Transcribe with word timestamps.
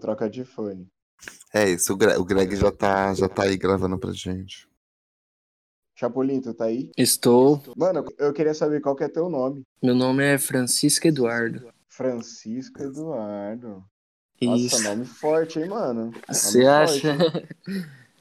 troca 0.00 0.28
de 0.28 0.44
fone. 0.44 0.88
É 1.54 1.68
isso, 1.68 1.92
o 1.92 1.96
Greg, 1.96 2.18
o 2.18 2.24
Greg 2.24 2.56
já, 2.56 2.72
tá, 2.72 3.12
já 3.14 3.28
tá 3.28 3.44
aí 3.44 3.56
gravando 3.56 3.98
pra 3.98 4.12
gente. 4.12 4.68
Chapolin, 5.94 6.40
tu 6.40 6.54
tá 6.54 6.64
aí? 6.64 6.90
Estou. 6.96 7.62
Mano, 7.76 8.04
eu 8.18 8.32
queria 8.32 8.54
saber 8.54 8.80
qual 8.80 8.96
que 8.96 9.04
é 9.04 9.08
teu 9.08 9.28
nome. 9.28 9.62
Meu 9.82 9.94
nome 9.94 10.24
é 10.24 10.38
Francisco 10.38 11.06
Eduardo. 11.06 11.70
Francisco 11.88 12.82
Eduardo. 12.82 13.84
Nossa, 14.40 14.62
Isso. 14.62 14.82
nome 14.82 15.04
forte, 15.04 15.58
hein, 15.58 15.68
mano? 15.68 16.10
Você 16.26 16.64
acha? 16.64 17.14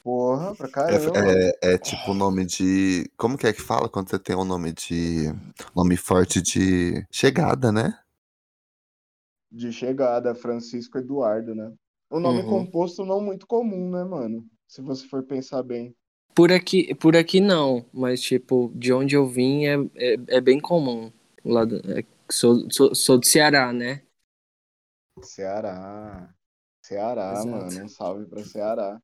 Porra, 0.04 0.54
pra 0.56 0.68
caramba. 0.68 1.18
É, 1.18 1.50
é, 1.62 1.74
é 1.74 1.78
tipo 1.78 2.12
o 2.12 2.14
nome 2.14 2.46
de. 2.46 3.10
Como 3.16 3.38
que 3.38 3.48
é 3.48 3.54
que 3.54 3.62
fala 3.62 3.88
quando 3.88 4.10
você 4.10 4.20
tem 4.20 4.36
um 4.36 4.44
nome 4.44 4.74
de. 4.74 5.34
Nome 5.74 5.96
forte 5.96 6.42
de 6.42 7.06
chegada, 7.10 7.72
né? 7.72 7.98
De 9.52 9.72
chegada, 9.72 10.34
Francisco 10.36 10.98
Eduardo, 10.98 11.54
né? 11.56 11.72
Um 12.12 12.20
nome 12.20 12.42
Uhum. 12.42 12.50
composto 12.50 13.06
não 13.06 13.22
muito 13.22 13.46
comum, 13.48 13.90
né, 13.92 14.04
mano? 14.04 14.48
Se 14.68 14.82
você 14.82 15.08
for 15.08 15.24
pensar 15.24 15.64
bem. 15.64 15.96
Por 16.34 16.52
aqui, 16.52 16.96
por 16.96 17.16
aqui 17.18 17.40
não, 17.42 17.86
mas 17.94 18.22
tipo, 18.22 18.72
de 18.76 18.94
onde 18.94 19.16
eu 19.16 19.28
vim 19.28 19.66
é, 19.66 19.76
é, 19.96 20.16
é 20.38 20.42
bem 20.42 20.60
comum. 20.60 21.12
Lá 21.44 21.66
do- 21.66 21.78
é, 21.92 22.04
sou, 22.32 22.68
sou, 22.72 22.96
sou 22.96 23.18
do 23.20 23.26
Ceará, 23.26 23.74
né? 23.74 24.02
Ceará. 25.22 26.34
Ceará, 26.82 27.46
Exato. 27.46 27.46
mano. 27.46 27.84
Um 27.84 27.88
salve 27.88 28.26
pra 28.26 28.44
Ceará. 28.44 29.00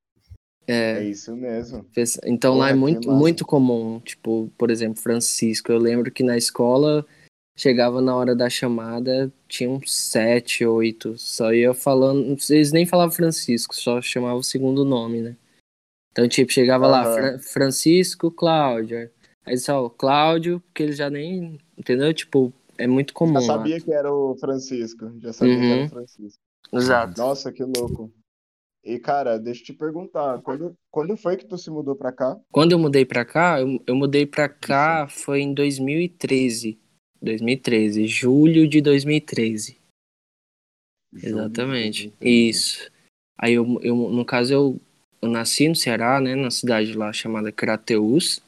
É 0.91 0.99
É, 0.99 1.03
isso 1.03 1.35
mesmo. 1.35 1.87
então 2.25 2.55
lá 2.57 2.69
é 2.69 2.73
muito, 2.73 3.11
muito 3.11 3.45
comum. 3.45 3.99
Tipo, 3.99 4.49
por 4.57 4.71
exemplo, 4.71 5.01
Francisco. 5.01 5.71
Eu 5.71 5.77
lembro 5.79 6.11
que 6.11 6.23
na 6.23 6.37
escola 6.37 7.05
chegava 7.57 8.01
na 8.01 8.15
hora 8.15 8.35
da 8.35 8.49
chamada, 8.49 9.31
tinha 9.47 9.69
uns 9.69 9.91
sete, 9.93 10.65
oito. 10.65 11.17
Só 11.17 11.53
ia 11.53 11.73
falando. 11.73 12.35
Eles 12.49 12.71
nem 12.71 12.85
falavam 12.85 13.15
Francisco, 13.15 13.75
só 13.75 14.01
chamavam 14.01 14.39
o 14.39 14.43
segundo 14.43 14.83
nome, 14.83 15.21
né? 15.21 15.35
Então, 16.11 16.27
tipo, 16.27 16.51
chegava 16.51 16.87
lá, 16.87 17.03
Aham. 17.03 17.13
Fra- 17.15 17.39
Francisco, 17.39 18.31
Cláudio. 18.31 19.09
Aí 19.45 19.57
só, 19.57 19.89
Cláudio, 19.89 20.59
porque 20.61 20.83
ele 20.83 20.93
já 20.93 21.09
nem. 21.09 21.59
Entendeu? 21.77 22.13
Tipo, 22.13 22.53
é 22.77 22.87
muito 22.87 23.13
comum. 23.13 23.33
Já 23.33 23.39
lá. 23.39 23.45
sabia 23.59 23.79
que 23.79 23.91
era 23.93 24.11
o 24.13 24.35
Francisco. 24.37 25.11
Já 25.19 25.33
sabia 25.33 25.55
que 25.57 25.65
era 25.65 25.79
Uhum. 25.81 25.85
o 25.85 25.89
Francisco. 25.89 26.39
Exato. 26.73 27.21
Nossa, 27.21 27.51
que 27.51 27.63
louco. 27.63 28.11
E, 28.83 28.99
cara, 28.99 29.37
deixa 29.39 29.61
eu 29.61 29.65
te 29.65 29.73
perguntar, 29.73 30.41
quando, 30.41 30.75
quando 30.91 31.17
foi 31.17 31.37
que 31.37 31.45
tu 31.45 31.57
se 31.57 31.69
mudou 31.71 31.95
pra 31.95 32.11
cá? 32.11 32.39
Quando 32.51 32.71
eu 32.71 32.79
mudei 32.79 33.03
pra 33.03 33.25
cá, 33.25 33.59
eu, 33.59 33.79
eu 33.87 33.95
mudei 33.95 34.25
pra 34.27 34.47
cá 34.47 35.07
foi 35.07 35.41
em 35.41 35.53
2013. 35.53 36.79
2013, 37.25 38.07
julho 38.07 38.67
de 38.67 38.81
2013. 38.81 39.77
Julho 41.13 41.21
de 41.21 41.27
Exatamente. 41.27 42.01
2013. 42.19 42.49
Isso. 42.49 42.91
Aí 43.37 43.53
eu, 43.53 43.79
eu 43.81 43.95
no 43.95 44.23
caso 44.23 44.53
eu, 44.53 44.81
eu 45.21 45.29
nasci 45.29 45.67
no 45.67 45.75
Ceará, 45.75 46.19
né, 46.21 46.35
na 46.35 46.51
cidade 46.51 46.93
lá 46.93 47.11
chamada 47.11 47.51
Crateús. 47.51 48.41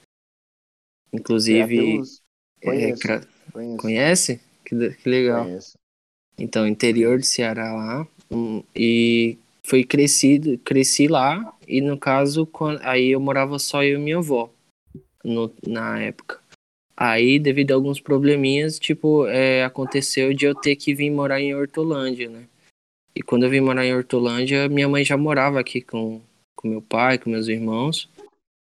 Inclusive, 1.12 1.76
Crateús. 1.78 2.22
é, 2.62 2.66
Conheço, 2.66 3.02
Cra- 3.02 3.28
conheço, 3.52 3.78
conhece? 3.78 4.42
Que, 4.66 4.90
que 4.92 5.10
legal. 5.10 5.46
conheço. 5.46 5.74
Então, 6.38 6.68
interior 6.68 7.18
do 7.18 7.26
Ceará 7.26 7.74
lá. 7.74 8.08
E 8.76 9.38
foi 9.64 9.84
crescido, 9.84 10.58
cresci 10.60 11.08
lá. 11.08 11.58
E 11.68 11.82
no 11.82 11.98
caso, 11.98 12.46
quan- 12.46 12.80
aí 12.84 13.10
eu 13.10 13.20
morava 13.20 13.58
só 13.58 13.84
eu 13.84 13.98
e 14.00 14.02
minha 14.02 14.18
avó 14.18 14.52
no- 15.24 15.54
na 15.66 16.00
época. 16.00 16.40
Aí, 17.00 17.38
devido 17.38 17.72
a 17.72 17.76
alguns 17.76 18.00
probleminhas, 18.02 18.80
tipo, 18.80 19.28
é, 19.28 19.64
aconteceu 19.64 20.34
de 20.34 20.46
eu 20.46 20.56
ter 20.56 20.76
que 20.76 20.96
vir 20.96 21.12
morar 21.12 21.40
em 21.40 21.54
Hortolândia, 21.54 22.28
né? 22.28 22.48
E 23.16 23.22
quando 23.22 23.44
eu 23.44 23.50
vim 23.52 23.60
morar 23.62 23.86
em 23.86 23.96
Hortolândia, 23.96 24.68
minha 24.68 24.90
mãe 24.90 25.06
já 25.06 25.16
morava 25.16 25.60
aqui 25.60 25.80
com, 25.80 26.20
com 26.56 26.68
meu 26.68 26.82
pai, 26.82 27.20
com 27.20 27.30
meus 27.30 27.48
irmãos. 27.48 28.10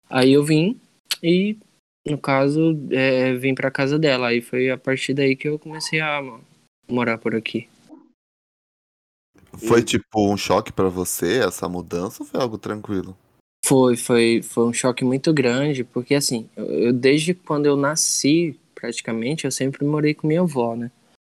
Aí 0.08 0.32
eu 0.32 0.42
vim 0.42 0.80
e, 1.22 1.58
no 2.06 2.16
caso, 2.16 2.78
é, 2.90 3.34
vim 3.34 3.54
pra 3.54 3.70
casa 3.70 3.98
dela. 3.98 4.28
Aí 4.28 4.40
foi 4.40 4.70
a 4.70 4.78
partir 4.78 5.12
daí 5.12 5.36
que 5.36 5.46
eu 5.48 5.58
comecei 5.58 6.00
a 6.00 6.22
mo- 6.22 6.40
morar 6.88 7.18
por 7.18 7.34
aqui. 7.34 7.68
Foi 9.68 9.80
E- 9.80 9.84
tipo 9.84 10.32
um 10.32 10.36
choque 10.36 10.72
pra 10.72 10.88
você 10.88 11.40
essa 11.40 11.68
mudança 11.68 12.22
ou 12.22 12.28
foi 12.28 12.40
algo 12.40 12.56
tranquilo? 12.56 13.16
Foi, 13.66 13.96
foi, 13.96 14.42
foi 14.42 14.64
um 14.66 14.74
choque 14.74 15.02
muito 15.06 15.32
grande, 15.32 15.84
porque 15.84 16.14
assim, 16.14 16.46
eu, 16.54 16.66
eu- 16.66 16.92
desde 16.92 17.32
quando 17.32 17.64
eu 17.64 17.76
nasci, 17.78 18.60
praticamente, 18.74 19.46
eu 19.46 19.50
sempre 19.50 19.86
morei 19.86 20.12
com 20.12 20.26
minha 20.26 20.42
avó, 20.42 20.76
né? 20.76 20.90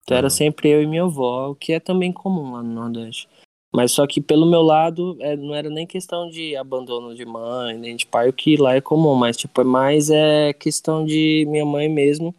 Então 0.03 0.17
era 0.17 0.29
sempre 0.29 0.67
eu 0.69 0.81
e 0.83 0.85
minha 0.85 1.03
avó, 1.03 1.51
o 1.51 1.55
que 1.55 1.71
é 1.71 1.79
também 1.79 2.11
comum 2.11 2.51
lá 2.51 2.61
no 2.61 2.73
Nordeste. 2.73 3.29
Mas 3.73 3.93
só 3.93 4.05
que 4.05 4.19
pelo 4.19 4.45
meu 4.45 4.61
lado, 4.61 5.15
é, 5.21 5.37
não 5.37 5.55
era 5.55 5.69
nem 5.69 5.87
questão 5.87 6.29
de 6.29 6.53
abandono 6.57 7.15
de 7.15 7.25
mãe, 7.25 7.77
nem 7.77 7.95
de 7.95 8.05
pai, 8.05 8.27
o 8.27 8.33
que 8.33 8.57
lá 8.57 8.75
é 8.75 8.81
comum, 8.81 9.15
mas 9.15 9.37
tipo, 9.37 9.61
é 9.61 9.63
mais 9.63 10.09
é 10.09 10.51
questão 10.51 11.05
de 11.05 11.45
minha 11.47 11.65
mãe 11.65 11.87
mesmo. 11.87 12.35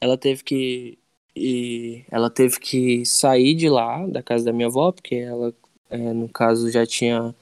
Ela 0.00 0.16
teve 0.16 0.44
que 0.44 0.98
e 1.34 2.04
ela 2.10 2.30
teve 2.30 2.60
que 2.60 3.04
sair 3.04 3.54
de 3.56 3.68
lá, 3.68 4.06
da 4.06 4.22
casa 4.22 4.44
da 4.44 4.52
minha 4.52 4.68
avó, 4.68 4.92
porque 4.92 5.16
ela, 5.16 5.52
é, 5.90 5.96
no 6.12 6.28
caso, 6.28 6.70
já 6.70 6.86
tinha 6.86 7.34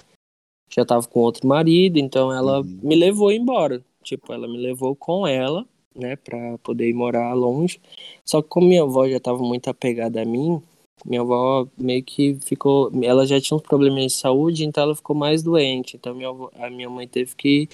já 0.77 0.85
tava 0.85 1.07
com 1.07 1.21
outro 1.21 1.47
marido, 1.49 1.99
então 1.99 2.31
ela 2.33 2.61
Uhum. 2.61 2.79
me 2.83 2.95
levou 2.95 3.33
embora. 3.33 3.83
Tipo, 4.03 4.33
ela 4.33 4.47
me 4.47 4.59
levou 4.59 4.95
com 4.95 5.27
ela, 5.27 5.65
né, 5.95 6.17
pra 6.17 6.59
poder 6.59 6.89
ir 6.89 6.95
morar 6.95 7.33
longe. 7.35 7.81
Só 8.25 8.43
que 8.43 8.49
como 8.49 8.69
minha 8.69 8.83
avó 8.83 9.09
já 9.09 9.19
tava 9.19 9.39
muito 9.43 9.69
apegada 9.69 10.21
a 10.23 10.25
mim, 10.25 10.61
minha 11.05 11.23
avó 11.23 11.67
meio 11.79 12.03
que 12.05 12.37
ficou, 12.43 12.91
ela 13.03 13.27
já 13.27 13.41
tinha 13.41 13.57
uns 13.57 13.63
problemas 13.63 14.03
de 14.05 14.13
saúde, 14.13 14.65
então 14.65 14.85
ela 14.85 14.95
ficou 14.95 15.17
mais 15.17 15.43
doente. 15.43 15.97
Então 15.97 16.15
minha 16.15 16.29
avó- 16.29 16.51
a 16.59 16.69
minha 16.71 16.91
mãe 16.91 17.09
teve 17.09 17.35
que 17.35 17.69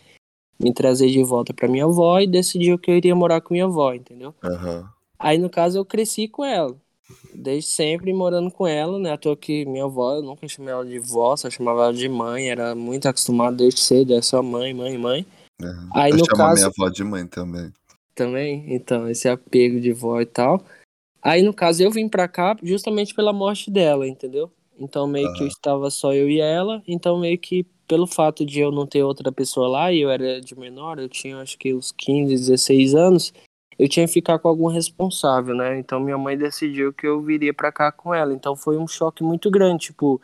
me 0.58 0.72
trazer 0.72 1.10
de 1.10 1.22
volta 1.24 1.52
pra 1.52 1.68
minha 1.68 1.84
avó 1.84 2.20
e 2.20 2.26
decidiu 2.26 2.78
que 2.78 2.90
eu 2.90 2.96
iria 2.96 3.14
morar 3.16 3.40
com 3.40 3.52
minha 3.52 3.64
avó, 3.64 3.92
entendeu? 3.92 4.32
Aham. 4.44 4.88
Aí, 5.18 5.38
no 5.38 5.50
caso, 5.50 5.78
eu 5.78 5.84
cresci 5.84 6.26
com 6.28 6.44
ela. 6.44 6.74
Desde 7.34 7.70
sempre 7.70 8.12
morando 8.12 8.50
com 8.50 8.66
ela, 8.66 8.98
né? 8.98 9.12
À 9.12 9.16
toa 9.16 9.36
que 9.36 9.64
minha 9.64 9.84
avó, 9.84 10.16
eu 10.16 10.22
nunca 10.22 10.46
chamei 10.46 10.72
ela 10.72 10.84
de 10.84 10.98
vó, 10.98 11.36
só 11.36 11.48
chamava 11.48 11.84
ela 11.84 11.94
de 11.94 12.08
mãe. 12.08 12.50
Era 12.50 12.74
muito 12.74 13.06
acostumado 13.06 13.56
desde 13.56 13.80
cedo, 13.80 14.14
é 14.14 14.22
só 14.22 14.42
mãe, 14.42 14.74
mãe, 14.74 14.98
mãe. 14.98 15.26
aham. 15.62 15.90
Aí, 15.94 16.12
Eu 16.12 16.18
no 16.18 16.24
chamo 16.26 16.36
caso, 16.36 16.54
minha 16.54 16.66
avó 16.66 16.88
de 16.88 17.04
mãe 17.04 17.26
também. 17.26 17.72
também, 18.14 18.64
então, 18.74 19.08
esse 19.08 19.28
apego 19.28 19.80
de 19.80 19.92
vó 19.92 20.20
e 20.20 20.26
tal. 20.26 20.64
Aí, 21.22 21.42
no 21.42 21.54
caso, 21.54 21.82
eu 21.82 21.90
vim 21.90 22.08
pra 22.08 22.28
cá 22.28 22.56
justamente 22.62 23.14
pela 23.14 23.32
morte 23.32 23.70
dela, 23.70 24.06
entendeu? 24.06 24.50
Então, 24.78 25.06
meio 25.06 25.32
que 25.34 25.44
eu 25.44 25.46
estava 25.46 25.90
só 25.90 26.12
eu 26.12 26.28
e 26.28 26.40
ela. 26.40 26.82
Então, 26.86 27.18
meio 27.18 27.38
que 27.38 27.64
pelo 27.86 28.06
fato 28.06 28.44
de 28.44 28.60
eu 28.60 28.72
não 28.72 28.86
ter 28.86 29.02
outra 29.02 29.30
pessoa 29.30 29.68
lá 29.68 29.92
e 29.92 30.00
eu 30.00 30.10
era 30.10 30.40
de 30.40 30.58
menor, 30.58 30.98
eu 30.98 31.08
tinha 31.08 31.38
acho 31.38 31.58
que 31.58 31.74
uns 31.74 31.92
15, 31.92 32.34
16 32.34 32.94
anos, 32.94 33.32
eu 33.78 33.88
tinha 33.88 34.06
que 34.06 34.12
ficar 34.12 34.38
com 34.38 34.48
algum 34.48 34.66
responsável, 34.66 35.54
né? 35.54 35.78
Então, 35.78 36.00
minha 36.00 36.18
mãe 36.18 36.36
decidiu 36.36 36.92
que 36.92 37.06
eu 37.06 37.22
viria 37.22 37.52
pra 37.52 37.72
cá 37.72 37.90
com 37.90 38.14
ela. 38.14 38.32
Então, 38.32 38.54
foi 38.56 38.76
um 38.76 38.86
choque 38.86 39.22
muito 39.22 39.50
grande, 39.50 39.86
tipo. 39.86 40.20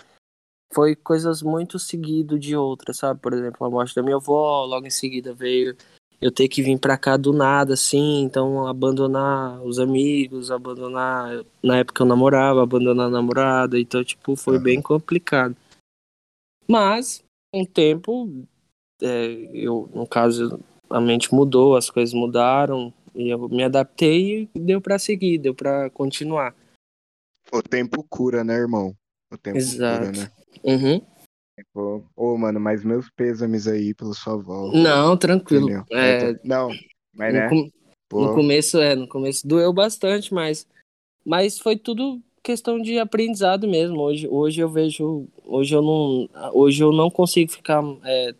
Foi 0.72 0.94
coisas 0.94 1.42
muito 1.42 1.78
seguido 1.78 2.38
de 2.38 2.54
outras, 2.54 2.98
sabe? 2.98 3.20
Por 3.20 3.32
exemplo, 3.32 3.66
a 3.66 3.70
morte 3.70 3.94
da 3.94 4.03
minha 4.03 4.16
avó, 4.16 4.66
logo 4.66 4.86
em 4.86 4.91
seguida 4.91 5.32
veio 5.32 5.75
eu 6.20 6.32
ter 6.32 6.48
que 6.48 6.62
vir 6.62 6.78
pra 6.78 6.98
cá 6.98 7.16
do 7.16 7.32
nada, 7.32 7.75
assim, 7.75 8.22
então 8.22 8.66
abandonar 8.66 9.62
os 9.62 9.78
amigos, 9.78 10.50
abandonar. 10.50 11.44
Na 11.62 11.78
época 11.78 12.03
eu 12.03 12.06
namorava, 12.06 12.62
abandonar 12.62 13.06
a 13.06 13.10
namorada, 13.10 13.78
então, 13.78 14.03
tipo, 14.03 14.34
foi 14.34 14.59
bem 14.59 14.83
complicado. 14.83 15.56
Mas, 16.68 17.24
com 17.53 17.62
o 17.62 17.66
tempo, 17.66 18.45
é, 19.00 19.48
eu, 19.54 19.89
no 19.95 20.06
caso, 20.06 20.60
a 20.91 21.00
mente 21.00 21.33
mudou, 21.33 21.77
as 21.77 21.89
coisas 21.89 22.12
mudaram, 22.12 22.92
e 23.15 23.28
eu 23.28 23.49
me 23.49 23.63
adaptei 23.65 24.49
e 24.55 24.59
deu 24.59 24.81
pra 24.81 24.99
seguir, 24.99 25.39
deu 25.39 25.55
pra 25.55 25.91
continuar. 25.91 26.55
O 27.53 27.63
tempo 27.63 28.05
cura, 28.09 28.45
né, 28.45 28.55
irmão? 28.55 28.95
O 29.33 29.37
tempo 29.39 29.59
Exato. 29.59 30.07
cura, 30.07 30.13
né? 30.13 30.31
Uhum. 30.65 31.01
Ô, 32.15 32.37
mano, 32.37 32.60
mas 32.60 32.84
meus 32.84 33.10
pêsames 33.10 33.66
aí 33.66 33.95
pela 33.95 34.15
sua 34.15 34.37
volta. 34.37 34.77
Não, 34.78 35.16
tranquilo. 35.16 35.69
É, 35.91 36.39
Não, 36.45 36.71
mas 37.13 37.34
no 37.34 37.41
né? 37.41 37.49
com- 37.49 37.71
No 38.13 38.34
começo, 38.34 38.78
é, 38.78 38.95
no 38.95 39.09
começo 39.09 39.47
doeu 39.47 39.72
bastante, 39.72 40.33
mas, 40.33 40.66
mas 41.25 41.59
foi 41.59 41.77
tudo 41.77 42.22
questão 42.43 42.81
de 42.81 42.99
aprendizado 42.99 43.69
mesmo. 43.69 43.99
Hoje, 44.01 44.27
hoje 44.28 44.60
eu 44.60 44.69
vejo, 44.69 45.27
hoje 45.45 45.75
eu 45.75 45.83
não, 45.83 46.28
hoje 46.55 46.83
eu 46.83 46.93
não 46.93 47.10
consigo 47.10 47.51
ficar 47.53 47.83
é, 48.05 48.34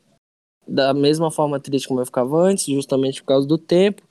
da 0.67 0.95
mesma 0.95 1.31
forma 1.31 1.61
triste 1.61 1.89
como 1.89 2.01
eu 2.01 2.07
ficava 2.07 2.37
antes, 2.39 2.65
justamente 2.67 3.21
por 3.23 3.29
causa 3.29 3.47
do 3.47 3.59
tempo, 3.59 4.03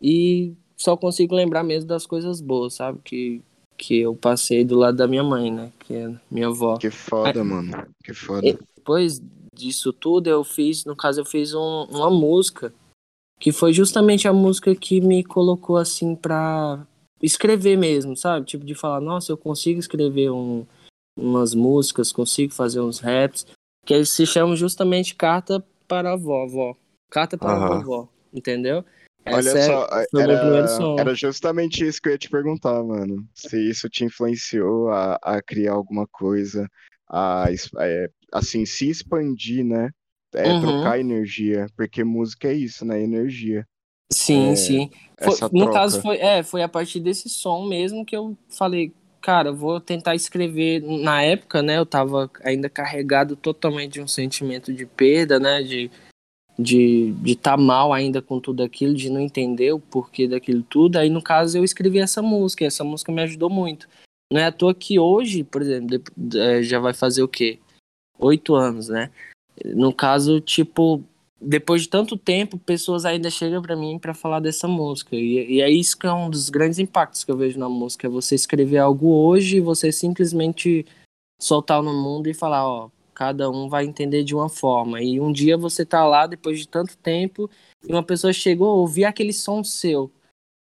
e 0.00 0.54
só 0.76 0.96
consigo 0.96 1.34
lembrar 1.34 1.62
mesmo 1.62 1.88
das 1.88 2.06
coisas 2.06 2.40
boas, 2.40 2.74
sabe? 2.74 2.98
Que, 3.04 3.42
que 3.76 3.98
eu 4.00 4.14
passei 4.14 4.64
do 4.64 4.76
lado 4.76 4.96
da 4.96 5.06
minha 5.06 5.24
mãe, 5.24 5.50
né? 5.50 5.72
Que 5.80 5.94
é 5.94 6.14
minha 6.30 6.48
avó. 6.48 6.76
que 6.76 6.90
foda, 6.90 7.42
mano. 7.44 7.86
Que 8.04 8.12
foda. 8.12 8.46
E- 8.46 8.58
Depois 8.76 9.20
disso 9.54 9.92
tudo, 9.92 10.28
eu 10.28 10.44
fiz, 10.44 10.84
no 10.84 10.94
caso, 10.94 11.20
eu 11.20 11.24
fiz 11.24 11.52
um- 11.54 11.84
uma 11.90 12.10
música 12.10 12.72
que 13.40 13.50
foi 13.52 13.72
justamente 13.72 14.28
a 14.28 14.32
música 14.32 14.74
que 14.74 15.00
me 15.00 15.24
colocou 15.24 15.76
assim 15.76 16.14
pra, 16.14 16.86
escrever 17.22 17.76
mesmo, 17.76 18.16
sabe? 18.16 18.46
Tipo, 18.46 18.64
de 18.64 18.74
falar, 18.74 19.00
nossa, 19.00 19.32
eu 19.32 19.36
consigo 19.36 19.80
escrever 19.80 20.30
um, 20.30 20.64
umas 21.18 21.54
músicas, 21.54 22.12
consigo 22.12 22.52
fazer 22.52 22.80
uns 22.80 22.98
raps, 23.00 23.46
que 23.84 24.04
se 24.04 24.26
chama 24.26 24.54
justamente 24.56 25.14
Carta 25.14 25.64
para 25.88 26.12
a 26.12 26.16
Vovó. 26.16 26.76
Carta 27.10 27.36
para 27.38 27.56
a 27.56 27.68
Vovó, 27.80 28.08
entendeu? 28.32 28.84
Olha 29.28 29.50
é- 29.50 29.66
só, 29.66 29.86
era, 30.18 30.34
era 30.98 31.14
justamente 31.14 31.84
isso 31.86 32.00
que 32.00 32.08
eu 32.08 32.12
ia 32.12 32.18
te 32.18 32.30
perguntar, 32.30 32.82
mano. 32.82 33.26
Se 33.34 33.58
isso 33.58 33.88
te 33.88 34.04
influenciou 34.04 34.88
a, 34.90 35.18
a 35.22 35.42
criar 35.42 35.72
alguma 35.72 36.06
coisa, 36.06 36.68
a, 37.08 37.50
es- 37.50 37.70
é, 37.78 38.08
assim, 38.32 38.64
se 38.64 38.88
expandir, 38.88 39.64
né? 39.64 39.90
É, 40.34 40.52
Uhum. 40.52 40.60
trocar 40.60 40.98
energia, 41.00 41.66
porque 41.76 42.04
música 42.04 42.48
é 42.48 42.52
isso, 42.52 42.84
né? 42.84 43.00
Energia. 43.02 43.66
Sim, 44.12 44.52
É, 44.52 44.54
sim. 44.56 44.90
Foi- 45.22 45.34
no 45.52 45.64
troca. 45.64 45.72
caso, 45.72 46.02
foi, 46.02 46.16
é, 46.18 46.42
foi 46.42 46.62
a 46.62 46.68
partir 46.68 47.00
desse 47.00 47.28
som 47.28 47.66
mesmo 47.66 48.04
que 48.04 48.14
eu 48.16 48.36
falei, 48.48 48.92
cara, 49.20 49.50
vou 49.50 49.80
tentar 49.80 50.14
escrever. 50.14 50.80
Na 50.82 51.22
época, 51.22 51.62
né, 51.62 51.78
eu 51.78 51.86
tava 51.86 52.30
ainda 52.44 52.68
carregado 52.68 53.34
totalmente 53.34 53.94
de 53.94 54.00
um 54.00 54.06
sentimento 54.06 54.72
de 54.72 54.84
perda, 54.86 55.40
né, 55.40 55.62
de 55.62 55.90
de 56.58 57.14
estar 57.24 57.56
mal 57.56 57.92
ainda 57.92 58.22
com 58.22 58.40
tudo 58.40 58.62
aquilo, 58.62 58.94
de 58.94 59.10
não 59.10 59.20
entender 59.20 59.72
o 59.72 59.80
porquê 59.80 60.26
daquilo 60.26 60.62
tudo. 60.62 60.96
Aí, 60.96 61.10
no 61.10 61.22
caso, 61.22 61.58
eu 61.58 61.64
escrevi 61.64 61.98
essa 61.98 62.22
música, 62.22 62.64
e 62.64 62.66
essa 62.66 62.82
música 62.82 63.12
me 63.12 63.22
ajudou 63.22 63.50
muito. 63.50 63.88
Não 64.32 64.40
é 64.40 64.46
à 64.46 64.52
toa 64.52 64.74
que 64.74 64.98
hoje, 64.98 65.44
por 65.44 65.62
exemplo, 65.62 66.02
é, 66.34 66.62
já 66.62 66.78
vai 66.80 66.92
fazer 66.92 67.22
o 67.22 67.28
quê? 67.28 67.58
Oito 68.18 68.54
anos, 68.54 68.88
né? 68.88 69.10
No 69.64 69.92
caso, 69.92 70.40
tipo, 70.40 71.02
depois 71.40 71.82
de 71.82 71.88
tanto 71.88 72.16
tempo, 72.16 72.58
pessoas 72.58 73.04
ainda 73.04 73.30
chegam 73.30 73.62
pra 73.62 73.76
mim 73.76 73.98
pra 73.98 74.14
falar 74.14 74.40
dessa 74.40 74.66
música. 74.66 75.14
E, 75.14 75.56
e 75.56 75.60
é 75.60 75.70
isso 75.70 75.96
que 75.96 76.06
é 76.06 76.12
um 76.12 76.30
dos 76.30 76.48
grandes 76.48 76.78
impactos 76.78 77.22
que 77.22 77.30
eu 77.30 77.36
vejo 77.36 77.58
na 77.58 77.68
música. 77.68 78.06
É 78.06 78.10
você 78.10 78.34
escrever 78.34 78.78
algo 78.78 79.08
hoje 79.08 79.58
e 79.58 79.60
você 79.60 79.92
simplesmente 79.92 80.86
soltar 81.40 81.82
no 81.82 81.92
mundo 81.92 82.28
e 82.28 82.34
falar, 82.34 82.66
ó, 82.66 82.88
cada 83.16 83.50
um 83.50 83.66
vai 83.66 83.86
entender 83.86 84.22
de 84.22 84.34
uma 84.34 84.50
forma. 84.50 85.00
E 85.00 85.18
um 85.18 85.32
dia 85.32 85.56
você 85.56 85.86
tá 85.86 86.04
lá, 86.04 86.26
depois 86.26 86.60
de 86.60 86.68
tanto 86.68 86.98
tempo, 86.98 87.50
e 87.82 87.90
uma 87.90 88.02
pessoa 88.02 88.30
chegou, 88.30 88.76
ouvir 88.76 89.06
aquele 89.06 89.32
som 89.32 89.64
seu. 89.64 90.12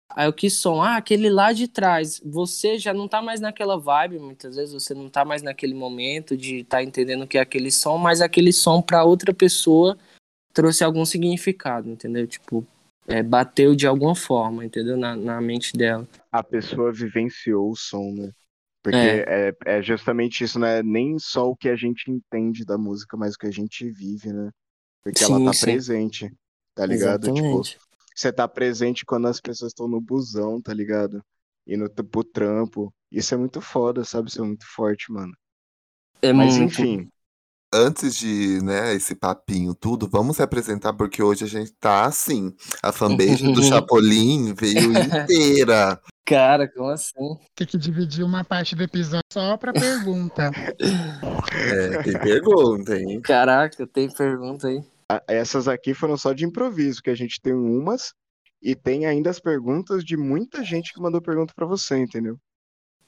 Aí 0.10 0.28
o 0.28 0.34
que 0.34 0.50
som? 0.50 0.82
Ah, 0.82 0.98
aquele 0.98 1.30
lá 1.30 1.54
de 1.54 1.70
trás. 1.70 2.22
Você 2.24 2.78
já 2.78 2.94
não 2.94 3.08
tá 3.08 3.22
mais 3.22 3.40
naquela 3.40 3.80
vibe, 3.80 4.20
muitas 4.20 4.58
vezes 4.58 4.74
você 4.74 4.94
não 4.94 5.10
tá 5.10 5.24
mais 5.24 5.42
naquele 5.42 5.74
momento 5.74 6.36
de 6.36 6.58
estar 6.58 6.78
tá 6.78 6.84
entendendo 6.84 7.24
o 7.24 7.28
que 7.28 7.38
é 7.38 7.42
aquele 7.42 7.72
som, 7.72 7.98
mas 7.98 8.20
aquele 8.20 8.52
som 8.52 8.82
para 8.82 9.06
outra 9.06 9.34
pessoa 9.34 9.98
trouxe 10.54 10.84
algum 10.84 11.06
significado, 11.06 11.90
entendeu? 11.90 12.28
Tipo, 12.28 12.68
é, 13.08 13.24
bateu 13.24 13.74
de 13.74 13.88
alguma 13.88 14.16
forma, 14.16 14.66
entendeu? 14.66 14.98
Na, 14.98 15.16
na 15.16 15.40
mente 15.40 15.78
dela. 15.78 16.06
A 16.30 16.44
pessoa 16.44 16.92
vivenciou 16.92 17.72
o 17.72 17.76
som, 17.76 18.12
né? 18.12 18.32
Porque 18.84 19.26
é. 19.28 19.54
é, 19.66 19.82
justamente 19.84 20.44
isso, 20.46 20.60
né? 20.60 20.84
Nem 20.84 21.20
só 21.20 21.50
o 21.50 21.58
que 21.58 21.70
a 21.70 21.78
gente 21.78 22.12
entende 22.12 22.66
da 22.66 22.78
música, 22.78 23.18
mas 23.18 23.36
o 23.36 23.40
que 23.40 23.48
a 23.48 23.52
gente 23.52 23.90
vive, 23.92 24.34
né? 24.34 24.52
Porque 25.04 25.24
ela 25.24 25.40
Sim, 25.40 25.42
tá 25.42 25.54
sim. 25.54 25.84
presente, 25.94 26.32
tá 26.76 26.86
ligado? 26.86 27.32
Tipo, 27.32 27.68
Exatamente. 27.68 27.80
você 28.16 28.32
tá 28.34 28.48
presente 28.48 29.06
quando 29.06 29.28
as 29.28 29.42
pessoas 29.42 29.72
estão 29.72 29.88
no 29.88 30.02
busão, 30.02 30.62
tá 30.62 30.74
ligado? 30.74 31.24
Indo 31.68 31.90
t- 31.90 32.04
pro 32.04 32.24
trampo. 32.24 32.94
Isso 33.12 33.34
é 33.36 33.38
muito 33.38 33.62
foda, 33.62 34.04
sabe? 34.06 34.30
Isso 34.30 34.42
é 34.44 34.46
muito 34.48 34.66
forte, 34.68 35.12
mano. 35.12 35.34
É 36.24 36.34
Mas 36.34 36.58
muito. 36.58 36.58
enfim, 36.58 37.10
Antes 37.74 38.16
de, 38.16 38.62
né, 38.64 38.94
esse 38.94 39.16
papinho 39.16 39.74
tudo, 39.74 40.08
vamos 40.08 40.36
se 40.38 40.44
apresentar 40.44 40.94
porque 40.94 41.24
hoje 41.24 41.44
a 41.44 41.48
gente 41.48 41.72
tá 41.74 42.06
assim. 42.06 42.54
A 42.84 42.92
fanbase 42.92 43.52
do 43.52 43.62
Chapolin 43.64 44.54
veio 44.54 44.92
inteira. 44.92 46.00
Cara, 46.26 46.68
como 46.72 46.90
assim? 46.90 47.36
Tem 47.56 47.66
que 47.66 47.78
dividir 47.78 48.24
uma 48.24 48.44
parte 48.44 48.76
do 48.76 48.84
episódio 48.84 49.24
só 49.34 49.58
pra 49.58 49.74
pergunta. 49.74 50.52
É, 50.80 52.04
tem 52.04 52.14
pergunta, 52.20 52.96
hein? 52.98 53.20
Caraca, 53.22 53.86
tem 53.88 54.10
pergunta 54.10 54.68
aí. 54.68 54.82
essas 55.28 55.68
aqui 55.68 55.94
foram 55.94 56.16
só 56.16 56.32
de 56.32 56.46
improviso, 56.46 57.02
que 57.02 57.10
a 57.10 57.16
gente 57.16 57.42
tem 57.42 57.54
umas 57.54 58.14
e 58.62 58.76
tem 58.76 59.06
ainda 59.06 59.30
as 59.30 59.40
perguntas 59.40 60.04
de 60.06 60.16
muita 60.16 60.64
gente 60.64 60.94
que 60.94 61.02
mandou 61.02 61.22
pergunta 61.22 61.54
pra 61.56 61.66
você, 61.66 61.98
entendeu? 61.98 62.38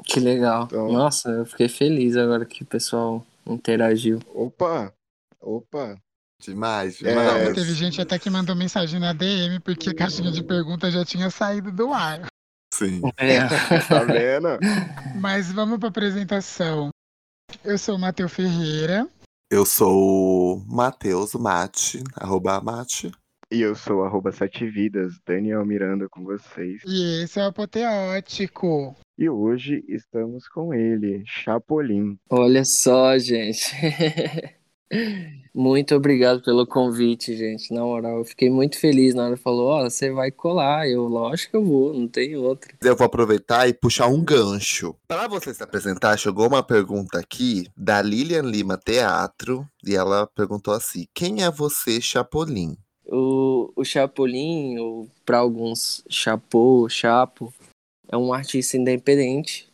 Que 0.03 0.19
legal. 0.19 0.63
Então- 0.65 0.91
Nossa, 0.91 1.29
eu 1.29 1.45
fiquei 1.45 1.69
feliz 1.69 2.17
agora 2.17 2.45
que 2.45 2.63
o 2.63 2.65
pessoal 2.65 3.25
interagiu. 3.47 4.19
Opa, 4.27 4.93
opa. 5.41 5.97
Demais, 6.41 7.01
É, 7.01 7.09
demais. 7.09 7.55
Teve 7.55 7.73
gente 7.73 8.01
até 8.01 8.19
que 8.19 8.29
mandou 8.29 8.55
mensagem 8.55 8.99
na 8.99 9.13
DM 9.13 9.59
porque 9.61 9.89
a 9.89 9.95
caixinha 9.95 10.31
de 10.31 10.43
pergunta 10.43 10.91
já 10.91 11.05
tinha 11.05 11.29
saído 11.29 11.71
do 11.71 11.93
ar. 11.93 12.25
Sim. 12.73 13.01
É. 13.17 13.39
Tá 13.87 14.03
vendo? 14.03 14.59
Mas 15.19 15.51
vamos 15.51 15.79
pra 15.79 15.87
apresentação. 15.89 16.89
Eu 17.63 17.77
sou 17.77 17.95
o 17.95 17.99
Matheus 17.99 18.33
Ferreira. 18.33 19.07
Eu 19.49 19.65
sou 19.65 20.57
o 20.57 20.65
Matheus 20.67 21.33
Mate, 21.35 22.03
arroba 22.15 22.59
Mate. 22.59 23.11
E 23.51 23.61
eu 23.61 23.75
sou 23.75 24.03
arroba 24.03 24.31
Sete 24.31 24.67
Vidas, 24.67 25.13
Daniel 25.25 25.63
Miranda 25.65 26.09
com 26.09 26.23
vocês. 26.23 26.81
E 26.85 27.23
esse 27.23 27.39
é 27.39 27.43
o 27.43 27.47
Apoteótico. 27.47 28.95
E 29.17 29.29
hoje 29.29 29.83
estamos 29.87 30.47
com 30.47 30.73
ele, 30.73 31.23
Chapolin. 31.25 32.17
Olha 32.29 32.65
só, 32.65 33.17
gente. 33.19 33.71
Muito 35.53 35.95
obrigado 35.95 36.41
pelo 36.41 36.67
convite, 36.67 37.35
gente. 37.35 37.73
Na 37.73 37.81
moral, 37.81 38.17
eu 38.19 38.25
fiquei 38.25 38.49
muito 38.49 38.77
feliz 38.77 39.13
na 39.13 39.25
hora 39.25 39.37
que 39.37 39.41
falou, 39.41 39.69
ó, 39.69 39.83
você 39.83 40.11
vai 40.11 40.29
colar. 40.31 40.87
Eu, 40.87 41.03
lógico 41.03 41.51
que 41.51 41.57
eu 41.57 41.63
vou, 41.63 41.93
não 41.93 42.07
tem 42.07 42.35
outra. 42.35 42.73
Eu 42.81 42.95
vou 42.95 43.05
aproveitar 43.05 43.67
e 43.67 43.73
puxar 43.73 44.07
um 44.07 44.23
gancho. 44.23 44.95
Para 45.07 45.27
você 45.27 45.53
se 45.53 45.63
apresentar, 45.63 46.17
chegou 46.17 46.47
uma 46.47 46.61
pergunta 46.61 47.19
aqui 47.19 47.67
da 47.75 48.01
Lilian 48.01 48.41
Lima 48.41 48.77
Teatro 48.77 49.65
e 49.85 49.95
ela 49.95 50.27
perguntou 50.27 50.73
assim: 50.73 51.05
Quem 51.13 51.43
é 51.43 51.49
você, 51.49 52.01
Chapolin? 52.01 52.75
O, 53.07 53.71
o 53.75 53.85
Chapolin, 53.85 54.77
ou 54.79 55.07
para 55.25 55.37
alguns 55.37 56.03
Chapo, 56.09 56.89
Chapo, 56.89 57.53
é 58.07 58.17
um 58.17 58.33
artista 58.33 58.77
independente 58.77 59.67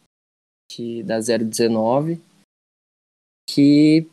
que 0.71 1.03
da 1.03 1.19
019 1.19 2.19
que 3.49 4.07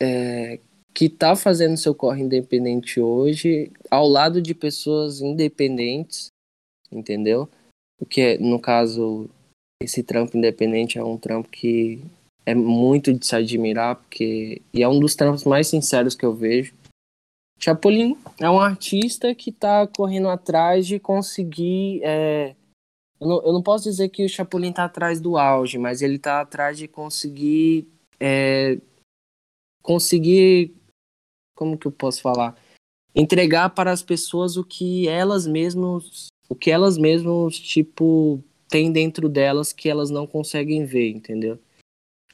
é, 0.00 0.58
que 0.94 1.08
tá 1.10 1.36
fazendo 1.36 1.76
seu 1.76 1.94
corre 1.94 2.22
independente 2.22 2.98
hoje 3.00 3.70
ao 3.90 4.08
lado 4.08 4.40
de 4.40 4.54
pessoas 4.54 5.20
independentes, 5.20 6.28
entendeu? 6.90 7.48
Porque 7.98 8.38
no 8.38 8.58
caso 8.58 9.28
esse 9.82 10.02
trampo 10.02 10.38
independente 10.38 10.98
é 10.98 11.04
um 11.04 11.18
trampo 11.18 11.50
que 11.50 12.00
é 12.46 12.54
muito 12.54 13.12
de 13.12 13.26
se 13.26 13.36
admirar, 13.36 13.96
porque 13.96 14.62
e 14.72 14.82
é 14.82 14.88
um 14.88 14.98
dos 14.98 15.14
trampos 15.14 15.44
mais 15.44 15.66
sinceros 15.66 16.14
que 16.14 16.24
eu 16.24 16.34
vejo. 16.34 16.74
Chapolin 17.58 18.16
é 18.40 18.48
um 18.48 18.60
artista 18.60 19.34
que 19.34 19.50
tá 19.50 19.86
correndo 19.86 20.28
atrás 20.28 20.86
de 20.86 20.98
conseguir. 20.98 22.00
é, 22.04 22.54
eu, 23.20 23.28
não, 23.28 23.42
eu 23.42 23.52
não 23.52 23.62
posso 23.62 23.84
dizer 23.84 24.08
que 24.10 24.24
o 24.24 24.28
Chapolin 24.28 24.72
tá 24.72 24.84
atrás 24.84 25.20
do 25.20 25.36
auge, 25.36 25.78
mas 25.78 26.02
ele 26.02 26.18
tá 26.18 26.40
atrás 26.40 26.76
de 26.76 26.86
conseguir. 26.86 27.88
é, 28.20 28.78
conseguir. 29.82 30.74
Como 31.54 31.78
que 31.78 31.86
eu 31.86 31.92
posso 31.92 32.20
falar? 32.20 32.54
Entregar 33.14 33.70
para 33.70 33.90
as 33.90 34.02
pessoas 34.02 34.58
o 34.58 34.64
que 34.64 35.08
elas 35.08 35.46
mesmas. 35.46 36.26
O 36.48 36.54
que 36.54 36.70
elas 36.70 36.98
mesmas, 36.98 37.58
tipo, 37.58 38.44
têm 38.68 38.92
dentro 38.92 39.28
delas 39.28 39.72
que 39.72 39.88
elas 39.88 40.10
não 40.10 40.26
conseguem 40.26 40.84
ver, 40.84 41.10
entendeu? 41.10 41.58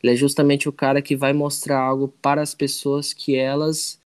Ele 0.02 0.12
é 0.12 0.16
justamente 0.16 0.68
o 0.68 0.72
cara 0.72 1.00
que 1.00 1.14
vai 1.14 1.32
mostrar 1.32 1.80
algo 1.80 2.08
para 2.08 2.42
as 2.42 2.54
pessoas 2.54 3.12
que 3.12 3.36
elas 3.36 4.01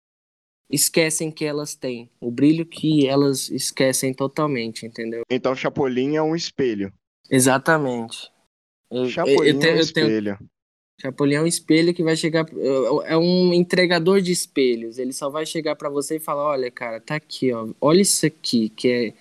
esquecem 0.70 1.30
que 1.30 1.44
elas 1.44 1.74
têm. 1.74 2.10
O 2.20 2.30
brilho 2.30 2.66
que 2.66 3.06
elas 3.06 3.48
esquecem 3.50 4.12
totalmente, 4.12 4.84
entendeu? 4.86 5.22
Então, 5.30 5.54
Chapolin 5.54 6.16
é 6.16 6.22
um 6.22 6.34
espelho. 6.34 6.92
Exatamente. 7.30 8.30
Eu, 8.90 9.08
Chapolin 9.08 9.36
eu, 9.48 9.58
te- 9.58 9.68
é 9.68 9.74
um 9.74 9.76
eu 9.76 9.92
tenho- 9.92 10.06
espelho. 10.06 10.38
Chapolin 11.00 11.34
é 11.34 11.42
um 11.42 11.46
espelho 11.46 11.92
que 11.92 12.02
vai 12.02 12.16
chegar. 12.16 12.46
É 13.04 13.16
um 13.16 13.52
entregador 13.52 14.20
de 14.20 14.32
espelhos. 14.32 14.98
Ele 14.98 15.12
só 15.12 15.28
vai 15.28 15.44
chegar 15.44 15.76
pra 15.76 15.90
você 15.90 16.16
e 16.16 16.20
falar: 16.20 16.44
olha, 16.46 16.70
cara, 16.70 17.00
tá 17.00 17.16
aqui, 17.16 17.52
ó. 17.52 17.68
Olha 17.80 18.00
isso 18.00 18.24
aqui. 18.24 18.70
Que 18.70 18.88
é. 18.88 19.12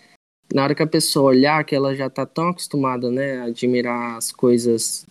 Na 0.54 0.64
hora 0.64 0.75
que 0.75 0.84
a 0.84 0.88
pessoa 0.88 1.32
olhar, 1.32 1.66
que 1.66 1.75
ela 1.75 1.94
já 1.96 2.10
tá 2.10 2.25
tão 2.25 2.50
acostumada, 2.50 3.12
né, 3.12 3.40
a 3.40 3.44
admirar 3.46 4.16
as 4.16 4.32
coisas 4.32 5.06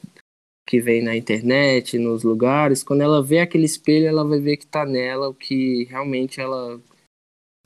que 0.66 0.80
vem 0.80 1.02
na 1.02 1.16
internet, 1.16 1.98
nos 1.98 2.22
lugares, 2.22 2.82
quando 2.82 3.02
ela 3.02 3.22
vê 3.22 3.38
aquele 3.40 3.64
espelho, 3.64 4.06
ela 4.06 4.24
vai 4.24 4.40
ver 4.40 4.56
que 4.56 4.66
tá 4.66 4.84
nela 4.84 5.28
o 5.28 5.34
que 5.34 5.84
realmente 5.84 6.40
ela. 6.40 6.80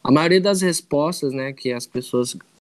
A 0.03 0.11
maioria 0.11 0.41
das 0.41 0.61
respostas, 0.61 1.33
né, 1.33 1.53
que 1.53 1.73
as 1.73 1.87
pessoas 1.87 2.37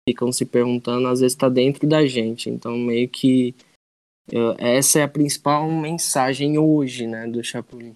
ficam 0.07 0.31
se 0.31 0.45
perguntando, 0.45 1.07
às 1.07 1.21
vezes 1.21 1.37
tá 1.37 1.47
dentro 1.47 1.87
da 1.87 2.05
gente. 2.05 2.49
Então, 2.49 2.77
meio 2.77 3.07
que. 3.07 3.55
Eu- 4.31 4.55
essa 4.59 4.99
é 4.99 5.03
a 5.03 5.07
principal 5.07 5.69
mensagem 5.71 6.57
hoje, 6.57 7.07
né, 7.07 7.27
do 7.27 7.43
Chapolin. 7.43 7.95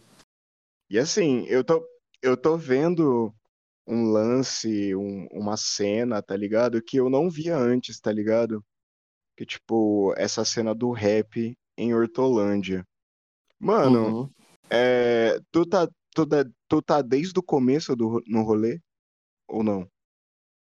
E 0.89 0.97
assim, 0.97 1.45
eu 1.47 1.63
tô, 1.63 1.85
eu 2.21 2.35
tô 2.35 2.57
vendo 2.57 3.33
um 3.87 4.11
lance, 4.11 4.95
um- 4.95 5.27
uma 5.31 5.57
cena, 5.57 6.21
tá 6.21 6.35
ligado? 6.35 6.81
Que 6.81 6.97
eu 6.97 7.09
não 7.09 7.29
via 7.29 7.57
antes, 7.57 7.99
tá 7.99 8.11
ligado? 8.11 8.63
que, 9.35 9.45
tipo, 9.45 10.13
essa 10.15 10.45
cena 10.45 10.75
do 10.75 10.91
rap 10.91 11.57
em 11.77 11.93
Hortolândia. 11.93 12.85
Mano, 13.59 14.05
Uhum. 14.05 14.29
é, 14.69 15.39
tu, 15.51 15.65
tá, 15.65 15.87
tu, 16.13 16.25
tá, 16.25 16.45
tu 16.67 16.81
tá 16.81 17.01
desde 17.01 17.37
o 17.39 17.43
começo 17.43 17.95
do, 17.95 18.21
no 18.27 18.43
rolê? 18.43 18.79
Ou 19.47 19.63
não? 19.63 19.87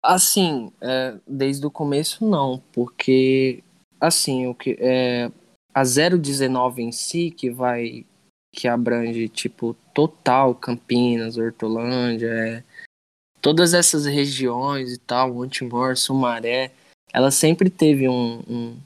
Assim, 0.04 0.72
é, 0.82 1.20
desde 1.28 1.66
o 1.66 1.72
começo 1.72 2.26
não, 2.28 2.62
porque 2.74 3.64
assim, 4.00 4.48
o 4.48 4.56
que 4.56 4.76
é 4.80 5.32
a 5.74 5.84
019 5.84 6.82
em 6.82 6.92
si 6.92 7.30
que 7.30 7.50
vai 7.52 8.06
que 8.54 8.68
abrange 8.68 9.30
tipo 9.30 9.76
total 9.94 10.54
Campinas, 10.54 11.38
Hortolândia, 11.38 12.28
é, 12.28 12.64
todas 13.42 13.74
essas 13.74 14.06
regiões 14.06 14.94
e 14.94 14.98
tal, 14.98 15.34
Montemor, 15.34 15.96
Sumaré, 15.96 16.72
ela 17.14 17.32
sempre 17.32 17.70
teve 17.70 18.10
um, 18.10 18.42
um, 18.50 18.78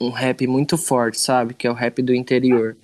um 0.00 0.10
rap 0.10 0.46
muito 0.46 0.78
forte, 0.78 1.20
sabe? 1.20 1.54
Que 1.54 1.66
é 1.66 1.70
o 1.70 1.74
rap 1.74 2.00
do 2.02 2.14
interior. 2.14 2.76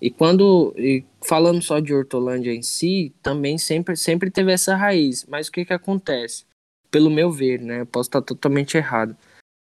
E 0.00 0.10
quando 0.10 0.74
e 0.76 1.04
falando 1.22 1.62
só 1.62 1.78
de 1.78 1.94
Hortolândia 1.94 2.52
em 2.52 2.62
si, 2.62 3.14
também 3.22 3.58
sempre 3.58 3.96
sempre 3.96 4.30
teve 4.30 4.52
essa 4.52 4.74
raiz. 4.74 5.26
Mas 5.26 5.48
o 5.48 5.52
que 5.52 5.64
que 5.64 5.72
acontece? 5.72 6.44
pelo 6.90 7.10
meu 7.10 7.30
ver, 7.30 7.60
né? 7.60 7.80
Eu 7.80 7.86
posso 7.86 8.08
estar 8.08 8.20
totalmente 8.20 8.76
errado. 8.76 9.16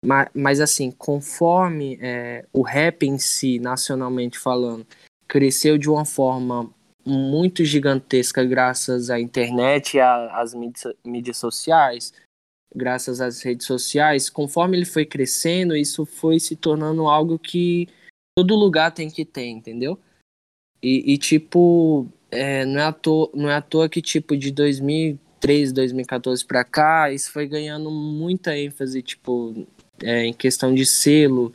Mas, 0.03 0.29
mas 0.33 0.61
assim, 0.61 0.91
conforme 0.91 1.97
é, 2.01 2.45
o 2.53 2.61
rap 2.61 3.03
em 3.03 3.17
si, 3.17 3.59
nacionalmente 3.59 4.39
falando, 4.39 4.85
cresceu 5.27 5.77
de 5.77 5.89
uma 5.89 6.05
forma 6.05 6.71
muito 7.05 7.63
gigantesca 7.65 8.43
graças 8.43 9.09
à 9.09 9.19
internet 9.19 9.95
e 9.95 9.99
às 9.99 10.53
mídias, 10.53 10.93
mídias 11.05 11.37
sociais, 11.37 12.13
graças 12.75 13.21
às 13.21 13.41
redes 13.41 13.65
sociais, 13.65 14.29
conforme 14.29 14.77
ele 14.77 14.85
foi 14.85 15.05
crescendo, 15.05 15.75
isso 15.75 16.05
foi 16.05 16.39
se 16.39 16.55
tornando 16.55 17.07
algo 17.07 17.39
que 17.39 17.87
todo 18.37 18.55
lugar 18.55 18.91
tem 18.91 19.09
que 19.09 19.25
ter, 19.25 19.47
entendeu? 19.47 19.99
E, 20.81 21.13
e, 21.13 21.17
tipo, 21.17 22.07
é, 22.29 22.65
não, 22.65 22.79
é 22.79 22.83
à 22.83 22.91
toa, 22.93 23.29
não 23.33 23.49
é 23.49 23.55
à 23.55 23.61
toa 23.61 23.89
que, 23.89 24.01
tipo, 24.01 24.37
de 24.37 24.51
2013, 24.51 25.73
2014 25.73 26.45
pra 26.45 26.63
cá, 26.63 27.11
isso 27.11 27.31
foi 27.31 27.47
ganhando 27.47 27.89
muita 27.89 28.55
ênfase, 28.57 29.01
tipo, 29.01 29.67
é, 30.03 30.25
em 30.25 30.33
questão 30.33 30.73
de 30.73 30.85
selo, 30.85 31.51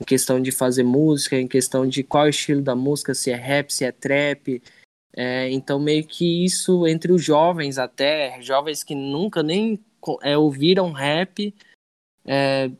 em 0.00 0.04
questão 0.04 0.40
de 0.40 0.52
fazer 0.52 0.82
música, 0.82 1.36
em 1.36 1.48
questão 1.48 1.86
de 1.86 2.02
qual 2.02 2.28
estilo 2.28 2.60
da 2.60 2.74
música, 2.74 3.14
se 3.14 3.30
é 3.30 3.34
rap, 3.34 3.72
se 3.72 3.84
é 3.84 3.92
trap. 3.92 4.62
É, 5.16 5.50
então, 5.50 5.80
meio 5.80 6.06
que 6.06 6.44
isso 6.44 6.86
entre 6.86 7.10
os 7.10 7.24
jovens 7.24 7.78
até, 7.78 8.38
jovens 8.42 8.84
que 8.84 8.94
nunca 8.94 9.42
nem 9.42 9.80
é, 10.22 10.36
ouviram 10.36 10.92
rap, 10.92 11.54
é, 12.24 12.70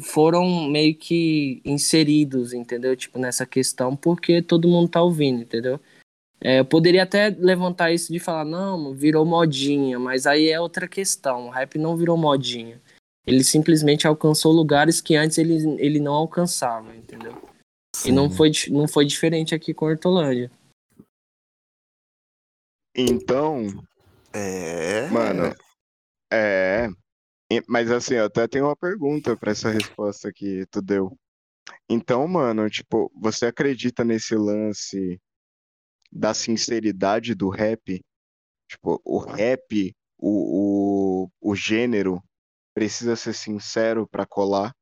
foram 0.00 0.68
meio 0.68 0.94
que 0.94 1.60
inseridos, 1.64 2.52
entendeu? 2.52 2.96
Tipo, 2.96 3.18
nessa 3.18 3.44
questão, 3.44 3.96
porque 3.96 4.40
todo 4.40 4.68
mundo 4.68 4.88
tá 4.88 5.02
ouvindo, 5.02 5.42
entendeu? 5.42 5.80
É, 6.40 6.60
eu 6.60 6.64
poderia 6.64 7.02
até 7.02 7.30
levantar 7.30 7.90
isso 7.90 8.12
de 8.12 8.20
falar, 8.20 8.44
não, 8.44 8.94
virou 8.94 9.24
modinha, 9.24 9.98
mas 9.98 10.26
aí 10.26 10.48
é 10.48 10.60
outra 10.60 10.86
questão. 10.86 11.48
O 11.48 11.50
rap 11.50 11.76
não 11.78 11.96
virou 11.96 12.16
modinha. 12.16 12.80
Ele 13.26 13.42
simplesmente 13.42 14.06
alcançou 14.06 14.52
lugares 14.52 15.00
que 15.00 15.16
antes 15.16 15.36
ele, 15.36 15.54
ele 15.78 15.98
não 15.98 16.14
alcançava, 16.14 16.94
entendeu? 16.94 17.36
E 18.06 18.12
não 18.12 18.30
Sim. 18.30 18.36
foi, 18.36 18.52
não 18.70 18.86
foi 18.86 19.04
diferente 19.04 19.54
aqui 19.54 19.74
com 19.74 19.86
a 19.86 19.88
Hortolândia. 19.88 20.50
Então, 22.96 23.66
É. 24.32 25.08
Mano, 25.08 25.54
é. 26.32 26.88
Mas 27.66 27.90
assim, 27.90 28.14
eu 28.14 28.26
até 28.26 28.46
tenho 28.46 28.66
uma 28.66 28.76
pergunta 28.76 29.36
pra 29.36 29.52
essa 29.52 29.70
resposta 29.70 30.32
que 30.32 30.66
tu 30.66 30.82
deu. 30.82 31.16
Então, 31.88 32.26
mano, 32.28 32.68
tipo, 32.68 33.10
você 33.14 33.46
acredita 33.46 34.04
nesse 34.04 34.34
lance 34.34 35.20
da 36.12 36.34
sinceridade 36.34 37.34
do 37.34 37.48
rap? 37.48 38.02
Tipo, 38.68 39.00
o 39.04 39.18
rap, 39.18 39.94
o, 40.18 41.24
o, 41.24 41.30
o 41.40 41.54
gênero, 41.54 42.22
precisa 42.74 43.16
ser 43.16 43.32
sincero 43.32 44.06
pra 44.06 44.26
colar? 44.26 44.74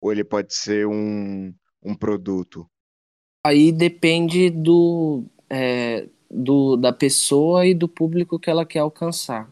Ou 0.00 0.12
ele 0.12 0.24
pode 0.24 0.54
ser 0.54 0.86
um, 0.86 1.52
um 1.82 1.94
produto? 1.94 2.66
Aí 3.44 3.72
depende 3.72 4.50
do, 4.50 5.24
é, 5.50 6.08
do 6.30 6.76
da 6.76 6.92
pessoa 6.92 7.66
e 7.66 7.74
do 7.74 7.88
público 7.88 8.38
que 8.38 8.48
ela 8.48 8.64
quer 8.64 8.80
alcançar. 8.80 9.50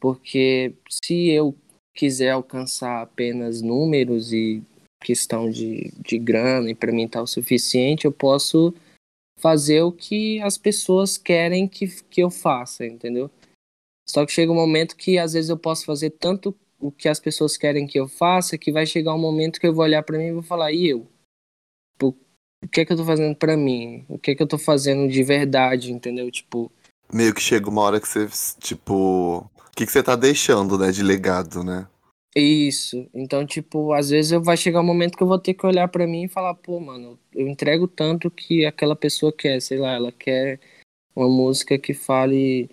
Porque 0.00 0.74
se 0.88 1.28
eu 1.28 1.56
quiser 1.94 2.30
alcançar 2.30 3.02
apenas 3.02 3.62
números 3.62 4.32
e 4.32 4.62
questão 5.02 5.48
de, 5.50 5.92
de 5.98 6.18
grana 6.18 6.70
e 6.70 6.74
para 6.74 6.92
mim 6.92 7.08
tá 7.08 7.22
o 7.22 7.26
suficiente, 7.26 8.04
eu 8.04 8.12
posso 8.12 8.74
fazer 9.38 9.82
o 9.82 9.92
que 9.92 10.40
as 10.40 10.56
pessoas 10.58 11.16
querem 11.16 11.68
que, 11.68 11.86
que 12.04 12.22
eu 12.22 12.30
faça, 12.30 12.86
entendeu? 12.86 13.30
Só 14.08 14.24
que 14.24 14.32
chega 14.32 14.52
um 14.52 14.56
momento 14.56 14.96
que 14.96 15.18
às 15.18 15.32
vezes 15.32 15.50
eu 15.50 15.58
posso 15.58 15.84
fazer 15.84 16.10
tanto 16.10 16.54
o 16.78 16.90
que 16.90 17.08
as 17.08 17.18
pessoas 17.18 17.56
querem 17.56 17.86
que 17.86 17.98
eu 17.98 18.08
faça 18.08 18.58
que 18.58 18.72
vai 18.72 18.86
chegar 18.86 19.14
um 19.14 19.18
momento 19.18 19.60
que 19.60 19.66
eu 19.66 19.74
vou 19.74 19.84
olhar 19.84 20.02
para 20.02 20.18
mim 20.18 20.26
e 20.26 20.32
vou 20.32 20.42
falar, 20.42 20.72
e 20.72 20.86
eu? 20.88 21.06
O 22.64 22.68
que 22.68 22.80
é 22.80 22.84
que 22.84 22.92
eu 22.92 22.96
tô 22.96 23.04
fazendo 23.04 23.36
pra 23.36 23.56
mim? 23.56 24.04
O 24.08 24.18
que 24.18 24.30
é 24.30 24.34
que 24.34 24.42
eu 24.42 24.46
tô 24.46 24.58
fazendo 24.58 25.08
de 25.08 25.22
verdade, 25.22 25.92
entendeu? 25.92 26.30
Tipo, 26.30 26.72
Meio 27.12 27.32
que 27.32 27.40
chega 27.40 27.70
uma 27.70 27.82
hora 27.82 28.00
que 28.00 28.08
você, 28.08 28.28
tipo. 28.58 29.48
Que, 29.76 29.84
que 29.84 29.92
você 29.92 30.02
tá 30.02 30.16
deixando, 30.16 30.78
né, 30.78 30.90
de 30.90 31.02
legado, 31.02 31.62
né? 31.62 31.86
isso. 32.34 33.08
Então, 33.14 33.46
tipo, 33.46 33.92
às 33.92 34.10
vezes 34.10 34.32
eu 34.32 34.42
vai 34.42 34.56
chegar 34.56 34.80
um 34.80 34.84
momento 34.84 35.16
que 35.16 35.22
eu 35.22 35.26
vou 35.26 35.38
ter 35.38 35.54
que 35.54 35.66
olhar 35.66 35.88
pra 35.88 36.06
mim 36.06 36.24
e 36.24 36.28
falar, 36.28 36.54
pô, 36.54 36.78
mano, 36.80 37.18
eu 37.34 37.48
entrego 37.48 37.88
tanto 37.88 38.30
que 38.30 38.66
aquela 38.66 38.94
pessoa 38.94 39.32
quer, 39.32 39.60
sei 39.60 39.78
lá, 39.78 39.92
ela 39.92 40.12
quer 40.12 40.60
uma 41.14 41.28
música 41.28 41.78
que 41.78 41.94
fale 41.94 42.68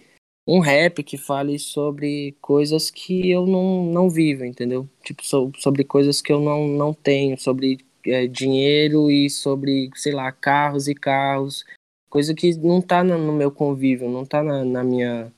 um 0.45 0.59
rap 0.59 1.01
que 1.03 1.17
fale 1.17 1.57
sobre 1.57 2.35
coisas 2.41 2.91
que 2.91 3.29
eu 3.29 3.45
não, 3.47 3.85
não 3.85 4.09
vivo, 4.09 4.43
entendeu? 4.43 4.89
Tipo, 5.01 5.25
so- 5.25 5.51
sobre 5.57 5.85
coisas 5.85 6.21
que 6.21 6.33
eu 6.33 6.41
não, 6.41 6.67
não 6.67 6.93
tenho, 6.93 7.39
sobre 7.39 7.77
é, 8.05 8.27
dinheiro 8.27 9.09
e 9.09 9.29
sobre, 9.29 9.89
sei 9.95 10.11
lá, 10.13 10.29
carros 10.31 10.89
e 10.89 10.93
carros, 10.95 11.63
coisa 12.09 12.33
que 12.33 12.53
não 12.57 12.81
tá 12.81 13.01
no, 13.03 13.17
no 13.17 13.31
meu 13.31 13.49
convívio, 13.49 14.09
não 14.09 14.25
tá 14.25 14.43
na, 14.43 14.65
na 14.65 14.83
minha 14.83 15.31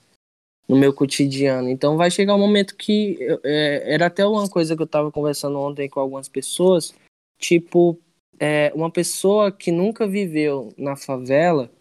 no 0.67 0.75
meu 0.75 0.93
cotidiano. 0.93 1.69
Então 1.69 1.97
vai 1.97 2.09
chegar 2.09 2.35
um 2.35 2.39
momento 2.39 2.75
que 2.75 3.17
é, 3.43 3.93
era 3.93 4.07
até 4.07 4.25
uma 4.25 4.49
coisa 4.49 4.75
que 4.75 4.81
eu 4.81 4.87
tava 4.87 5.11
conversando 5.11 5.59
ontem 5.59 5.89
com 5.89 5.99
algumas 5.99 6.27
pessoas, 6.27 6.93
tipo, 7.37 7.99
é, 8.39 8.71
uma 8.75 8.89
pessoa 8.89 9.51
que 9.51 9.71
nunca 9.71 10.07
viveu 10.07 10.73
na 10.77 10.95
favela, 10.95 11.71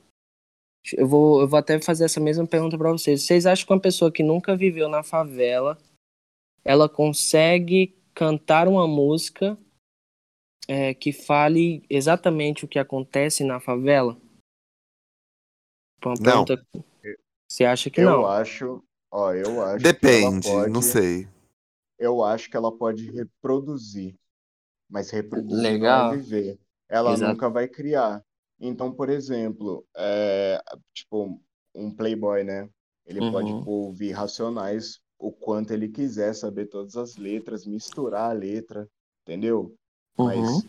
eu 0.93 1.09
vou, 1.09 1.41
eu 1.41 1.49
vou 1.49 1.59
até 1.59 1.81
fazer 1.81 2.05
essa 2.05 2.21
mesma 2.21 2.47
pergunta 2.47 2.77
para 2.77 2.93
vocês. 2.93 3.23
Vocês 3.23 3.47
acham 3.47 3.67
que 3.67 3.73
uma 3.73 3.81
pessoa 3.81 4.13
que 4.13 4.23
nunca 4.23 4.55
viveu 4.55 4.89
na 4.89 5.03
favela, 5.03 5.79
ela 6.63 6.89
consegue 6.89 7.97
cantar 8.15 8.69
uma 8.69 8.87
música 8.87 9.59
é, 10.69 10.95
que 10.95 11.13
fale 11.13 11.85
exatamente 11.89 12.65
o 12.65 12.69
que 12.69 12.79
acontece 12.79 13.45
na 13.45 13.61
favela? 13.61 14.17
Uma 16.05 16.15
Não. 16.21 16.45
pergunta. 16.45 16.94
Você 17.55 17.65
acha 17.65 17.89
que 17.89 18.01
Eu 18.01 18.09
não? 18.09 18.27
acho, 18.27 18.83
ó, 19.13 19.33
eu 19.33 19.63
acho 19.63 19.85
que 19.85 19.85
Depende, 19.85 20.49
ela 20.49 20.67
pode, 20.67 20.73
não 20.73 20.83
sei. 20.83 21.29
eu 21.97 22.25
acho 22.25 22.51
que 22.51 22.57
ela 22.57 22.77
pode 22.77 23.09
reproduzir, 23.13 24.17
mas 24.91 25.11
reproduzir 25.11 25.79
não 25.79 25.79
Legal. 25.79 26.13
é 26.13 26.17
viver. 26.17 26.59
Ela 26.89 27.13
Exato. 27.13 27.33
nunca 27.33 27.49
vai 27.49 27.69
criar. 27.69 28.25
Então, 28.59 28.93
por 28.93 29.09
exemplo, 29.09 29.87
é, 29.97 30.61
tipo, 30.93 31.41
um 31.75 31.95
playboy, 31.95 32.43
né? 32.43 32.69
Ele 33.07 33.23
pode 33.31 33.51
Uhum. 33.53 33.59
tipo, 33.61 33.71
ouvir 33.71 34.11
Racionais 34.13 35.01
o 35.17 35.31
quanto 35.31 35.73
ele 35.73 35.89
quiser, 35.89 36.35
saber 36.35 36.67
todas 36.67 36.97
as 36.97 37.17
letras, 37.17 37.65
misturar 37.67 38.31
a 38.31 38.33
letra, 38.33 38.89
entendeu? 39.23 39.77
Mas 40.17 40.41
Uhum. 40.41 40.69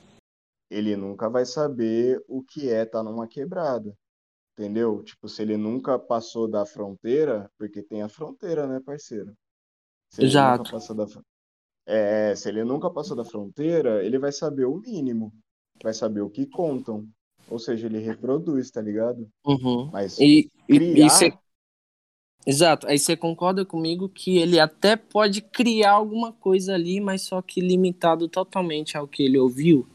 ele 0.69 0.95
nunca 0.95 1.29
vai 1.29 1.45
saber 1.45 2.21
o 2.27 2.43
que 2.43 2.69
é 2.69 2.83
estar 2.83 3.03
numa 3.03 3.27
quebrada, 3.27 3.97
entendeu? 4.57 5.03
Tipo, 5.03 5.27
se 5.29 5.41
ele 5.41 5.57
nunca 5.57 5.99
passou 5.99 6.47
da 6.49 6.65
fronteira, 6.65 7.49
porque 7.57 7.83
tem 7.83 8.01
a 8.01 8.09
fronteira, 8.09 8.67
né, 8.67 8.79
parceiro? 8.79 9.33
Se 10.09 10.23
ele 10.23 10.27
Exato. 10.27 10.63
nunca 10.63 10.71
passou 10.71 10.95
da 10.95 11.07
fron- 11.07 11.23
é, 11.87 12.35
se 12.35 12.49
ele 12.49 12.63
nunca 12.63 12.89
passou 12.91 13.15
da 13.17 13.25
fronteira, 13.25 14.03
ele 14.05 14.19
vai 14.19 14.31
saber 14.31 14.65
o 14.65 14.79
mínimo, 14.79 15.33
vai 15.83 15.93
saber 15.93 16.21
o 16.21 16.29
que 16.29 16.45
contam. 16.47 17.07
Ou 17.49 17.59
seja, 17.59 17.87
ele 17.87 17.99
reproduz, 17.99 18.71
tá 18.71 18.81
ligado? 18.81 19.29
Uhum. 19.45 19.91
Mas 19.91 20.17
E, 20.19 20.49
e, 20.69 20.77
criar, 20.77 21.07
e 21.07 21.09
cê- 21.09 21.33
Exato, 22.43 22.87
aí 22.87 22.97
você 22.97 23.15
concorda 23.15 23.63
comigo 23.65 24.09
que 24.09 24.37
ele 24.37 24.59
até 24.59 24.95
pode 24.95 25.41
criar 25.41 25.91
alguma 25.91 26.31
coisa 26.33 26.73
ali, 26.73 26.99
mas 26.99 27.21
só 27.23 27.39
que 27.41 27.61
limitado 27.61 28.27
totalmente 28.27 28.97
ao 28.97 29.07
que 29.07 29.21
ele 29.23 29.37
ouviu. 29.37 29.87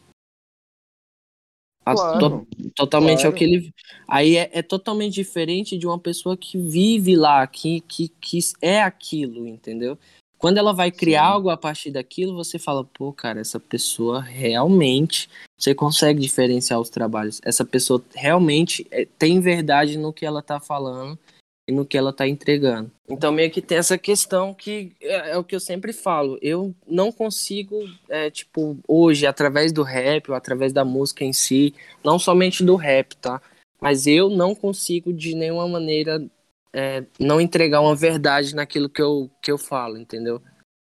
A- 1.84 1.94
to- 1.94 2.18
claro, 2.18 2.46
totalmente 2.74 3.26
ao 3.26 3.32
claro. 3.32 3.36
que 3.36 3.44
ele. 3.44 3.74
Aí 4.06 4.36
é, 4.36 4.50
é 4.52 4.62
totalmente 4.62 5.14
diferente 5.14 5.78
de 5.78 5.86
uma 5.86 5.98
pessoa 5.98 6.36
que 6.36 6.58
vive 6.58 7.16
lá, 7.16 7.46
que, 7.46 7.80
que, 7.82 8.08
que 8.20 8.38
é 8.60 8.82
aquilo, 8.82 9.46
entendeu? 9.46 9.98
Quando 10.38 10.56
ela 10.56 10.72
vai 10.72 10.90
criar 10.90 11.26
Sim. 11.26 11.32
algo 11.32 11.50
a 11.50 11.56
partir 11.56 11.90
daquilo, 11.90 12.34
você 12.34 12.58
fala, 12.58 12.82
pô, 12.82 13.12
cara, 13.12 13.40
essa 13.40 13.60
pessoa 13.60 14.22
realmente. 14.22 15.28
Você 15.58 15.74
consegue 15.74 16.18
diferenciar 16.18 16.80
os 16.80 16.88
trabalhos. 16.88 17.40
Essa 17.44 17.62
pessoa 17.62 18.02
realmente 18.14 18.86
é, 18.90 19.06
tem 19.18 19.38
verdade 19.40 19.98
no 19.98 20.14
que 20.14 20.24
ela 20.24 20.40
tá 20.40 20.58
falando 20.58 21.18
e 21.70 21.72
no 21.72 21.86
que 21.86 21.96
ela 21.96 22.12
tá 22.12 22.26
entregando. 22.26 22.90
Então, 23.08 23.30
meio 23.30 23.48
que 23.48 23.62
tem 23.62 23.78
essa 23.78 23.96
questão 23.96 24.52
que 24.52 24.92
é, 25.00 25.30
é 25.30 25.38
o 25.38 25.44
que 25.44 25.54
eu 25.54 25.60
sempre 25.60 25.92
falo. 25.92 26.36
Eu 26.42 26.74
não 26.86 27.12
consigo, 27.12 27.76
é, 28.08 28.28
tipo, 28.28 28.76
hoje, 28.88 29.24
através 29.24 29.72
do 29.72 29.84
rap 29.84 30.28
ou 30.28 30.34
através 30.34 30.72
da 30.72 30.84
música 30.84 31.24
em 31.24 31.32
si, 31.32 31.72
não 32.04 32.18
somente 32.18 32.64
do 32.64 32.74
rap, 32.74 33.16
tá? 33.16 33.40
Mas 33.80 34.08
eu 34.08 34.28
não 34.28 34.52
consigo 34.52 35.12
de 35.12 35.34
nenhuma 35.34 35.68
maneira 35.68 36.20
é, 36.72 37.04
não 37.20 37.40
entregar 37.40 37.80
uma 37.80 37.94
verdade 37.94 38.54
naquilo 38.54 38.88
que 38.88 39.00
eu, 39.00 39.30
que 39.40 39.50
eu 39.50 39.56
falo, 39.56 39.96
entendeu? 39.96 40.42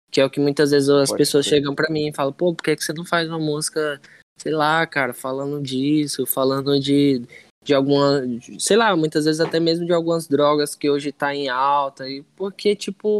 Que 0.09 0.19
é 0.19 0.25
o 0.25 0.31
que 0.31 0.39
muitas 0.39 0.71
vezes 0.71 0.89
as 0.89 1.09
Pode 1.09 1.19
pessoas 1.19 1.45
crer. 1.45 1.59
chegam 1.59 1.75
pra 1.75 1.91
mim 1.91 2.07
e 2.07 2.13
falam, 2.13 2.33
pô, 2.33 2.55
por 2.55 2.63
que, 2.63 2.75
que 2.75 2.83
você 2.83 2.91
não 2.91 3.05
faz 3.05 3.29
uma 3.29 3.39
música, 3.39 4.01
sei 4.39 4.51
lá, 4.51 4.85
cara, 4.87 5.13
falando 5.13 5.61
disso, 5.61 6.25
falando 6.25 6.79
de, 6.79 7.21
de 7.63 7.73
alguma, 7.73 8.23
sei 8.59 8.75
lá, 8.75 8.95
muitas 8.95 9.25
vezes 9.25 9.39
até 9.39 9.59
mesmo 9.59 9.85
de 9.85 9.93
algumas 9.93 10.27
drogas 10.27 10.75
que 10.75 10.89
hoje 10.89 11.11
tá 11.11 11.33
em 11.35 11.47
alta, 11.47 12.09
e 12.09 12.23
porque, 12.35 12.75
tipo. 12.75 13.19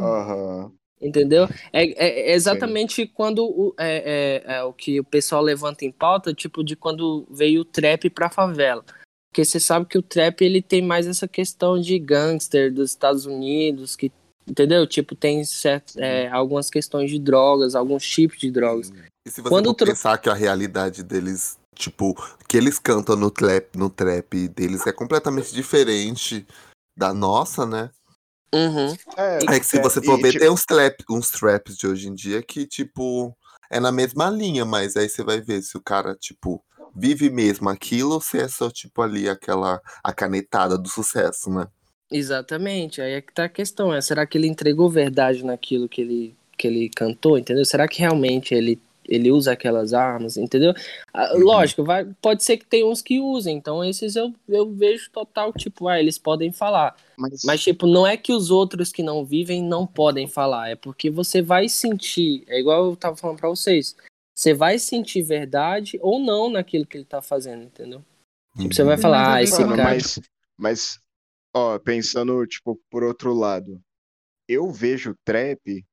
Entendeu? 1.00 1.46
É, 1.74 1.84
é- 1.84 2.32
é 2.32 2.34
exatamente 2.34 3.08
quando 3.08 3.44
o, 3.44 3.74
é, 3.80 4.44
é- 4.48 4.54
é 4.58 4.64
o 4.64 4.72
que 4.72 5.00
o 5.00 5.04
pessoal 5.04 5.42
levanta 5.42 5.84
em 5.84 5.92
pauta, 5.92 6.32
tipo, 6.34 6.64
de 6.64 6.76
quando 6.76 7.26
veio 7.30 7.62
o 7.62 7.66
trap 7.66 8.08
pra 8.10 8.30
favela. 8.30 8.84
Porque 9.32 9.44
você 9.46 9.60
sabe 9.60 9.86
que 9.88 9.98
o 9.98 10.02
trap 10.04 10.42
ele 10.44 10.62
tem 10.62 10.82
mais 10.82 11.08
essa 11.08 11.28
questão 11.28 11.80
de 11.80 11.98
gangster 11.98 12.72
dos 12.72 12.92
Estados 12.92 13.26
Unidos, 13.26 13.96
que, 13.96 14.12
entendeu? 14.48 14.86
Tipo, 14.86 15.16
tem 15.16 15.44
certo, 15.44 15.98
é, 15.98 16.28
algumas 16.28 16.70
questões 16.70 17.10
de 17.10 17.18
drogas, 17.18 17.74
alguns 17.74 18.06
tipos 18.06 18.38
de 18.38 18.52
drogas. 18.52 18.92
E 19.26 19.32
se 19.32 19.42
você 19.42 19.50
Quando 19.50 19.74
pensar 19.74 20.18
que 20.20 20.30
a 20.30 20.34
realidade 20.34 21.02
deles, 21.04 21.58
tipo, 21.76 22.16
que 22.48 22.58
eles 22.58 22.80
cantam 22.80 23.16
no 23.16 23.32
trap, 23.32 23.78
no 23.78 23.90
trap 23.90 24.48
deles 24.50 24.86
é 24.86 24.92
completamente 24.92 25.54
diferente 25.54 26.46
da 26.98 27.14
nossa, 27.14 27.66
né? 27.66 27.90
Uhum. 28.54 28.94
É 29.18 29.60
que 29.60 29.66
se 29.66 29.82
você 29.82 30.02
for 30.02 30.22
ver, 30.22 30.34
tipo, 30.34 30.40
tem 30.40 30.52
uns, 30.52 30.66
trap, 30.66 31.04
uns 31.10 31.30
traps 31.30 31.78
de 31.78 31.88
hoje 31.88 32.10
em 32.10 32.14
dia 32.14 32.44
que, 32.44 32.68
tipo, 32.68 33.36
é 33.70 33.80
na 33.80 33.92
mesma 33.92 34.30
linha, 34.30 34.66
mas 34.66 34.98
aí 34.98 35.08
você 35.08 35.24
vai 35.24 35.40
ver 35.40 35.62
se 35.62 35.78
o 35.78 35.82
cara, 35.82 36.16
tipo, 36.16 36.62
vive 36.94 37.30
mesmo 37.30 37.70
aquilo 37.70 38.16
ou 38.16 38.22
se 38.22 38.40
é 38.40 38.48
só, 38.50 38.70
tipo, 38.70 39.02
ali 39.02 39.30
aquela 39.30 39.82
a 40.04 40.12
canetada 40.12 40.78
do 40.78 40.90
sucesso, 40.90 41.50
né? 41.50 41.68
Exatamente, 42.12 43.02
aí 43.02 43.14
é 43.14 43.22
que 43.22 43.34
tá 43.34 43.46
a 43.46 43.50
questão, 43.50 43.94
é, 43.94 44.02
será 44.02 44.26
que 44.28 44.38
ele 44.38 44.48
entregou 44.48 44.90
verdade 44.90 45.46
naquilo 45.46 45.88
que 45.88 46.02
ele, 46.02 46.36
que 46.58 46.68
ele 46.68 46.90
cantou, 46.90 47.38
entendeu? 47.38 47.64
Será 47.64 47.88
que 47.88 48.00
realmente 48.00 48.54
ele, 48.54 48.82
ele 49.12 49.30
usa 49.30 49.52
aquelas 49.52 49.94
armas, 49.94 50.38
entendeu? 50.38 50.74
Ah, 51.14 51.34
Uhum. 51.34 51.42
Lógico, 51.42 51.84
vai, 51.84 52.06
pode 52.22 52.44
ser 52.44 52.58
que 52.58 52.66
tem 52.66 52.86
uns 52.86 53.02
que 53.02 53.20
usem, 53.20 53.58
então 53.58 53.84
esses 53.84 54.16
eu, 54.16 54.34
eu 54.48 54.72
vejo 54.72 55.12
total, 55.12 55.52
tipo, 55.52 55.88
ah, 55.88 56.00
eles 56.00 56.18
podem 56.18 56.52
falar, 56.52 56.96
mas, 57.18 57.44
mas 57.44 57.62
tipo, 57.62 57.86
não 57.86 58.08
é 58.08 58.16
que 58.16 58.32
os 58.32 58.50
outros 58.50 58.92
que 58.92 59.04
não 59.04 59.26
vivem 59.26 59.62
não 59.62 59.86
podem 59.86 60.28
falar, 60.28 60.70
é 60.70 60.76
porque 60.76 61.10
você 61.10 61.42
vai 61.42 61.68
sentir, 61.68 62.44
é 62.48 62.60
igual 62.60 62.86
eu 62.86 62.96
tava 62.96 63.18
falando 63.18 63.40
pra 63.40 63.50
vocês, 63.50 63.96
você 64.34 64.54
vai 64.54 64.80
sentir 64.80 65.22
verdade 65.22 66.00
ou 66.02 66.20
não 66.20 66.50
naquilo 66.50 66.86
que 66.86 66.98
ele 66.98 67.06
tá 67.06 67.22
fazendo, 67.22 67.64
entendeu? 67.64 68.04
Tipo, 68.58 68.74
você 68.74 68.84
vai 68.84 68.96
Tem 68.96 69.02
falar, 69.02 69.36
ah, 69.36 69.44
esse 69.44 69.58
cara... 69.58 69.84
mas, 69.84 70.20
mas, 70.58 71.00
ó, 71.54 71.78
pensando, 71.80 72.46
tipo, 72.48 72.80
por 72.90 73.04
outro 73.04 73.34
lado, 73.34 73.80
eu 74.48 74.72
vejo 74.72 75.16
trap 75.24 75.86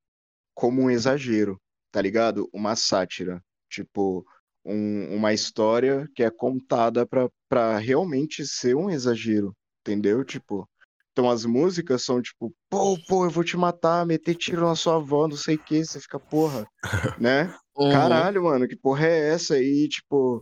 como 0.53 0.81
um 0.81 0.89
exagero, 0.89 1.59
tá 1.91 2.01
ligado? 2.01 2.49
Uma 2.53 2.75
sátira. 2.75 3.43
Tipo, 3.69 4.25
um- 4.65 5.15
uma 5.15 5.33
história 5.33 6.07
que 6.15 6.23
é 6.23 6.29
contada 6.31 7.05
pra, 7.05 7.29
pra 7.47 7.77
realmente 7.77 8.45
ser 8.45 8.75
um 8.75 8.89
exagero, 8.89 9.55
entendeu? 9.81 10.23
Tipo, 10.23 10.67
então 11.11 11.29
as 11.29 11.45
músicas 11.45 12.03
são 12.03 12.21
tipo, 12.21 12.53
pô, 12.69 12.97
pô, 13.07 13.25
eu 13.25 13.29
vou 13.29 13.43
te 13.43 13.57
matar, 13.57 14.05
meter 14.05 14.35
tiro 14.35 14.61
na 14.61 14.75
sua 14.75 14.95
avó, 14.97 15.27
não 15.27 15.35
sei 15.37 15.55
o 15.55 15.63
que, 15.63 15.83
você 15.83 15.99
fica, 15.99 16.19
porra, 16.19 16.65
né? 17.19 17.53
Uhum. 17.75 17.91
Caralho, 17.91 18.43
mano, 18.43 18.67
que 18.67 18.75
porra 18.75 19.07
é 19.07 19.29
essa? 19.29 19.59
E, 19.61 19.87
tipo, 19.89 20.41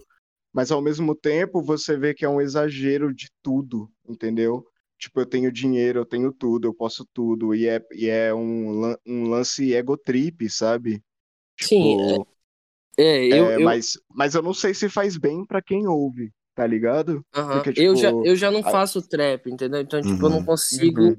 mas 0.54 0.72
ao 0.72 0.82
mesmo 0.82 1.16
tempo 1.16 1.62
você 1.62 1.98
vê 1.98 2.14
que 2.14 2.26
é 2.26 2.30
um 2.30 2.42
exagero 2.42 3.14
de 3.14 3.30
tudo, 3.44 3.90
entendeu? 4.08 4.66
Tipo, 4.98 5.22
eu 5.22 5.26
tenho 5.26 5.52
dinheiro, 5.52 6.00
eu 6.00 6.06
tenho 6.06 6.34
tudo, 6.34 6.68
eu 6.68 6.74
posso 6.74 7.06
tudo, 7.14 7.54
e 7.54 7.68
é, 7.68 7.80
e 7.94 8.08
é 8.10 8.34
um, 8.34 8.96
um 9.06 9.30
lance 9.30 9.74
ego 9.74 9.96
trip, 9.98 10.50
Sim, 11.60 11.98
Tipo, 11.98 12.28
É, 13.00 13.26
eu, 13.28 13.46
é, 13.52 13.56
eu, 13.56 13.62
mas, 13.62 14.00
mas 14.13 14.36
eu 14.36 14.41
não 14.41 14.54
sei 14.54 14.74
se 14.74 14.89
faz 14.89 15.17
bem 15.17 15.46
pra 15.46 15.62
quem 15.62 15.88
ouve, 15.88 16.32
tá 16.56 16.65
ligado? 16.65 17.24
Porque, 17.32 17.82
eu, 17.82 17.96
já, 17.96 18.08
tipo, 18.10 18.26
eu 18.26 18.36
já 18.36 18.50
não 18.50 18.60
a- 18.62 18.63
faço 18.72 19.02
trap, 19.08 19.48
entendeu? 19.50 19.82
Então, 19.82 20.02
tipo, 20.02 20.26
eu 20.26 20.30
não 20.30 20.39
Uhum. 20.39 20.46
consigo 20.46 21.02
Uhum. 21.02 21.17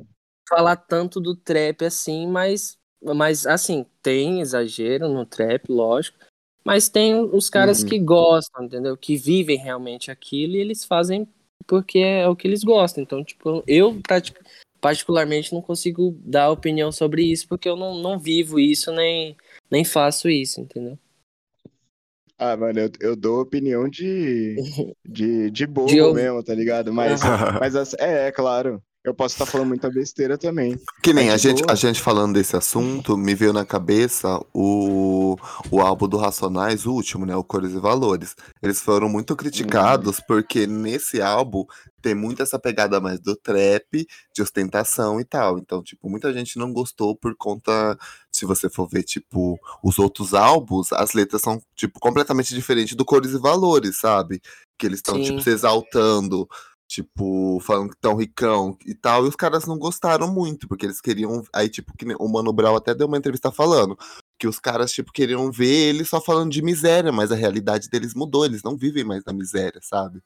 falar 0.49 0.77
tanto 0.77 1.21
do 1.21 1.37
trap 1.37 1.85
assim, 1.85 2.27
mas, 2.27 2.77
mas 3.03 3.47
assim, 3.47 3.87
tem 4.03 4.41
exagero 4.41 5.09
no 5.09 5.25
trap, 5.25 5.69
lógico. 5.71 6.19
Mas 6.65 6.89
tem 6.89 7.15
os 7.15 7.49
caras 7.49 7.83
Uhum. 7.83 7.89
que 7.89 7.99
gostam, 8.01 8.65
entendeu? 8.65 8.97
Que 8.97 9.17
vivem 9.17 9.57
realmente 9.57 10.11
aquilo 10.11 10.55
e 10.55 10.59
eles 10.61 10.85
fazem 10.85 11.27
porque 11.67 11.99
é 11.99 12.29
o 12.29 12.35
que 12.35 12.49
eles 12.49 12.65
gostam. 12.65 13.03
Então, 13.03 13.23
tipo, 13.25 13.63
eu 13.67 14.01
particularmente 14.81 15.53
não 15.53 15.63
consigo 15.63 16.17
dar 16.21 16.51
opinião 16.51 16.91
sobre 16.93 17.23
isso 17.23 17.47
porque 17.49 17.69
eu 17.69 17.77
não, 17.77 17.95
não 18.01 18.19
vivo 18.19 18.59
isso 18.59 18.93
nem, 18.93 19.37
nem 19.71 19.85
faço 19.85 20.29
isso, 20.29 20.61
entendeu? 20.61 20.99
Ah, 22.39 22.57
mano, 22.57 22.79
eu, 22.79 22.91
eu 23.01 23.17
dou 23.17 23.41
opinião 23.41 23.89
de, 23.89 24.55
de, 25.05 25.51
de 25.51 25.67
bobo 25.67 25.89
De 25.89 26.01
mesmo, 26.13 26.43
tá 26.43 26.55
ligado? 26.55 26.93
Mas, 26.93 27.21
mas 27.59 27.75
assim, 27.75 27.97
é, 27.99 28.29
é 28.29 28.33
claro, 28.33 28.83
eu 29.05 29.15
posso 29.15 29.35
estar 29.35 29.47
falando 29.47 29.69
muita 29.69 29.91
besteira 29.91 30.37
também. 30.37 30.77
Que 31.03 31.13
nem 31.13 31.31
É 31.31 31.33
a 31.33 31.37
gente, 31.37 31.63
boa. 31.63 31.73
a 31.73 31.75
gente 31.75 32.01
falando 32.01 32.35
desse 32.35 32.57
assunto, 32.57 33.17
me 33.17 33.35
veio 33.35 33.53
na 33.53 33.65
cabeça 33.65 34.39
o, 34.53 35.37
o 35.71 35.81
álbum 35.81 36.09
do 36.09 36.17
Racionais, 36.19 36.85
o 36.85 36.93
último, 36.93 37.25
né? 37.25 37.35
O 37.35 37.43
Cores 37.45 37.73
e 37.73 37.79
Valores. 37.81 38.37
Eles 38.63 38.81
foram 38.81 39.09
muito 39.09 39.35
criticados 39.35 40.21
porque 40.21 40.67
nesse 40.67 41.23
álbum 41.23 41.65
tem 42.03 42.15
muito 42.15 42.43
essa 42.43 42.59
pegada 42.59 43.01
mais 43.01 43.21
do 43.21 43.35
trap, 43.37 44.07
de 44.35 44.43
ostentação 44.43 45.21
e 45.21 45.25
tal. 45.25 45.59
Então, 45.59 45.83
tipo, 45.83 46.11
muita 46.11 46.33
gente 46.33 46.59
não 46.59 46.73
gostou 46.73 47.17
por 47.17 47.35
conta, 47.37 47.97
se 48.39 48.47
você 48.47 48.69
for 48.69 48.89
ver, 48.89 49.03
tipo, 49.03 49.59
os 49.83 49.99
outros 49.99 50.35
álbuns, 50.35 50.93
as 50.93 51.13
letras 51.13 51.43
são, 51.43 51.61
tipo, 51.75 51.99
completamente 52.01 52.55
diferentes 52.55 52.97
do 52.97 53.05
Cores 53.05 53.33
e 53.33 53.39
Valores, 53.39 53.99
sabe? 53.99 54.41
Que 54.79 54.87
eles 54.87 54.99
estão, 54.99 55.21
tipo, 55.23 55.41
se 55.41 55.51
exaltando 55.51 56.49
tipo, 56.89 57.61
falando 57.61 57.91
que 57.91 57.99
tão 58.01 58.17
ricão 58.17 58.77
e 58.87 58.95
tal, 58.95 59.27
e 59.27 59.29
os 59.29 59.37
caras 59.37 59.67
não 59.67 59.79
gostaram 59.79 60.33
muito, 60.33 60.67
porque 60.67 60.87
eles 60.87 61.03
queriam, 61.03 61.45
aí, 61.53 61.69
tipo, 61.69 61.93
que 61.95 62.07
o 62.19 62.29
Mano 62.29 62.51
Brown 62.51 62.75
até 62.75 62.95
deu 62.95 63.07
uma 63.07 63.19
entrevista 63.19 63.53
falando, 63.53 63.97
que 64.39 64.49
os 64.49 64.59
caras, 64.59 64.91
tipo, 64.91 65.13
queriam 65.13 65.53
ver 65.53 65.69
ele 65.69 66.03
só 66.03 66.19
falando 66.19 66.51
de 66.51 66.63
miséria, 66.63 67.13
mas 67.13 67.31
a 67.31 67.37
realidade 67.37 67.91
deles 67.91 68.15
mudou, 68.15 68.47
eles 68.47 68.63
não 68.63 68.75
vivem 68.75 69.05
mais 69.05 69.23
na 69.23 69.35
miséria, 69.35 69.81
sabe? 69.83 70.23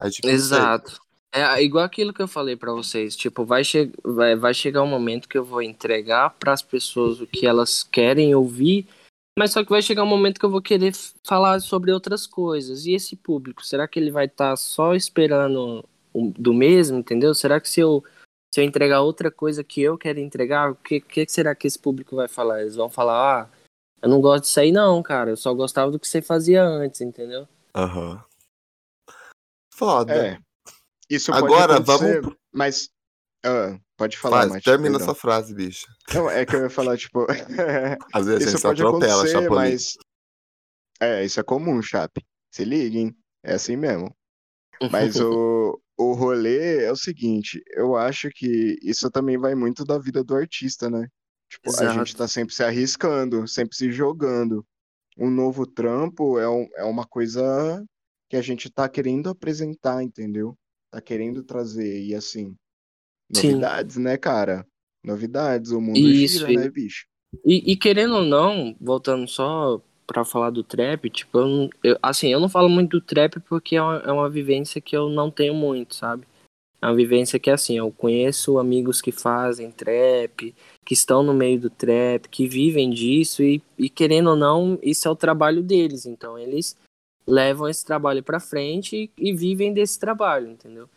Aí, 0.00 0.10
tipo. 0.10 0.26
Exato. 0.26 0.98
É 1.38 1.62
igual 1.62 1.84
aquilo 1.84 2.14
que 2.14 2.22
eu 2.22 2.28
falei 2.28 2.56
pra 2.56 2.72
vocês, 2.72 3.14
tipo, 3.14 3.44
vai, 3.44 3.62
che 3.62 3.92
vai, 4.02 4.34
vai 4.34 4.54
chegar 4.54 4.82
um 4.82 4.86
momento 4.86 5.28
que 5.28 5.36
eu 5.36 5.44
vou 5.44 5.60
entregar 5.60 6.30
pras 6.30 6.62
pessoas 6.62 7.20
o 7.20 7.26
que 7.26 7.46
elas 7.46 7.82
querem 7.82 8.34
ouvir, 8.34 8.88
mas 9.38 9.52
só 9.52 9.62
que 9.62 9.68
vai 9.68 9.82
chegar 9.82 10.02
um 10.02 10.06
momento 10.06 10.40
que 10.40 10.46
eu 10.46 10.50
vou 10.50 10.62
querer 10.62 10.92
falar 11.22 11.60
sobre 11.60 11.92
outras 11.92 12.26
coisas. 12.26 12.86
E 12.86 12.94
esse 12.94 13.14
público, 13.16 13.62
será 13.62 13.86
que 13.86 13.98
ele 13.98 14.10
vai 14.10 14.24
estar 14.24 14.56
só 14.56 14.94
esperando 14.94 15.84
o- 16.14 16.32
do 16.38 16.54
mesmo, 16.54 16.98
entendeu? 16.98 17.34
Será 17.34 17.60
que 17.60 17.68
se 17.68 17.80
eu 17.80 18.02
se 18.54 18.62
eu 18.62 18.64
entregar 18.64 19.02
outra 19.02 19.30
coisa 19.30 19.62
que 19.62 19.82
eu 19.82 19.98
quero 19.98 20.18
entregar, 20.18 20.70
o 20.70 20.76
que, 20.76 20.98
que 20.98 21.26
será 21.28 21.54
que 21.54 21.66
esse 21.66 21.78
público 21.78 22.16
vai 22.16 22.28
falar? 22.28 22.62
Eles 22.62 22.76
vão 22.76 22.88
falar, 22.88 23.42
ah, 23.42 23.48
eu 24.00 24.08
não 24.08 24.18
gosto 24.22 24.44
disso 24.44 24.58
aí 24.58 24.72
não, 24.72 25.02
cara, 25.02 25.28
eu 25.28 25.36
só 25.36 25.52
gostava 25.52 25.90
do 25.90 25.98
que 25.98 26.08
você 26.08 26.22
fazia 26.22 26.64
antes, 26.64 27.02
entendeu? 27.02 27.46
Aham. 27.74 28.24
Foda. 29.70 30.14
É, 30.14 30.38
isso 31.10 31.30
pode 31.32 31.44
Agora, 31.44 31.74
acontecer, 31.76 32.20
vamos. 32.20 32.36
mas... 32.52 32.88
ah, 33.44 33.78
pode 33.96 34.16
falar, 34.18 34.38
Faz, 34.40 34.52
Mati, 34.52 34.64
termina 34.64 34.90
perdão. 34.98 35.06
sua 35.06 35.14
frase, 35.14 35.54
bicha. 35.54 35.86
Não, 36.14 36.30
é 36.30 36.44
que 36.46 36.54
eu 36.56 36.62
ia 36.62 36.70
falar, 36.70 36.96
tipo... 36.96 37.26
Às 38.12 38.26
vezes 38.26 38.46
a 38.46 38.48
Isso 38.50 38.50
gente 38.50 38.60
só 38.60 38.68
pode 38.68 38.82
atropela, 38.82 39.14
acontecer, 39.14 39.32
Chapolin. 39.42 39.54
mas. 39.70 39.96
É, 41.00 41.24
isso 41.24 41.38
é 41.38 41.42
comum, 41.42 41.82
Chape. 41.82 42.24
Se 42.50 42.64
liguem, 42.64 43.14
é 43.44 43.54
assim 43.54 43.76
mesmo. 43.76 44.14
Mas 44.90 45.16
o, 45.20 45.80
o 45.98 46.12
rolê 46.14 46.84
é 46.84 46.90
o 46.92 46.96
seguinte: 46.96 47.62
eu 47.74 47.96
acho 47.96 48.30
que 48.30 48.78
isso 48.82 49.10
também 49.10 49.36
vai 49.36 49.54
muito 49.54 49.84
da 49.84 49.98
vida 49.98 50.24
do 50.24 50.34
artista, 50.34 50.88
né? 50.88 51.06
Tipo, 51.50 51.68
a 51.70 51.72
Exato. 51.72 51.98
gente 51.98 52.16
tá 52.16 52.26
sempre 52.26 52.54
se 52.54 52.64
arriscando, 52.64 53.46
sempre 53.46 53.76
se 53.76 53.92
jogando. 53.92 54.64
Um 55.18 55.30
novo 55.30 55.66
trampo 55.66 56.38
é, 56.38 56.48
um- 56.48 56.68
é 56.76 56.84
uma 56.84 57.06
coisa 57.06 57.84
que 58.30 58.36
a 58.36 58.42
gente 58.42 58.70
tá 58.70 58.88
querendo 58.88 59.28
apresentar, 59.30 60.02
entendeu? 60.02 60.56
Tá 60.90 61.00
querendo 61.00 61.42
trazer. 61.42 62.02
E 62.04 62.14
assim, 62.14 62.54
Sim. 63.32 63.48
novidades, 63.52 63.96
né, 63.96 64.16
cara? 64.16 64.66
Novidades, 65.04 65.70
o 65.70 65.80
mundo 65.80 65.98
Isso, 66.08 66.38
gira, 66.38 66.52
e- 66.52 66.56
né, 66.56 66.70
bicho? 66.70 67.06
E, 67.44 67.72
e 67.72 67.76
querendo 67.76 68.14
ou 68.16 68.24
não, 68.24 68.74
voltando 68.80 69.26
só 69.28 69.80
pra 70.06 70.24
falar 70.24 70.50
do 70.50 70.62
trap, 70.62 71.10
tipo, 71.10 71.38
eu, 71.38 71.46
não- 71.46 71.70
eu- 71.82 71.98
assim, 72.02 72.28
eu 72.28 72.40
não 72.40 72.48
falo 72.48 72.68
muito 72.68 72.98
do 72.98 73.00
trap 73.00 73.40
porque 73.40 73.76
é 73.76 73.82
uma, 73.82 73.96
é 73.98 74.12
uma 74.12 74.30
vivência 74.30 74.80
que 74.80 74.96
eu 74.96 75.08
não 75.10 75.30
tenho 75.30 75.52
muito, 75.54 75.94
sabe? 75.94 76.24
É 76.80 76.86
uma 76.86 76.94
vivência 76.94 77.38
que, 77.38 77.50
assim, 77.50 77.76
eu 77.78 77.90
conheço 77.90 78.58
amigos 78.58 79.00
que 79.00 79.10
fazem 79.10 79.70
trap, 79.72 80.54
que 80.84 80.94
estão 80.94 81.22
no 81.22 81.34
meio 81.34 81.58
do 81.58 81.70
trap, 81.70 82.28
que 82.28 82.46
vivem 82.46 82.90
disso 82.90 83.42
e, 83.42 83.60
e 83.78 83.88
querendo 83.88 84.30
ou 84.30 84.36
não, 84.36 84.78
isso 84.82 85.08
é 85.08 85.10
o 85.10 85.16
trabalho 85.16 85.62
deles. 85.62 86.06
Então, 86.06 86.38
eles 86.38 86.76
levam 87.26 87.68
esse 87.68 87.84
trabalho 87.84 88.22
pra 88.22 88.38
frente 88.40 89.10
e, 89.18 89.30
e 89.30 89.32
vivem 89.34 89.72
desse 89.72 89.98
trabalho, 89.98 90.48
entendeu? 90.50 90.88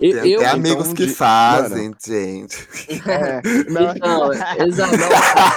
Eu, 0.00 0.20
Tem 0.22 0.32
eu- 0.32 0.40
até 0.40 0.48
amigos 0.50 0.84
então, 0.86 0.94
que 0.94 1.06
de- 1.06 1.14
fazem, 1.14 1.92
gente. 2.04 2.56
É, 3.08 3.42
não, 3.70 3.94
Então, 3.94 4.32
exato. 4.66 4.92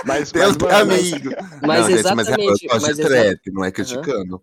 mas, 0.05 0.31
Tem 0.31 0.41
mas, 0.41 0.57
mano, 0.57 0.75
amigo. 0.93 1.29
Mas 1.61 1.81
não, 1.81 1.89
gente, 1.97 2.15
mas 2.15 2.27
é 2.27 2.31
exatamente. 2.31 2.67
mas 2.67 2.83
de 2.83 2.91
exa- 3.01 3.07
trap, 3.09 3.51
não 3.51 3.63
é 3.65 3.71
criticando. 3.71 4.41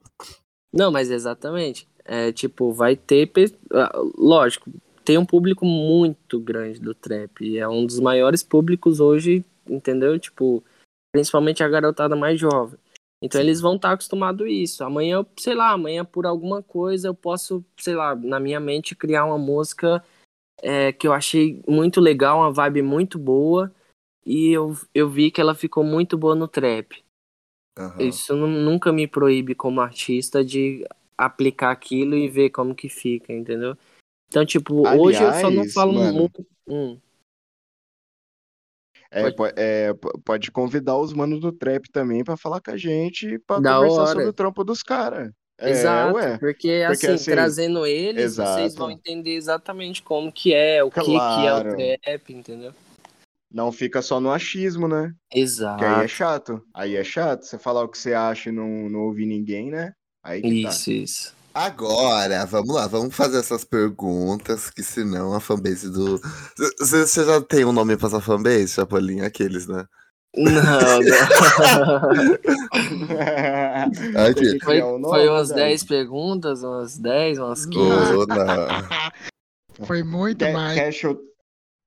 Não, 0.73 0.91
mas 0.91 1.11
exatamente. 1.11 1.87
É, 2.05 2.33
tipo, 2.33 2.73
vai 2.73 2.97
ter. 2.97 3.27
pe- 3.29 3.55
ah, 3.73 3.93
Lógico, 4.19 4.71
tem 5.05 5.19
um 5.19 5.27
público 5.27 5.65
muito 5.65 6.41
grande 6.41 6.81
do 6.81 6.95
trap. 6.95 7.45
E 7.45 7.59
é 7.59 7.69
um 7.69 7.87
dos 7.87 8.01
maiores 8.01 8.43
públicos 8.43 8.99
hoje, 8.99 9.45
entendeu? 9.69 10.19
Tipo, 10.19 10.65
principalmente 11.15 11.63
a 11.63 11.69
garotada 11.69 12.17
mais 12.17 12.41
jovem. 12.41 12.79
Então 13.23 13.41
eles 13.41 13.61
vão 13.61 13.77
estar 13.77 13.93
acostumados 13.93 14.45
a 14.45 14.51
isso. 14.51 14.83
Amanhã, 14.85 15.17
eu- 15.19 15.27
sei 15.39 15.55
lá, 15.55 15.71
amanhã 15.71 16.05
por 16.05 16.27
alguma 16.27 16.61
coisa 16.63 17.07
eu 17.09 17.15
posso, 17.15 17.65
sei 17.77 17.95
lá, 17.95 18.17
na 18.17 18.41
minha 18.41 18.59
mente 18.59 18.97
criar 18.97 19.25
uma 19.25 19.39
música 19.39 20.05
é, 20.63 20.93
que 20.93 21.07
eu 21.07 21.13
achei 21.13 21.63
muito 21.69 22.01
legal, 22.01 22.39
uma 22.41 22.53
vibe 22.53 22.83
muito 22.83 23.19
boa. 23.19 23.73
E 24.25 24.51
eu, 24.51 24.77
eu 24.95 25.09
vi 25.09 25.31
que 25.31 25.41
ela 25.41 25.55
ficou 25.55 25.83
muito 25.85 26.17
boa 26.19 26.35
no 26.35 26.47
trap. 26.49 27.03
Aham. 27.79 28.05
Isso 28.09 28.35
nu- 28.37 28.47
nunca 28.47 28.93
me 28.93 29.07
proíbe 29.09 29.55
como 29.55 29.81
artista 29.81 30.45
de 30.45 30.87
aplicar 31.17 31.71
aquilo 31.71 32.15
e 32.17 32.29
ver 32.29 32.51
como 32.51 32.75
que 32.75 32.89
fica, 32.89 33.33
entendeu? 33.33 33.77
Então, 34.29 34.47
tipo, 34.47 34.87
hoje 34.99 35.23
eu 35.23 35.33
só 35.33 35.51
não 35.51 35.63
Aliás, 35.63 35.73
falo 35.73 35.93
mano, 35.95 36.13
muito. 36.15 36.47
Hum, 36.67 36.99
É, 39.15 39.31
po- 39.31 39.47
é, 39.57 39.93
po- 39.95 40.19
pode 40.25 40.51
convidar 40.51 40.97
os 40.97 41.13
manos 41.13 41.39
do 41.41 41.53
trap 41.53 41.85
também 41.93 42.25
pra 42.25 42.37
falar 42.37 42.61
com 42.61 42.71
a 42.71 42.77
gente, 42.77 43.39
pra 43.47 43.59
Da 43.61 43.75
conversar 43.77 44.01
hora. 44.01 44.11
sobre 44.11 44.25
o 44.27 44.33
trampo 44.33 44.65
dos 44.65 44.83
caras. 44.83 45.31
É, 45.61 45.71
exato, 45.71 46.15
ué. 46.17 46.39
porque, 46.39 46.83
Porque, 46.87 47.07
assim, 47.07 47.07
assim, 47.09 47.31
trazendo 47.31 47.85
eles, 47.87 48.37
vocês 48.37 48.59
exato. 48.59 48.75
vão 48.77 48.91
entender 48.91 49.35
exatamente 49.37 50.03
como 50.03 50.33
que 50.33 50.53
é, 50.55 50.83
o 50.83 50.91
que 50.91 51.01
que 51.01 51.11
é 51.11 51.19
Claro. 51.19 51.73
o 51.73 51.77
trap, 51.77 52.33
entendeu? 52.35 52.73
Não 53.53 53.71
fica 53.71 54.01
só 54.01 54.19
no 54.19 54.31
achismo, 54.33 54.89
né? 54.89 55.13
Que 55.31 55.37
aí 55.39 55.43
é 55.43 55.45
Exato. 55.45 56.09
chato. 56.09 56.63
Aí 56.75 56.97
é 56.97 57.05
chato. 57.05 57.45
Você 57.45 57.59
falar 57.59 57.85
o 57.85 57.89
que 57.89 57.99
você 57.99 58.15
acha 58.15 58.49
e 58.49 58.53
não, 58.53 58.89
não 58.89 59.01
ouvir 59.01 59.27
ninguém, 59.27 59.71
né? 59.71 59.93
Aí 60.25 60.41
que 60.41 60.63
tá. 60.63 60.71
Isso, 60.71 60.91
isso. 60.91 61.37
Agora, 61.55 62.47
vamos 62.47 62.75
lá, 62.75 62.87
vamos 62.87 63.15
fazer 63.15 63.39
essas 63.39 63.63
perguntas, 63.65 64.71
que 64.71 64.83
senão 64.83 65.35
a 65.35 65.41
fanbase 65.41 65.91
do. 65.91 66.19
Você 66.79 67.07
você 67.07 67.25
já 67.25 67.41
tem 67.43 67.65
um 67.65 67.73
nome 67.73 67.97
pra 67.97 68.09
sua 68.09 68.21
fanbase, 68.21 68.69
Chapolin? 68.69 69.21
Aqueles, 69.21 69.67
né? 69.67 69.85
Não, 70.35 70.53
não. 70.55 72.03
Aqui. 74.27 74.59
Foi, 74.65 74.81
foi 74.81 75.29
umas 75.29 75.49
velho. 75.51 75.61
10 75.63 75.85
perguntas, 75.85 76.63
umas 76.63 76.97
10, 76.99 77.39
umas 77.39 77.67
15. 77.67 77.79
Ô, 78.15 78.25
não. 78.27 79.87
Foi 79.87 80.03
muito 80.03 80.39
Quer, 80.39 80.53
mais. 80.55 80.75
quer, 80.75 80.93
chu- 80.93 81.21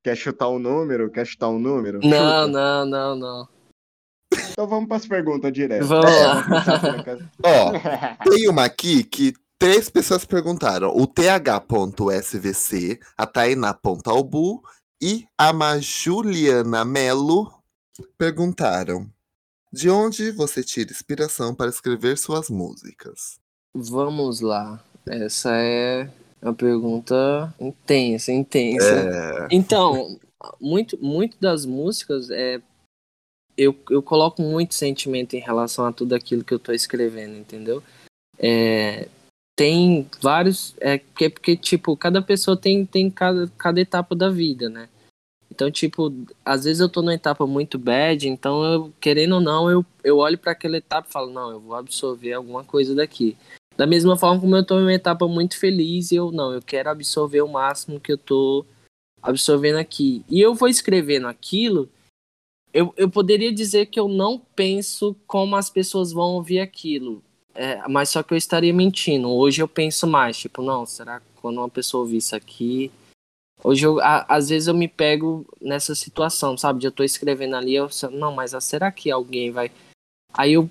quer 0.03 0.15
chutar 0.15 0.49
um 0.49 0.59
número? 0.59 1.09
Quer 1.09 1.25
chutar 1.25 1.49
um 1.49 1.57
número? 1.59 1.99
Não, 2.03 2.45
Chuta. 2.45 2.47
não, 2.47 2.85
não, 2.85 3.15
não. 3.15 3.47
Então 4.51 4.67
vamos 4.67 4.87
para 4.87 4.97
as 4.97 5.07
perguntas 5.07 5.51
direto. 5.51 5.85
Vamos 5.85 6.05
lá. 6.05 6.43
começar 6.43 6.79
por 6.79 6.89
aqui. 7.11 7.25
Ó, 7.43 7.71
tem 8.29 8.47
uma 8.49 8.65
aqui 8.65 9.03
que 9.03 9.33
três 9.57 9.89
pessoas 9.89 10.25
perguntaram. 10.25 10.95
O 10.95 11.07
th.svc, 11.07 12.99
a 13.17 13.25
Tainá.albu 13.25 14.63
e 15.01 15.25
a 15.37 15.51
Majuliana 15.53 16.85
Melo 16.85 17.51
perguntaram. 18.17 19.09
De 19.71 19.89
onde 19.89 20.31
você 20.31 20.63
tira 20.63 20.91
inspiração 20.91 21.53
para 21.53 21.69
escrever 21.69 22.17
suas 22.17 22.49
músicas? 22.49 23.39
Vamos 23.73 24.39
lá. 24.39 24.81
Essa 25.05 25.51
é 25.57 26.09
uma 26.41 26.53
pergunta 26.53 27.53
intensa, 27.59 28.31
intensa. 28.31 28.85
É, 28.85 29.47
Então, 29.51 30.17
muito, 30.61 30.97
muito 31.03 31.37
das 31.39 31.65
músicas 31.65 32.29
é 32.29 32.61
eu, 33.57 33.75
eu 33.89 34.01
coloco 34.01 34.41
muito 34.41 34.75
sentimento 34.75 35.35
em 35.35 35.39
relação 35.39 35.85
a 35.85 35.91
tudo 35.91 36.13
aquilo 36.13 36.43
que 36.43 36.53
eu 36.53 36.59
tô 36.59 36.71
escrevendo, 36.71 37.37
entendeu? 37.37 37.81
É, 38.37 39.07
tem 39.55 40.09
vários. 40.21 40.75
É 40.79 40.97
porque, 40.97 41.29
porque, 41.29 41.57
tipo, 41.57 41.95
cada 41.95 42.21
pessoa 42.21 42.57
tem, 42.57 42.85
tem 42.85 43.09
cada, 43.09 43.47
cada 43.57 43.79
etapa 43.79 44.15
da 44.15 44.29
vida, 44.29 44.69
né? 44.69 44.89
Então, 45.49 45.71
tipo, 45.71 46.13
às 46.43 46.65
vezes 46.65 46.81
eu 46.81 46.89
tô 46.89 47.01
numa 47.01 47.13
etapa 47.13 47.47
muito 47.47 47.79
bad, 47.79 48.27
então 48.27 48.63
eu, 48.65 48.93
querendo 48.99 49.35
ou 49.35 49.41
não, 49.41 49.69
eu, 49.69 49.85
eu 50.03 50.17
olho 50.17 50.37
para 50.37 50.51
aquela 50.51 50.75
etapa 50.75 51.07
e 51.07 51.13
falo, 51.13 51.31
não, 51.31 51.49
eu 51.51 51.59
vou 51.61 51.75
absorver 51.75 52.33
alguma 52.33 52.63
coisa 52.63 52.93
daqui. 52.93 53.37
Da 53.77 53.85
mesma 53.87 54.17
forma 54.17 54.41
como 54.41 54.55
eu 54.55 54.65
tô 54.65 54.79
em 54.79 54.83
uma 54.83 54.93
etapa 54.93 55.27
muito 55.27 55.57
feliz, 55.57 56.11
eu 56.11 56.31
não, 56.31 56.51
eu 56.51 56.61
quero 56.61 56.89
absorver 56.89 57.41
o 57.41 57.47
máximo 57.47 58.01
que 58.01 58.11
eu 58.11 58.17
tô 58.17 58.65
absorvendo 59.21 59.77
aqui. 59.77 60.25
E 60.29 60.41
eu 60.41 60.53
vou 60.53 60.67
escrevendo 60.67 61.27
aquilo, 61.27 61.89
eu, 62.73 62.93
eu 62.97 63.09
poderia 63.09 63.53
dizer 63.53 63.85
que 63.85 63.99
eu 63.99 64.09
não 64.09 64.37
penso 64.37 65.15
como 65.25 65.55
as 65.55 65.69
pessoas 65.69 66.11
vão 66.11 66.31
ouvir 66.33 66.59
aquilo. 66.59 67.23
É, 67.55 67.81
mas 67.87 68.09
só 68.09 68.21
que 68.21 68.33
eu 68.33 68.37
estaria 68.37 68.73
mentindo. 68.73 69.29
Hoje 69.31 69.61
eu 69.61 69.67
penso 69.67 70.05
mais, 70.05 70.37
tipo, 70.37 70.61
não, 70.61 70.85
será 70.85 71.19
que 71.21 71.25
quando 71.41 71.57
uma 71.57 71.69
pessoa 71.69 72.01
ouvir 72.01 72.17
isso 72.17 72.35
aqui. 72.35 72.91
Hoje 73.63 73.85
eu, 73.85 73.99
a- 74.01 74.25
às 74.27 74.49
vezes 74.49 74.67
eu 74.67 74.73
me 74.73 74.87
pego 74.87 75.45
nessa 75.61 75.95
situação, 75.95 76.57
sabe? 76.57 76.79
De 76.81 76.87
eu 76.87 76.91
tô 76.91 77.03
escrevendo 77.03 77.55
ali, 77.55 77.75
eu 77.75 77.89
não, 78.11 78.33
mas 78.33 78.51
será 78.61 78.91
que 78.91 79.09
alguém 79.09 79.51
vai. 79.51 79.71
Aí 80.33 80.53
eu 80.53 80.69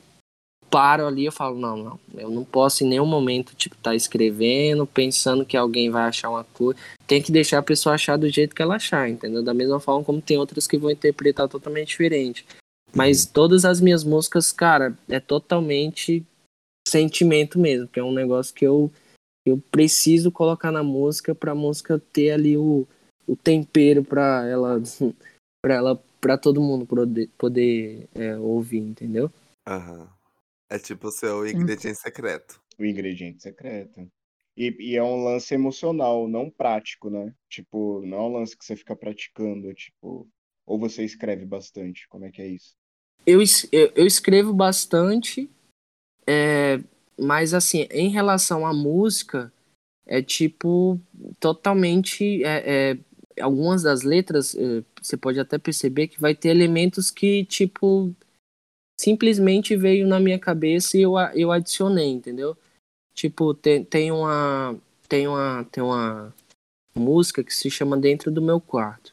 paro 0.71 1.07
ali 1.07 1.25
eu 1.25 1.31
falo, 1.33 1.57
não, 1.59 1.77
não, 1.77 2.01
eu 2.17 2.29
não 2.29 2.45
posso 2.45 2.83
em 2.85 2.89
nenhum 2.89 3.07
momento, 3.07 3.55
tipo, 3.55 3.77
tá 3.77 3.95
escrevendo, 3.95 4.85
pensando 4.85 5.47
que 5.47 5.57
alguém 5.57 5.89
vai 5.89 6.03
achar 6.09 6.29
uma 6.31 6.43
coisa. 6.45 6.79
Tem 7.07 7.23
que 7.23 7.31
deixar 7.31 7.59
a 7.59 7.63
pessoa 7.63 7.95
achar 7.95 8.17
do 8.19 8.29
jeito 8.29 8.55
que 8.55 8.61
ela 8.61 8.75
achar, 8.75 9.09
entendeu? 9.09 9.43
Da 9.43 9.55
mesma 9.55 9.79
forma 9.79 10.05
como 10.05 10.21
tem 10.21 10.37
outras 10.37 10.67
que 10.67 10.77
vão 10.77 10.91
interpretar 10.91 11.49
totalmente 11.49 11.89
diferente. 11.89 12.45
Mas 12.93 13.25
todas 13.25 13.65
as 13.65 13.81
minhas 13.81 14.03
músicas, 14.05 14.51
cara, 14.53 14.97
é 15.09 15.21
totalmente 15.21 16.25
sentimento 16.87 17.59
mesmo, 17.59 17.89
que 17.89 17.99
é 17.99 18.05
um 18.05 18.13
negócio 18.13 18.55
que 18.55 18.65
eu, 18.65 18.91
eu 19.47 19.59
preciso 19.71 20.31
colocar 20.31 20.71
na 20.71 20.83
música 20.83 21.35
pra 21.35 21.55
música 21.55 21.99
ter 22.13 22.31
ali 22.33 22.57
o, 22.57 22.87
o 23.27 23.37
tempero 23.37 24.05
pra 24.05 24.47
ela, 24.47 24.81
pra 25.63 25.75
ela, 25.75 26.03
pra 26.21 26.39
todo 26.39 26.61
mundo 26.61 26.87
poder, 26.87 27.29
poder 27.39 28.09
é, 28.15 28.37
ouvir, 28.37 28.79
entendeu? 28.79 29.31
aham. 29.67 30.09
É 30.71 30.79
tipo 30.79 31.09
o 31.09 31.13
seu 31.13 31.47
ingrediente 31.47 31.99
secreto. 31.99 32.61
O 32.79 32.85
ingrediente 32.85 33.43
secreto. 33.43 34.11
E, 34.57 34.75
e 34.81 34.97
é 34.97 35.03
um 35.03 35.23
lance 35.25 35.55
emocional, 35.55 36.27
não 36.27 36.51
prático, 36.51 37.11
né? 37.11 37.33
Tipo, 37.49 38.03
não 38.05 38.19
é 38.19 38.21
um 38.23 38.33
lance 38.33 38.57
que 38.57 38.65
você 38.65 38.75
fica 38.75 38.97
praticando, 38.97 39.73
tipo. 39.75 40.29
Ou 40.67 40.79
você 40.79 41.05
escreve 41.05 41.45
bastante. 41.45 42.09
Como 42.09 42.25
é 42.25 42.31
que 42.31 42.41
é 42.41 42.49
isso? 42.49 42.75
eu, 43.27 43.41
es- 43.43 43.69
eu, 43.73 43.93
eu 43.95 44.07
escrevo 44.07 44.53
bastante, 44.53 45.49
é, 46.27 46.81
mas 47.19 47.55
assim, 47.55 47.87
em 47.91 48.09
relação 48.09 48.67
à 48.67 48.73
música, 48.73 49.53
é 50.07 50.23
tipo 50.23 51.01
totalmente. 51.41 52.45
é, 52.45 52.93
é, 52.93 52.99
algumas 53.41 53.83
das 53.83 54.03
letras, 54.03 54.55
é, 54.55 54.83
você 55.01 55.17
pode 55.17 55.41
até 55.41 55.59
perceber 55.59 56.09
que 56.09 56.21
vai 56.21 56.35
ter 56.35 56.51
elementos 56.51 57.11
que, 57.11 57.45
tipo, 57.45 58.15
simplesmente 59.01 59.77
veio 59.77 60.07
na 60.07 60.21
minha 60.21 60.39
cabeça 60.39 60.97
e 60.97 61.03
eu, 61.03 61.15
eu 61.35 61.53
adicionei, 61.53 62.09
entendeu? 62.09 62.57
Tipo, 63.15 63.55
tem, 63.55 63.85
tem 63.85 64.11
uma. 64.13 64.77
Tem 65.09 65.27
uma. 65.29 65.65
Tem 65.71 65.83
uma 65.83 66.33
música 66.95 67.43
que 67.43 67.55
se 67.55 67.71
chama 67.71 67.97
Dentro 67.97 68.31
do 68.31 68.43
Meu 68.43 68.61
Quarto. 68.61 69.13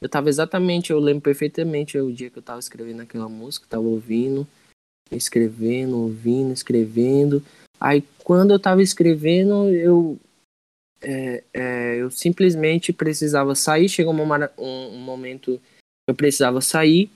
Eu 0.00 0.08
tava 0.08 0.28
exatamente, 0.28 0.90
eu 0.90 0.98
lembro 0.98 1.22
perfeitamente 1.22 1.98
o 1.98 2.12
dia 2.12 2.28
que 2.28 2.38
eu 2.38 2.42
tava 2.42 2.58
escrevendo 2.58 3.00
aquela 3.00 3.28
música, 3.28 3.66
tava 3.68 3.84
ouvindo, 3.84 4.46
escrevendo, 5.10 5.98
ouvindo, 5.98 6.52
escrevendo. 6.52 7.42
Aí 7.80 8.02
quando 8.22 8.52
eu 8.52 8.58
tava 8.58 8.82
escrevendo, 8.82 9.68
eu 9.70 10.18
é, 11.02 11.44
é, 11.52 11.96
eu 11.96 12.10
simplesmente 12.10 12.92
precisava 12.92 13.54
sair, 13.54 13.88
chegou 13.88 14.14
um, 14.14 14.24
mara- 14.24 14.52
um- 14.56 14.96
um 14.96 15.00
momento 15.00 15.58
que 15.58 16.10
eu 16.10 16.14
precisava 16.14 16.60
sair 16.62 17.10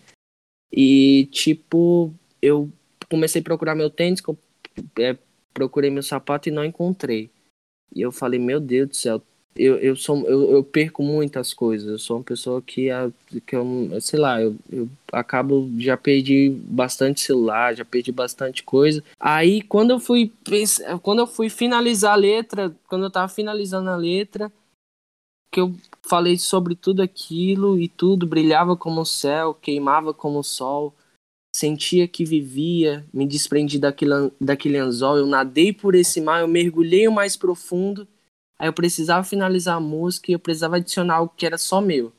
e 0.71 1.27
tipo, 1.33 2.13
eu 2.43 2.71
comecei 3.09 3.41
a 3.41 3.45
procurar 3.45 3.75
meu 3.75 3.89
tênis, 3.89 4.21
co- 4.21 4.37
é, 4.99 5.17
procurei 5.55 5.91
meu 5.91 6.03
sapato 6.03 6.49
e 6.49 6.53
não 6.53 6.65
encontrei. 6.65 7.31
E 7.95 8.03
eu 8.03 8.13
falei, 8.13 8.39
meu 8.39 8.61
Deus 8.61 8.89
do 8.91 8.97
céu, 8.97 9.23
eu, 9.59 9.77
eu, 9.79 9.97
sou, 9.97 10.27
eu, 10.27 10.53
eu 10.53 10.65
perco 10.65 11.03
muitas 11.03 11.53
coisas. 11.53 11.89
Eu 11.89 11.99
sou 11.99 12.19
uma 12.19 12.23
pessoa 12.23 12.63
que, 12.63 12.89
que 13.47 13.57
eu, 13.57 14.01
sei 14.01 14.19
lá, 14.19 14.41
eu, 14.41 14.57
eu 14.71 14.89
acabo, 15.13 15.69
já 15.79 15.97
perdi 15.97 16.51
bastante 16.51 17.21
celular, 17.21 17.75
já 17.75 17.85
perdi 17.85 18.13
bastante 18.13 18.63
coisa. 18.63 19.03
Aí, 19.19 19.61
quando 19.63 19.91
eu 19.91 19.99
fui, 19.99 20.33
quando 21.03 21.19
eu 21.19 21.27
fui 21.27 21.51
finalizar 21.51 22.13
a 22.13 22.17
letra, 22.17 22.75
quando 22.89 23.05
eu 23.05 23.11
tava 23.11 23.29
finalizando 23.29 23.91
a 23.91 23.97
letra, 23.97 24.53
que 25.51 25.61
eu 25.61 25.75
falei 26.03 26.39
sobre 26.39 26.77
tudo 26.77 27.03
aquilo 27.03 27.79
e 27.79 27.89
tudo 27.89 28.27
brilhava 28.27 28.77
como 28.77 29.01
o 29.01 29.07
céu, 29.07 29.55
queimava 29.55 30.15
como 30.15 30.39
o 30.39 30.45
sol, 30.45 30.95
sentia 31.55 32.07
que 32.07 32.25
vivia, 32.25 33.05
me 33.13 33.27
desprendi 33.27 33.79
daquele, 33.79 34.31
daquele 34.41 34.79
anzol, 34.79 35.19
eu 35.19 35.27
nadei 35.27 35.73
por 35.73 35.95
esse 35.95 36.21
mar, 36.21 36.43
eu 36.43 36.49
mergulhei 36.49 37.09
o 37.09 37.13
mais 37.13 37.37
profundo 37.37 38.07
Aí 38.59 38.69
eu 38.69 38.73
precisava 38.73 39.25
finalizar 39.25 39.77
a 39.77 39.81
música 39.81 40.31
e 40.31 40.35
eu 40.35 40.39
precisava 40.39 40.77
adicionar 40.77 41.17
algo 41.17 41.33
que 41.37 41.47
era 41.47 41.57
só 41.57 41.81
meu. 41.81 42.13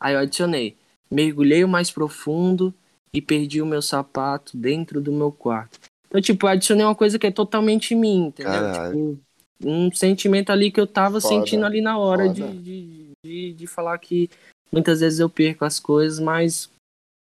Aí 0.00 0.14
eu 0.14 0.20
adicionei. 0.20 0.76
Mergulhei 1.10 1.62
o 1.64 1.68
mais 1.68 1.90
profundo 1.90 2.72
e 3.12 3.20
perdi 3.20 3.60
o 3.60 3.66
meu 3.66 3.82
sapato 3.82 4.56
dentro 4.56 5.00
do 5.00 5.12
meu 5.12 5.32
quarto. 5.32 5.78
Então, 6.06 6.20
tipo, 6.20 6.46
eu 6.46 6.50
adicionei 6.50 6.84
uma 6.84 6.94
coisa 6.94 7.18
que 7.18 7.26
é 7.26 7.30
totalmente 7.30 7.94
mim, 7.94 8.26
entendeu? 8.26 8.72
Tipo, 8.72 9.18
um 9.64 9.92
sentimento 9.92 10.50
ali 10.50 10.70
que 10.70 10.80
eu 10.80 10.86
tava 10.86 11.20
Foda. 11.20 11.34
sentindo 11.34 11.66
ali 11.66 11.80
na 11.80 11.98
hora 11.98 12.28
de, 12.28 12.42
de, 12.58 13.10
de, 13.24 13.52
de, 13.52 13.66
falar 13.66 13.98
que 13.98 14.30
muitas 14.72 15.00
vezes 15.00 15.18
eu 15.18 15.28
perco 15.28 15.64
as 15.64 15.80
coisas, 15.80 16.18
mas 16.18 16.70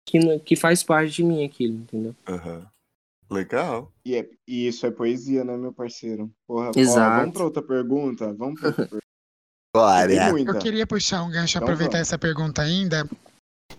que, 0.07 0.19
que 0.39 0.55
faz 0.55 0.83
parte 0.83 1.13
de 1.13 1.23
mim 1.23 1.45
aquilo, 1.45 1.75
entendeu? 1.75 2.15
Uhum. 2.27 2.65
Legal. 3.29 3.93
E, 4.03 4.15
é, 4.15 4.29
e 4.47 4.67
isso 4.67 4.85
é 4.85 4.91
poesia, 4.91 5.43
né, 5.43 5.55
meu 5.55 5.71
parceiro? 5.71 6.31
Porra, 6.47 6.71
Exato. 6.75 6.99
Ó, 6.99 7.19
vamos 7.19 7.33
pra 7.33 7.43
outra 7.43 7.61
pergunta? 7.61 8.33
Vamos 8.33 8.59
pra 8.59 8.69
outra 8.69 8.85
pergunta. 8.87 9.09
Glória. 9.75 10.29
Eu 10.39 10.59
queria 10.59 10.87
puxar 10.87 11.23
um 11.23 11.29
gancho, 11.29 11.57
então, 11.57 11.65
aproveitar 11.67 11.97
vamos. 11.97 12.07
essa 12.07 12.17
pergunta 12.17 12.61
ainda 12.63 13.07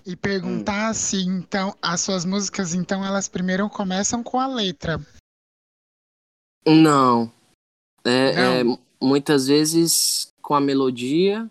e 0.06 0.14
perguntar 0.14 0.92
hum. 0.92 0.94
se 0.94 1.16
então 1.22 1.76
as 1.82 2.00
suas 2.00 2.24
músicas 2.24 2.74
então 2.74 3.04
elas 3.04 3.28
primeiro 3.28 3.68
começam 3.68 4.22
com 4.22 4.38
a 4.38 4.46
letra. 4.46 5.00
Não. 6.64 7.32
É, 8.04 8.64
Não. 8.64 8.74
É, 8.74 8.78
muitas 9.02 9.48
vezes 9.48 10.32
com 10.40 10.54
a 10.54 10.60
melodia 10.60 11.50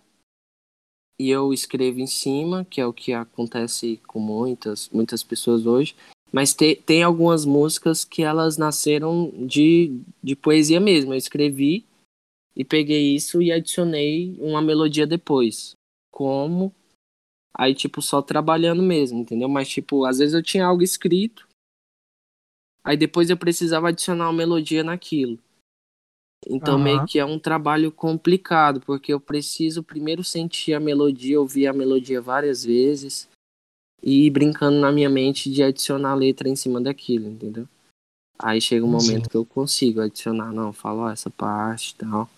e 1.20 1.30
eu 1.30 1.52
escrevo 1.54 2.00
em 2.00 2.08
cima, 2.08 2.64
que 2.64 2.80
é 2.80 2.86
o 2.86 2.94
que 2.94 3.12
acontece 3.12 3.98
com 4.08 4.20
muitas 4.20 4.88
muitas 4.90 5.22
pessoas 5.22 5.66
hoje. 5.66 5.96
Mas 6.32 6.54
te, 6.54 6.76
tem 6.76 7.04
algumas 7.04 7.44
músicas 7.44 8.06
que 8.06 8.22
elas 8.22 8.58
nasceram 8.58 9.32
de, 9.48 10.00
de 10.22 10.36
poesia 10.36 10.80
mesmo. 10.80 11.14
Eu 11.14 11.18
escrevi 11.18 11.86
e 12.56 12.64
peguei 12.64 13.16
isso 13.16 13.42
e 13.42 13.52
adicionei 13.52 14.36
uma 14.40 14.62
melodia 14.62 15.08
depois. 15.08 15.76
Como? 16.12 16.74
Aí, 17.58 17.74
tipo, 17.74 18.02
só 18.02 18.22
trabalhando 18.22 18.84
mesmo, 18.84 19.20
entendeu? 19.20 19.50
Mas, 19.50 19.70
tipo, 19.70 20.06
às 20.06 20.20
vezes 20.20 20.34
eu 20.34 20.44
tinha 20.44 20.66
algo 20.66 20.84
escrito, 20.84 21.48
aí 22.84 22.96
depois 22.96 23.30
eu 23.30 23.38
precisava 23.38 23.90
adicionar 23.90 24.26
uma 24.26 24.34
melodia 24.34 24.84
naquilo. 24.84 25.40
Então, 26.48 26.78
uhum. 26.78 26.84
meio 26.84 27.06
que 27.06 27.20
é 27.20 27.26
um 27.26 27.38
trabalho 27.38 27.92
complicado, 27.92 28.80
porque 28.82 29.14
eu 29.14 29.20
preciso 29.20 29.84
primeiro 29.84 30.24
sentir 30.24 30.74
a 30.74 30.80
melodia, 30.80 31.40
ouvir 31.40 31.68
a 31.68 31.74
melodia 31.74 32.22
várias 32.22 32.64
vezes 32.64 33.29
e 34.02 34.26
ir 34.26 34.30
brincando 34.30 34.80
na 34.80 34.92
minha 34.92 35.10
mente 35.10 35.52
de 35.52 35.64
adicionar 35.64 36.16
letra 36.16 36.48
em 36.48 36.56
cima 36.56 36.80
daquilo, 36.80 37.28
entendeu? 37.28 37.68
Aí 38.38 38.62
chega 38.62 38.86
um 38.86 38.90
momento 38.90 39.24
Sim. 39.26 39.30
que 39.30 39.36
eu 39.36 39.46
consigo 39.46 40.02
adicionar, 40.02 40.54
não, 40.54 40.72
falo 40.72 41.02
ó, 41.02 41.10
essa 41.10 41.30
parte 41.30 41.92
e 41.92 41.96
tal. 41.96 42.30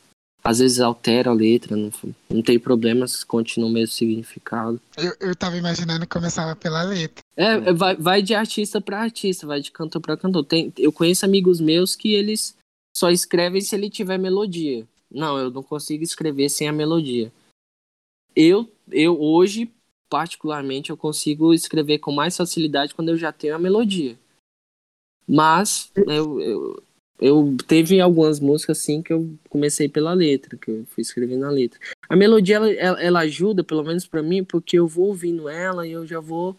Às 0.43 0.57
vezes 0.57 0.79
altera 0.79 1.29
a 1.29 1.33
letra, 1.33 1.77
não, 1.77 1.91
não 2.27 2.41
tem 2.41 2.57
problema 2.57 3.07
se 3.07 3.23
continua 3.23 3.69
o 3.69 3.71
mesmo 3.71 3.93
significado. 3.93 4.81
Eu, 4.97 5.15
eu 5.19 5.35
tava 5.35 5.55
imaginando 5.55 6.01
que 6.01 6.13
começava 6.13 6.55
pela 6.55 6.81
letra. 6.81 7.23
É, 7.37 7.53
é 7.53 7.73
vai, 7.73 7.95
vai 7.95 8.21
de 8.23 8.33
artista 8.33 8.81
para 8.81 9.01
artista, 9.01 9.45
vai 9.45 9.61
de 9.61 9.71
cantor 9.71 10.01
para 10.01 10.17
cantor. 10.17 10.43
Tem, 10.43 10.73
eu 10.79 10.91
conheço 10.91 11.25
amigos 11.25 11.59
meus 11.59 11.95
que 11.95 12.13
eles 12.13 12.55
só 12.97 13.11
escrevem 13.11 13.61
se 13.61 13.75
ele 13.75 13.87
tiver 13.87 14.17
melodia. 14.17 14.87
Não, 15.11 15.37
eu 15.37 15.51
não 15.51 15.61
consigo 15.61 16.03
escrever 16.03 16.49
sem 16.49 16.67
a 16.67 16.73
melodia. 16.73 17.31
Eu, 18.35 18.67
eu 18.91 19.21
hoje, 19.21 19.69
particularmente, 20.11 20.89
eu 20.89 20.97
consigo 20.97 21.53
escrever 21.53 21.99
com 21.99 22.11
mais 22.11 22.35
facilidade 22.35 22.93
quando 22.93 23.07
eu 23.07 23.17
já 23.17 23.31
tenho 23.31 23.55
a 23.55 23.59
melodia. 23.59 24.19
Mas 25.25 25.89
eu, 25.95 26.41
eu, 26.41 26.83
eu 27.17 27.57
teve 27.65 28.01
algumas 28.01 28.37
músicas 28.41 28.77
assim 28.77 29.01
que 29.01 29.13
eu 29.13 29.33
comecei 29.47 29.87
pela 29.87 30.13
letra, 30.13 30.57
que 30.57 30.69
eu 30.69 30.85
fui 30.87 31.01
escrevendo 31.01 31.45
a 31.45 31.49
letra. 31.49 31.79
A 32.09 32.15
melodia 32.17 32.57
ela, 32.57 33.01
ela, 33.01 33.19
ajuda, 33.21 33.63
pelo 33.63 33.85
menos 33.85 34.05
para 34.05 34.21
mim, 34.21 34.43
porque 34.43 34.77
eu 34.77 34.85
vou 34.85 35.07
ouvindo 35.07 35.47
ela 35.47 35.87
e 35.87 35.93
eu 35.93 36.05
já 36.05 36.19
vou 36.19 36.57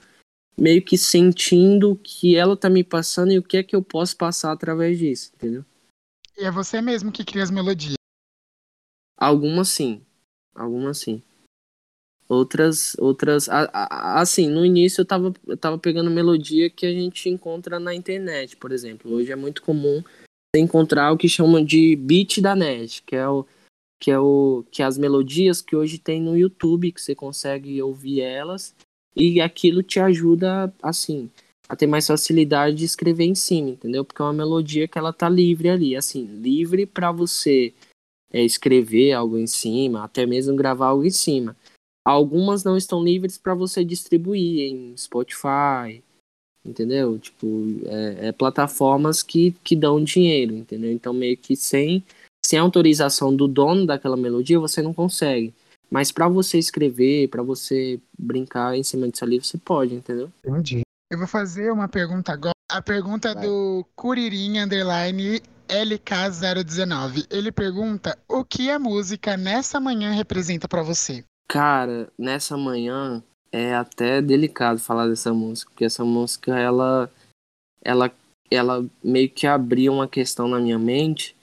meio 0.57 0.81
que 0.81 0.97
sentindo 0.97 1.95
que 2.03 2.35
ela 2.35 2.57
tá 2.57 2.71
me 2.71 2.83
passando 2.83 3.33
e 3.33 3.39
o 3.39 3.43
que 3.43 3.59
é 3.59 3.63
que 3.63 3.77
eu 3.77 3.83
posso 3.83 4.17
passar 4.17 4.53
através 4.53 4.99
disso, 4.99 5.31
entendeu? 5.35 5.63
E 6.39 6.45
é 6.45 6.51
você 6.51 6.81
mesmo 6.81 7.13
que 7.13 7.23
cria 7.23 7.43
as 7.43 7.51
melodias? 7.51 7.97
Algumas 9.19 9.69
sim. 9.69 10.01
Algumas 10.55 10.97
sim. 10.97 11.23
Outras, 12.33 12.97
outras, 12.99 13.47
assim, 13.51 14.49
no 14.49 14.65
início 14.65 15.03
eu 15.03 15.05
tava, 15.05 15.35
eu 15.47 15.55
tava 15.55 15.77
pegando 15.77 16.11
melodia 16.11 16.71
que 16.71 16.87
a 16.87 16.91
gente 16.91 17.29
encontra 17.29 17.79
na 17.79 17.95
internet, 17.95 18.57
por 18.57 18.73
exemplo. 18.73 19.13
Hoje 19.13 19.31
é 19.31 19.37
muito 19.37 19.61
comum 19.61 20.03
encontrar 20.57 21.13
o 21.13 21.19
que 21.19 21.29
chamam 21.29 21.63
de 21.63 21.95
beat 21.95 22.41
da 22.41 22.57
net, 22.57 23.03
que 23.03 23.15
é 23.15 23.29
o 23.29 23.47
que 24.01 24.11
é 24.11 24.19
o 24.19 24.65
que 24.71 24.81
é 24.81 24.87
as 24.87 24.97
melodias 24.97 25.61
que 25.61 25.77
hoje 25.77 25.99
tem 25.99 26.23
no 26.23 26.35
YouTube, 26.35 26.93
que 26.93 27.03
você 27.03 27.15
consegue 27.15 27.83
ouvir 27.83 28.23
elas 28.23 28.75
e 29.15 29.39
aquilo 29.39 29.83
te 29.83 30.01
ajuda 30.01 30.73
assim 30.83 31.31
a 31.69 31.77
ter 31.77 31.87
mais 31.87 32.07
facilidade 32.07 32.77
de 32.77 32.87
escrever 32.87 33.25
em 33.25 33.35
cima, 33.35 33.69
entendeu? 33.69 34.07
Porque 34.07 34.23
é 34.23 34.25
uma 34.25 34.33
melodia 34.33 34.89
que 34.89 34.97
ela 34.97 35.13
tá 35.13 35.29
livre 35.29 35.69
ali, 35.69 35.95
assim, 35.95 36.25
livre 36.25 36.87
para 36.87 37.13
você 37.13 37.75
é, 38.33 38.43
escrever 38.43 39.13
algo 39.13 39.39
em 39.39 39.47
cima, 39.47 40.03
até 40.03 40.25
mesmo 40.25 40.57
gravar 40.57 40.89
algo 40.89 41.05
em 41.05 41.11
cima. 41.11 41.55
Algumas 42.05 42.65
não 42.65 42.77
estão 42.77 43.03
livres 43.03 43.39
para 43.39 43.55
você 43.55 43.85
distribuir 43.85 44.73
em 44.73 44.97
Spotify, 44.97 46.03
entendeu? 46.65 47.19
Tipo, 47.19 47.47
é, 47.87 48.29
é, 48.29 48.33
plataformas 48.33 49.23
que, 49.23 49.53
que 49.63 49.77
dão 49.77 50.03
dinheiro, 50.03 50.55
entendeu? 50.55 50.91
Então, 50.91 51.13
meio 51.13 51.37
que 51.37 51.55
sem, 51.55 52.03
sem 52.45 52.59
autorização 52.59 53.35
do 53.35 53.47
dono 53.47 53.87
daquela 53.87 54.17
melodia, 54.17 54.59
você 54.59 54.83
não 54.83 54.93
consegue. 54.93 55.55
Mas 55.91 56.11
para 56.11 56.27
você 56.27 56.59
escrever, 56.59 57.29
para 57.29 57.43
você 57.43 58.01
brincar 58.19 58.77
em 58.77 58.83
cima 58.83 59.09
disso 59.09 59.25
ali, 59.25 59.39
você 59.39 59.59
pode, 59.59 59.95
entendeu? 59.95 60.33
Entendi. 60.45 60.81
Eu 61.11 61.19
vou 61.19 61.27
fazer 61.27 61.71
uma 61.71 61.89
pergunta 61.89 62.33
agora. 62.33 62.55
A 62.71 62.81
pergunta 62.81 63.29
é 63.29 63.35
do 63.35 63.87
Curirim 63.95 64.59
Underline 64.59 65.43
LK019. 65.69 67.27
Ele 67.31 67.53
pergunta 67.53 68.19
o 68.27 68.43
que 68.43 68.71
a 68.71 68.79
música 68.79 69.37
nessa 69.37 69.79
manhã 69.79 70.13
representa 70.13 70.67
para 70.67 70.83
você. 70.83 71.23
Cara, 71.53 72.11
nessa 72.19 72.57
manhã 72.57 73.23
é 73.53 73.75
até 73.75 74.23
delicado 74.23 74.81
falar 74.81 75.07
dessa 75.07 75.35
música, 75.35 75.71
porque 75.71 75.85
essa 75.85 76.03
música 76.03 76.59
ela 76.59 77.13
ela 77.85 78.11
ela 78.51 78.87
meio 79.05 79.29
que 79.29 79.47
abriu 79.47 79.93
uma 79.93 80.09
questão 80.09 80.49
na 80.49 80.59
minha 80.59 80.79
mente 80.79 81.37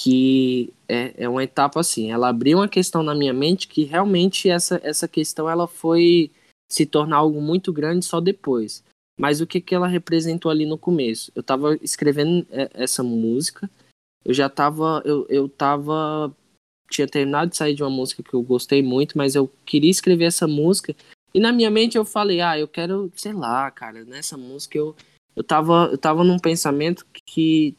que 0.00 0.72
é, 0.88 1.24
é 1.24 1.28
uma 1.28 1.44
etapa 1.44 1.80
assim, 1.80 2.10
ela 2.10 2.30
abriu 2.30 2.56
uma 2.56 2.68
questão 2.68 3.02
na 3.02 3.14
minha 3.14 3.34
mente 3.34 3.68
que 3.68 3.84
realmente 3.84 4.48
essa 4.48 4.80
essa 4.82 5.06
questão 5.06 5.50
ela 5.50 5.68
foi 5.68 6.30
se 6.72 6.86
tornar 6.86 7.18
algo 7.18 7.38
muito 7.42 7.70
grande 7.74 8.06
só 8.06 8.22
depois. 8.22 8.82
Mas 9.20 9.42
o 9.42 9.46
que 9.46 9.60
que 9.60 9.74
ela 9.74 9.86
representou 9.86 10.50
ali 10.50 10.64
no 10.64 10.78
começo? 10.78 11.30
Eu 11.34 11.42
tava 11.42 11.76
escrevendo 11.82 12.46
é, 12.50 12.70
essa 12.72 13.02
música, 13.02 13.68
eu 14.24 14.32
já 14.32 14.48
tava 14.48 15.02
eu, 15.04 15.26
eu 15.28 15.46
tava 15.46 16.34
tinha 16.88 17.06
terminado 17.06 17.50
de 17.50 17.56
sair 17.56 17.74
de 17.74 17.82
uma 17.82 17.90
música 17.90 18.22
que 18.22 18.34
eu 18.34 18.42
gostei 18.42 18.82
muito, 18.82 19.16
mas 19.16 19.34
eu 19.34 19.50
queria 19.64 19.90
escrever 19.90 20.24
essa 20.24 20.46
música. 20.46 20.94
E 21.34 21.40
na 21.40 21.52
minha 21.52 21.70
mente 21.70 21.96
eu 21.96 22.04
falei, 22.04 22.40
ah, 22.40 22.58
eu 22.58 22.68
quero, 22.68 23.10
sei 23.14 23.32
lá, 23.32 23.70
cara, 23.70 24.04
nessa 24.04 24.36
música 24.36 24.78
eu, 24.78 24.94
eu, 25.34 25.44
tava, 25.44 25.88
eu 25.92 25.98
tava 25.98 26.24
num 26.24 26.38
pensamento 26.38 27.06
que 27.26 27.76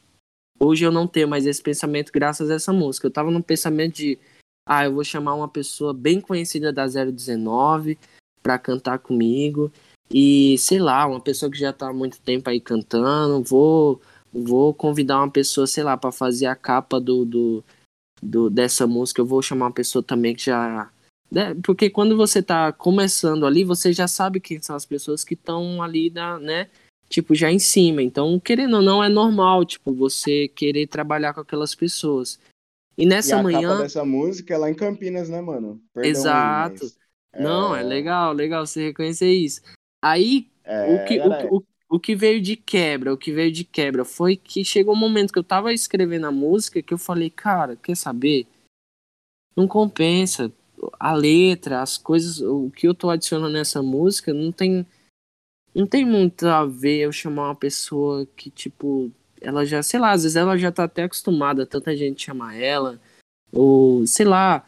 hoje 0.60 0.84
eu 0.84 0.92
não 0.92 1.06
tenho 1.06 1.28
mais 1.28 1.46
esse 1.46 1.62
pensamento 1.62 2.12
graças 2.12 2.50
a 2.50 2.54
essa 2.54 2.72
música. 2.72 3.06
Eu 3.06 3.10
tava 3.10 3.30
num 3.30 3.42
pensamento 3.42 3.96
de, 3.96 4.18
ah, 4.66 4.84
eu 4.84 4.94
vou 4.94 5.04
chamar 5.04 5.34
uma 5.34 5.48
pessoa 5.48 5.92
bem 5.92 6.20
conhecida 6.20 6.72
da 6.72 6.86
019 6.86 7.98
para 8.42 8.58
cantar 8.58 8.98
comigo. 8.98 9.72
E 10.10 10.56
sei 10.58 10.78
lá, 10.78 11.06
uma 11.06 11.20
pessoa 11.20 11.50
que 11.50 11.58
já 11.58 11.72
tá 11.72 11.88
há 11.88 11.92
muito 11.92 12.20
tempo 12.20 12.48
aí 12.48 12.60
cantando, 12.60 13.42
vou 13.42 14.00
vou 14.32 14.74
convidar 14.74 15.18
uma 15.18 15.30
pessoa, 15.30 15.66
sei 15.66 15.82
lá, 15.82 15.96
para 15.96 16.12
fazer 16.12 16.46
a 16.46 16.54
capa 16.54 17.00
do, 17.00 17.24
do 17.24 17.64
do, 18.22 18.50
dessa 18.50 18.86
música, 18.86 19.20
eu 19.20 19.26
vou 19.26 19.42
chamar 19.42 19.66
uma 19.66 19.72
pessoa 19.72 20.02
também 20.02 20.34
que 20.34 20.44
já. 20.44 20.90
Né? 21.30 21.54
Porque 21.62 21.90
quando 21.90 22.16
você 22.16 22.42
tá 22.42 22.72
começando 22.72 23.44
ali, 23.46 23.62
você 23.64 23.92
já 23.92 24.08
sabe 24.08 24.40
quem 24.40 24.60
são 24.62 24.74
as 24.74 24.86
pessoas 24.86 25.24
que 25.24 25.34
estão 25.34 25.82
ali, 25.82 26.08
da, 26.08 26.38
né? 26.38 26.68
Tipo, 27.08 27.34
já 27.34 27.50
em 27.50 27.58
cima. 27.58 28.02
Então, 28.02 28.38
querendo 28.40 28.76
ou 28.76 28.82
não, 28.82 29.02
é 29.02 29.08
normal, 29.08 29.64
tipo, 29.64 29.92
você 29.92 30.48
querer 30.48 30.86
trabalhar 30.86 31.34
com 31.34 31.40
aquelas 31.40 31.74
pessoas. 31.74 32.38
E 32.96 33.06
nessa 33.06 33.36
e 33.36 33.38
a 33.38 33.42
manhã. 33.42 33.68
capa 33.68 33.82
dessa 33.82 34.04
música 34.04 34.54
é 34.54 34.58
lá 34.58 34.70
em 34.70 34.74
Campinas, 34.74 35.28
né, 35.28 35.40
mano? 35.40 35.80
Perdão 35.94 36.10
aí, 36.10 36.10
Exato. 36.10 36.78
mas- 36.80 36.98
Não, 37.38 37.76
é 37.76 37.82
legal, 37.82 38.32
legal 38.32 38.66
você 38.66 38.86
reconhecer 38.86 39.30
isso. 39.32 39.60
Aí, 40.02 40.48
É, 40.64 40.94
o, 40.94 41.04
que, 41.04 41.20
o, 41.20 41.56
o, 41.58 41.62
o 41.88 41.98
que 41.98 42.14
veio 42.14 42.40
de 42.40 42.54
quebra, 42.54 43.12
o 43.12 43.16
que 43.16 43.32
veio 43.32 43.50
de 43.50 43.64
quebra 43.64 44.04
foi 44.04 44.36
que 44.36 44.64
chegou 44.64 44.94
um 44.94 44.98
momento 44.98 45.32
que 45.32 45.38
eu 45.38 45.44
tava 45.44 45.72
escrevendo 45.72 46.26
a 46.26 46.32
música 46.32 46.82
que 46.82 46.92
eu 46.92 46.98
falei, 46.98 47.30
cara, 47.30 47.76
quer 47.76 47.96
saber? 47.96 48.46
Não 49.56 49.66
compensa. 49.66 50.52
A 51.00 51.12
letra, 51.12 51.82
as 51.82 51.96
coisas, 51.96 52.40
o 52.40 52.70
que 52.70 52.86
eu 52.86 52.94
tô 52.94 53.10
adicionando 53.10 53.54
nessa 53.54 53.82
música 53.82 54.32
não 54.32 54.52
tem. 54.52 54.86
Não 55.74 55.86
tem 55.86 56.04
muito 56.04 56.46
a 56.46 56.64
ver 56.64 57.00
eu 57.00 57.12
chamar 57.12 57.48
uma 57.48 57.54
pessoa 57.54 58.26
que, 58.36 58.50
tipo, 58.50 59.10
ela 59.40 59.64
já, 59.64 59.82
sei 59.82 59.98
lá, 60.00 60.12
às 60.12 60.22
vezes 60.22 60.36
ela 60.36 60.56
já 60.56 60.72
tá 60.72 60.84
até 60.84 61.04
acostumada, 61.04 61.66
tanta 61.66 61.96
gente 61.96 62.24
chamar 62.24 62.56
ela, 62.56 63.00
ou 63.52 64.06
sei 64.06 64.26
lá, 64.26 64.64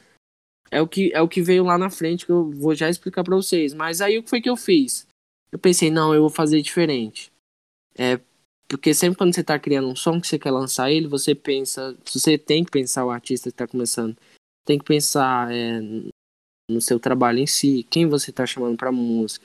é 0.70 0.80
o 0.80 0.86
que 0.88 1.12
é 1.12 1.20
o 1.20 1.28
que 1.28 1.42
veio 1.42 1.64
lá 1.64 1.76
na 1.78 1.90
frente 1.90 2.26
que 2.26 2.32
eu 2.32 2.50
vou 2.50 2.74
já 2.74 2.88
explicar 2.88 3.24
pra 3.24 3.36
vocês. 3.36 3.74
Mas 3.74 4.00
aí 4.00 4.18
o 4.18 4.22
que 4.22 4.30
foi 4.30 4.40
que 4.40 4.50
eu 4.50 4.56
fiz? 4.56 5.06
Eu 5.52 5.58
pensei, 5.58 5.90
não, 5.90 6.14
eu 6.14 6.20
vou 6.20 6.30
fazer 6.30 6.60
diferente. 6.62 7.32
É 7.96 8.20
porque 8.70 8.94
sempre 8.94 9.18
quando 9.18 9.34
você 9.34 9.42
tá 9.42 9.58
criando 9.58 9.88
um 9.88 9.96
som 9.96 10.20
que 10.20 10.28
você 10.28 10.38
quer 10.38 10.52
lançar 10.52 10.92
ele, 10.92 11.08
você 11.08 11.34
pensa, 11.34 11.96
você 12.04 12.38
tem 12.38 12.64
que 12.64 12.70
pensar 12.70 13.04
o 13.04 13.10
artista 13.10 13.50
que 13.50 13.56
tá 13.56 13.66
começando, 13.66 14.16
tem 14.64 14.78
que 14.78 14.84
pensar 14.84 15.52
é, 15.52 15.80
no 16.70 16.80
seu 16.80 17.00
trabalho 17.00 17.40
em 17.40 17.48
si, 17.48 17.84
quem 17.90 18.06
você 18.08 18.30
tá 18.30 18.46
chamando 18.46 18.76
pra 18.76 18.92
música, 18.92 19.44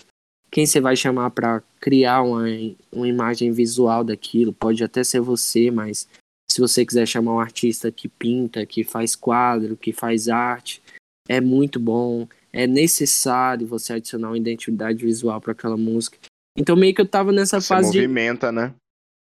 quem 0.51 0.67
você 0.67 0.79
vai 0.79 0.95
chamar 0.95 1.31
pra 1.31 1.63
criar 1.79 2.21
uma, 2.21 2.43
uma 2.91 3.07
imagem 3.07 3.51
visual 3.51 4.03
daquilo, 4.03 4.53
pode 4.53 4.83
até 4.83 5.03
ser 5.03 5.21
você, 5.21 5.71
mas 5.71 6.07
se 6.49 6.61
você 6.61 6.85
quiser 6.85 7.07
chamar 7.07 7.33
um 7.33 7.39
artista 7.39 7.91
que 7.91 8.07
pinta, 8.07 8.63
que 8.63 8.83
faz 8.83 9.15
quadro, 9.15 9.75
que 9.75 9.91
faz 9.91 10.29
arte, 10.29 10.83
é 11.27 11.41
muito 11.41 11.79
bom, 11.79 12.27
é 12.55 12.65
necessário 12.65 13.67
você 13.67 13.91
adicionar 13.91 14.29
uma 14.29 14.37
identidade 14.37 15.03
visual 15.03 15.41
para 15.41 15.51
aquela 15.51 15.75
música. 15.75 16.17
Então 16.57 16.73
meio 16.77 16.95
que 16.95 17.01
eu 17.01 17.07
tava 17.07 17.33
nessa 17.33 17.59
Você 17.59 17.67
fase 17.67 17.91
de 17.91 17.97
movimenta, 17.97 18.49
né? 18.49 18.73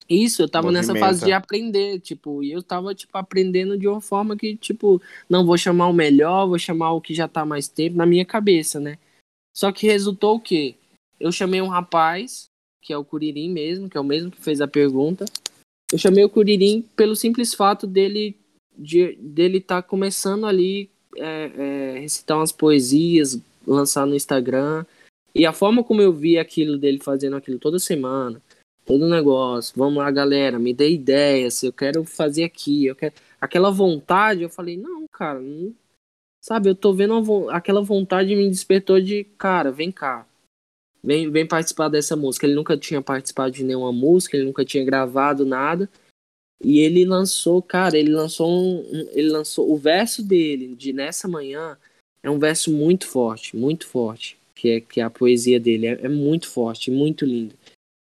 isso, 0.08 0.40
eu 0.42 0.48
tava 0.48 0.70
nessa 0.70 0.92
Movimenta. 0.92 1.06
fase 1.06 1.24
de 1.24 1.32
aprender, 1.32 1.98
tipo, 1.98 2.40
e 2.44 2.52
eu 2.52 2.62
tava 2.62 2.94
tipo 2.94 3.18
aprendendo 3.18 3.76
de 3.76 3.88
uma 3.88 4.00
forma 4.00 4.36
que 4.36 4.56
tipo, 4.56 5.02
não 5.28 5.44
vou 5.44 5.58
chamar 5.58 5.88
o 5.88 5.92
melhor, 5.92 6.46
vou 6.46 6.60
chamar 6.60 6.92
o 6.92 7.00
que 7.00 7.12
já 7.12 7.26
tá 7.26 7.44
mais 7.44 7.66
tempo 7.66 7.96
na 7.96 8.06
minha 8.06 8.24
cabeça, 8.24 8.78
né? 8.78 8.96
Só 9.52 9.72
que 9.72 9.88
resultou 9.88 10.36
o 10.36 10.40
quê? 10.40 10.76
Eu 11.18 11.32
chamei 11.32 11.60
um 11.60 11.66
rapaz, 11.66 12.46
que 12.80 12.92
é 12.92 12.96
o 12.96 13.04
Curirim 13.04 13.50
mesmo, 13.50 13.90
que 13.90 13.96
é 13.96 14.00
o 14.00 14.04
mesmo 14.04 14.30
que 14.30 14.40
fez 14.40 14.60
a 14.60 14.68
pergunta. 14.68 15.24
Eu 15.92 15.98
chamei 15.98 16.22
o 16.22 16.30
Curirim 16.30 16.82
pelo 16.94 17.16
simples 17.16 17.52
fato 17.54 17.88
dele 17.88 18.36
de, 18.78 19.16
dele 19.16 19.60
tá 19.60 19.82
começando 19.82 20.46
ali 20.46 20.88
é, 21.18 21.50
é, 21.96 21.98
recitar 21.98 22.38
umas 22.38 22.52
poesias, 22.52 23.38
lançar 23.66 24.07
no 24.07 24.14
Instagram. 24.14 24.85
E 25.35 25.44
a 25.44 25.52
forma 25.52 25.85
como 25.85 26.00
eu 26.00 26.12
vi 26.12 26.38
aquilo 26.38 26.79
dele 26.79 26.98
fazendo 27.02 27.37
aquilo 27.37 27.59
toda 27.59 27.79
semana, 27.79 28.40
todo 28.85 29.09
negócio, 29.09 29.74
vamos 29.76 29.98
lá, 29.98 30.11
galera, 30.11 30.59
me 30.59 30.72
dê 30.72 30.90
ideias, 30.90 31.62
eu 31.62 31.72
quero 31.72 32.05
fazer 32.05 32.44
aqui, 32.44 32.87
eu 32.87 32.94
quero. 32.94 33.14
Aquela 33.40 33.70
vontade, 33.70 34.42
eu 34.42 34.48
falei, 34.48 34.76
não, 34.76 35.07
cara, 35.09 35.40
não... 35.40 35.74
sabe, 36.42 36.70
eu 36.70 36.74
tô 36.74 36.94
vendo 36.94 37.22
vo- 37.22 37.50
aquela 37.50 37.83
vontade 37.83 38.35
me 38.35 38.48
despertou 38.48 39.00
de, 39.00 39.24
cara, 39.37 39.70
vem 39.70 39.92
cá. 39.92 40.26
Vem, 41.05 41.31
vem 41.31 41.46
participar 41.46 41.88
dessa 41.88 42.16
música. 42.16 42.46
Ele 42.46 42.57
nunca 42.57 42.76
tinha 42.76 43.00
participado 43.00 43.52
de 43.52 43.62
nenhuma 43.62 43.92
música, 43.92 44.37
ele 44.37 44.46
nunca 44.46 44.64
tinha 44.64 44.85
gravado 44.85 45.44
nada. 45.44 45.88
E 46.62 46.78
ele 46.80 47.04
lançou, 47.04 47.60
cara, 47.62 47.98
ele 47.98 48.10
lançou 48.10 48.48
um, 48.50 48.78
um- 48.80 49.08
ele 49.12 49.28
lançou 49.28 49.70
o 49.70 49.76
verso 49.76 50.22
dele 50.22 50.74
de 50.74 50.92
nessa 50.92 51.28
manhã 51.28 51.76
é 52.22 52.30
um 52.30 52.38
verso 52.38 52.72
muito 52.72 53.06
forte, 53.06 53.56
muito 53.56 53.86
forte, 53.86 54.38
que 54.54 54.68
é 54.70 54.80
que 54.80 55.00
é 55.00 55.04
a 55.04 55.10
poesia 55.10 55.60
dele 55.60 55.86
é, 55.86 55.92
é 56.06 56.08
muito 56.08 56.48
forte, 56.48 56.90
muito 56.90 57.24
lindo. 57.24 57.54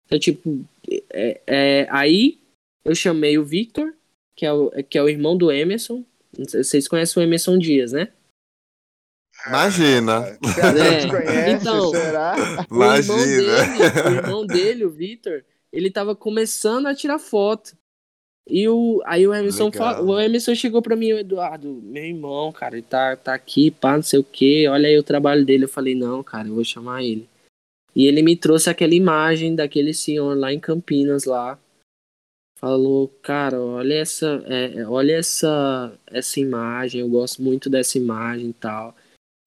Então 0.06 0.18
tipo, 0.18 0.64
é, 1.12 1.40
é- 1.46 1.86
aí 1.90 2.38
eu 2.84 2.94
chamei 2.94 3.36
o 3.38 3.44
Victor, 3.44 3.94
que 4.34 4.46
é 4.46 4.52
o 4.52 4.70
que 4.88 4.96
é 4.98 5.02
o 5.02 5.08
irmão 5.08 5.36
do 5.36 5.50
Emerson. 5.52 6.02
Não 6.36 6.44
sei- 6.48 6.64
Vocês 6.64 6.88
conhecem 6.88 7.22
o 7.22 7.24
Emerson 7.26 7.58
Dias, 7.58 7.92
né? 7.92 8.10
Imagina. 9.46 10.38
Até 10.42 10.88
É, 10.88 11.06
desconhece, 11.06 11.62
então. 11.62 11.90
será? 11.90 12.34
O 12.70 12.74
irmão 12.84 13.16
Imagina. 13.16 13.16
dele, 13.36 14.08
o 14.08 14.10
irmão 14.12 14.46
dele, 14.46 14.84
o 14.84 14.90
Victor, 14.90 15.44
ele 15.72 15.90
tava 15.90 16.16
começando 16.16 16.86
a 16.86 16.94
tirar 16.94 17.18
foto. 17.18 17.76
E 18.48 18.68
o, 18.68 19.02
aí 19.04 19.26
o 19.26 19.34
Emerson, 19.34 19.64
Legal. 19.66 19.94
fa- 19.96 20.02
o 20.02 20.20
Emerson 20.20 20.54
chegou 20.54 20.80
pra 20.80 20.94
mim, 20.94 21.12
o 21.12 21.18
Eduardo, 21.18 21.80
meu 21.82 22.04
irmão, 22.04 22.52
cara, 22.52 22.76
ele 22.76 22.86
tá, 22.86 23.16
tá 23.16 23.34
aqui, 23.34 23.72
pá, 23.72 23.96
não 23.96 24.02
sei 24.02 24.20
o 24.20 24.24
que, 24.24 24.68
olha 24.68 24.88
aí 24.88 24.96
o 24.96 25.02
trabalho 25.02 25.44
dele. 25.44 25.64
Eu 25.64 25.68
falei, 25.68 25.96
não, 25.96 26.22
cara, 26.22 26.46
eu 26.46 26.54
vou 26.54 26.64
chamar 26.64 27.02
ele. 27.02 27.28
E 27.94 28.06
ele 28.06 28.22
me 28.22 28.36
trouxe 28.36 28.70
aquela 28.70 28.94
imagem 28.94 29.54
daquele 29.54 29.92
senhor 29.92 30.36
lá 30.36 30.52
em 30.52 30.60
Campinas, 30.60 31.24
lá. 31.24 31.58
Falou, 32.58 33.08
cara, 33.20 33.60
olha 33.60 33.94
essa, 33.94 34.42
é, 34.46 34.78
é, 34.78 34.86
olha 34.88 35.16
essa, 35.16 35.92
essa 36.06 36.40
imagem, 36.40 37.00
eu 37.00 37.08
gosto 37.08 37.42
muito 37.42 37.68
dessa 37.68 37.98
imagem 37.98 38.50
e 38.50 38.52
tal. 38.52 38.94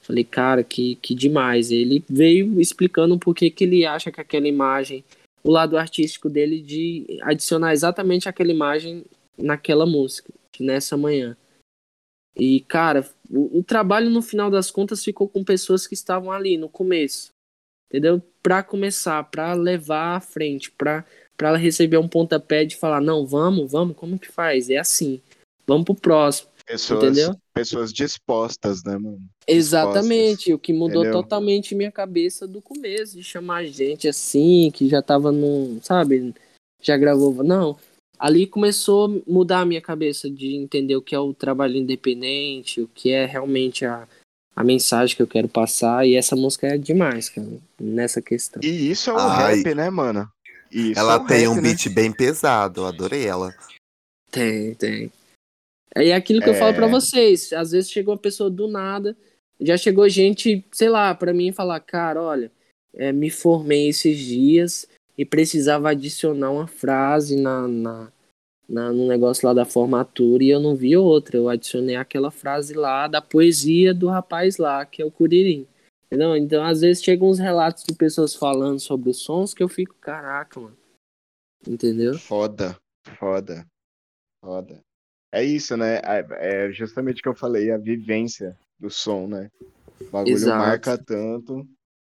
Falei, 0.01 0.23
cara, 0.23 0.63
que, 0.63 0.95
que 0.95 1.15
demais. 1.15 1.71
Ele 1.71 2.03
veio 2.09 2.59
explicando 2.59 3.17
por 3.17 3.33
que 3.33 3.49
que 3.49 3.63
ele 3.63 3.85
acha 3.85 4.11
que 4.11 4.21
aquela 4.21 4.47
imagem, 4.47 5.03
o 5.43 5.51
lado 5.51 5.77
artístico 5.77 6.29
dele 6.29 6.61
de 6.61 7.19
adicionar 7.21 7.73
exatamente 7.73 8.27
aquela 8.27 8.51
imagem 8.51 9.05
naquela 9.37 9.85
música, 9.85 10.33
nessa 10.59 10.97
manhã. 10.97 11.35
E, 12.35 12.61
cara, 12.61 13.07
o, 13.29 13.59
o 13.59 13.63
trabalho 13.63 14.09
no 14.09 14.21
final 14.21 14.49
das 14.49 14.71
contas 14.71 15.03
ficou 15.03 15.27
com 15.27 15.43
pessoas 15.43 15.85
que 15.87 15.93
estavam 15.93 16.31
ali 16.31 16.57
no 16.57 16.69
começo, 16.69 17.31
entendeu? 17.89 18.21
Pra 18.41 18.63
começar, 18.63 19.23
pra 19.25 19.53
levar 19.53 20.15
à 20.15 20.21
frente, 20.21 20.71
pra, 20.71 21.05
pra 21.35 21.49
ela 21.49 21.57
receber 21.57 21.97
um 21.97 22.07
pontapé 22.07 22.65
de 22.65 22.75
falar: 22.75 23.01
não, 23.01 23.25
vamos, 23.25 23.71
vamos, 23.71 23.95
como 23.95 24.19
que 24.19 24.31
faz? 24.31 24.69
É 24.69 24.77
assim, 24.77 25.21
vamos 25.67 25.85
pro 25.85 25.95
próximo, 25.95 26.48
Pessoas, 26.69 27.03
entendeu? 27.03 27.35
pessoas 27.51 27.91
dispostas, 27.91 28.83
né, 28.83 28.95
mano? 28.95 29.19
Exatamente, 29.47 30.53
o 30.53 30.59
que 30.59 30.71
mudou 30.71 31.01
entendeu? 31.01 31.23
totalmente 31.23 31.73
minha 31.73 31.91
cabeça 31.91 32.47
do 32.47 32.61
começo, 32.61 33.17
de 33.17 33.23
chamar 33.23 33.65
gente 33.65 34.07
assim, 34.07 34.69
que 34.71 34.87
já 34.87 35.01
tava 35.01 35.31
num, 35.31 35.79
sabe, 35.81 36.31
já 36.79 36.95
gravou. 36.95 37.43
Não, 37.43 37.75
ali 38.19 38.45
começou 38.45 39.07
a 39.07 39.31
mudar 39.31 39.61
a 39.61 39.65
minha 39.65 39.81
cabeça 39.81 40.29
de 40.29 40.55
entender 40.55 40.95
o 40.95 41.01
que 41.01 41.15
é 41.15 41.19
o 41.19 41.33
trabalho 41.33 41.75
independente, 41.75 42.81
o 42.81 42.87
que 42.87 43.09
é 43.09 43.25
realmente 43.25 43.83
a, 43.83 44.07
a 44.55 44.63
mensagem 44.63 45.15
que 45.15 45.23
eu 45.23 45.27
quero 45.27 45.49
passar, 45.49 46.05
e 46.05 46.13
essa 46.13 46.35
música 46.35 46.67
é 46.67 46.77
demais, 46.77 47.29
cara, 47.29 47.47
nessa 47.81 48.21
questão. 48.21 48.61
E 48.63 48.91
isso 48.91 49.09
é 49.09 49.13
o 49.13 49.17
Ai. 49.17 49.55
rap, 49.55 49.73
né, 49.73 49.89
mano? 49.89 50.29
Isso 50.71 50.99
é 50.99 51.01
Ela 51.01 51.17
o 51.17 51.25
tem 51.25 51.47
rap, 51.47 51.47
um 51.47 51.55
né? 51.55 51.61
beat 51.63 51.89
bem 51.89 52.11
pesado, 52.11 52.81
eu 52.81 52.85
adorei 52.85 53.25
ela. 53.25 53.51
Tem, 54.29 54.75
tem. 54.75 55.11
É 55.95 56.13
aquilo 56.13 56.41
que 56.41 56.49
eu 56.49 56.53
É. 56.53 56.59
falo 56.59 56.73
pra 56.75 56.87
vocês. 56.87 57.51
Às 57.53 57.71
vezes 57.71 57.89
chega 57.91 58.11
uma 58.11 58.17
pessoa 58.17 58.49
do 58.49 58.67
nada, 58.67 59.17
já 59.59 59.75
chegou 59.77 60.07
gente, 60.07 60.63
sei 60.71 60.89
lá, 60.89 61.13
pra 61.15 61.33
mim 61.33 61.51
falar, 61.51 61.79
cara, 61.79 62.21
olha, 62.21 62.51
é, 62.93 63.11
me 63.11 63.29
formei 63.29 63.89
esses 63.89 64.17
dias 64.17 64.87
e 65.17 65.25
precisava 65.25 65.89
adicionar 65.89 66.51
uma 66.51 66.67
frase 66.67 67.35
na, 67.35 67.67
na, 67.67 68.11
na- 68.67 68.91
no 68.93 69.07
negócio 69.07 69.47
lá 69.47 69.53
da 69.53 69.65
formatura 69.65 70.43
e 70.43 70.49
eu 70.49 70.59
não 70.59 70.75
vi 70.75 70.95
outra. 70.95 71.35
Eu 71.37 71.49
adicionei 71.49 71.95
aquela 71.95 72.31
frase 72.31 72.73
lá 72.73 73.07
da 73.07 73.21
poesia 73.21 73.93
do 73.93 74.07
rapaz 74.07 74.57
lá, 74.57 74.85
que 74.85 75.01
é 75.01 75.05
o 75.05 75.11
Curirim. 75.11 75.67
Entendeu? 76.05 76.35
Então, 76.35 76.63
às 76.63 76.81
vezes 76.81 77.03
chegam 77.03 77.29
uns 77.29 77.37
relatos 77.37 77.83
de 77.83 77.93
pessoas 77.93 78.33
falando 78.33 78.79
sobre 78.79 79.09
os 79.11 79.17
sons 79.17 79.53
que 79.53 79.61
eu 79.61 79.67
fico, 79.67 79.93
caraca, 80.01 80.59
mano. 80.59 80.77
Entendeu? 81.67 82.17
Foda, 82.17 82.75
foda, 83.19 83.65
foda. 84.43 84.79
É 85.31 85.43
isso, 85.43 85.77
né? 85.77 85.99
É 86.03 86.25
é 86.67 86.71
justamente 86.71 87.19
o 87.19 87.23
que 87.23 87.29
eu 87.29 87.35
falei, 87.35 87.71
a 87.71 87.77
vivência 87.77 88.57
do 88.79 88.89
som, 88.89 89.27
né? 89.27 89.49
O 90.01 90.05
bagulho 90.05 90.33
Exato. 90.33 90.57
marca 90.57 90.97
tanto 90.97 91.67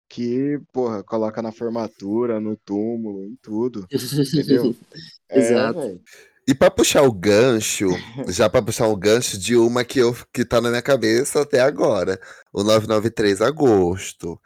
que, 0.09 0.61
porra, 0.73 1.03
coloca 1.03 1.41
na 1.41 1.51
formatura, 1.51 2.39
no 2.39 2.55
túmulo, 2.55 3.25
em 3.25 3.37
tudo, 3.43 3.87
entendeu? 3.91 4.75
É, 5.35 5.39
Exato. 5.39 5.99
E 6.47 6.55
pra 6.55 6.71
puxar 6.71 7.01
o 7.05 7.11
gancho, 7.11 7.89
já 8.29 8.51
pra 8.51 8.61
puxar 8.61 8.87
o 8.89 8.97
gancho 8.97 9.39
de 9.39 9.57
uma 9.57 9.83
que, 9.83 9.99
eu, 9.99 10.15
que 10.31 10.45
tá 10.45 10.61
na 10.61 10.69
minha 10.69 10.83
cabeça 10.83 11.41
até 11.41 11.61
agora, 11.61 12.21
o 12.53 12.63
993 12.63 13.41
agosto. 13.41 14.39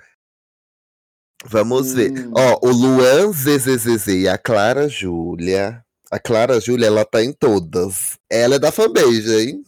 Vamos 1.45 1.93
ver. 1.93 2.13
Hum. 2.13 2.33
Ó, 2.37 2.69
o 2.69 2.71
Luan 2.71 3.33
ZZZZ 3.33 4.07
e 4.09 4.29
a 4.29 4.39
Clara 4.39 4.89
Júlia. 4.89 5.85
A 6.17 6.19
Clara 6.19 6.59
Júlia, 6.59 6.87
ela 6.87 7.05
tá 7.05 7.23
em 7.23 7.31
todas. 7.31 8.19
Ela 8.33 8.55
é 8.55 8.59
da 8.59 8.73
fanbase, 8.73 9.37
hein? 9.39 9.65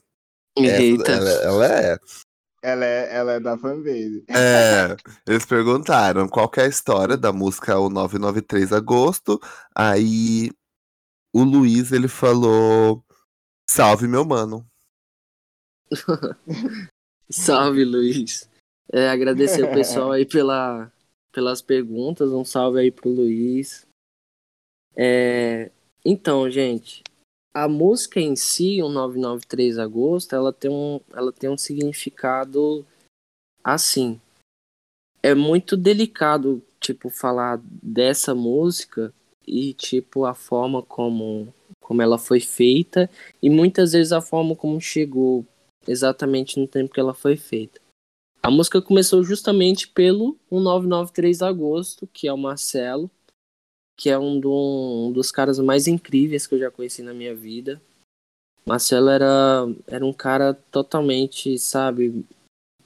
Essa- 0.56 0.82
Eita. 0.82 1.12
ela, 1.12 1.30
ela 1.30 1.66
é. 1.66 1.98
Ela 2.62 2.84
é, 2.86 3.14
ela 3.14 3.32
é 3.32 3.40
da 3.40 3.58
fanbase. 3.58 4.24
É, 4.30 4.96
eles 5.28 5.44
perguntaram 5.44 6.26
qual 6.26 6.48
que 6.48 6.58
é 6.60 6.64
a 6.64 6.68
história 6.68 7.18
da 7.18 7.34
música 7.34 7.78
O 7.78 7.90
993 7.90 8.72
Agosto. 8.72 9.38
Aí 9.74 10.50
o 11.34 11.44
Luiz 11.44 11.92
ele 11.92 12.08
falou: 12.08 13.04
Salve 13.68 14.08
meu 14.08 14.24
mano. 14.24 14.66
salve, 17.30 17.84
Luiz. 17.84 18.48
É, 18.90 19.10
agradecer 19.10 19.64
o 19.64 19.70
pessoal 19.74 20.12
aí 20.12 20.24
pela, 20.24 20.90
pelas 21.30 21.60
perguntas. 21.60 22.30
Um 22.30 22.42
salve 22.42 22.80
aí 22.80 22.90
pro 22.90 23.10
Luiz. 23.10 23.86
É, 24.96 25.70
então, 26.10 26.48
gente, 26.50 27.02
a 27.52 27.68
música 27.68 28.18
em 28.18 28.34
si, 28.34 28.80
o 28.80 28.88
993 28.88 29.78
Agosto, 29.78 30.34
ela 30.34 30.54
tem 30.54 30.70
um, 30.70 30.98
ela 31.12 31.30
tem 31.30 31.50
um 31.50 31.58
significado 31.58 32.86
assim. 33.62 34.18
É 35.22 35.34
muito 35.34 35.76
delicado, 35.76 36.62
tipo, 36.80 37.10
falar 37.10 37.60
dessa 37.62 38.34
música 38.34 39.12
e, 39.46 39.74
tipo, 39.74 40.24
a 40.24 40.32
forma 40.32 40.82
como, 40.82 41.52
como 41.78 42.00
ela 42.00 42.16
foi 42.16 42.40
feita 42.40 43.10
e 43.42 43.50
muitas 43.50 43.92
vezes 43.92 44.10
a 44.10 44.22
forma 44.22 44.56
como 44.56 44.80
chegou 44.80 45.44
exatamente 45.86 46.58
no 46.58 46.66
tempo 46.66 46.94
que 46.94 47.00
ela 47.00 47.12
foi 47.12 47.36
feita. 47.36 47.82
A 48.42 48.50
música 48.50 48.80
começou 48.80 49.22
justamente 49.22 49.86
pelo 49.86 50.38
993 50.50 51.42
Agosto, 51.42 52.08
que 52.10 52.26
é 52.26 52.32
o 52.32 52.38
Marcelo, 52.38 53.10
que 53.98 54.08
é 54.08 54.16
um, 54.16 54.38
do, 54.38 55.08
um, 55.08 55.12
dos 55.12 55.32
caras 55.32 55.58
mais 55.58 55.88
incríveis 55.88 56.46
que 56.46 56.54
eu 56.54 56.58
já 56.60 56.70
conheci 56.70 57.02
na 57.02 57.12
minha 57.12 57.34
vida. 57.34 57.82
Marcelo 58.64 59.08
era, 59.08 59.66
era 59.88 60.06
um 60.06 60.12
cara 60.12 60.54
totalmente, 60.70 61.58
sabe? 61.58 62.24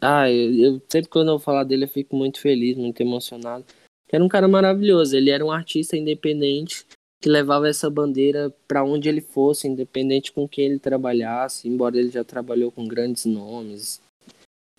Ah, 0.01 0.31
eu, 0.31 0.55
eu 0.55 0.83
sempre 0.89 1.11
quando 1.11 1.31
eu 1.31 1.39
falar 1.39 1.65
dele 1.65 1.85
eu 1.85 1.89
fico 1.89 2.17
muito 2.17 2.41
feliz, 2.41 2.79
muito 2.79 2.99
emocionado. 3.03 3.65
Era 4.11 4.25
um 4.25 4.29
cara 4.29 4.49
maravilhoso. 4.49 5.15
Ele 5.15 5.31
era 5.31 5.45
um 5.45 5.51
artista 5.51 5.97
independente 5.97 6.87
que 7.21 7.29
levava 7.29 7.69
essa 7.69 7.91
bandeira 7.91 8.53
para 8.67 8.83
onde 8.83 9.09
ele 9.09 9.21
fosse, 9.21 9.69
independente 9.69 10.33
com 10.33 10.49
quem 10.49 10.65
ele 10.65 10.79
trabalhasse. 10.79 11.69
Embora 11.69 11.99
ele 11.99 12.11
já 12.11 12.25
trabalhou 12.25 12.73
com 12.73 12.87
grandes 12.87 13.27
nomes 13.27 14.01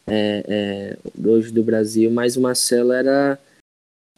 é, 0.07 0.43
é, 0.47 1.27
hoje 1.27 1.51
do 1.51 1.63
Brasil, 1.63 2.09
mas 2.09 2.35
o 2.35 2.41
Marcelo 2.41 2.91
era 2.91 3.39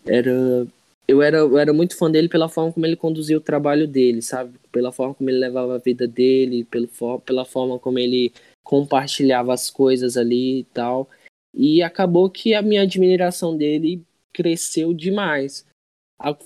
era 0.05 0.65
eu 1.07 1.21
era, 1.21 1.37
eu 1.37 1.57
era 1.57 1.71
muito 1.73 1.97
fã 1.97 2.09
dele 2.09 2.27
pela 2.27 2.49
forma 2.49 2.73
como 2.73 2.85
ele 2.85 2.95
conduzia 2.95 3.37
o 3.37 3.41
trabalho 3.41 3.87
dele, 3.87 4.21
sabe? 4.21 4.57
Pela 4.71 4.91
forma 4.91 5.13
como 5.13 5.29
ele 5.29 5.39
levava 5.39 5.75
a 5.75 5.79
vida 5.79 6.07
dele, 6.07 6.63
pelo, 6.63 6.87
pela 7.21 7.45
forma 7.45 7.77
como 7.79 7.99
ele 7.99 8.33
compartilhava 8.63 9.53
as 9.53 9.69
coisas 9.69 10.17
ali 10.17 10.59
e 10.59 10.63
tal. 10.65 11.09
E 11.53 11.81
acabou 11.81 12.29
que 12.29 12.53
a 12.53 12.61
minha 12.61 12.81
admiração 12.81 13.55
dele 13.55 14.03
cresceu 14.33 14.93
demais. 14.93 15.65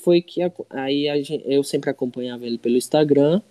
Foi 0.03 0.21
que 0.21 0.41
aí 0.71 1.05
eu 1.45 1.63
sempre 1.63 1.89
acompanhava 1.89 2.45
ele 2.45 2.57
pelo 2.57 2.75
Instagram 2.75 3.41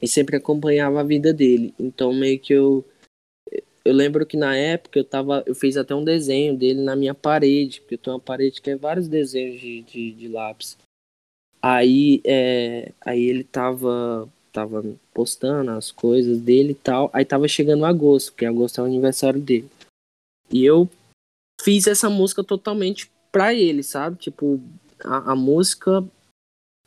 e 0.00 0.06
sempre 0.06 0.36
acompanhava 0.36 1.00
a 1.00 1.04
vida 1.04 1.32
dele. 1.32 1.74
Então 1.78 2.12
meio 2.12 2.38
que 2.38 2.52
eu 2.52 2.84
eu 3.88 3.94
lembro 3.94 4.26
que 4.26 4.36
na 4.36 4.54
época 4.54 4.98
eu 4.98 5.04
tava. 5.04 5.42
Eu 5.46 5.54
fiz 5.54 5.78
até 5.78 5.94
um 5.94 6.04
desenho 6.04 6.54
dele 6.54 6.82
na 6.82 6.94
minha 6.94 7.14
parede, 7.14 7.80
porque 7.80 7.94
eu 7.94 7.98
tenho 7.98 8.16
uma 8.16 8.22
parede 8.22 8.60
que 8.60 8.68
é 8.68 8.76
vários 8.76 9.08
desenhos 9.08 9.58
de, 9.58 9.80
de, 9.80 10.12
de 10.12 10.28
lápis. 10.28 10.76
Aí, 11.62 12.20
é, 12.22 12.92
aí 13.00 13.24
ele 13.24 13.42
tava, 13.42 14.28
tava 14.52 14.84
postando 15.14 15.70
as 15.70 15.90
coisas 15.90 16.38
dele 16.38 16.72
e 16.72 16.74
tal. 16.74 17.08
Aí 17.14 17.24
tava 17.24 17.48
chegando 17.48 17.86
agosto, 17.86 18.32
porque 18.32 18.44
agosto 18.44 18.78
é 18.78 18.82
o 18.82 18.86
aniversário 18.86 19.40
dele. 19.40 19.70
E 20.52 20.62
eu 20.66 20.86
fiz 21.58 21.86
essa 21.86 22.10
música 22.10 22.44
totalmente 22.44 23.10
pra 23.32 23.54
ele, 23.54 23.82
sabe? 23.82 24.18
Tipo, 24.18 24.60
a, 25.02 25.32
a 25.32 25.34
música 25.34 26.04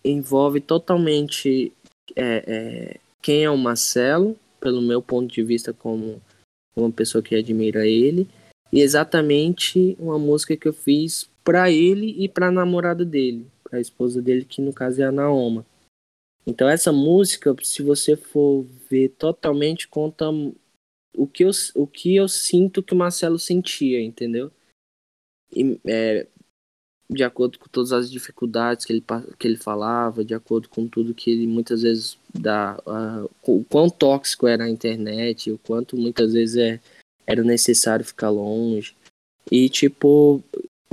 envolve 0.06 0.62
totalmente 0.62 1.74
é, 2.16 2.44
é, 2.46 3.00
quem 3.24 3.44
é 3.44 3.50
o 3.50 3.58
Marcelo, 3.58 4.38
pelo 4.60 4.84
meu 4.84 5.02
ponto 5.02 5.34
de 5.34 5.42
vista 5.42 5.74
como 5.74 6.22
uma 6.76 6.92
pessoa 6.92 7.22
que 7.22 7.36
admira 7.36 7.86
ele, 7.86 8.28
e 8.72 8.80
exatamente 8.80 9.96
uma 10.00 10.18
música 10.18 10.56
que 10.56 10.68
eu 10.68 10.74
fiz 10.74 11.30
para 11.44 11.70
ele 11.70 12.16
e 12.24 12.30
para 12.30 12.48
a 12.48 12.52
namorada 12.52 13.04
dele, 13.04 13.48
para 13.64 13.78
a 13.78 13.82
esposa 13.82 14.22
dele, 14.22 14.46
que 14.46 14.62
no 14.62 14.74
caso 14.74 15.02
é 15.02 15.06
a 15.06 15.12
Naoma. 15.12 15.66
Então 16.46 16.68
essa 16.68 16.92
música, 16.92 17.56
se 17.62 17.84
você 17.84 18.16
for 18.16 18.66
ver 18.90 19.10
totalmente, 19.10 19.88
conta 19.88 20.26
o 21.16 21.28
que 21.28 21.44
eu, 21.44 21.52
o 21.76 21.86
que 21.86 22.16
eu 22.16 22.28
sinto 22.28 22.82
que 22.82 22.94
o 22.94 22.98
Marcelo 22.98 23.38
sentia, 23.38 24.02
entendeu? 24.02 24.52
E, 25.54 25.80
é, 25.86 26.28
de 27.12 27.24
acordo 27.26 27.60
com 27.60 27.68
todas 27.68 27.92
as 27.92 28.10
dificuldades 28.10 28.86
que 28.86 28.94
ele, 28.94 29.04
que 29.38 29.46
ele 29.46 29.58
falava, 29.58 30.24
de 30.24 30.34
acordo 30.34 30.70
com 30.70 30.88
tudo 30.88 31.14
que 31.14 31.30
ele 31.30 31.46
muitas 31.46 31.82
vezes 31.82 32.18
dá, 32.34 32.82
uh, 32.88 33.30
o 33.46 33.66
quão 33.66 33.90
tóxico 33.90 34.48
era 34.48 34.64
a 34.64 34.70
internet, 34.70 35.52
o 35.52 35.58
quanto 35.58 35.98
muitas 35.98 36.32
vezes 36.32 36.56
é, 36.56 36.80
era 37.28 37.44
necessário 37.44 38.06
ficar 38.06 38.30
longe. 38.30 38.96
E, 39.52 39.68
tipo, 39.68 40.42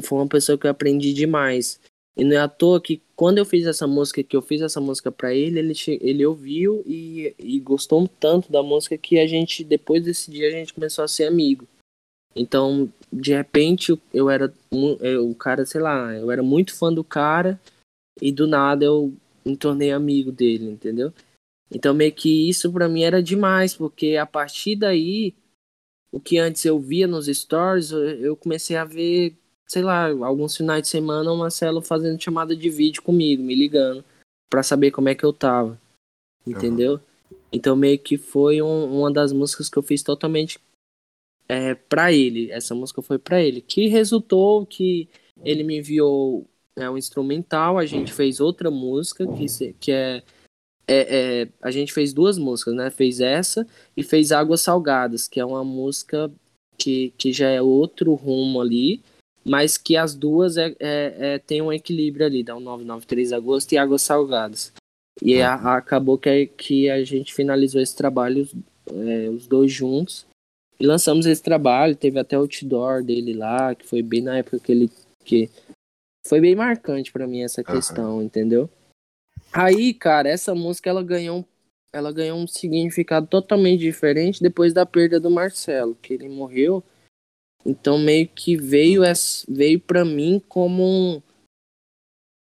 foi 0.01 0.19
uma 0.19 0.27
pessoa 0.27 0.59
que 0.59 0.66
eu 0.66 0.71
aprendi 0.71 1.12
demais. 1.12 1.79
E 2.16 2.25
não 2.25 2.35
é 2.35 2.41
à 2.41 2.49
toa 2.49 2.81
que 2.81 3.01
quando 3.14 3.39
eu 3.39 3.45
fiz 3.45 3.64
essa 3.64 3.87
música, 3.87 4.25
que 4.25 4.37
eu 4.37 4.43
fiz 4.43 4.61
essa 4.61 4.81
música 4.81 5.12
para 5.12 5.33
ele, 5.33 5.61
ele, 5.61 5.75
ele 6.01 6.27
ouviu 6.27 6.83
e, 6.85 7.33
e 7.39 7.61
gostou 7.61 8.09
tanto 8.19 8.51
da 8.51 8.61
música 8.61 8.99
que 8.99 9.21
a 9.21 9.27
gente, 9.27 9.62
depois 9.62 10.03
desse 10.03 10.29
dia, 10.29 10.49
a 10.49 10.51
gente 10.51 10.75
começou 10.75 11.05
a 11.05 11.09
ser 11.09 11.27
amigo. 11.27 11.64
Então, 12.39 12.91
de 13.12 13.34
repente, 13.34 14.01
eu 14.14 14.30
era 14.30 14.53
o 14.70 15.34
cara, 15.34 15.66
sei 15.66 15.80
lá, 15.80 16.14
eu 16.14 16.30
era 16.30 16.43
muito 16.43 16.74
fã 16.74 16.93
do 16.93 17.03
cara 17.03 17.61
e 18.22 18.30
do 18.30 18.47
nada 18.47 18.84
eu 18.84 19.12
me 19.45 19.57
tornei 19.57 19.91
amigo 19.91 20.30
dele, 20.30 20.70
entendeu? 20.70 21.12
Então, 21.70 21.93
meio 21.93 22.12
que 22.12 22.49
isso 22.49 22.72
para 22.72 22.89
mim 22.89 23.03
era 23.03 23.22
demais, 23.22 23.74
porque 23.74 24.16
a 24.16 24.24
partir 24.24 24.76
daí, 24.76 25.34
o 26.12 26.20
que 26.20 26.39
antes 26.39 26.64
eu 26.64 26.78
via 26.78 27.07
nos 27.07 27.26
stories, 27.26 27.91
eu 27.91 28.36
comecei 28.36 28.76
a 28.76 28.84
ver, 28.84 29.36
sei 29.66 29.82
lá, 29.82 30.09
alguns 30.09 30.57
finais 30.57 30.82
de 30.82 30.89
semana 30.89 31.32
o 31.32 31.36
Marcelo 31.36 31.82
fazendo 31.82 32.22
chamada 32.22 32.55
de 32.55 32.70
vídeo 32.70 33.03
comigo, 33.03 33.43
me 33.43 33.55
ligando, 33.55 34.05
para 34.49 34.62
saber 34.62 34.93
como 34.93 35.09
é 35.09 35.14
que 35.14 35.24
eu 35.24 35.32
tava, 35.32 35.78
entendeu? 36.47 36.95
Uhum. 36.95 37.01
Então, 37.53 37.74
meio 37.74 37.99
que 37.99 38.16
foi 38.16 38.62
um, 38.62 38.99
uma 39.01 39.11
das 39.11 39.32
músicas 39.32 39.68
que 39.68 39.76
eu 39.76 39.82
fiz 39.82 40.03
totalmente 40.03 40.59
é, 41.49 41.74
para 41.74 42.12
ele. 42.12 42.51
Essa 42.51 42.74
música 42.74 43.01
foi 43.01 43.18
para 43.18 43.40
ele. 43.42 43.61
Que 43.61 43.88
resultou 43.88 44.66
que 44.66 45.09
ele 45.44 45.62
me 45.62 45.78
enviou 45.78 46.46
é, 46.76 46.88
um 46.88 46.96
instrumental, 46.96 47.78
a 47.78 47.86
gente 47.86 48.12
fez 48.12 48.40
outra 48.40 48.70
música 48.70 49.26
que, 49.26 49.72
que 49.74 49.92
é, 49.92 50.22
é, 50.86 51.42
é, 51.42 51.49
A 51.61 51.70
gente 51.70 51.92
fez 51.92 52.12
duas 52.12 52.38
músicas, 52.38 52.74
né? 52.74 52.90
Fez 52.90 53.20
essa 53.20 53.66
e 53.96 54.03
fez 54.03 54.32
Águas 54.32 54.61
Salgadas, 54.61 55.28
que 55.28 55.40
é 55.40 55.44
uma 55.44 55.64
música 55.64 56.30
que, 56.76 57.12
que 57.18 57.32
já 57.32 57.49
é 57.49 57.61
outro 57.61 58.14
rumo 58.14 58.61
ali, 58.61 59.03
mas 59.44 59.76
que 59.76 59.96
as 59.96 60.14
duas 60.14 60.57
é, 60.57 60.74
é, 60.78 61.14
é 61.18 61.38
tem 61.38 61.61
um 61.61 61.72
equilíbrio 61.72 62.26
ali, 62.26 62.44
dá 62.44 62.57
um 62.57 62.61
993 62.61 63.32
Agosto 63.32 63.72
e 63.72 63.78
Águas 63.78 64.03
Salgadas. 64.03 64.72
E 65.20 65.42
a, 65.42 65.55
a, 65.55 65.76
acabou 65.76 66.16
que, 66.16 66.46
que 66.46 66.88
a 66.88 67.03
gente 67.03 67.34
finalizou 67.34 67.80
esse 67.80 67.96
trabalho, 67.96 68.49
é, 68.90 69.28
os 69.28 69.46
dois 69.46 69.72
juntos, 69.72 70.28
e 70.81 70.87
lançamos 70.87 71.26
esse 71.26 71.43
trabalho, 71.43 71.97
teve 71.97 72.18
até 72.18 72.37
o 72.37 72.43
outdoor 72.43 73.03
dele 73.03 73.35
lá, 73.35 73.74
que 73.74 73.87
foi 73.87 74.03
bem 74.03 74.22
na 74.22 74.39
época 74.39 74.61
que 74.61 74.72
ele. 74.72 74.91
Que 75.24 75.51
foi 76.26 76.41
bem 76.41 76.55
marcante 76.55 77.11
para 77.11 77.26
mim 77.26 77.43
essa 77.43 77.64
questão, 77.64 78.16
uhum. 78.16 78.22
entendeu? 78.22 78.70
Aí, 79.53 79.93
cara, 79.95 80.29
essa 80.29 80.55
música 80.55 80.91
ela 80.91 81.03
ganhou, 81.03 81.45
ela 81.93 82.12
ganhou 82.12 82.39
um 82.39 82.47
significado 82.47 83.26
totalmente 83.26 83.81
diferente 83.81 84.43
depois 84.43 84.72
da 84.72 84.85
perda 84.85 85.18
do 85.18 85.31
Marcelo, 85.31 85.97
que 86.01 86.14
ele 86.14 86.29
morreu. 86.29 86.83
Então 87.64 87.99
meio 87.99 88.29
que 88.29 88.57
veio 88.57 89.03
essa, 89.03 89.45
veio 89.49 89.81
para 89.81 90.05
mim 90.05 90.41
como 90.49 90.85
um 90.85 91.22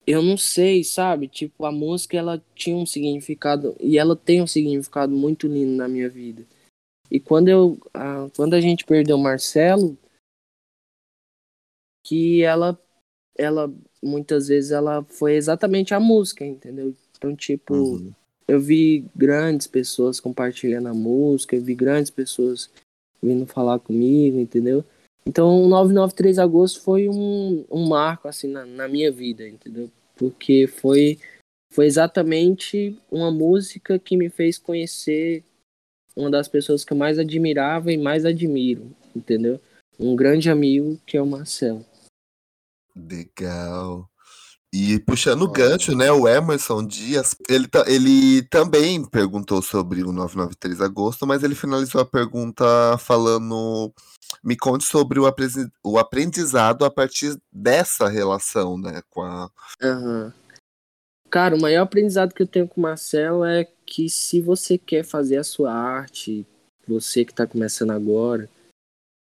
eu 0.06 0.22
não 0.22 0.38
sei, 0.38 0.86
sabe? 0.86 1.28
Tipo, 1.28 1.66
a 1.66 1.72
música 1.72 2.16
ela 2.16 2.42
tinha 2.56 2.78
um 2.78 2.86
significado 2.86 3.76
e 3.78 3.98
ela 3.98 4.16
tem 4.16 4.42
um 4.42 4.48
significado 4.48 5.14
muito 5.14 5.48
lindo 5.48 5.76
na 5.76 5.88
minha 5.90 6.08
vida. 6.08 6.46
E 7.10 7.20
quando 7.20 7.48
eu 7.48 7.78
a, 7.94 8.30
quando 8.36 8.54
a 8.54 8.62
gente 8.62 8.86
perdeu 8.86 9.16
o 9.16 9.24
Marcelo, 9.24 9.98
que 12.06 12.42
ela 12.44 12.80
ela 13.38 13.72
muitas 14.04 14.48
vezes 14.48 14.72
ela 14.72 15.04
foi 15.04 15.36
exatamente 15.36 15.94
a 15.94 16.00
música, 16.00 16.46
entendeu? 16.46 16.96
Então, 17.18 17.36
tipo, 17.36 17.74
uhum. 17.74 18.14
eu 18.48 18.60
vi 18.60 19.06
grandes 19.16 19.68
pessoas 19.68 20.20
compartilhando 20.20 20.88
a 20.88 20.94
música, 20.94 21.56
eu 21.56 21.62
vi 21.62 21.76
grandes 21.76 22.12
pessoas 22.12 22.70
vindo 23.22 23.46
falar 23.46 23.80
comigo, 23.80 24.40
entendeu? 24.40 24.84
Então, 25.26 25.64
o 25.64 25.68
993 25.68 26.40
agosto 26.40 26.82
foi 26.82 27.10
um, 27.10 27.66
um 27.70 27.88
marco, 27.88 28.28
assim, 28.28 28.48
na, 28.48 28.66
na 28.66 28.88
minha 28.88 29.12
vida, 29.12 29.48
entendeu? 29.48 29.92
Porque 30.16 30.68
foi, 30.68 31.20
foi 31.74 31.86
exatamente 31.86 32.98
uma 33.12 33.30
música 33.30 34.00
que 34.00 34.16
me 34.16 34.30
fez 34.30 34.58
conhecer 34.58 35.44
uma 36.18 36.32
das 36.32 36.48
pessoas 36.48 36.84
que 36.84 36.92
eu 36.92 36.98
mais 36.98 37.20
admirava 37.20 37.92
e 37.92 37.98
mais 37.98 38.26
admiro, 38.26 38.92
entendeu? 39.16 39.62
Um 40.00 40.16
grande 40.16 40.50
amigo 40.50 41.00
que 41.06 41.16
é 41.16 41.22
o 41.22 41.28
Marcelo. 41.28 41.86
Legal. 42.96 44.10
E 44.74 45.00
puxando 45.00 45.44
o 45.44 45.52
gancho, 45.52 45.96
né, 45.96 46.12
o 46.12 46.28
Emerson 46.28 46.86
Dias, 46.86 47.36
ele, 47.48 47.68
ele 47.86 48.42
também 48.50 49.06
perguntou 49.06 49.62
sobre 49.62 50.02
o 50.02 50.12
993 50.12 50.82
agosto, 50.82 51.26
mas 51.26 51.44
ele 51.44 51.56
finalizou 51.56 52.02
a 52.02 52.06
pergunta 52.06 52.66
falando: 52.98 53.94
me 54.44 54.58
conte 54.58 54.84
sobre 54.84 55.20
o, 55.20 55.98
aprendizado 55.98 56.84
a 56.84 56.92
partir 56.92 57.38
dessa 57.52 58.10
relação, 58.10 58.78
né, 58.78 59.02
com 59.10 59.22
a. 59.22 59.50
Aham. 59.82 60.34
Cara, 61.30 61.56
o 61.56 61.62
maior 61.62 61.84
aprendizado 61.84 62.34
que 62.34 62.42
eu 62.42 62.48
tenho 62.48 62.68
com 62.68 62.80
o 62.80 62.84
Marcelo 62.84 63.44
é 63.44 63.68
que 63.86 64.10
se 64.10 64.40
você 64.40 64.78
quer 64.78 65.04
fazer 65.04 65.38
a 65.38 65.44
sua 65.44 65.74
arte, 65.74 66.46
você 66.88 67.26
que 67.26 67.34
tá 67.34 67.46
começando 67.46 67.92
agora, 67.92 68.50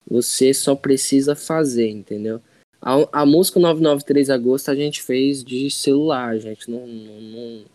você 0.09 0.53
só 0.53 0.75
precisa 0.75 1.35
fazer, 1.35 1.89
entendeu? 1.89 2.41
A, 2.81 3.21
a 3.21 3.25
música 3.25 3.59
993 3.59 4.29
Agosto 4.29 4.69
a 4.69 4.75
gente 4.75 5.01
fez 5.01 5.43
de 5.43 5.69
celular, 5.69 6.29
a 6.29 6.39
gente 6.39 6.69
não, 6.71 6.87
não, 6.87 7.65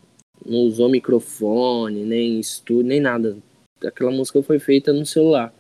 não, 0.47 0.59
usou 0.67 0.89
microfone, 0.89 2.05
nem 2.05 2.41
estúdio, 2.41 2.89
nem 2.89 3.01
nada. 3.01 3.37
Aquela 3.85 4.11
música 4.11 4.43
foi 4.43 4.59
feita 4.59 4.93
no 4.93 5.05
celular. 5.05 5.53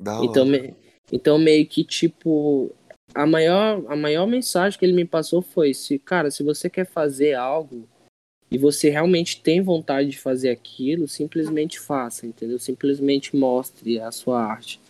Da 0.00 0.24
Então, 0.24 0.44
me- 0.44 0.74
então 1.12 1.38
meio 1.38 1.66
que 1.66 1.84
tipo 1.84 2.74
a 3.14 3.24
maior 3.24 3.84
a 3.86 3.94
maior 3.94 4.26
mensagem 4.26 4.78
que 4.78 4.84
ele 4.84 4.92
me 4.92 5.04
passou 5.04 5.40
foi 5.40 5.72
se 5.72 5.98
cara 5.98 6.30
se 6.30 6.42
você 6.42 6.68
quer 6.68 6.84
fazer 6.86 7.34
algo 7.34 7.88
e 8.50 8.58
você 8.58 8.90
realmente 8.90 9.40
tem 9.40 9.60
vontade 9.60 10.10
de 10.10 10.18
fazer 10.18 10.50
aquilo 10.50 11.08
simplesmente 11.08 11.80
faça 11.80 12.26
entendeu? 12.26 12.58
Simplesmente 12.58 13.34
mostre 13.34 13.98
a 14.00 14.12
sua 14.12 14.40
arte. 14.42 14.80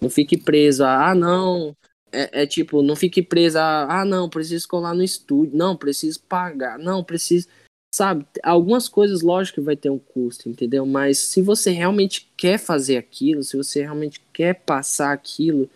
Não 0.00 0.10
fique 0.10 0.36
preso 0.36 0.84
a 0.84 1.10
ah 1.10 1.14
não. 1.14 1.74
É, 2.12 2.42
é 2.42 2.46
tipo 2.46 2.82
não 2.82 2.94
fique 2.94 3.22
preso 3.22 3.58
a 3.58 4.00
ah 4.00 4.04
não 4.04 4.28
preciso 4.28 4.68
colar 4.68 4.94
no 4.94 5.02
estúdio. 5.02 5.56
Não 5.56 5.76
preciso 5.76 6.20
pagar. 6.22 6.78
Não 6.78 7.02
preciso 7.02 7.48
sabe? 7.94 8.26
Algumas 8.42 8.88
coisas 8.88 9.22
lógico 9.22 9.60
que 9.60 9.64
vai 9.64 9.76
ter 9.76 9.88
um 9.88 9.98
custo 9.98 10.50
entendeu? 10.50 10.84
Mas 10.84 11.18
se 11.18 11.40
você 11.40 11.70
realmente 11.70 12.30
quer 12.36 12.58
fazer 12.58 12.98
aquilo 12.98 13.42
se 13.42 13.56
você 13.56 13.80
realmente 13.80 14.20
quer 14.32 14.54
passar 14.54 15.12
aquilo 15.12 15.70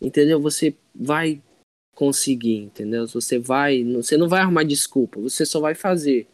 entendeu? 0.00 0.40
Você 0.40 0.74
vai 0.92 1.40
conseguir 1.94 2.56
entendeu? 2.56 3.06
Você 3.06 3.38
vai 3.38 3.84
você 3.84 4.16
não 4.16 4.28
vai 4.28 4.40
arrumar 4.40 4.64
desculpa 4.64 5.20
você 5.20 5.46
só 5.46 5.60
vai 5.60 5.76
fazer 5.76 6.26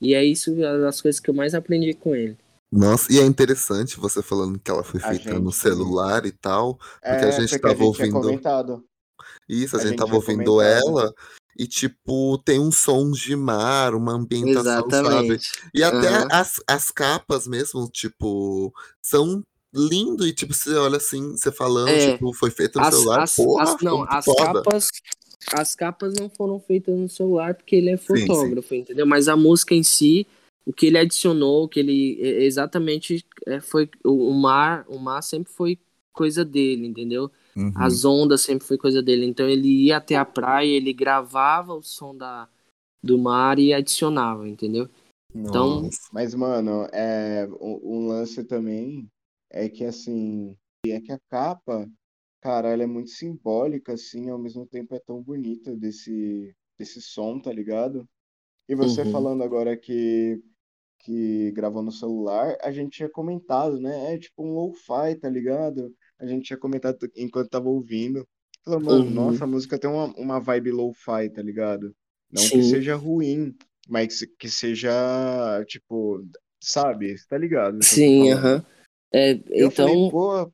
e 0.00 0.14
é 0.14 0.24
isso 0.24 0.54
as 0.88 1.00
coisas 1.00 1.20
que 1.20 1.28
eu 1.30 1.34
mais 1.34 1.54
aprendi 1.54 1.92
com 1.94 2.14
ele 2.14 2.36
Nossa, 2.72 3.12
e 3.12 3.18
é 3.18 3.24
interessante 3.24 3.98
você 3.98 4.22
falando 4.22 4.58
que 4.58 4.70
ela 4.70 4.82
foi 4.84 5.00
A 5.02 5.08
feita 5.10 5.38
no 5.38 5.50
gente- 5.50 5.56
celular 5.60 6.24
e 6.26 6.30
tal. 6.32 6.78
É, 7.02 7.16
a 7.24 7.30
gente 7.32 7.50
porque 7.50 7.58
tava 7.58 7.74
a 7.74 7.84
gente 7.84 7.96
tinha 7.96 8.06
ouvindo- 8.06 8.20
comentado. 8.20 8.84
Isso, 9.48 9.76
a, 9.76 9.78
A 9.78 9.82
gente 9.82 9.90
gente 9.90 9.98
tava 9.98 10.10
tinha 10.10 10.20
ouvindo 10.20 10.44
comentado. 10.52 10.88
ela 10.88 11.14
e, 11.58 11.66
tipo, 11.66 12.38
tem 12.38 12.58
uns 12.60 12.76
sons 12.76 13.18
de 13.18 13.34
mar, 13.36 13.94
uma 13.94 14.12
ambientação, 14.12 14.88
sabe? 14.88 14.94
exatamente 14.94 15.50
E 15.74 15.82
até 15.82 16.08
Aham. 16.08 16.28
as, 16.30 16.60
as 16.66 16.90
capas 16.90 17.46
mesmo, 17.48 17.88
tipo, 17.90 18.72
são 19.02 19.42
lindo 19.74 20.26
e, 20.26 20.32
tipo, 20.32 20.54
você 20.54 20.74
olha 20.74 20.96
assim, 20.96 21.32
você 21.36 21.52
falando, 21.52 21.88
É. 21.90 22.12
tipo, 22.12 22.32
foi 22.32 22.50
feito 22.50 22.78
no 22.78 22.84
as, 22.86 22.94
celular, 22.94 23.22
as, 23.24 23.34
porra, 23.36 23.62
as- 23.64 23.82
não 23.82 24.04
as 24.08 24.24
foda. 24.24 24.62
capas 24.62 24.88
as 25.54 25.74
capas 25.74 26.14
não 26.14 26.28
foram 26.28 26.60
feitas 26.60 26.96
no 26.98 27.08
celular 27.08 27.54
porque 27.54 27.76
ele 27.76 27.90
é 27.90 27.96
Sim, 27.96 28.16
sim. 28.16 28.26
fotógrafo 28.26 28.74
entendeu 28.74 29.06
mas 29.06 29.28
a 29.28 29.36
música 29.36 29.74
em 29.74 29.82
si 29.82 30.26
o 30.66 30.72
que 30.72 30.86
ele 30.86 30.98
adicionou 30.98 31.64
o 31.64 31.68
que 31.68 31.80
ele 31.80 32.18
é, 32.20 32.44
exatamente 32.44 33.24
é, 33.46 33.60
foi 33.60 33.88
o, 34.04 34.28
o 34.30 34.34
mar 34.34 34.84
o 34.88 34.98
mar 34.98 35.22
sempre 35.22 35.52
foi 35.52 35.78
coisa 36.12 36.44
dele 36.44 36.86
entendeu 36.86 37.30
Uhum. 37.56 37.72
As 37.74 38.04
ondas 38.04 38.42
sempre 38.42 38.66
foi 38.66 38.78
coisa 38.78 39.02
dele. 39.02 39.26
Então 39.26 39.48
ele 39.48 39.68
ia 39.86 39.98
até 39.98 40.16
a 40.16 40.24
praia, 40.24 40.66
ele 40.68 40.92
gravava 40.92 41.74
o 41.74 41.82
som 41.82 42.16
da, 42.16 42.48
do 43.02 43.18
mar 43.18 43.58
e 43.58 43.72
adicionava, 43.72 44.48
entendeu? 44.48 44.88
então- 45.34 45.82
Nossa. 45.82 46.08
Mas, 46.12 46.34
mano, 46.34 46.88
é, 46.92 47.48
um, 47.60 47.80
um 47.82 48.06
lance 48.08 48.44
também 48.44 49.08
é 49.50 49.68
que, 49.68 49.84
assim, 49.84 50.56
é 50.86 51.00
que 51.00 51.12
a 51.12 51.18
capa, 51.28 51.88
cara, 52.40 52.70
ela 52.70 52.82
é 52.82 52.86
muito 52.86 53.10
simbólica, 53.10 53.92
assim, 53.94 54.30
ao 54.30 54.38
mesmo 54.38 54.66
tempo 54.66 54.94
é 54.94 55.00
tão 55.00 55.22
bonita 55.22 55.74
desse, 55.76 56.54
desse 56.78 57.00
som, 57.02 57.40
tá 57.40 57.52
ligado? 57.52 58.08
E 58.68 58.74
você 58.74 59.04
Uhum. 59.04 59.12
falando 59.12 59.42
agora 59.42 59.76
que, 59.76 60.42
que 61.00 61.52
gravou 61.52 61.82
no 61.82 61.92
celular, 61.92 62.56
a 62.62 62.70
gente 62.72 62.92
tinha 62.98 63.08
comentado, 63.10 63.80
né? 63.80 64.14
É 64.14 64.18
tipo 64.18 64.44
um 64.44 64.54
lo-fi, 64.54 65.16
tá 65.20 65.28
ligado? 65.28 65.94
A 66.18 66.26
gente 66.26 66.44
tinha 66.46 66.58
comentado 66.58 66.98
enquanto 67.16 67.50
tava 67.50 67.68
ouvindo. 67.68 68.26
Falou, 68.64 68.80
mano, 68.80 69.04
Uhum. 69.04 69.10
nossa, 69.10 69.44
a 69.44 69.46
música 69.48 69.78
tem 69.78 69.90
uma, 69.90 70.06
uma 70.16 70.40
vibe 70.40 70.70
lo-fi, 70.72 71.30
tá 71.30 71.42
ligado? 71.42 71.94
Não 72.30 72.50
que 72.50 72.62
Sim. 72.62 72.62
seja 72.62 72.94
ruim, 72.96 73.54
mas 73.88 74.20
que 74.38 74.48
seja, 74.48 74.90
tipo, 75.66 76.24
sabe? 76.62 77.16
Tá 77.28 77.38
ligado? 77.38 77.80
o 77.82 77.86
que 77.86 77.94
eu 77.94 77.98
tô 78.00 78.08
Sim, 78.08 78.16
falando. 78.16 78.38
aham. 78.38 78.64
É, 79.12 79.32
Eu 79.56 79.70
então, 79.70 79.86
falei, 79.86 79.96
pô, 80.10 80.52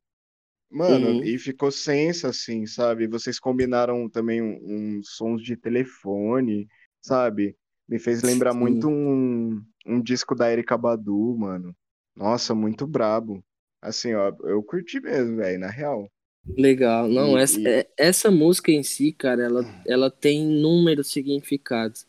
mano, 0.69 1.07
Uhum. 1.07 1.23
e 1.23 1.37
ficou 1.37 1.71
sensa, 1.71 2.29
assim, 2.29 2.65
sabe? 2.65 3.07
Vocês 3.07 3.39
combinaram 3.39 4.09
também 4.09 4.41
um- 4.41 4.97
uns 4.99 5.09
sons 5.15 5.41
de 5.41 5.55
telefone, 5.55 6.67
sabe? 7.01 7.55
Me 7.87 7.99
fez 7.99 8.21
lembrar 8.21 8.53
Sim. 8.53 8.59
muito 8.59 8.89
um, 8.89 9.63
um 9.85 10.01
disco 10.01 10.35
da 10.35 10.51
Erykah 10.51 10.77
Badu, 10.77 11.35
mano. 11.37 11.75
Nossa, 12.15 12.53
muito 12.53 12.85
brabo. 12.85 13.43
Assim, 13.81 14.13
ó, 14.13 14.33
eu 14.43 14.61
curti 14.63 14.99
mesmo, 14.99 15.37
velho, 15.37 15.59
na 15.59 15.69
real. 15.69 16.09
legal. 16.45 17.07
Não, 17.07 17.37
E- 17.37 17.41
essa, 17.41 17.59
e- 17.59 17.67
é- 17.67 17.87
essa 17.97 18.31
música 18.31 18.71
em 18.71 18.81
si, 18.83 19.11
cara, 19.11 19.43
ela, 19.43 19.63
ela 19.85 20.09
tem 20.11 20.51
inúmeros 20.51 21.11
significados. 21.11 22.05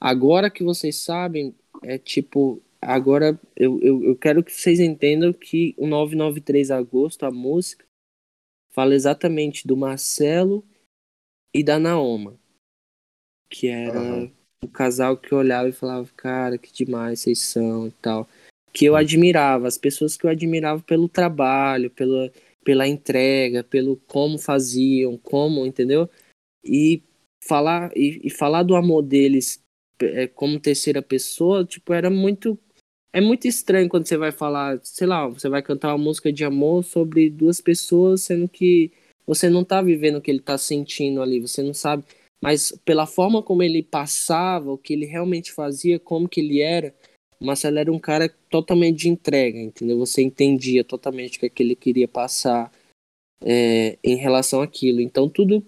Agora 0.00 0.50
que 0.50 0.64
vocês 0.64 0.96
sabem, 0.96 1.54
é 1.82 1.96
tipo, 1.98 2.60
agora 2.80 3.38
eu, 3.56 3.78
eu, 3.80 4.02
eu 4.02 4.16
quero 4.16 4.42
que 4.42 4.52
vocês 4.52 4.80
entendam 4.80 5.32
que 5.32 5.74
o 5.78 5.86
993 5.86 6.70
Agosto, 6.70 7.24
a 7.24 7.30
música, 7.30 7.84
fala 8.72 8.94
exatamente 8.94 9.66
do 9.66 9.76
Marcelo 9.76 10.64
e 11.54 11.62
da 11.62 11.78
Naoma, 11.78 12.38
que 13.48 13.68
era 13.68 13.98
Aham. 13.98 14.32
o 14.64 14.68
casal 14.68 15.16
que 15.16 15.32
eu 15.32 15.38
olhava 15.38 15.68
e 15.68 15.72
falava, 15.72 16.08
cara, 16.16 16.58
que 16.58 16.72
demais 16.72 17.20
vocês 17.20 17.38
são 17.38 17.86
e 17.86 17.92
tal. 17.92 18.28
Que 18.72 18.86
eu 18.86 18.96
admirava, 18.96 19.68
as 19.68 19.76
pessoas 19.76 20.16
que 20.16 20.24
eu 20.24 20.30
admirava 20.30 20.82
pelo 20.82 21.08
trabalho, 21.08 21.90
pela, 21.90 22.32
pela 22.64 22.88
entrega, 22.88 23.62
pelo 23.62 23.96
como 24.06 24.38
faziam, 24.38 25.18
como, 25.18 25.66
entendeu? 25.66 26.08
E 26.64 27.02
falar, 27.46 27.92
e, 27.94 28.20
e 28.24 28.30
falar 28.30 28.62
do 28.62 28.74
amor 28.74 29.02
deles 29.02 29.62
é, 30.00 30.26
como 30.26 30.58
terceira 30.58 31.02
pessoa, 31.02 31.64
tipo, 31.64 31.92
era 31.92 32.08
muito. 32.08 32.58
É 33.12 33.20
muito 33.20 33.46
estranho 33.46 33.88
quando 33.88 34.06
você 34.06 34.16
vai 34.16 34.32
falar, 34.32 34.80
sei 34.82 35.06
lá, 35.06 35.28
você 35.28 35.48
vai 35.48 35.62
cantar 35.62 35.94
uma 35.94 36.02
música 36.02 36.32
de 36.32 36.44
amor 36.44 36.82
sobre 36.82 37.28
duas 37.28 37.60
pessoas, 37.60 38.22
sendo 38.22 38.48
que 38.48 38.90
você 39.26 39.50
não 39.50 39.62
tá 39.62 39.82
vivendo 39.82 40.16
o 40.16 40.20
que 40.20 40.30
ele 40.30 40.40
tá 40.40 40.56
sentindo 40.56 41.20
ali, 41.20 41.38
você 41.38 41.62
não 41.62 41.74
sabe. 41.74 42.04
Mas 42.42 42.72
pela 42.84 43.06
forma 43.06 43.42
como 43.42 43.62
ele 43.62 43.82
passava, 43.82 44.72
o 44.72 44.78
que 44.78 44.94
ele 44.94 45.04
realmente 45.04 45.52
fazia, 45.52 45.98
como 45.98 46.28
que 46.28 46.40
ele 46.40 46.60
era, 46.60 46.94
o 47.38 47.44
Marcelo 47.44 47.78
era 47.78 47.92
um 47.92 47.98
cara 47.98 48.28
totalmente 48.48 49.00
de 49.00 49.08
entrega, 49.08 49.58
entendeu? 49.58 49.98
Você 49.98 50.22
entendia 50.22 50.82
totalmente 50.82 51.36
o 51.36 51.40
que, 51.40 51.46
é 51.46 51.48
que 51.50 51.62
ele 51.62 51.76
queria 51.76 52.08
passar 52.08 52.72
é, 53.44 53.98
em 54.02 54.16
relação 54.16 54.62
àquilo. 54.62 55.00
Então 55.00 55.28
tudo 55.28 55.64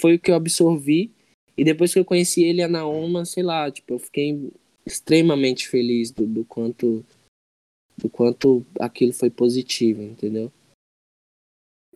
foi 0.00 0.14
o 0.16 0.18
que 0.18 0.30
eu 0.30 0.34
absorvi. 0.34 1.12
E 1.56 1.62
depois 1.62 1.92
que 1.92 2.00
eu 2.00 2.04
conheci 2.04 2.42
ele 2.42 2.62
a 2.62 2.68
Naoma, 2.68 3.24
sei 3.24 3.42
lá, 3.42 3.70
tipo, 3.70 3.94
eu 3.94 3.98
fiquei 3.98 4.50
extremamente 4.86 5.68
feliz 5.68 6.10
do, 6.10 6.26
do 6.26 6.44
quanto 6.44 7.04
do 7.96 8.10
quanto 8.10 8.66
aquilo 8.80 9.12
foi 9.12 9.30
positivo, 9.30 10.02
entendeu? 10.02 10.52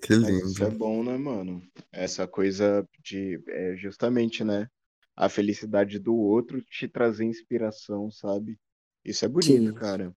Que 0.01 0.17
Mas 0.17 0.29
isso 0.29 0.63
é 0.63 0.69
lindo. 0.69 0.79
bom, 0.79 1.03
né, 1.03 1.17
mano? 1.17 1.61
Essa 1.91 2.27
coisa 2.27 2.89
de, 3.03 3.43
é, 3.49 3.77
justamente, 3.77 4.45
né? 4.45 4.69
A 5.17 5.29
felicidade 5.29 5.99
do 5.99 6.15
outro 6.15 6.63
te 6.63 6.87
trazer 6.87 7.25
inspiração, 7.25 8.11
sabe? 8.11 8.57
Isso 9.05 9.25
é 9.25 9.29
bonito, 9.29 9.71
Sim. 9.71 9.75
cara. 9.75 10.15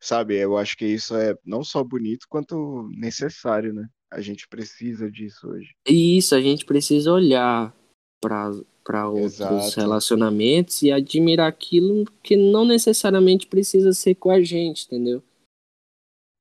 Sabe, 0.00 0.36
eu 0.36 0.56
acho 0.56 0.76
que 0.76 0.86
isso 0.86 1.14
é 1.16 1.36
não 1.44 1.62
só 1.62 1.82
bonito, 1.84 2.26
quanto 2.28 2.88
necessário, 2.96 3.74
né? 3.74 3.86
A 4.10 4.20
gente 4.20 4.48
precisa 4.48 5.10
disso 5.10 5.48
hoje. 5.48 5.74
Isso, 5.86 6.34
a 6.34 6.40
gente 6.40 6.64
precisa 6.64 7.12
olhar 7.12 7.74
para 8.20 8.50
para 8.90 9.08
outros 9.08 9.34
Exato. 9.40 9.80
relacionamentos 9.80 10.82
e 10.82 10.90
admirar 10.90 11.46
aquilo 11.48 12.04
que 12.24 12.36
não 12.36 12.64
necessariamente 12.64 13.46
precisa 13.46 13.92
ser 13.92 14.16
com 14.16 14.32
a 14.32 14.42
gente, 14.42 14.86
entendeu? 14.86 15.22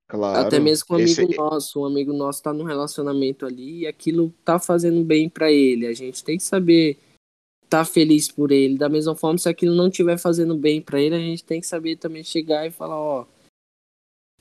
Claro. 0.10 0.48
Até 0.48 0.60
mesmo 0.60 0.88
com 0.88 0.96
um 0.96 1.00
esse- 1.00 1.22
amigo 1.22 1.40
nosso, 1.40 1.82
um 1.82 1.86
amigo 1.86 2.12
nosso 2.12 2.42
tá 2.42 2.52
num 2.52 2.64
relacionamento 2.64 3.46
ali 3.46 3.82
e 3.82 3.88
aquilo 3.88 4.34
tá 4.44 4.58
fazendo 4.58 5.04
bem 5.04 5.30
pra 5.30 5.52
ele. 5.52 5.86
A 5.86 5.94
gente 5.94 6.24
tem 6.24 6.38
que 6.38 6.44
saber 6.44 6.98
tá 7.70 7.86
feliz 7.86 8.28
por 8.32 8.52
ele. 8.52 8.76
Da 8.80 8.90
mesma 8.90 9.14
forma, 9.16 9.38
se 9.38 9.48
aquilo 9.48 9.76
não 9.76 9.88
estiver 9.90 10.18
fazendo 10.18 10.58
bem 10.58 10.82
pra 10.82 11.00
ele, 11.00 11.14
a 11.14 11.20
gente 11.20 11.44
tem 11.44 11.62
que 11.62 11.68
saber 11.68 11.98
também 11.98 12.24
chegar 12.24 12.66
e 12.66 12.72
falar, 12.72 12.98
ó, 13.00 13.28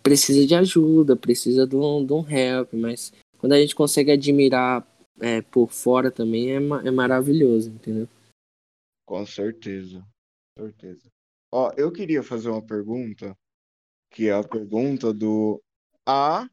precisa 0.02 0.46
de 0.46 0.54
ajuda, 0.54 1.14
precisa 1.14 1.66
de 1.66 1.76
um, 1.76 2.02
de 2.06 2.14
um 2.14 2.24
help, 2.26 2.72
mas 2.72 3.12
quando 3.36 3.52
a 3.52 3.61
gente 3.61 3.74
consegue 3.74 4.11
admirar 4.11 4.80
é, 5.20 5.42
por 5.42 5.70
fora 5.72 6.10
também 6.10 6.52
é, 6.52 6.60
ma- 6.60 6.82
é 6.82 6.90
maravilhoso, 6.90 7.70
entendeu? 7.70 8.08
Com 9.06 9.24
certeza. 9.26 10.06
Certeza. 10.56 11.10
Ó, 11.52 11.72
eu 11.76 11.90
queria 11.90 12.22
fazer 12.22 12.50
uma 12.50 12.64
pergunta, 12.64 13.36
que 14.10 14.28
é 14.28 14.32
a 14.32 14.42
pergunta 14.46 15.12
do 15.14 15.62
A 16.06 16.48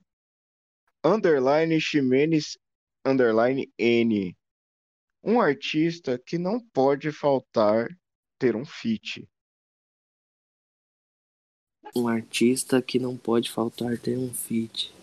underline 1.03 1.79
Ximenes 1.79 2.57
underline 3.05 3.71
N. 3.77 4.35
Um 5.23 5.41
artista 5.41 6.17
que 6.19 6.37
não 6.37 6.59
pode 6.59 7.11
faltar 7.11 7.87
ter 8.39 8.55
um 8.55 8.65
feat. 8.65 9.27
Um 11.95 12.07
artista 12.07 12.81
que 12.81 12.99
não 12.99 13.17
pode 13.17 13.51
faltar 13.51 13.97
ter 13.97 14.17
um 14.17 14.33
feat. 14.33 14.93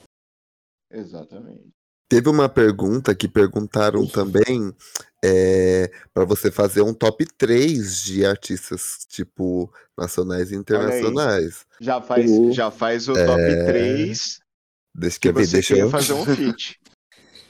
Exatamente. 0.90 1.70
Teve 2.12 2.28
uma 2.28 2.46
pergunta 2.46 3.14
que 3.14 3.26
perguntaram 3.26 4.06
também 4.06 4.70
é, 5.24 5.90
para 6.12 6.26
você 6.26 6.50
fazer 6.50 6.82
um 6.82 6.92
top 6.92 7.24
3 7.38 8.02
de 8.02 8.26
artistas, 8.26 9.06
tipo, 9.08 9.72
nacionais 9.96 10.52
e 10.52 10.54
internacionais. 10.54 11.64
Já 11.80 12.02
faz, 12.02 12.30
Uh. 12.30 12.52
já 12.52 12.70
faz 12.70 13.08
o 13.08 13.14
top 13.14 13.40
É. 13.40 13.64
3 13.64 14.40
Deixa 14.94 15.18
que 15.18 15.28
eu 15.28 15.32
ver, 15.32 15.46
você 15.46 15.52
deixa 15.52 15.74
eu, 15.74 15.88
fazer 15.88 16.12
um 16.12 16.22
feat. 16.36 16.78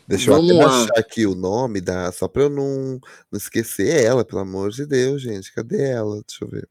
deixa 0.07 0.31
eu 0.31 0.37
Vamos 0.37 0.53
até 0.53 0.65
lá. 0.65 0.83
achar 0.85 0.97
aqui 0.97 1.27
o 1.27 1.35
nome 1.35 1.81
da. 1.81 2.13
Só 2.13 2.29
pra 2.29 2.43
eu 2.45 2.49
não, 2.49 3.01
não 3.33 3.37
esquecer 3.37 4.05
ela, 4.05 4.25
pelo 4.25 4.43
amor 4.43 4.71
de 4.71 4.87
Deus, 4.87 5.21
gente. 5.23 5.53
Cadê 5.53 5.91
ela? 5.91 6.23
Deixa 6.25 6.45
eu 6.45 6.49
ver. 6.49 6.69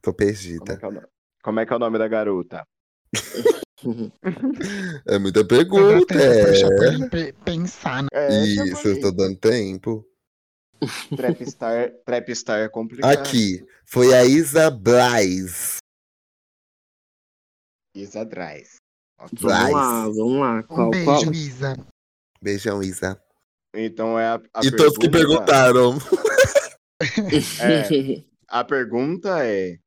Tô 0.00 0.14
Como 0.14 0.22
é, 0.22 0.32
perdida. 0.32 0.76
que 0.78 0.84
é 0.86 0.88
o 0.88 1.60
é 1.60 1.66
que 1.66 1.72
é 1.74 1.76
o 1.76 1.78
nome 1.78 1.98
da 1.98 2.08
garota? 2.08 2.66
É 5.06 5.18
muita 5.18 5.44
pergunta. 5.46 6.14
É. 6.14 7.32
Pensar, 7.44 8.02
né? 8.02 8.08
É, 8.12 8.44
Isso, 8.44 8.88
eu 8.88 9.00
tô 9.00 9.10
dando 9.12 9.36
tempo. 9.36 10.04
Trapstar, 11.16 11.90
Trapstar 12.04 12.60
é 12.60 12.68
complicado. 12.68 13.12
Aqui, 13.18 13.64
foi 13.84 14.14
a 14.14 14.24
Isa 14.24 14.70
Blais. 14.70 15.78
Isa 17.96 18.22
atrás. 18.22 18.76
Ok. 19.18 19.38
Vai. 19.40 19.72
Vamos 19.72 19.74
lá, 19.74 20.02
vamos 20.04 20.40
lá. 20.40 20.58
Um 20.58 20.62
Qual, 20.62 20.90
beijo, 20.90 21.04
qual? 21.06 21.32
Isa. 21.32 21.76
Beijão, 22.40 22.82
Isa. 22.82 23.20
Então 23.74 24.18
é 24.18 24.26
a, 24.28 24.40
a 24.54 24.64
e 24.64 24.70
todos 24.70 24.96
que 24.96 25.08
pergunta- 25.08 25.44
perguntaram. 25.44 25.98
É, 27.60 28.24
a 28.48 28.64
pergunta 28.64 29.44
é: 29.44 29.78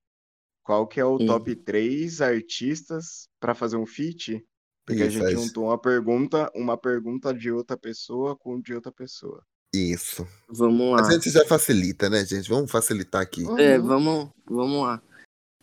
qual 0.63 0.87
que 0.87 0.99
é 0.99 1.05
o 1.05 1.17
top 1.17 1.55
3 1.55 2.21
artistas 2.21 3.27
pra 3.39 3.53
fazer 3.55 3.77
um 3.77 3.85
feat? 3.85 4.43
Porque 4.85 5.03
a 5.03 5.05
Isso, 5.05 5.17
gente 5.19 5.33
é- 5.33 5.35
juntou 5.35 5.65
uma 5.65 5.77
pergunta, 5.77 6.51
uma 6.55 6.77
pergunta 6.77 7.33
de 7.33 7.51
outra 7.51 7.77
pessoa 7.77 8.35
com 8.35 8.59
de 8.59 8.73
outra 8.73 8.91
pessoa. 8.91 9.43
Isso. 9.73 10.27
Vamos 10.49 10.99
A 10.99 11.03
lá. 11.03 11.11
gente 11.11 11.29
já 11.29 11.45
facilita, 11.45 12.09
né, 12.09 12.25
gente? 12.25 12.49
Vamos 12.49 12.69
facilitar 12.69 13.21
aqui. 13.21 13.43
É, 13.57 13.77
vamos, 13.79 14.29
vamos 14.45 14.81
lá. 14.83 15.01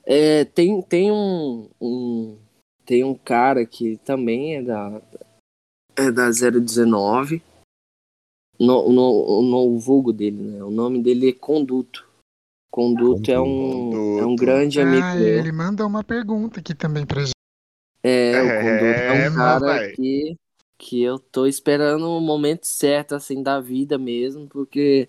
É, 0.04 0.44
tem, 0.46 0.80
tem 0.82 1.12
um, 1.12 1.68
um 1.78 2.38
tem 2.86 3.04
um 3.04 3.14
cara 3.14 3.66
que 3.66 3.98
também 3.98 4.56
é 4.56 4.62
da 4.62 5.02
é 5.94 6.10
da 6.10 6.30
019. 6.30 7.42
No, 8.58 8.90
no, 8.90 9.42
no 9.42 9.78
vulgo 9.78 10.12
dele, 10.12 10.42
né? 10.42 10.64
O 10.64 10.70
nome 10.70 11.02
dele 11.02 11.28
é 11.28 11.32
Conduto. 11.32 12.07
Conduto 12.78 13.28
é 13.28 13.40
um, 13.40 13.90
é 14.20 14.24
um 14.24 14.36
Conduto. 14.36 14.36
grande 14.36 14.80
amigo 14.80 15.04
Ah, 15.04 15.16
meu. 15.16 15.26
ele 15.26 15.50
mandou 15.50 15.84
uma 15.84 16.04
pergunta 16.04 16.60
aqui 16.60 16.76
também 16.76 17.04
pra 17.04 17.22
gente. 17.22 17.32
É, 18.04 18.40
o 18.40 18.60
Conduto 18.62 19.00
é 19.00 19.12
É, 19.12 19.30
um 19.30 19.34
cara 19.34 19.92
que, 19.96 20.36
que 20.78 21.02
eu 21.02 21.18
tô 21.18 21.44
esperando 21.46 22.08
o 22.08 22.20
momento 22.20 22.68
certo, 22.68 23.16
assim, 23.16 23.42
da 23.42 23.60
vida 23.60 23.98
mesmo, 23.98 24.46
porque 24.46 25.08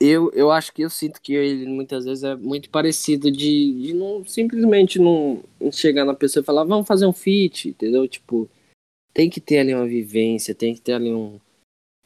eu, 0.00 0.30
eu 0.32 0.52
acho 0.52 0.72
que 0.72 0.82
eu 0.82 0.88
sinto 0.88 1.20
que 1.20 1.34
ele 1.34 1.66
muitas 1.66 2.04
vezes 2.04 2.22
é 2.22 2.36
muito 2.36 2.70
parecido 2.70 3.28
de, 3.28 3.82
de 3.82 3.94
não 3.94 4.24
simplesmente 4.24 5.00
não 5.00 5.42
chegar 5.72 6.04
na 6.04 6.14
pessoa 6.14 6.42
e 6.44 6.46
falar, 6.46 6.62
vamos 6.62 6.86
fazer 6.86 7.06
um 7.06 7.12
feat, 7.12 7.70
entendeu? 7.70 8.06
Tipo, 8.06 8.48
tem 9.12 9.28
que 9.28 9.40
ter 9.40 9.58
ali 9.58 9.74
uma 9.74 9.88
vivência, 9.88 10.54
tem 10.54 10.76
que 10.76 10.80
ter 10.80 10.92
ali 10.92 11.12
um, 11.12 11.40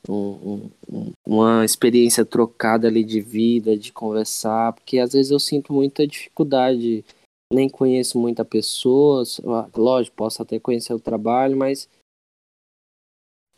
um- 0.08 0.70
um- 0.90 1.12
uma 1.26 1.64
experiência 1.64 2.24
trocada 2.24 2.88
ali 2.88 3.04
de 3.04 3.20
vida, 3.20 3.76
de 3.76 3.92
conversar, 3.92 4.72
porque 4.72 4.98
às 4.98 5.12
vezes 5.12 5.30
eu 5.30 5.38
sinto 5.38 5.72
muita 5.72 6.06
dificuldade, 6.06 7.04
nem 7.52 7.68
conheço 7.68 8.18
muita 8.18 8.44
pessoa, 8.44 9.24
só- 9.24 9.68
lógico, 9.76 10.16
posso 10.16 10.42
até 10.42 10.58
conhecer 10.58 10.92
o 10.94 11.00
trabalho, 11.00 11.56
mas 11.56 11.88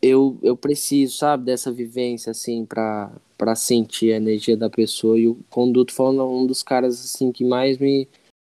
eu, 0.01 0.37
eu 0.43 0.55
preciso, 0.55 1.17
sabe, 1.17 1.45
dessa 1.45 1.71
vivência, 1.71 2.29
assim, 2.31 2.65
pra 2.65 3.11
sentir 3.55 4.13
a 4.13 4.17
energia 4.17 4.55
da 4.55 4.69
pessoa. 4.69 5.17
E 5.17 5.27
o 5.27 5.35
Conduto 5.49 5.93
foi 5.93 6.05
um 6.19 6.45
dos 6.45 6.61
caras, 6.61 6.99
assim, 7.03 7.31
que 7.31 7.43
mais 7.43 7.77
me, 7.77 8.07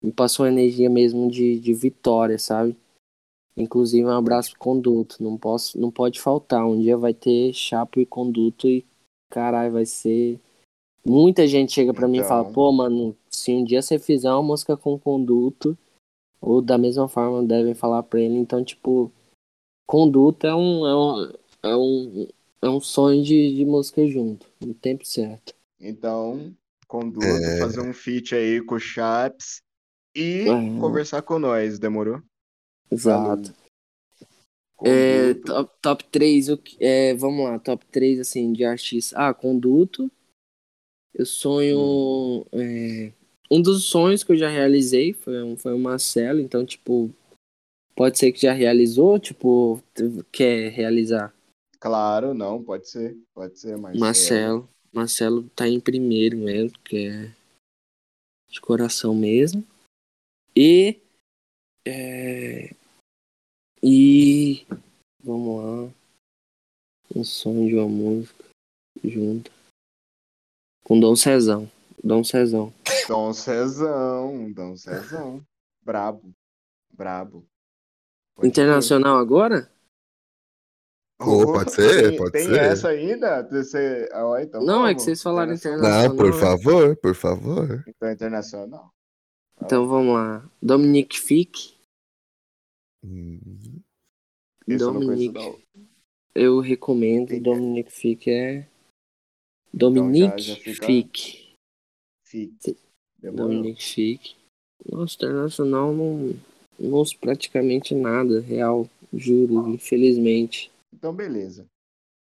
me 0.04 0.12
passou 0.12 0.46
a 0.46 0.50
energia 0.52 0.90
mesmo 0.90 1.32
de, 1.32 1.60
de 1.60 1.74
vitória, 1.74 2.38
sabe? 2.38 2.76
Inclusive, 3.58 4.06
um 4.06 4.12
abraço 4.12 4.52
pro 4.52 4.60
Conduto. 4.60 5.22
Não, 5.22 5.36
posso, 5.36 5.80
não 5.80 5.90
pode 5.90 6.22
faltar. 6.22 6.64
Um 6.66 6.80
dia 6.80 6.96
vai 6.96 7.14
ter 7.14 7.52
Chapo 7.54 8.00
e 8.00 8.06
Conduto 8.06 8.68
e, 8.68 8.86
caralho, 9.30 9.74
vai 9.74 9.86
ser... 9.86 10.40
Muita 11.04 11.48
gente 11.48 11.72
chega 11.72 11.94
pra 11.94 12.08
mim 12.08 12.20
e 12.20 12.24
fala, 12.24 12.42
Então. 12.42 12.54
pô, 12.54 12.72
mano, 12.72 13.16
se 13.30 13.52
um 13.54 13.64
dia 13.64 13.82
você 13.82 13.98
fizer 13.98 14.30
uma 14.30 14.44
música 14.44 14.76
com 14.76 15.00
Conduto, 15.00 15.78
ou 16.42 16.62
da 16.62 16.78
mesma 16.78 17.08
forma 17.08 17.42
devem 17.44 17.74
falar 17.74 18.04
pra 18.04 18.20
ele, 18.20 18.38
então, 18.38 18.64
tipo, 18.64 19.12
Conduta 19.88 20.48
é 20.48 20.54
um, 20.54 20.86
é 20.86 20.96
um, 20.96 21.34
é 21.64 21.76
um, 21.78 22.28
é 22.62 22.70
um 22.70 22.82
sonho 22.82 23.24
de, 23.24 23.56
de 23.56 23.66
música 23.66 24.06
junto, 24.06 24.46
no 24.60 24.74
tempo 24.74 25.06
certo. 25.06 25.56
Então, 25.80 26.54
Conduto, 26.88 27.26
É. 27.26 27.60
fazer 27.60 27.82
um 27.82 27.94
feat 27.94 28.36
aí 28.36 28.62
com 28.62 28.76
o 28.76 28.80
Chaps 28.80 29.62
e 30.14 30.50
É. 30.50 30.80
conversar 30.80 31.22
com 31.22 31.40
nós, 31.40 31.80
demorou? 31.80 32.22
Exato. 32.92 33.54
É, 34.84 35.34
top, 35.34 35.72
top 35.82 36.04
3, 36.06 36.50
o 36.50 36.60
é, 36.80 37.14
vamos 37.16 37.46
lá, 37.46 37.58
top 37.58 37.84
3 37.88 38.20
assim, 38.20 38.54
de 38.54 38.64
artista. 38.64 39.16
Ah, 39.18 39.34
Conduto. 39.34 40.12
Eu 41.14 41.26
sonho. 41.26 42.46
é, 42.52 43.12
um 43.50 43.60
dos 43.60 43.86
sonhos 43.86 44.24
que 44.24 44.34
eu 44.34 44.38
já 44.38 44.50
realizei 44.50 45.14
foi, 45.14 45.42
um- 45.42 45.58
foi 45.58 45.74
o 45.74 45.80
Marcelo, 45.80 46.40
então, 46.40 46.64
tipo, 46.64 47.10
pode 47.96 48.20
ser 48.20 48.32
que 48.32 48.42
já 48.42 48.54
realizou, 48.54 49.18
tipo, 49.18 49.82
quer 50.32 50.70
realizar. 50.72 51.34
Claro, 51.80 52.36
não, 52.36 52.64
pode 52.64 52.88
ser. 52.88 53.18
Pode 53.34 53.58
ser, 53.58 53.76
Marcelo. 53.78 54.00
Marcelo. 54.00 54.70
Marcelo 54.94 55.50
tá 55.56 55.68
em 55.68 55.80
primeiro 55.80 56.38
mesmo, 56.38 56.78
que 56.80 57.08
é 57.08 57.32
de 58.50 58.62
coração 58.62 59.16
mesmo. 59.16 59.64
E. 60.56 61.00
é, 61.86 62.76
e. 63.84 64.66
Vamos 65.24 65.64
lá. 65.64 65.94
Um 67.16 67.24
sonho 67.24 67.68
de 67.68 67.76
uma 67.76 67.88
música 67.88 68.46
junto. 69.04 69.52
Com 70.84 71.00
Dom 71.00 71.16
Cezão. 71.16 71.70
Dom 72.04 72.24
Cezão. 72.24 72.74
Dom 73.08 73.34
Cezão, 73.34 74.52
Dom 74.52 74.76
Cezão. 74.78 75.42
Brabo, 75.84 76.32
brabo. 76.94 77.46
Pode 78.36 78.48
Internacional 78.50 79.18
agora? 79.18 79.62
crer. 81.20 81.30
Ô, 81.30 81.46
pode 81.54 81.72
ser, 81.72 82.10
Tem- 82.10 82.18
pode 82.18 82.32
tem 82.32 82.46
ser. 82.46 82.60
essa 82.60 82.90
ainda? 82.90 83.42
Você... 83.50 84.08
Ah, 84.14 84.42
então 84.42 84.64
Não, 84.64 84.86
é 84.86 84.90
vamos. 84.90 84.96
que 84.98 85.02
vocês 85.02 85.24
falaram 85.24 85.54
Internacional. 85.54 86.10
Não, 86.10 86.16
por 86.16 86.34
favor, 86.34 86.96
por 86.98 87.16
favor. 87.16 87.84
Então, 87.88 88.12
internacional. 88.12 88.94
Então 89.62 89.88
vamos 89.88 90.14
lá. 90.14 90.48
Dominique 90.62 91.20
Fick. 91.20 91.76
Hum, 93.08 93.40
Dominique. 94.68 95.34
não. 95.34 95.58
Eu 96.36 96.60
recomendo. 96.60 97.30
Quem 97.30 97.38
é? 97.38 97.40
Dominique 97.40 97.92
Fick 97.92 98.30
é. 98.30 98.68
Dominique 99.74 100.42
já 100.42 100.56
fica- 100.58 100.86
Fick. 100.86 101.54
Fique. 102.26 102.78
Dominique 103.22 103.84
Fick. 103.84 104.36
Nossa, 104.92 105.16
internacional 105.16 105.94
não, 105.94 106.34
não 106.80 106.92
ouço 106.92 107.18
praticamente 107.18 107.96
nada, 107.96 108.40
real, 108.42 108.88
juro, 109.14 109.70
infelizmente. 109.70 110.70
Então, 110.94 111.14
beleza. 111.14 111.66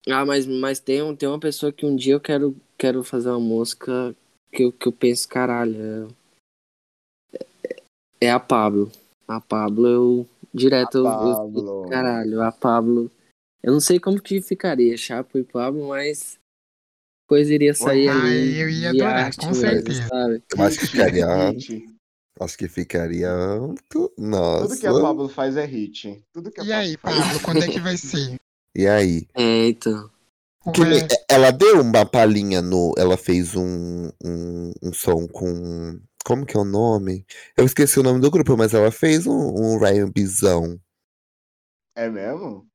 Ah, 0.07 0.25
mas, 0.25 0.45
mas 0.45 0.79
tem, 0.79 1.01
um- 1.01 1.15
tem 1.15 1.27
uma 1.27 1.39
pessoa 1.39 1.71
que 1.71 1.85
um 1.85 1.95
dia 1.95 2.13
eu 2.13 2.19
quero, 2.21 2.55
quero 2.77 3.03
fazer 3.03 3.29
uma 3.29 3.39
música 3.39 4.15
que 4.51 4.63
eu, 4.63 4.71
que 4.71 4.87
eu 4.87 4.91
penso, 4.93 5.27
caralho, 5.27 5.75
é, 7.33 7.75
é 8.21 8.31
a 8.31 8.39
Pablo. 8.39 8.89
A 9.27 9.41
Pablo, 9.41 9.85
eu 9.87 10.27
direto, 10.57 10.97
eu- 10.97 11.03
eu, 11.05 11.09
Pablo. 11.35 11.89
caralho, 11.89 12.41
a 12.41 12.51
Pablo. 12.51 13.11
Eu 13.63 13.73
não 13.73 13.79
sei 13.79 13.99
como 13.99 14.21
que 14.21 14.41
ficaria 14.41 14.95
Chapo 14.97 15.37
e 15.37 15.43
Pablo, 15.43 15.87
mas 15.89 16.37
coisa 17.27 17.53
iria 17.53 17.73
sair 17.73 18.07
Ah, 18.09 18.11
ali. 18.13 18.59
eu 18.59 18.69
ia 18.69 18.91
de 18.91 19.01
adorar, 19.01 19.25
arte 19.25 19.45
com 19.45 19.53
certeza. 19.53 20.07
sabe? 20.07 20.43
eu 20.55 20.63
acho 20.63 20.77
que 20.79 20.85
Hit, 20.85 20.91
ficaria. 20.91 21.49
hit. 21.51 21.85
Acho 22.39 22.57
que 22.57 22.67
ficaria. 22.67 23.29
Nossa. 24.17 24.67
Tudo 24.67 24.79
que 24.79 24.87
a 24.87 24.93
Pablo 24.93 25.27
faz 25.29 25.57
é 25.57 25.65
hit. 25.65 26.23
Tudo 26.31 26.51
que 26.51 26.61
a 26.61 26.63
E 26.63 26.67
Pablo 26.67 26.81
aí, 26.81 26.97
faz. 26.97 27.17
Pablo, 27.17 27.39
quando 27.41 27.63
é 27.63 27.67
que 27.67 27.79
vai 27.79 27.97
ser? 27.97 28.39
E 28.75 28.87
aí? 28.87 29.27
É, 29.33 29.67
então. 29.69 30.09
Ela 31.29 31.51
deu 31.51 31.81
uma 31.81 32.05
palhinha 32.05 32.61
no. 32.61 32.93
Ela 32.97 33.15
fez 33.17 33.55
um, 33.55 34.09
um, 34.23 34.71
um 34.83 34.93
som 34.93 35.27
com. 35.27 35.99
Como 36.27 36.45
que 36.45 36.57
é 36.57 36.59
o 36.59 36.65
nome? 36.65 37.25
Eu 37.55 37.65
esqueci 37.65 37.97
o 37.99 38.03
nome 38.03 38.19
do 38.19 38.29
grupo, 38.29 38.57
mas 38.57 38.73
ela 38.73 38.91
fez 38.91 39.25
um, 39.25 39.31
um 39.33 39.79
Ryan 39.79 40.11
Bizão. 40.11 40.77
É 41.95 42.09
mesmo? 42.09 42.65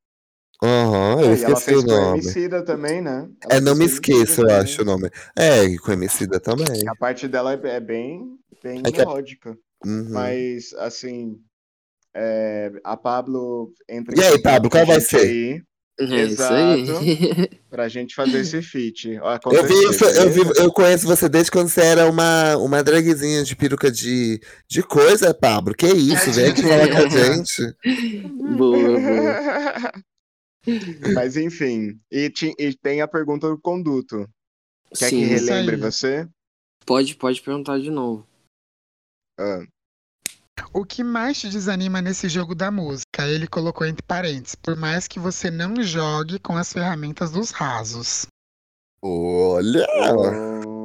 Aham, 0.63 1.21
eu 1.21 1.33
É, 1.33 1.35
esqueci 1.35 1.75
o 1.75 1.83
nome. 1.83 2.19
Emicida 2.19 2.63
também, 2.63 3.01
né? 3.01 3.29
Ela 3.43 3.55
É, 3.57 3.61
não 3.61 3.75
me 3.75 3.85
esqueça, 3.85 4.41
eu 4.41 4.49
acho 4.55 4.81
o 4.81 4.85
nome. 4.85 5.09
É, 5.37 5.63
e 5.65 5.77
com 5.77 5.91
a 5.91 5.93
Emicida 5.93 6.39
também. 6.39 6.83
A 6.87 6.95
parte 6.95 7.27
dela 7.27 7.53
é 7.53 7.67
é 7.67 7.79
bem, 7.79 8.37
bem 8.61 8.81
É 8.85 8.91
que 8.91 9.01
melódica. 9.01 9.57
Uhum. 9.85 10.13
Mas, 10.13 10.73
assim, 10.75 11.41
é, 12.13 12.71
a 12.83 12.97
Pablo 12.97 13.73
entra 13.89 14.15
E 14.15 14.23
aí, 14.23 14.41
Pablo, 14.41 14.69
qual 14.69 14.85
vai 14.85 15.01
ser? 15.01 15.25
aí 15.25 15.61
É 15.99 16.23
isso 16.23 16.41
aí. 16.43 16.85
pra 17.69 17.87
gente 17.87 18.15
fazer 18.15 18.39
esse 18.39 18.61
feat. 18.61 19.09
Eu, 19.09 19.63
vi, 19.63 19.73
isso- 19.89 20.05
eu, 20.05 20.29
vi, 20.31 20.41
eu 20.59 20.71
conheço 20.71 21.05
você 21.05 21.29
desde 21.29 21.51
quando 21.51 21.69
você 21.69 21.81
era 21.81 22.09
uma, 22.09 22.57
uma 22.57 22.83
dragzinha 22.83 23.43
de 23.43 23.55
peruca 23.55 23.91
de, 23.91 24.39
de 24.67 24.81
coisa, 24.81 25.33
Pablo. 25.33 25.75
Que 25.75 25.87
isso, 25.87 26.31
vem 26.31 26.47
aqui 26.49 26.61
falar 26.63 26.89
com 26.89 26.97
a 26.97 27.09
gente. 27.09 27.75
boa, 28.57 28.99
boa. 28.99 29.91
Mas 31.13 31.35
enfim, 31.37 31.99
e, 32.09 32.29
ti- 32.29 32.55
e 32.57 32.73
tem 32.73 33.01
a 33.01 33.07
pergunta 33.07 33.47
do 33.49 33.59
conduto. 33.59 34.27
Quer 34.97 35.09
que 35.09 35.15
Sim, 35.17 35.33
Isso 35.33 35.45
relembre 35.45 35.75
você? 35.77 36.27
pode, 36.85 37.15
pode 37.15 37.41
perguntar 37.41 37.79
de 37.79 37.91
novo. 37.91 38.25
Ah, 39.37 39.63
O 40.73 40.85
que 40.85 41.03
mais 41.03 41.39
te 41.39 41.49
desanima 41.49 42.01
nesse 42.01 42.27
jogo 42.27 42.55
da 42.55 42.71
música? 42.71 43.27
Ele 43.27 43.47
colocou 43.47 43.85
entre 43.85 44.03
parênteses, 44.03 44.55
por 44.55 44.75
mais 44.75 45.07
que 45.07 45.19
você 45.19 45.51
não 45.51 45.83
jogue 45.83 46.39
com 46.39 46.57
as 46.57 46.73
ferramentas 46.73 47.31
dos 47.31 47.51
rasos. 47.51 48.25
Olha! 49.01 49.85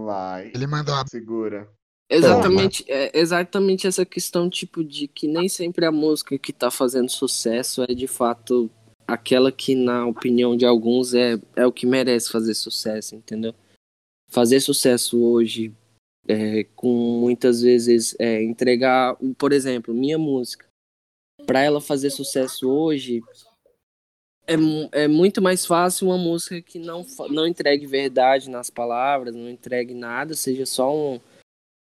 vai, 0.08 0.50
Ele 0.54 0.66
mandou 0.66 0.94
a 0.94 1.06
segura. 1.06 1.68
Exatamente, 2.10 2.84
é 2.88 3.18
exatamente 3.18 3.86
essa 3.86 4.04
questão, 4.06 4.48
tipo, 4.48 4.82
de 4.82 5.06
que 5.06 5.28
nem 5.28 5.46
sempre 5.48 5.84
a 5.84 5.92
música 5.92 6.38
que 6.38 6.54
tá 6.54 6.70
fazendo 6.70 7.10
sucesso 7.10 7.82
é 7.82 7.94
de 7.94 8.06
fato 8.06 8.70
aquela 9.06 9.52
que, 9.52 9.74
na 9.74 10.06
opinião 10.06 10.56
de 10.56 10.64
alguns, 10.64 11.12
é, 11.12 11.38
é 11.54 11.66
o 11.66 11.72
que 11.72 11.86
merece 11.86 12.30
fazer 12.30 12.54
sucesso, 12.54 13.14
entendeu? 13.14 13.54
Fazer 14.30 14.60
sucesso 14.60 15.22
hoje, 15.22 15.74
é, 16.28 16.64
com 16.76 17.18
muitas 17.20 17.62
vezes 17.62 18.14
é, 18.18 18.42
entregar, 18.42 19.16
por 19.36 19.52
exemplo, 19.52 19.94
minha 19.94 20.18
música, 20.18 20.66
para 21.46 21.60
ela 21.60 21.80
fazer 21.80 22.10
sucesso 22.10 22.70
hoje, 22.70 23.22
é, 24.46 24.54
é 24.92 25.08
muito 25.08 25.40
mais 25.42 25.64
fácil 25.66 26.08
uma 26.08 26.18
música 26.18 26.60
que 26.60 26.78
não, 26.78 27.04
não 27.30 27.46
entregue 27.46 27.86
verdade 27.86 28.50
nas 28.50 28.70
palavras, 28.70 29.34
não 29.34 29.48
entregue 29.48 29.94
nada, 29.94 30.34
seja 30.34 30.66
só 30.66 30.94
um 30.94 31.20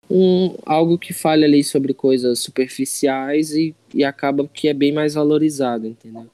um, 0.09 0.55
algo 0.65 0.97
que 0.97 1.13
fale 1.13 1.45
ali 1.45 1.63
sobre 1.63 1.93
coisas 1.93 2.39
superficiais 2.39 3.51
e, 3.51 3.75
e 3.93 4.03
acaba 4.03 4.47
que 4.47 4.67
é 4.67 4.73
bem 4.73 4.91
mais 4.91 5.13
valorizado, 5.13 5.85
entendeu? 5.85 6.27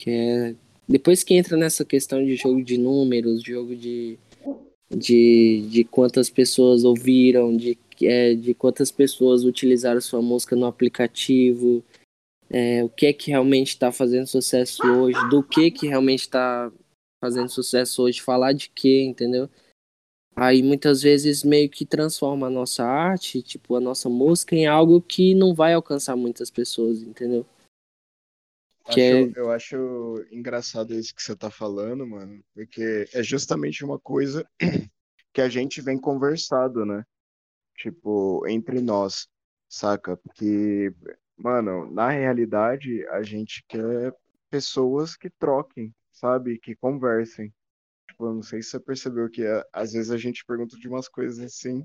Que 0.00 0.10
é, 0.10 0.54
depois 0.88 1.22
que 1.22 1.34
entra 1.34 1.56
nessa 1.56 1.84
questão 1.84 2.24
de 2.24 2.34
jogo 2.34 2.62
de 2.64 2.76
números, 2.76 3.42
jogo 3.42 3.76
de, 3.76 4.18
de, 4.90 5.66
de 5.70 5.84
quantas 5.84 6.28
pessoas 6.28 6.84
ouviram, 6.84 7.56
de, 7.56 7.78
é, 8.02 8.34
de 8.34 8.54
quantas 8.54 8.90
pessoas 8.90 9.44
utilizaram 9.44 10.00
sua 10.00 10.20
música 10.20 10.56
no 10.56 10.66
aplicativo, 10.66 11.84
é, 12.50 12.82
o 12.82 12.88
que 12.88 13.06
é 13.06 13.12
que 13.12 13.30
realmente 13.30 13.68
está 13.68 13.92
fazendo 13.92 14.26
sucesso 14.26 14.82
hoje, 14.84 15.18
do 15.28 15.42
que 15.42 15.70
que 15.70 15.86
realmente 15.86 16.22
está 16.22 16.70
fazendo 17.22 17.48
sucesso 17.48 18.02
hoje, 18.02 18.20
falar 18.20 18.52
de 18.52 18.68
quê, 18.70 19.04
entendeu? 19.04 19.48
Aí 20.34 20.62
muitas 20.62 21.02
vezes 21.02 21.44
meio 21.44 21.68
que 21.68 21.84
transforma 21.84 22.46
a 22.46 22.50
nossa 22.50 22.84
arte, 22.84 23.42
tipo, 23.42 23.76
a 23.76 23.80
nossa 23.80 24.08
música 24.08 24.56
em 24.56 24.66
algo 24.66 25.00
que 25.00 25.34
não 25.34 25.54
vai 25.54 25.74
alcançar 25.74 26.16
muitas 26.16 26.50
pessoas, 26.50 27.02
entendeu? 27.02 27.46
Que 28.90 29.00
Acho- 29.00 29.38
Eu 29.38 29.50
acho 29.50 29.76
engraçado 30.32 30.94
isso 30.94 31.14
que 31.14 31.22
você 31.22 31.36
tá 31.36 31.50
falando, 31.50 32.06
mano, 32.06 32.42
porque 32.54 33.06
é 33.12 33.22
justamente 33.22 33.84
uma 33.84 33.98
coisa 33.98 34.48
que 35.32 35.40
a 35.40 35.48
gente 35.48 35.80
vem 35.80 35.98
conversado, 36.00 36.84
né? 36.84 37.04
Tipo, 37.76 38.46
entre 38.48 38.80
nós, 38.80 39.28
saca? 39.68 40.16
Porque, 40.18 40.94
mano, 41.36 41.90
na 41.92 42.10
realidade, 42.10 43.06
a 43.08 43.22
gente 43.22 43.64
quer 43.68 44.14
pessoas 44.50 45.16
que 45.16 45.30
troquem, 45.30 45.94
sabe? 46.12 46.58
Que 46.58 46.76
conversem. 46.76 47.52
Tipo, 48.08 48.26
eu 48.26 48.34
não 48.34 48.42
sei 48.42 48.62
se 48.62 48.70
você 48.70 48.80
percebeu 48.80 49.30
que 49.30 49.44
é, 49.44 49.64
às 49.72 49.92
vezes 49.92 50.10
a 50.12 50.18
gente 50.18 50.44
pergunta 50.46 50.76
de 50.78 50.88
umas 50.88 51.08
coisas 51.08 51.40
assim, 51.40 51.84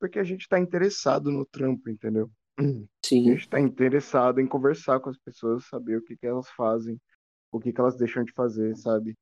porque 0.00 0.18
a 0.18 0.24
gente 0.24 0.48
tá 0.48 0.58
interessado 0.60 1.30
no 1.32 1.44
trampo, 1.46 1.90
entendeu? 1.90 2.30
A 2.58 2.62
Sim, 3.04 3.24
gente 3.24 3.40
está 3.40 3.60
interessado 3.60 4.40
em 4.40 4.46
conversar 4.46 5.00
com 5.00 5.10
as 5.10 5.18
pessoas, 5.18 5.66
saber 5.66 5.98
o 5.98 6.02
que 6.02 6.16
que 6.16 6.26
elas 6.26 6.48
fazem, 6.50 7.00
o 7.50 7.58
que 7.58 7.72
que 7.72 7.80
elas 7.80 7.96
deixam 7.96 8.24
de 8.24 8.32
fazer, 8.32 8.76
sabe? 8.76 9.16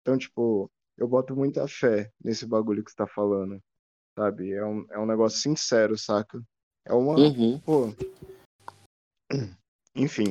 Então, 0.00 0.16
tipo, 0.16 0.70
eu 0.96 1.06
boto 1.06 1.36
muita 1.36 1.68
fé 1.68 2.10
nesse 2.22 2.46
bagulho 2.46 2.82
que 2.82 2.90
você 2.90 2.96
tá 2.96 3.06
falando, 3.06 3.62
sabe? 4.18 4.52
É 4.52 4.64
um, 4.64 4.86
é 4.90 4.98
um 4.98 5.06
negócio 5.06 5.38
sincero, 5.38 5.98
saca? 5.98 6.42
É 6.84 6.92
uma, 6.92 7.14
uhum. 7.18 7.60
pô... 7.60 7.94
Enfim, 9.94 10.30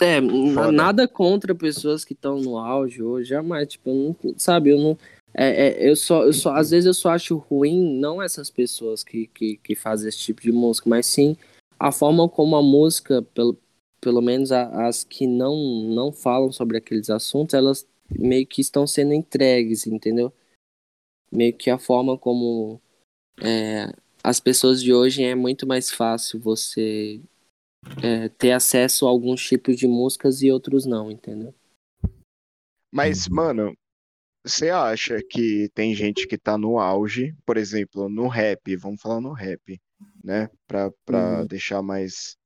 É, 0.00 0.20
Foda. 0.54 0.72
nada 0.72 1.06
contra 1.08 1.54
pessoas 1.54 2.04
que 2.04 2.14
estão 2.14 2.40
no 2.40 2.56
auge 2.56 3.02
hoje, 3.02 3.30
jamais, 3.30 3.68
tipo, 3.68 3.90
eu 3.90 3.94
não, 3.94 4.38
sabe, 4.38 4.70
eu 4.70 4.78
não, 4.78 4.98
é, 5.34 5.68
é, 5.84 5.90
eu 5.90 5.96
só, 5.96 6.24
eu 6.24 6.32
só, 6.32 6.54
às 6.54 6.70
vezes 6.70 6.86
eu 6.86 6.94
só 6.94 7.10
acho 7.10 7.36
ruim, 7.36 7.98
não 7.98 8.20
essas 8.22 8.50
pessoas 8.50 9.02
que, 9.02 9.26
que, 9.28 9.56
que 9.58 9.74
fazem 9.74 10.08
esse 10.08 10.18
tipo 10.18 10.42
de 10.42 10.52
música, 10.52 10.88
mas 10.88 11.06
sim 11.06 11.36
a 11.78 11.90
forma 11.90 12.28
como 12.28 12.54
a 12.54 12.62
música, 12.62 13.22
pelo, 13.34 13.58
pelo 14.00 14.20
menos 14.20 14.52
a- 14.52 14.86
as 14.86 15.02
que 15.02 15.26
não, 15.26 15.56
não 15.84 16.12
falam 16.12 16.52
sobre 16.52 16.76
aqueles 16.76 17.10
assuntos, 17.10 17.54
elas 17.54 17.86
meio 18.10 18.46
que 18.46 18.60
estão 18.60 18.86
sendo 18.86 19.12
entregues, 19.14 19.86
entendeu? 19.86 20.32
Meio 21.30 21.56
que 21.56 21.70
a 21.70 21.78
forma 21.78 22.16
como 22.18 22.80
é, 23.42 23.92
as 24.22 24.38
pessoas 24.38 24.82
de 24.82 24.92
hoje 24.92 25.24
é 25.24 25.34
muito 25.34 25.66
mais 25.66 25.90
fácil 25.90 26.38
você 26.38 27.20
é, 28.02 28.28
ter 28.28 28.52
acesso 28.52 29.06
a 29.06 29.08
alguns 29.08 29.42
tipos 29.44 29.76
de 29.76 29.88
músicas 29.88 30.42
e 30.42 30.50
outros 30.50 30.84
não, 30.84 31.10
entendeu? 31.10 31.54
mas, 32.94 33.26
mano, 33.26 33.74
você 34.44 34.70
acha 34.70 35.20
que 35.22 35.68
tem 35.74 35.94
gente 35.94 36.26
que 36.26 36.38
tá 36.38 36.58
no 36.58 36.78
auge, 36.78 37.34
por 37.46 37.56
exemplo, 37.56 38.08
no 38.08 38.28
rap, 38.28 38.76
vamos 38.76 39.00
falar 39.00 39.20
no 39.20 39.32
rap, 39.32 39.80
né? 40.22 40.48
Pra, 40.66 40.90
pra 41.04 41.42
Uhum. 41.42 41.46
deixar 41.46 41.82
mais. 41.82 42.36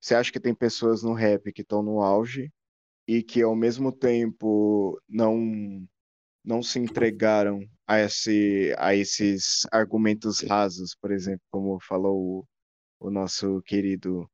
Você 0.00 0.14
acha 0.14 0.32
que 0.32 0.40
tem 0.40 0.54
pessoas 0.54 1.02
no 1.02 1.12
rap 1.14 1.52
que 1.52 1.62
estão 1.62 1.82
no 1.82 2.00
auge 2.02 2.52
e 3.08 3.22
que 3.22 3.42
ao 3.42 3.56
mesmo 3.56 3.92
tempo 3.92 5.00
não 5.08 5.86
não 6.44 6.62
se 6.62 6.78
entregaram 6.78 7.60
a 7.86 8.00
esse 8.00 8.74
a 8.78 8.94
esses 8.94 9.66
argumentos 9.72 10.40
rasos, 10.42 10.94
por 11.00 11.12
exemplo, 11.12 11.42
como 11.50 11.78
falou 11.80 12.46
o, 13.00 13.08
o 13.08 13.10
nosso 13.10 13.62
querido, 13.62 14.30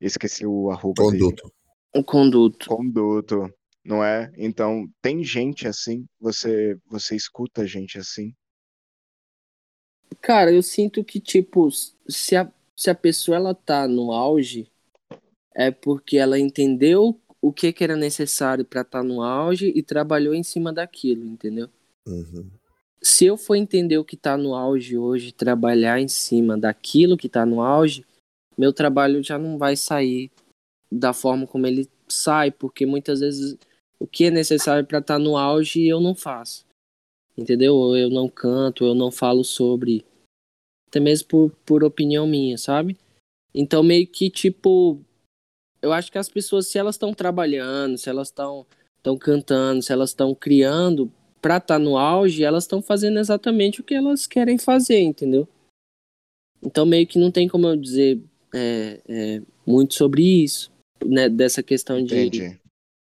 esqueci 0.00 0.46
o 0.46 0.70
arroba 0.70 1.06
dele. 1.06 1.34
Conduto. 1.34 1.52
Um 1.94 2.02
conduto. 2.02 2.66
Conduto, 2.68 3.50
não 3.86 4.02
é? 4.02 4.32
Então, 4.36 4.88
tem 5.00 5.22
gente 5.22 5.66
assim, 5.66 6.04
você 6.20 6.76
você 6.90 7.14
escuta 7.14 7.66
gente 7.66 7.98
assim? 7.98 8.34
Cara, 10.20 10.52
eu 10.52 10.62
sinto 10.62 11.04
que, 11.04 11.20
tipo, 11.20 11.68
se 12.08 12.36
a, 12.36 12.50
se 12.76 12.90
a 12.90 12.94
pessoa 12.94 13.36
ela 13.36 13.54
tá 13.54 13.86
no 13.86 14.12
auge, 14.12 14.70
é 15.54 15.70
porque 15.70 16.18
ela 16.18 16.38
entendeu 16.38 17.20
o 17.40 17.52
que, 17.52 17.72
que 17.72 17.84
era 17.84 17.96
necessário 17.96 18.64
pra 18.64 18.80
estar 18.80 19.02
no 19.02 19.22
auge 19.22 19.72
e 19.74 19.82
trabalhou 19.82 20.34
em 20.34 20.42
cima 20.42 20.72
daquilo, 20.72 21.24
entendeu? 21.24 21.68
Uhum. 22.06 22.50
Se 23.00 23.24
eu 23.26 23.36
for 23.36 23.54
entender 23.54 23.98
o 23.98 24.04
que 24.04 24.16
tá 24.16 24.36
no 24.36 24.54
auge 24.54 24.98
hoje, 24.98 25.32
trabalhar 25.32 26.00
em 26.00 26.08
cima 26.08 26.58
daquilo 26.58 27.16
que 27.16 27.28
tá 27.28 27.46
no 27.46 27.60
auge, 27.60 28.04
meu 28.58 28.72
trabalho 28.72 29.22
já 29.22 29.38
não 29.38 29.58
vai 29.58 29.76
sair 29.76 30.30
da 30.90 31.12
forma 31.12 31.46
como 31.46 31.66
ele 31.66 31.88
sai, 32.08 32.50
porque 32.50 32.86
muitas 32.86 33.20
vezes 33.20 33.56
o 33.98 34.06
que 34.06 34.24
é 34.24 34.30
necessário 34.30 34.86
pra 34.86 34.98
estar 34.98 35.18
no 35.18 35.36
auge 35.36 35.86
eu 35.86 36.00
não 36.00 36.14
faço. 36.14 36.64
Entendeu? 37.36 37.94
Eu 37.96 38.10
não 38.10 38.28
canto, 38.28 38.84
eu 38.84 38.94
não 38.94 39.10
falo 39.10 39.44
sobre. 39.44 40.04
Até 40.88 41.00
mesmo 41.00 41.28
por, 41.28 41.50
por 41.64 41.84
opinião 41.84 42.26
minha, 42.26 42.56
sabe? 42.56 42.96
Então 43.54 43.82
meio 43.82 44.06
que 44.06 44.30
tipo. 44.30 45.00
Eu 45.82 45.92
acho 45.92 46.10
que 46.10 46.18
as 46.18 46.28
pessoas, 46.28 46.66
se 46.66 46.78
elas 46.78 46.94
estão 46.94 47.12
trabalhando, 47.12 47.98
se 47.98 48.08
elas 48.08 48.28
estão 48.28 48.66
estão 49.06 49.16
cantando, 49.16 49.82
se 49.82 49.92
elas 49.92 50.10
estão 50.10 50.34
criando 50.34 51.12
pra 51.40 51.58
estar 51.58 51.78
no 51.78 51.96
auge, 51.96 52.42
elas 52.42 52.64
estão 52.64 52.82
fazendo 52.82 53.20
exatamente 53.20 53.80
o 53.80 53.84
que 53.84 53.94
elas 53.94 54.26
querem 54.26 54.58
fazer, 54.58 55.00
entendeu? 55.00 55.46
Então 56.60 56.84
meio 56.84 57.06
que 57.06 57.18
não 57.18 57.30
tem 57.30 57.46
como 57.46 57.68
eu 57.68 57.76
dizer 57.76 58.20
é, 58.52 59.00
é, 59.08 59.42
muito 59.64 59.94
sobre 59.94 60.22
isso, 60.42 60.72
né? 61.04 61.28
Dessa 61.28 61.62
questão 61.62 62.02
de. 62.02 62.14
Entendi. 62.14 62.58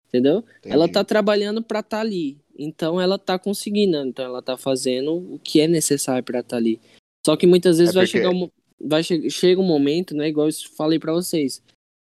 Entendeu? 0.08 0.44
Ela 0.64 0.86
entendi. 0.86 0.94
tá 0.94 1.04
trabalhando 1.04 1.62
pra 1.62 1.80
estar 1.82 2.00
ali. 2.00 2.38
então 2.60 3.00
ela 3.00 3.20
tá 3.20 3.38
conseguindo, 3.38 3.98
então 3.98 4.26
ela 4.26 4.42
tá 4.42 4.58
fazendo 4.58 5.14
o 5.36 5.38
que 5.40 5.60
é 5.62 5.68
necessário 5.68 6.24
para 6.24 6.40
estar 6.40 6.50
tá 6.52 6.58
ali. 6.58 6.80
Só 7.26 7.36
que 7.38 7.46
muitas 7.46 7.78
vezes 7.78 7.94
É 7.94 7.98
vai 8.00 8.06
porque- 8.06 8.18
chegar 8.18 8.30
um, 8.32 8.50
vai 8.80 9.04
che 9.04 9.30
chega 9.30 9.62
um 9.62 9.66
momento, 9.66 10.16
né, 10.16 10.28
igual 10.30 10.48
eu 10.48 10.54
falei 10.76 10.98
para 10.98 11.14
vocês, 11.14 11.62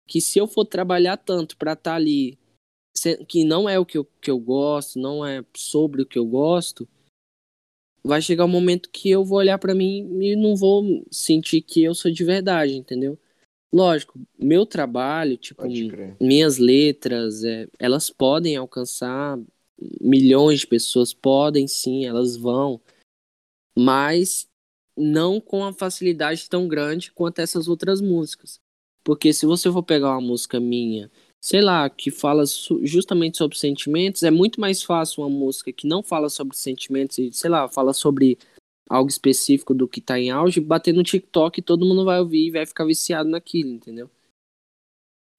que 0.07 0.19
se 0.19 0.39
eu 0.39 0.47
for 0.47 0.65
trabalhar 0.65 1.17
tanto 1.17 1.55
para 1.57 1.73
estar 1.73 1.95
ali, 1.95 2.35
se- 2.97 3.23
que 3.25 3.43
não 3.43 3.69
é 3.69 3.77
o 3.77 3.85
que 3.85 3.97
eu, 3.97 4.05
que 4.19 4.31
eu 4.31 4.39
gosto, 4.39 4.97
não 4.97 5.23
é 5.25 5.43
sobre 5.55 6.01
o 6.01 6.05
que 6.05 6.17
eu 6.17 6.25
gosto, 6.25 6.87
vai 8.03 8.21
chegar 8.21 8.45
um 8.45 8.47
momento 8.47 8.89
que 8.89 9.09
eu 9.09 9.23
vou 9.23 9.37
olhar 9.39 9.59
para 9.59 9.75
mim 9.75 10.07
e 10.21 10.35
não 10.35 10.55
vou 10.55 11.05
sentir 11.11 11.61
que 11.61 11.83
eu 11.83 11.93
sou 11.93 12.09
de 12.09 12.23
verdade, 12.23 12.73
entendeu? 12.75 13.19
Lógico, 13.71 14.19
meu 14.37 14.65
trabalho, 14.65 15.37
tipo, 15.37 15.63
minhas 16.19 16.57
letras, 16.57 17.43
é, 17.43 17.67
elas 17.77 18.09
podem 18.09 18.55
alcançar 18.55 19.39
milhões 20.01 20.61
de 20.61 20.67
pessoas, 20.67 21.13
podem 21.13 21.67
sim, 21.67 22.05
elas 22.05 22.35
vão, 22.35 22.81
mas 23.77 24.47
não 24.97 25.39
com 25.39 25.63
a 25.63 25.71
facilidade 25.71 26.49
tão 26.49 26.67
grande 26.67 27.11
quanto 27.11 27.39
essas 27.39 27.67
outras 27.67 28.01
músicas. 28.01 28.59
Porque 29.03 29.31
se 29.31 29.45
você 29.45 29.71
for 29.71 29.83
pegar 29.83 30.11
uma 30.11 30.21
música 30.21 30.59
minha, 30.59 31.09
sei 31.39 31.61
lá, 31.61 31.89
que 31.89 32.11
fala 32.11 32.43
justamente 32.81 33.37
sobre 33.37 33.57
sentimentos, 33.57 34.23
é 34.23 34.31
muito 34.31 34.59
mais 34.59 34.83
fácil 34.83 35.23
uma 35.23 35.29
música 35.29 35.71
que 35.71 35.87
não 35.87 36.03
fala 36.03 36.29
sobre 36.29 36.57
sentimentos 36.57 37.17
e, 37.17 37.31
sei 37.31 37.49
lá, 37.49 37.69
fala 37.69 37.93
sobre 37.93 38.37
algo 38.89 39.09
específico 39.09 39.73
do 39.73 39.87
que 39.87 40.01
tá 40.01 40.19
em 40.19 40.31
auge, 40.31 40.59
bater 40.59 40.93
no 40.93 41.03
TikTok 41.03 41.59
e 41.59 41.63
todo 41.63 41.85
mundo 41.85 42.03
vai 42.03 42.19
ouvir 42.19 42.47
e 42.47 42.51
vai 42.51 42.65
ficar 42.65 42.85
viciado 42.85 43.29
naquilo, 43.29 43.69
entendeu? 43.69 44.09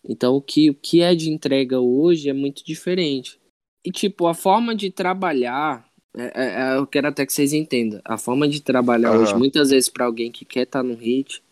Então 0.09 0.37
o 0.37 0.41
que, 0.41 0.71
o 0.71 0.75
que 0.75 1.03
é 1.03 1.15
de 1.15 1.31
entrega 1.31 1.81
hoje 1.81 2.31
é 2.31 2.33
muito 2.33 2.65
diferente. 2.65 3.39
E 3.85 3.91
tipo, 3.91 4.27
a 4.27 4.35
forma 4.35 4.75
de 4.75 4.91
trabalhar, 4.91 5.87
é- 6.17 6.33
é- 6.35 6.75
é- 6.75 6.77
eu 6.77 6.87
quero 6.87 7.09
até 7.09 7.27
que 7.27 7.33
vocês 7.33 7.53
entendam, 7.53 8.01
a 8.05 8.17
forma 8.17 8.49
de 8.49 8.63
trabalhar 8.63 9.11
Aham. 9.11 9.21
hoje, 9.21 9.35
muitas 9.35 9.71
vezes 9.71 9.89
pra 9.89 10.05
alguém 10.05 10.31
que 10.31 10.45
quer 10.45 10.63
estar 10.63 10.83
no 10.83 10.95
hit, 10.95 11.43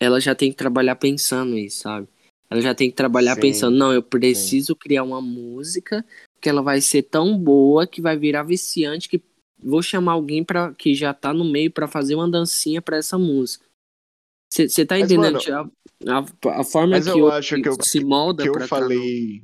ela 0.00 0.20
já 0.20 0.34
tem 0.34 0.50
que 0.50 0.56
trabalhar 0.56 0.96
pensando 0.96 1.52
nisso, 1.52 1.80
sabe? 1.80 2.08
Ela 2.50 2.62
já 2.62 2.74
tem 2.74 2.88
que 2.90 2.96
trabalhar 2.96 3.34
Sim, 3.34 3.40
pensando, 3.42 3.76
não, 3.76 3.92
eu 3.92 4.02
preciso 4.02 4.74
criar 4.74 5.02
uma 5.02 5.20
música 5.20 6.04
que 6.40 6.48
ela 6.48 6.62
vai 6.62 6.80
ser 6.80 7.02
tão 7.02 7.36
boa 7.36 7.86
que 7.86 8.00
vai 8.00 8.16
virar 8.16 8.42
viciante 8.42 9.08
que 9.08 9.20
vou 9.62 9.82
chamar 9.82 10.12
alguém 10.12 10.44
para 10.44 10.72
que 10.74 10.94
já 10.94 11.12
tá 11.14 11.32
no 11.32 11.44
meio 11.44 11.70
pra 11.72 11.88
fazer 11.88 12.14
uma 12.14 12.30
dancinha 12.30 12.82
pra 12.82 12.96
essa 12.98 13.18
música. 13.18 13.64
Você 14.50 14.84
tá 14.86 14.98
Mas, 14.98 15.12
entendendo 15.12 15.36
mano, 15.36 15.38
a, 16.08 16.18
a, 16.50 16.60
a 16.60 16.64
forma 16.64 16.96
mas 16.96 17.04
que 17.04 17.10
eu 17.10 17.26
o- 17.26 17.30
acho 17.30 17.54
que 17.60 17.68
eu- 17.68 17.76
se 17.82 18.04
molda 18.04 18.42
que 18.42 18.48
eu 18.48 18.54
tá 18.54 18.60
no- 18.60 18.68
falei. 18.68 19.42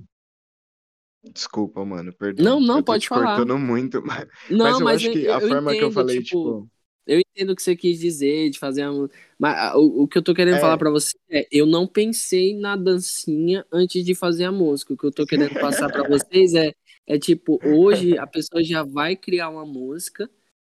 Desculpa, 1.22 1.84
mano, 1.84 2.12
perdão. 2.12 2.44
Não, 2.44 2.60
não, 2.60 2.78
eu 2.78 2.84
pode 2.84 3.08
falar. 3.08 3.36
cortando 3.36 3.58
muito, 3.58 4.02
mas, 4.04 4.26
Não, 4.48 4.66
mas 4.66 4.80
eu 4.80 4.84
mas 4.84 4.96
acho 4.96 5.06
eu, 5.06 5.12
que 5.12 5.26
a 5.28 5.40
eu 5.40 5.48
forma 5.48 5.74
que 5.76 5.82
eu 5.82 5.88
entendo, 5.88 5.94
falei, 5.94 6.22
tipo, 6.22 6.58
tipo. 6.58 6.70
eu 7.06 7.18
entendo 7.20 7.50
o 7.52 7.56
que 7.56 7.62
você 7.62 7.74
quis 7.76 7.98
dizer, 7.98 8.50
de 8.50 8.58
fazer 8.58 8.86
uma... 8.88 9.08
Mas 9.38 9.74
o, 9.74 10.02
o 10.04 10.08
que 10.08 10.18
eu 10.18 10.22
tô 10.22 10.34
querendo 10.34 10.58
É. 10.58 10.60
falar 10.60 10.76
pra 10.78 10.90
você 10.90 11.16
é, 11.30 11.46
eu 11.50 11.66
não 11.66 11.86
pensei 11.86 12.54
na 12.58 12.76
dancinha 12.76 13.66
antes 13.72 14.04
de 14.04 14.14
fazer 14.14 14.44
a 14.44 14.52
música. 14.52 14.92
O 14.94 14.96
que 14.98 15.06
eu 15.06 15.12
tô 15.12 15.26
querendo 15.26 15.56
passar 15.56 15.88
pra 15.90 16.04
vocês 16.08 16.54
é, 16.54 16.74
é 17.06 17.18
tipo, 17.18 17.58
hoje 17.64 18.16
a 18.18 18.26
pessoa 18.26 18.62
já 18.62 18.82
vai 18.82 19.16
criar 19.16 19.50
uma 19.50 19.66
música 19.66 20.30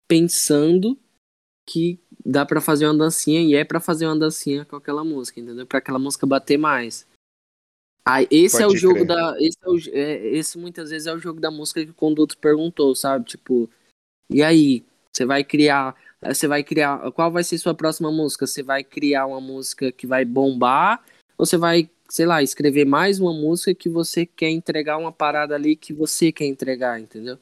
pensando 0.09 0.99
que 1.67 1.99
dá 2.25 2.45
pra 2.45 2.61
fazer 2.61 2.87
uma 2.87 2.97
dancinha 2.97 3.43
e 3.43 3.55
é 3.55 3.65
pra 3.65 3.81
fazer 3.81 4.07
uma 4.07 4.19
dancinha 4.19 4.65
com 4.65 4.77
aquela 4.77 5.05
música, 5.05 5.41
entendeu? 5.41 5.67
Pra 5.67 5.79
aquela 5.79 5.99
música 5.99 6.27
bater 6.27 6.59
mais. 6.59 7.07
Aí, 8.07 8.29
esse 8.31 8.63
é 8.63 8.67
o 8.67 8.69
Pode 8.69 8.81
jogo 8.81 8.95
crer. 8.97 9.07
da. 9.07 9.37
Esse, 9.39 9.59
é 9.63 9.69
o, 9.69 9.79
é, 9.97 10.27
esse 10.29 10.59
muitas 10.59 10.91
vezes 10.91 11.07
é 11.07 11.15
o 11.15 11.19
jogo 11.19 11.41
da 11.41 11.51
música 11.51 11.83
que 11.85 11.91
o 11.91 11.95
conduto 11.95 12.37
perguntou, 12.37 12.95
sabe? 12.95 13.25
Tipo, 13.25 13.69
e 14.31 14.43
aí? 14.43 14.85
Você 15.11 15.25
vai 15.25 15.43
criar. 15.43 15.97
Você 16.21 16.47
vai 16.47 16.63
criar. 16.63 17.11
Qual 17.13 17.31
vai 17.31 17.43
ser 17.43 17.57
sua 17.57 17.75
próxima 17.75 18.13
música? 18.13 18.47
Você 18.47 18.63
vai 18.63 18.85
criar 18.85 19.27
uma 19.27 19.41
música 19.41 19.91
que 19.91 20.07
vai 20.07 20.25
bombar? 20.25 21.03
Ou 21.39 21.47
você 21.47 21.57
vai, 21.57 21.89
sei 22.09 22.27
lá, 22.27 22.43
escrever 22.43 22.85
mais 22.85 23.19
uma 23.19 23.33
música 23.33 23.75
que 23.75 23.89
você 23.89 24.27
quer 24.27 24.51
entregar 24.51 24.99
uma 24.99 25.13
parada 25.13 25.55
ali 25.55 25.77
que 25.77 25.93
você 25.93 26.31
quer 26.31 26.47
entregar, 26.47 27.01
entendeu? 27.01 27.39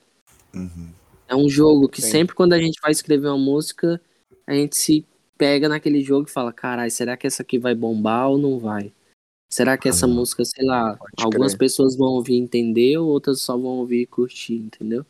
Uhum. 0.54 0.90
É 1.28 1.34
um 1.34 1.48
jogo 1.48 1.88
que 1.88 2.02
Sim. 2.02 2.10
sempre 2.10 2.34
quando 2.34 2.52
a 2.52 2.58
gente 2.58 2.80
vai 2.80 2.90
escrever 2.90 3.28
uma 3.28 3.38
música, 3.38 4.00
a 4.46 4.54
gente 4.54 4.76
se 4.76 5.04
pega 5.36 5.68
naquele 5.68 6.02
jogo 6.02 6.28
e 6.28 6.32
fala, 6.32 6.52
caralho, 6.52 6.90
será 6.90 7.16
que 7.16 7.26
essa 7.26 7.42
aqui 7.42 7.58
vai 7.58 7.74
bombar 7.74 8.28
ou 8.28 8.38
não 8.38 8.58
vai? 8.58 8.92
Será 9.50 9.76
que 9.76 9.88
essa 9.88 10.06
Ah, 10.06 10.08
música, 10.08 10.44
sei 10.44 10.64
lá, 10.64 10.98
algumas 11.18 11.52
crer. 11.52 11.58
pessoas 11.58 11.94
vão 11.96 12.08
ouvir 12.08 12.34
e 12.34 12.38
entender, 12.38 12.96
ou 12.96 13.08
outras 13.08 13.40
só 13.40 13.56
vão 13.56 13.78
ouvir 13.78 14.02
e 14.02 14.06
curtir, 14.06 14.54
entendeu? 14.54 15.04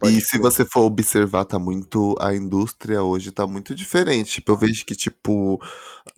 Pode 0.00 0.16
E 0.16 0.20
se 0.20 0.30
crer. 0.30 0.42
você 0.42 0.64
for 0.64 0.82
observar, 0.82 1.44
tá 1.44 1.58
muito. 1.58 2.14
A 2.20 2.34
indústria 2.34 3.02
hoje 3.02 3.32
tá 3.32 3.46
muito 3.46 3.74
diferente. 3.74 4.32
Tipo, 4.34 4.52
eu 4.52 4.56
vejo 4.56 4.86
que, 4.86 4.94
tipo, 4.94 5.60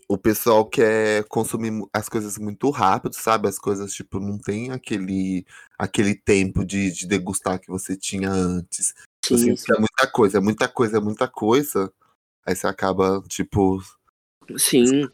o 0.07 0.19
pessoal 0.19 0.67
quer 0.67 1.25
consumir 1.25 1.73
as 1.93 2.09
coisas 2.09 2.37
muito 2.37 2.69
rápido, 2.71 3.15
sabe? 3.15 3.49
As 3.49 3.59
coisas, 3.59 3.93
tipo, 3.93 4.21
não 4.21 4.39
tem 4.39 4.71
aquele, 4.71 5.47
aquele 5.79 6.15
tempo 6.15 6.65
de, 6.65 6.93
de 6.93 7.07
degustar 7.07 7.59
que 7.59 7.69
você 7.69 7.97
tinha 7.97 8.31
antes. 8.31 8.95
Sim, 9.25 9.39
sinto 9.39 9.65
que 9.65 9.73
é 9.73 9.79
muita 9.79 10.07
coisa, 10.13 10.39
é 10.39 10.41
muita 10.41 10.69
coisa, 10.69 10.97
é 10.99 11.01
muita 11.01 11.29
coisa. 11.29 11.93
Aí 12.45 12.55
você 12.55 12.67
acaba, 12.67 13.23
tipo. 13.29 13.83
Sim. 14.59 15.09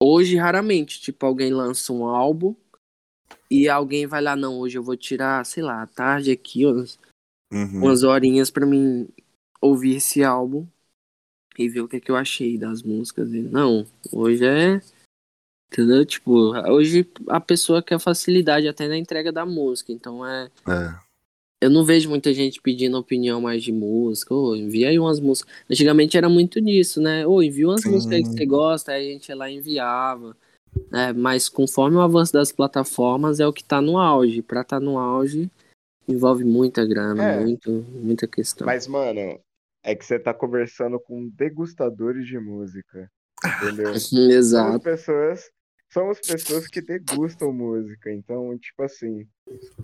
Hoje, 0.00 0.36
raramente, 0.36 1.00
tipo, 1.00 1.24
alguém 1.24 1.52
lança 1.52 1.92
um 1.92 2.04
álbum 2.04 2.56
e 3.48 3.68
alguém 3.68 4.06
vai 4.06 4.20
lá, 4.20 4.34
não, 4.34 4.58
hoje 4.58 4.76
eu 4.76 4.82
vou 4.82 4.96
tirar, 4.96 5.44
sei 5.46 5.62
lá, 5.62 5.82
à 5.82 5.86
tarde 5.86 6.32
aqui, 6.32 6.64
uhum, 7.52 7.82
umas 7.82 8.02
horinhas 8.02 8.50
pra 8.50 8.66
mim 8.66 9.08
ouvir 9.60 9.96
esse 9.96 10.24
álbum 10.24 10.66
e 11.58 11.68
ver 11.68 11.80
o 11.80 11.88
que, 11.88 11.96
é 11.96 12.00
que 12.00 12.10
eu 12.10 12.16
achei 12.16 12.58
das 12.58 12.82
músicas. 12.82 13.32
E, 13.32 13.40
não, 13.40 13.86
hoje 14.10 14.44
é. 14.44 14.80
Entendeu? 15.72 16.04
Tipo, 16.04 16.52
hoje 16.70 17.08
a 17.28 17.40
pessoa 17.40 17.82
quer 17.82 17.98
facilidade 17.98 18.68
até 18.68 18.88
na 18.88 18.96
entrega 18.96 19.32
da 19.32 19.46
música. 19.46 19.92
Então 19.92 20.26
é. 20.26 20.50
é. 20.68 21.02
Eu 21.62 21.70
não 21.70 21.84
vejo 21.84 22.10
muita 22.10 22.34
gente 22.34 22.60
pedindo 22.60 22.98
opinião 22.98 23.40
mais 23.40 23.62
de 23.62 23.72
música. 23.72 24.34
Ô, 24.34 24.56
envia 24.56 24.88
aí 24.88 24.98
umas 24.98 25.20
músicas. 25.20 25.54
Antigamente 25.70 26.16
era 26.16 26.28
muito 26.28 26.60
disso, 26.60 27.00
né? 27.00 27.26
Ô, 27.26 27.40
envia 27.40 27.68
umas 27.68 27.82
Sim. 27.82 27.90
músicas 27.90 28.16
aí 28.16 28.22
que 28.22 28.30
você 28.30 28.46
gosta, 28.46 28.92
aí 28.92 29.10
a 29.10 29.12
gente 29.12 29.28
ia 29.28 29.36
lá 29.36 29.48
e 29.48 29.56
enviava. 29.56 30.36
É, 30.92 31.12
mas 31.12 31.48
conforme 31.48 31.96
o 31.96 32.00
avanço 32.00 32.32
das 32.32 32.50
plataformas 32.50 33.40
é 33.40 33.46
o 33.46 33.52
que 33.52 33.62
tá 33.62 33.80
no 33.80 33.98
auge. 33.98 34.42
Pra 34.42 34.64
tá 34.64 34.80
no 34.80 34.98
auge, 34.98 35.50
envolve 36.08 36.44
muita 36.44 36.84
grana, 36.86 37.22
É. 37.24 37.40
muito, 37.40 37.70
muita 37.70 38.26
questão. 38.26 38.66
Mas, 38.66 38.86
mano, 38.86 39.40
é 39.82 39.94
que 39.94 40.04
você 40.04 40.18
tá 40.18 40.32
conversando 40.32 40.98
com 41.00 41.28
degustadores 41.34 42.26
de 42.26 42.38
música. 42.38 43.10
Entendeu? 43.44 43.86
Somos 43.98 44.34
Exato. 44.34 44.80
pessoas. 44.80 45.50
Somos 45.92 46.18
pessoas 46.20 46.66
que 46.66 46.80
degustam 46.80 47.52
música. 47.52 48.10
Então, 48.10 48.56
tipo 48.58 48.82
assim. 48.82 49.26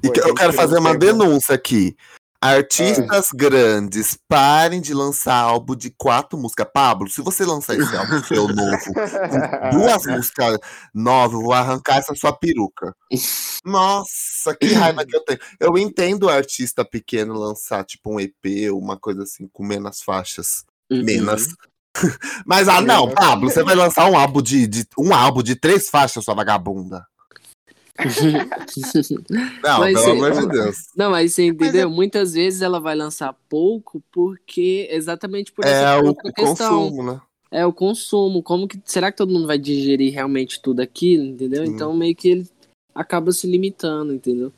E 0.02 0.08
pô, 0.10 0.28
eu 0.28 0.34
quero 0.34 0.52
fazer 0.54 0.78
uma 0.78 0.96
denúncia 0.96 1.54
aqui. 1.54 1.94
Artistas 2.40 3.28
grandes, 3.34 4.16
parem 4.28 4.80
de 4.80 4.94
lançar 4.94 5.34
álbum 5.34 5.74
de 5.74 5.90
quatro 5.90 6.38
músicas. 6.38 6.68
Pablo, 6.72 7.10
se 7.10 7.20
você 7.20 7.44
lançar 7.44 7.76
esse 7.76 7.96
álbum 7.96 8.22
seu 8.22 8.46
novo, 8.46 8.78
com 8.94 9.70
duas 9.78 10.06
músicas 10.06 10.58
novas, 10.94 11.34
eu 11.34 11.42
vou 11.42 11.52
arrancar 11.52 11.96
essa 11.96 12.14
sua 12.14 12.32
peruca. 12.32 12.94
Nossa, 13.64 14.54
que 14.54 14.72
raiva 14.72 15.04
que 15.04 15.16
eu 15.16 15.24
tenho. 15.24 15.40
Eu 15.58 15.76
entendo 15.76 16.24
o 16.24 16.28
artista 16.28 16.84
pequeno 16.84 17.34
lançar, 17.34 17.84
tipo, 17.84 18.14
um 18.14 18.20
EP, 18.20 18.70
uma 18.72 18.96
coisa 18.96 19.24
assim, 19.24 19.48
com 19.52 19.64
menos 19.64 20.00
faixas. 20.00 20.64
Uhum. 20.88 21.02
Menos. 21.04 21.48
Mas, 22.46 22.68
ah, 22.68 22.80
não, 22.80 23.06
Menos. 23.06 23.14
Pablo, 23.14 23.50
você 23.50 23.64
vai 23.64 23.74
lançar 23.74 24.08
um 24.08 24.16
álbum 24.16 24.40
de, 24.40 24.68
de- 24.68 24.86
um 24.96 25.12
álbum 25.12 25.42
de 25.42 25.56
três 25.56 25.90
faixas, 25.90 26.24
sua 26.24 26.34
vagabunda. 26.34 27.04
Não, 29.62 29.80
Mas 29.80 30.00
pelo 30.00 30.12
amor 30.12 30.32
de 30.40 30.48
Deus. 30.48 30.76
Não, 30.96 31.10
mas 31.10 31.32
você 31.34 31.46
entendeu? 31.46 31.88
é- 31.88 31.90
Muitas 31.90 32.32
vezes 32.32 32.62
ela 32.62 32.80
vai 32.80 32.94
lançar 32.94 33.34
pouco 33.48 34.02
porque 34.12 34.88
exatamente 34.90 35.52
por 35.52 35.64
É 35.64 35.70
essa 35.70 36.00
o, 36.02 36.06
outra 36.06 36.30
o 36.30 36.32
questão. 36.32 36.84
consumo, 36.84 37.02
né? 37.12 37.20
É 37.50 37.66
o 37.66 37.72
consumo. 37.72 38.42
Como 38.42 38.68
que 38.68 38.80
será 38.84 39.10
que 39.10 39.18
todo 39.18 39.32
mundo 39.32 39.46
vai 39.46 39.58
digerir 39.58 40.12
realmente 40.12 40.60
tudo 40.60 40.80
aquilo, 40.80 41.24
entendeu? 41.24 41.66
Sim. 41.66 41.72
Então 41.72 41.92
meio 41.94 42.14
que 42.14 42.28
ele 42.28 42.48
acaba 42.94 43.32
se 43.32 43.46
limitando, 43.46 44.12
entendeu? 44.14 44.52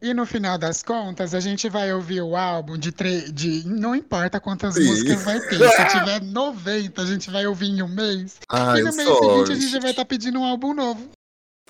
E 0.00 0.12
no 0.12 0.26
final 0.26 0.58
das 0.58 0.82
contas, 0.82 1.32
a 1.32 1.38
gente 1.38 1.68
vai 1.68 1.92
ouvir 1.92 2.22
o 2.22 2.34
álbum 2.34 2.76
de, 2.76 2.90
tre... 2.90 3.30
de... 3.30 3.64
não 3.64 3.94
importa 3.94 4.40
quantas 4.40 4.74
Sim. 4.74 4.84
músicas 4.88 5.22
vai 5.22 5.38
ter. 5.38 5.58
Se 5.70 5.86
tiver 5.96 6.20
90, 6.20 7.00
a 7.00 7.06
gente 7.06 7.30
vai 7.30 7.46
ouvir 7.46 7.66
em 7.68 7.82
um 7.82 7.88
mês. 7.88 8.40
Ai, 8.48 8.80
e 8.80 8.82
no 8.82 8.92
mês 8.96 9.08
sou. 9.08 9.22
seguinte 9.22 9.52
a 9.52 9.54
gente 9.54 9.70
já 9.70 9.78
vai 9.78 9.90
estar 9.90 10.04
pedindo 10.04 10.40
um 10.40 10.44
álbum 10.44 10.74
novo. 10.74 11.08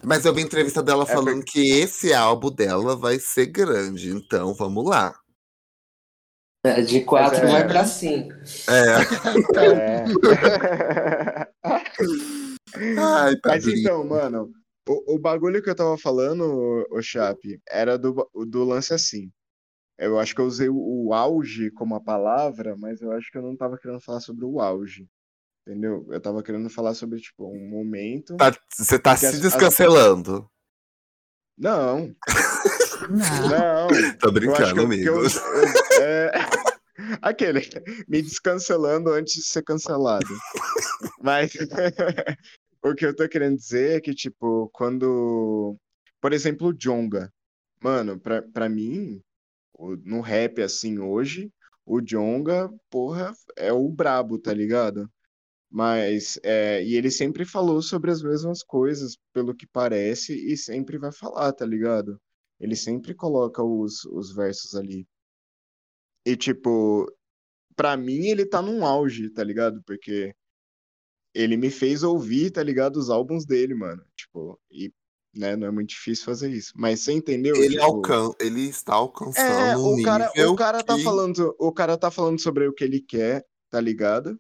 Mas 0.04 0.24
eu 0.24 0.34
vi 0.34 0.42
entrevista 0.42 0.82
dela 0.82 1.04
É 1.04 1.06
falando 1.06 1.44
que 1.44 1.70
esse 1.78 2.12
álbum 2.12 2.50
dela 2.50 2.96
vai 2.96 3.18
ser 3.18 3.46
grande, 3.46 4.10
então 4.10 4.52
vamos 4.54 4.84
lá. 4.84 5.14
de 6.86 7.02
quatro 7.04 7.38
Mas 7.40 7.48
é- 7.48 7.52
vai 7.52 7.68
pra 7.68 7.84
cinco. 7.84 8.34
É. 8.68 10.12
É. 12.74 12.98
Ai, 12.98 13.34
Mas 13.44 13.64
Pedrinho. 13.64 13.80
então, 13.80 14.04
mano, 14.04 14.50
o, 14.88 15.14
o 15.14 15.18
bagulho 15.18 15.62
que 15.62 15.70
eu 15.70 15.74
tava 15.74 15.96
falando, 15.98 16.86
o 16.90 17.02
Chape, 17.02 17.60
era 17.68 17.98
do, 17.98 18.28
do 18.46 18.64
lance 18.64 18.94
assim. 18.94 19.30
Eu 19.98 20.18
acho 20.18 20.34
que 20.34 20.40
eu 20.40 20.46
usei 20.46 20.68
o, 20.68 20.76
o 20.76 21.14
auge 21.14 21.70
como 21.72 21.94
a 21.94 22.00
palavra, 22.00 22.76
mas 22.76 23.00
eu 23.00 23.12
acho 23.12 23.30
que 23.30 23.38
eu 23.38 23.42
não 23.42 23.56
tava 23.56 23.78
querendo 23.78 24.00
falar 24.00 24.20
sobre 24.20 24.44
o 24.44 24.60
auge. 24.60 25.06
Entendeu? 25.66 26.06
Eu 26.10 26.20
tava 26.20 26.42
querendo 26.42 26.68
falar 26.68 26.94
sobre, 26.94 27.20
tipo, 27.20 27.46
um 27.48 27.68
momento. 27.68 28.36
Tá- 28.36 28.52
você 28.72 28.98
tá 28.98 29.16
se 29.16 29.26
as- 29.26 29.34
as- 29.34 29.40
descancelando. 29.40 30.48
Não, 31.56 32.14
Não. 33.10 33.48
não. 33.48 34.18
Tô 34.18 34.32
brincando, 34.32 34.80
eu, 34.80 34.84
amigo. 34.86 35.04
eu- 35.04 35.22
eu- 35.22 36.02
é... 36.02 36.32
Aquele, 37.22 37.60
me 38.08 38.20
descancelando 38.22 39.10
antes 39.10 39.34
de 39.34 39.42
ser 39.44 39.62
cancelado. 39.62 40.26
Mas 41.20 41.52
o 42.84 42.94
que 42.94 43.06
eu 43.06 43.14
tô 43.14 43.28
querendo 43.28 43.56
dizer 43.56 43.96
é 43.96 44.00
que, 44.00 44.14
tipo, 44.14 44.68
quando. 44.72 45.76
Por 46.20 46.32
exemplo, 46.32 46.68
o 46.68 46.72
Jonga. 46.72 47.32
Mano, 47.82 48.18
pra, 48.20 48.42
pra 48.42 48.68
mim, 48.68 49.20
no 50.04 50.20
rap 50.20 50.62
assim 50.62 50.98
hoje, 50.98 51.50
o 51.84 52.00
Jonga, 52.00 52.70
porra, 52.90 53.32
é 53.56 53.72
o 53.72 53.88
brabo, 53.88 54.38
tá 54.38 54.52
ligado? 54.54 55.10
Mas, 55.74 56.38
é, 56.42 56.84
e 56.84 56.94
ele 56.96 57.10
sempre 57.10 57.46
falou 57.46 57.80
sobre 57.80 58.10
as 58.10 58.22
mesmas 58.22 58.62
coisas, 58.62 59.16
pelo 59.32 59.54
que 59.54 59.66
parece, 59.66 60.34
e 60.34 60.54
sempre 60.54 60.98
vai 60.98 61.10
falar, 61.10 61.50
tá 61.54 61.64
ligado? 61.64 62.20
Ele 62.60 62.76
sempre 62.76 63.14
coloca 63.14 63.62
os, 63.62 64.04
os 64.04 64.34
versos 64.34 64.74
ali. 64.74 65.06
E, 66.26 66.36
tipo, 66.36 67.10
pra 67.74 67.96
mim 67.96 68.26
ele 68.26 68.44
tá 68.44 68.60
num 68.60 68.84
auge, 68.84 69.30
tá 69.30 69.42
ligado? 69.42 69.82
Porque 69.86 70.34
ele 71.34 71.56
me 71.56 71.70
fez 71.70 72.02
ouvir, 72.02 72.50
tá 72.50 72.62
ligado? 72.62 72.98
Os 72.98 73.08
álbuns 73.08 73.46
dele, 73.46 73.74
mano. 73.74 74.04
Tipo, 74.14 74.60
e, 74.70 74.92
né, 75.34 75.56
não 75.56 75.66
é 75.66 75.70
muito 75.70 75.88
difícil 75.88 76.26
fazer 76.26 76.50
isso. 76.50 76.72
Mas 76.76 77.00
você 77.00 77.12
entendeu? 77.12 77.56
Ele, 77.56 77.70
Tipo, 77.76 77.82
alcan... 77.82 78.30
ele 78.38 78.68
está 78.68 78.92
alcançando 78.92 79.50
é, 79.50 79.76
um 79.78 79.94
o 79.94 80.02
cara, 80.04 80.28
nível 80.28 80.52
o 80.52 80.56
cara 80.56 80.84
tá 80.84 80.96
que- 80.96 81.02
falando, 81.02 81.56
o 81.58 81.72
cara 81.72 81.96
tá 81.96 82.10
falando 82.10 82.38
sobre 82.40 82.68
o 82.68 82.74
que 82.74 82.84
ele 82.84 83.00
quer, 83.00 83.42
tá 83.70 83.80
ligado? 83.80 84.38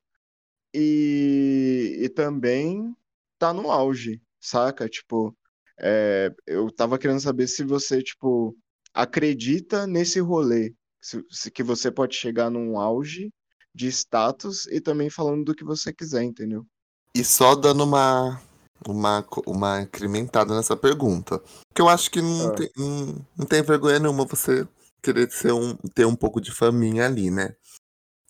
E, 0.74 1.98
e 2.02 2.08
também 2.08 2.94
tá 3.38 3.52
no 3.52 3.70
auge, 3.70 4.20
saca? 4.40 4.88
Tipo, 4.88 5.36
é, 5.78 6.30
eu 6.46 6.70
tava 6.70 6.98
querendo 6.98 7.20
saber 7.20 7.46
se 7.46 7.64
você, 7.64 8.02
tipo, 8.02 8.56
acredita 8.94 9.86
nesse 9.86 10.20
rolê, 10.20 10.74
se, 11.00 11.22
se- 11.30 11.50
que 11.50 11.62
você 11.62 11.90
pode 11.90 12.14
chegar 12.14 12.50
num 12.50 12.78
auge 12.78 13.32
de 13.74 13.88
status 13.88 14.66
e 14.66 14.80
também 14.80 15.08
falando 15.10 15.44
do 15.44 15.54
que 15.54 15.64
você 15.64 15.92
quiser, 15.92 16.22
entendeu? 16.22 16.66
E 17.14 17.24
só 17.24 17.54
dando 17.54 17.84
uma, 17.84 18.40
uma, 18.86 19.26
uma 19.46 19.82
incrementada 19.82 20.54
nessa 20.54 20.76
pergunta. 20.76 21.38
Porque 21.68 21.80
eu 21.82 21.88
acho 21.88 22.10
que 22.10 22.20
não, 22.22 22.48
Ah. 22.48 22.54
tem, 22.54 22.70
não, 22.76 23.26
não 23.38 23.46
tem 23.46 23.62
vergonha 23.62 23.98
nenhuma 23.98 24.24
você 24.24 24.66
querer 25.02 25.30
ser 25.30 25.52
um, 25.52 25.74
ter 25.94 26.04
um 26.06 26.14
pouco 26.14 26.40
de 26.40 26.52
faminha 26.52 27.06
ali, 27.06 27.30
né? 27.30 27.54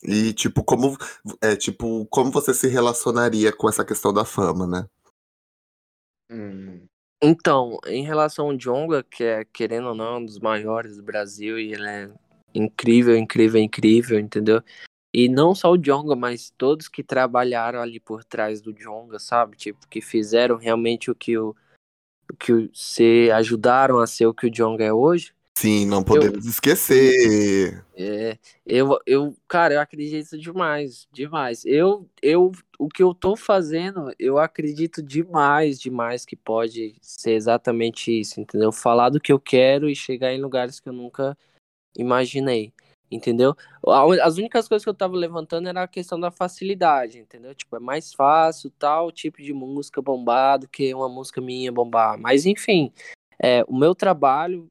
E 0.05 0.33
tipo, 0.33 0.63
como 0.63 0.97
é, 1.41 1.55
tipo, 1.55 2.05
como 2.07 2.31
você 2.31 2.53
se 2.53 2.67
relacionaria 2.67 3.53
com 3.53 3.69
essa 3.69 3.85
questão 3.85 4.13
da 4.13 4.25
fama, 4.25 4.67
né? 4.67 4.85
Hum, 6.29 6.85
Então, 7.21 7.77
em 7.85 8.03
relação 8.03 8.47
ao 8.47 8.57
Jonga, 8.57 9.03
que 9.03 9.23
é, 9.23 9.45
querendo 9.45 9.89
ou 9.89 9.95
não, 9.95 10.17
um 10.17 10.25
dos 10.25 10.39
maiores 10.39 10.97
do 10.97 11.03
Brasil, 11.03 11.57
e 11.57 11.73
ele 11.73 11.87
é 11.87 12.11
incrível, 12.53 13.15
incrível, 13.15 13.61
incrível, 13.61 14.19
entendeu? 14.19 14.61
E 15.13 15.29
não 15.29 15.53
só 15.53 15.71
o 15.71 15.77
Jonga, 15.77 16.15
mas 16.15 16.49
todos 16.57 16.87
que 16.87 17.03
trabalharam 17.03 17.79
ali 17.79 17.99
por 17.99 18.23
trás 18.23 18.61
do 18.61 18.73
Jonga, 18.73 19.19
sabe? 19.19 19.55
Tipo, 19.55 19.87
que 19.87 20.01
fizeram 20.01 20.57
realmente 20.57 21.11
o 21.11 21.15
que 21.15 21.37
o, 21.37 21.55
que 22.39 22.69
se 22.73 23.29
ajudaram 23.31 23.99
a 23.99 24.07
ser 24.07 24.25
o 24.25 24.33
que 24.33 24.47
o 24.47 24.51
Jonga 24.51 24.83
é 24.83 24.91
hoje. 24.91 25.33
Sim, 25.55 25.85
não 25.85 26.03
podemos 26.03 26.45
esquecer. 26.45 27.85
É, 27.95 28.37
eu, 28.65 28.97
eu, 29.05 29.35
cara, 29.47 29.75
eu 29.75 29.79
acredito 29.79 30.37
demais, 30.37 31.07
demais. 31.11 31.63
Eu, 31.63 32.09
eu, 32.21 32.51
o 32.79 32.89
que 32.89 33.03
eu 33.03 33.13
tô 33.13 33.35
fazendo, 33.35 34.11
eu 34.17 34.39
acredito 34.39 35.01
demais, 35.01 35.79
demais 35.79 36.25
que 36.25 36.35
pode 36.35 36.95
ser 37.01 37.33
exatamente 37.33 38.11
isso, 38.19 38.41
entendeu? 38.41 38.71
Falar 38.71 39.09
do 39.09 39.19
que 39.19 39.31
eu 39.31 39.39
quero 39.39 39.89
e 39.89 39.95
chegar 39.95 40.33
em 40.33 40.41
lugares 40.41 40.79
que 40.79 40.89
eu 40.89 40.93
nunca 40.93 41.37
imaginei, 41.95 42.73
entendeu? 43.11 43.55
As 44.21 44.37
únicas 44.37 44.67
coisas 44.67 44.83
que 44.83 44.89
eu 44.89 44.93
tava 44.93 45.15
levantando 45.15 45.69
era 45.69 45.83
a 45.83 45.87
questão 45.87 46.19
da 46.19 46.31
facilidade, 46.31 47.19
entendeu? 47.19 47.53
Tipo, 47.53 47.75
é 47.75 47.79
mais 47.79 48.11
fácil 48.11 48.71
tal 48.71 49.11
tipo 49.11 49.41
de 49.41 49.53
música 49.53 50.01
bombar 50.01 50.59
do 50.59 50.67
que 50.67 50.93
uma 50.93 51.07
música 51.07 51.39
minha 51.39 51.71
bombar. 51.71 52.17
Mas 52.19 52.45
enfim, 52.45 52.91
é, 53.41 53.63
o 53.67 53.77
meu 53.77 53.93
trabalho 53.93 54.69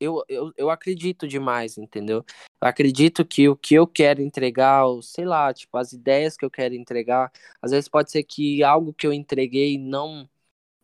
eu, 0.00 0.24
eu, 0.28 0.52
eu 0.56 0.70
acredito 0.70 1.26
demais, 1.28 1.78
entendeu? 1.78 2.24
Eu 2.60 2.68
acredito 2.68 3.24
que 3.24 3.48
o 3.48 3.56
que 3.56 3.74
eu 3.74 3.86
quero 3.86 4.22
entregar, 4.22 4.86
ou, 4.86 5.02
sei 5.02 5.24
lá, 5.24 5.52
tipo, 5.52 5.76
as 5.76 5.92
ideias 5.92 6.36
que 6.36 6.44
eu 6.44 6.50
quero 6.50 6.74
entregar, 6.74 7.32
às 7.62 7.70
vezes 7.70 7.88
pode 7.88 8.10
ser 8.10 8.22
que 8.24 8.62
algo 8.62 8.92
que 8.92 9.06
eu 9.06 9.12
entreguei 9.12 9.78
não 9.78 10.28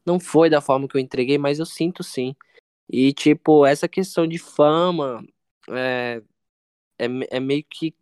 não 0.05 0.19
foi 0.19 0.51
da 0.51 0.61
forma 0.61 0.89
que 0.89 0.97
eu 0.97 1.01
entreguei, 1.01 1.39
mas 1.39 1.59
eu 1.59 1.67
sinto 1.67 2.03
sim. 2.03 2.35
E, 2.89 3.13
tipo, 3.13 3.67
essa 3.67 3.89
questão 3.89 4.27
de 4.27 4.39
fama 4.39 5.25
é, 5.71 6.23
é, 6.99 7.07
é 7.31 7.41
meio 7.41 7.65
que. 7.65 7.95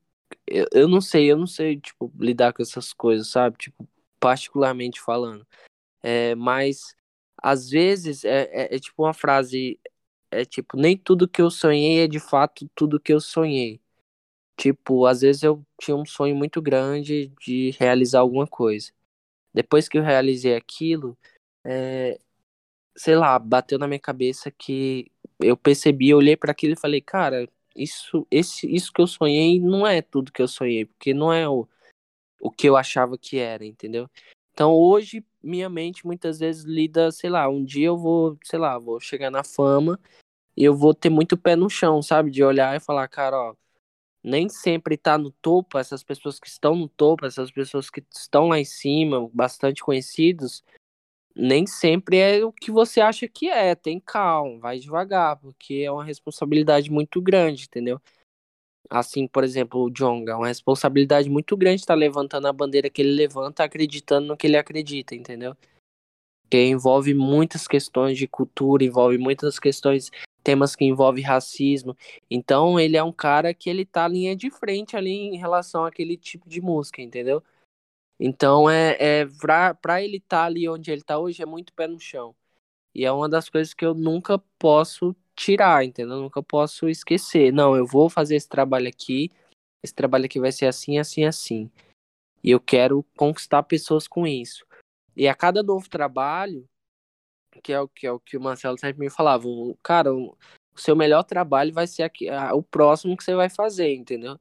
Eu, 0.47 0.67
eu 0.73 0.89
não 0.89 1.01
sei, 1.01 1.31
eu 1.31 1.37
não 1.37 1.47
sei, 1.47 1.79
tipo, 1.81 2.13
lidar 2.19 2.53
com 2.53 2.63
essas 2.63 2.93
coisas, 2.93 3.29
sabe? 3.29 3.57
Tipo, 3.59 3.89
particularmente 4.21 5.01
falando. 5.01 5.47
É, 6.03 6.35
mas, 6.35 6.95
às 7.43 7.71
vezes, 7.71 8.25
é, 8.25 8.45
é, 8.53 8.77
é 8.77 8.79
tipo 8.79 9.05
uma 9.05 9.15
frase 9.15 9.79
é 10.31 10.45
tipo, 10.45 10.77
nem 10.77 10.97
tudo 10.97 11.29
que 11.29 11.43
eu 11.43 11.51
sonhei 11.51 12.01
é 12.05 12.09
de 12.09 12.21
fato 12.21 12.69
tudo 12.75 13.01
que 13.01 13.13
eu 13.13 13.21
sonhei. 13.21 13.81
Tipo, 14.57 15.07
às 15.07 15.21
vezes 15.23 15.43
eu 15.43 15.65
tinha 15.81 15.97
um 15.97 16.05
sonho 16.05 16.37
muito 16.37 16.61
grande 16.61 17.33
de 17.41 17.71
realizar 17.79 18.21
alguma 18.21 18.47
coisa. 18.47 18.93
Depois 19.55 19.89
que 19.89 19.99
eu 19.99 20.03
realizei 20.03 20.57
aquilo, 20.57 21.17
é, 21.65 22.19
sei 22.97 23.17
lá, 23.17 23.39
bateu 23.39 23.79
na 23.79 23.89
minha 23.89 24.01
cabeça 24.01 24.51
que 24.51 25.11
eu 25.41 25.57
percebi, 25.57 26.11
eu 26.11 26.19
olhei 26.19 26.37
para 26.37 26.53
aquilo 26.53 26.75
e 26.75 26.81
falei, 26.81 27.01
cara, 27.01 27.49
isso, 27.77 28.27
esse, 28.31 28.73
isso 28.73 28.93
que 28.93 29.01
eu 29.01 29.07
sonhei 29.07 29.61
não 29.61 29.87
é 29.87 30.03
tudo 30.03 30.33
que 30.33 30.43
eu 30.43 30.49
sonhei, 30.49 30.85
porque 30.87 31.15
não 31.15 31.33
é 31.33 31.49
o, 31.49 31.69
o 32.41 32.51
que 32.51 32.69
eu 32.69 32.77
achava 32.77 33.17
que 33.19 33.39
era, 33.39 33.65
entendeu? 33.65 34.11
Então 34.53 34.73
hoje 34.73 35.25
minha 35.43 35.69
mente 35.69 36.07
muitas 36.07 36.39
vezes 36.39 36.65
lida, 36.65 37.11
sei 37.13 37.31
lá, 37.31 37.49
um 37.49 37.65
dia 37.65 37.87
eu 37.89 37.97
vou, 37.97 38.39
sei 38.45 38.59
lá, 38.59 38.79
vou 38.79 39.01
chegar 39.01 39.31
na 39.31 39.45
fama 39.45 39.99
e 40.57 40.65
eu 40.65 40.75
vou 40.77 40.95
ter 40.95 41.11
muito 41.11 41.37
pé 41.37 41.57
no 41.57 41.71
chão, 41.71 42.03
sabe? 42.03 42.31
De 42.31 42.45
olhar 42.45 42.77
e 42.77 42.81
falar, 42.81 43.09
cara, 43.09 43.37
ó, 43.39 43.55
nem 44.23 44.49
sempre 44.49 44.97
tá 44.97 45.17
no 45.19 45.31
topo, 45.31 45.79
essas 45.79 46.03
pessoas 46.03 46.39
que 46.41 46.49
estão 46.49 46.75
no 46.75 46.89
topo, 46.89 47.27
essas 47.27 47.51
pessoas 47.51 47.91
que 47.91 48.03
estão 48.15 48.49
lá 48.49 48.59
em 48.59 48.65
cima, 48.65 49.29
bastante 49.33 49.83
conhecidos, 49.83 50.63
nem 51.35 51.67
sempre 51.67 52.19
é 52.19 52.45
o 52.45 52.53
que 52.53 52.71
você 52.71 53.01
acha 53.01 53.29
que 53.29 53.49
é. 53.49 53.75
Tem 53.75 54.01
calma, 54.01 54.59
vai 54.61 54.79
devagar, 54.79 55.37
porque 55.39 55.83
é 55.87 55.91
uma 55.91 56.05
responsabilidade 56.05 56.91
muito 56.91 57.23
grande, 57.23 57.65
entendeu? 57.67 58.01
Assim, 58.91 59.27
por 59.27 59.45
exemplo, 59.45 59.83
o 59.83 59.91
Jonga, 59.91 60.33
é 60.33 60.35
uma 60.35 60.47
responsabilidade 60.49 61.29
muito 61.29 61.57
grande 61.57 61.83
estar 61.83 61.95
levantando 61.95 62.47
a 62.47 62.53
bandeira 62.53 62.89
que 62.89 63.03
ele 63.03 63.13
levanta, 63.13 63.63
acreditando 63.63 64.29
no 64.29 64.37
que 64.37 64.47
ele 64.47 64.57
acredita, 64.57 65.15
entendeu? 65.15 65.55
Que 66.51 66.65
envolve 66.65 67.13
muitas 67.13 67.69
questões 67.69 68.17
de 68.17 68.27
cultura, 68.27 68.83
envolve 68.83 69.19
muitas 69.19 69.59
questões, 69.59 70.11
temas 70.43 70.75
que 70.75 70.87
envolvem 70.87 71.23
racismo. 71.23 71.95
Então, 72.31 72.81
ele 72.81 72.97
é 72.97 73.03
um 73.03 73.13
cara 73.13 73.53
que 73.53 73.69
ele 73.69 73.85
tá 73.85 74.09
linha 74.09 74.35
de 74.35 74.51
frente 74.51 74.97
ali 74.97 75.11
em 75.11 75.37
relação 75.37 75.85
àquele 75.85 76.17
tipo 76.17 76.49
de 76.49 76.61
música, 76.63 77.03
entendeu? 77.03 77.43
Então, 78.19 78.71
é, 78.71 78.97
é 78.99 79.27
pra, 79.27 79.75
pra 79.75 80.03
ele 80.03 80.17
estar 80.17 80.39
tá 80.39 80.45
ali 80.47 80.69
onde 80.69 80.91
ele 80.91 81.03
tá 81.03 81.19
hoje, 81.19 81.43
é 81.43 81.47
muito 81.47 81.75
pé 81.75 81.87
no 81.87 82.01
chão. 82.01 82.35
E 82.95 83.05
é 83.05 83.13
uma 83.13 83.29
das 83.29 83.49
coisas 83.49 83.75
que 83.75 83.85
eu 83.85 83.95
nunca 83.95 84.39
posso 84.59 85.15
tirar, 85.39 85.85
entendeu? 85.85 86.17
Eu 86.17 86.23
nunca 86.23 86.43
posso 86.43 86.89
esquecer. 86.89 87.53
Não, 87.53 87.77
eu 87.77 87.87
vou 87.87 88.11
fazer 88.11 88.37
esse 88.37 88.49
trabalho 88.49 88.89
aqui, 88.89 89.31
esse 89.83 89.95
trabalho 89.95 90.25
aqui 90.27 90.41
vai 90.41 90.53
ser 90.53 90.67
assim, 90.67 90.99
assim, 90.99 91.25
assim. 91.25 91.71
E 92.43 92.51
eu 92.51 92.61
quero 92.61 93.05
conquistar 93.17 93.63
pessoas 93.63 94.09
com 94.09 94.27
isso. 94.27 94.67
E 95.17 95.29
a 95.29 95.35
cada 95.35 95.63
novo 95.63 95.89
trabalho, 95.89 96.69
que 97.63 97.73
é 97.73 97.81
o 97.81 97.89
que, 97.89 98.07
é 98.07 98.13
o, 98.13 98.21
que 98.21 98.37
o 98.37 98.41
Marcelo 98.41 98.79
sempre 98.79 99.01
me 99.01 99.11
falava, 99.11 99.45
cara, 99.83 100.15
o, 100.15 100.37
seu 100.77 100.95
melhor 100.95 101.25
trabalho 101.25 101.73
vai 101.73 101.87
ser 101.87 102.05
aqui, 102.05 102.29
o 102.55 102.63
próximo 102.63 103.17
que 103.17 103.25
você 103.25 103.35
vai 103.35 103.51
fazer, 103.51 103.95
entendeu? 103.95 104.39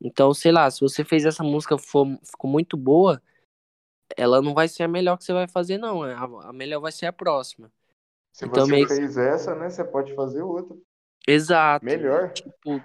Então, 0.00 0.34
sei 0.34 0.52
lá, 0.52 0.70
se 0.70 0.80
você 0.80 1.04
fez 1.04 1.24
essa 1.24 1.42
música 1.42 1.78
for, 1.78 2.06
ficou 2.24 2.50
muito 2.50 2.76
boa, 2.76 3.22
ela 4.16 4.42
não 4.42 4.52
vai 4.52 4.68
ser 4.68 4.82
a 4.82 4.88
melhor 4.88 5.16
que 5.16 5.24
você 5.24 5.32
vai 5.32 5.48
fazer, 5.48 5.78
não. 5.78 6.02
A, 6.02 6.48
a 6.48 6.52
melhor 6.52 6.80
vai 6.80 6.92
ser 6.92 7.06
a 7.06 7.12
próxima. 7.12 7.72
Se 8.32 8.46
Então, 8.46 8.64
você 8.66 8.72
meio- 8.72 8.88
fez 8.88 9.16
essa, 9.16 9.54
né, 9.54 9.68
você 9.68 9.84
pode 9.84 10.14
fazer 10.14 10.42
outra. 10.42 10.76
Exato. 11.26 11.84
Melhor. 11.84 12.32
Tipo, 12.32 12.80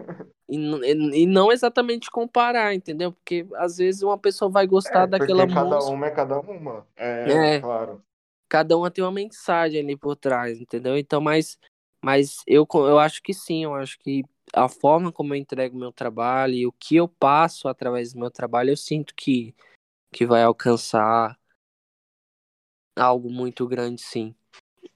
e, 0.50 0.58
e- 0.58 1.24
e 1.24 1.26
não 1.26 1.52
exatamente 1.52 2.12
comparar, 2.12 2.74
entendeu? 2.74 3.12
Porque 3.12 3.48
às 3.56 3.78
vezes 3.78 4.02
uma 4.04 4.18
pessoa 4.18 4.50
vai 4.52 4.68
gostar 4.68 5.04
É, 5.06 5.08
daquela 5.08 5.48
cada 5.48 5.64
música. 5.64 5.92
uma 5.94 6.08
é 6.08 6.12
cada 6.12 6.40
uma. 6.40 6.88
É, 6.96 7.56
É. 7.56 7.60
claro. 7.62 8.04
cada 8.50 8.78
uma 8.78 8.90
tem 8.92 9.04
uma 9.04 9.12
mensagem 9.12 9.82
ali 9.82 9.98
por 9.98 10.16
trás, 10.16 10.60
entendeu? 10.62 10.98
Então, 10.98 11.20
mas, 11.20 11.58
mas 12.02 12.38
eu, 12.48 12.66
eu 12.74 13.00
acho 13.00 13.22
que 13.22 13.34
sim, 13.34 13.64
eu 13.66 13.74
acho 13.74 13.98
que 14.00 14.24
a 14.54 14.70
forma 14.70 15.12
como 15.12 15.34
eu 15.34 15.38
entrego 15.38 15.78
meu 15.78 15.92
trabalho 15.92 16.54
e 16.54 16.66
o 16.68 16.72
que 16.72 16.96
eu 16.96 17.08
passo 17.10 17.68
através 17.68 18.14
do 18.14 18.20
meu 18.20 18.32
trabalho, 18.32 18.70
eu 18.72 18.78
sinto 18.78 19.14
que, 19.16 19.54
que 20.14 20.26
vai 20.26 20.44
alcançar 20.44 21.38
algo 22.96 23.30
muito 23.30 23.68
grande, 23.68 24.02
sim. 24.02 24.34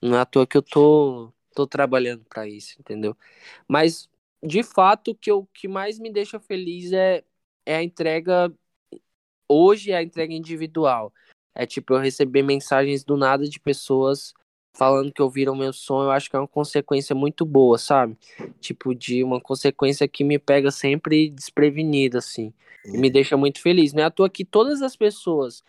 Não 0.02 0.16
é 0.16 0.20
à 0.20 0.26
toa 0.26 0.46
que 0.46 0.56
eu 0.56 0.62
tô, 0.62 1.32
tô 1.54 1.66
trabalhando 1.66 2.24
para 2.24 2.48
isso, 2.48 2.76
entendeu? 2.80 3.16
Mas, 3.68 4.08
de 4.42 4.62
fato, 4.62 5.12
o 5.12 5.14
que, 5.14 5.30
eu, 5.30 5.48
que 5.54 5.68
mais 5.68 5.98
me 5.98 6.12
deixa 6.12 6.40
feliz 6.40 6.92
é, 6.92 7.24
é 7.64 7.76
a 7.76 7.82
entrega. 7.82 8.52
Hoje 9.48 9.92
é 9.92 9.96
a 9.96 10.02
entrega 10.02 10.34
individual. 10.34 11.12
É 11.54 11.66
tipo 11.66 11.94
eu 11.94 12.00
receber 12.00 12.42
mensagens 12.42 13.04
do 13.04 13.16
nada 13.16 13.46
de 13.46 13.60
pessoas 13.60 14.32
falando 14.74 15.12
que 15.12 15.22
ouviram 15.22 15.54
meu 15.54 15.72
som, 15.72 16.02
eu 16.02 16.10
acho 16.10 16.30
que 16.30 16.36
é 16.36 16.38
uma 16.38 16.48
consequência 16.48 17.14
muito 17.14 17.44
boa, 17.44 17.78
sabe? 17.78 18.16
Tipo, 18.60 18.94
de 18.94 19.22
uma 19.22 19.40
consequência 19.40 20.08
que 20.08 20.24
me 20.24 20.38
pega 20.38 20.70
sempre 20.70 21.30
desprevenida, 21.30 22.18
assim. 22.18 22.52
E 22.86 22.96
me 22.98 23.10
deixa 23.10 23.36
muito 23.36 23.60
feliz. 23.60 23.92
Não 23.92 24.02
é 24.02 24.06
à 24.06 24.10
toa 24.10 24.30
que 24.30 24.44
todas 24.44 24.82
as 24.82 24.96
pessoas 24.96 25.62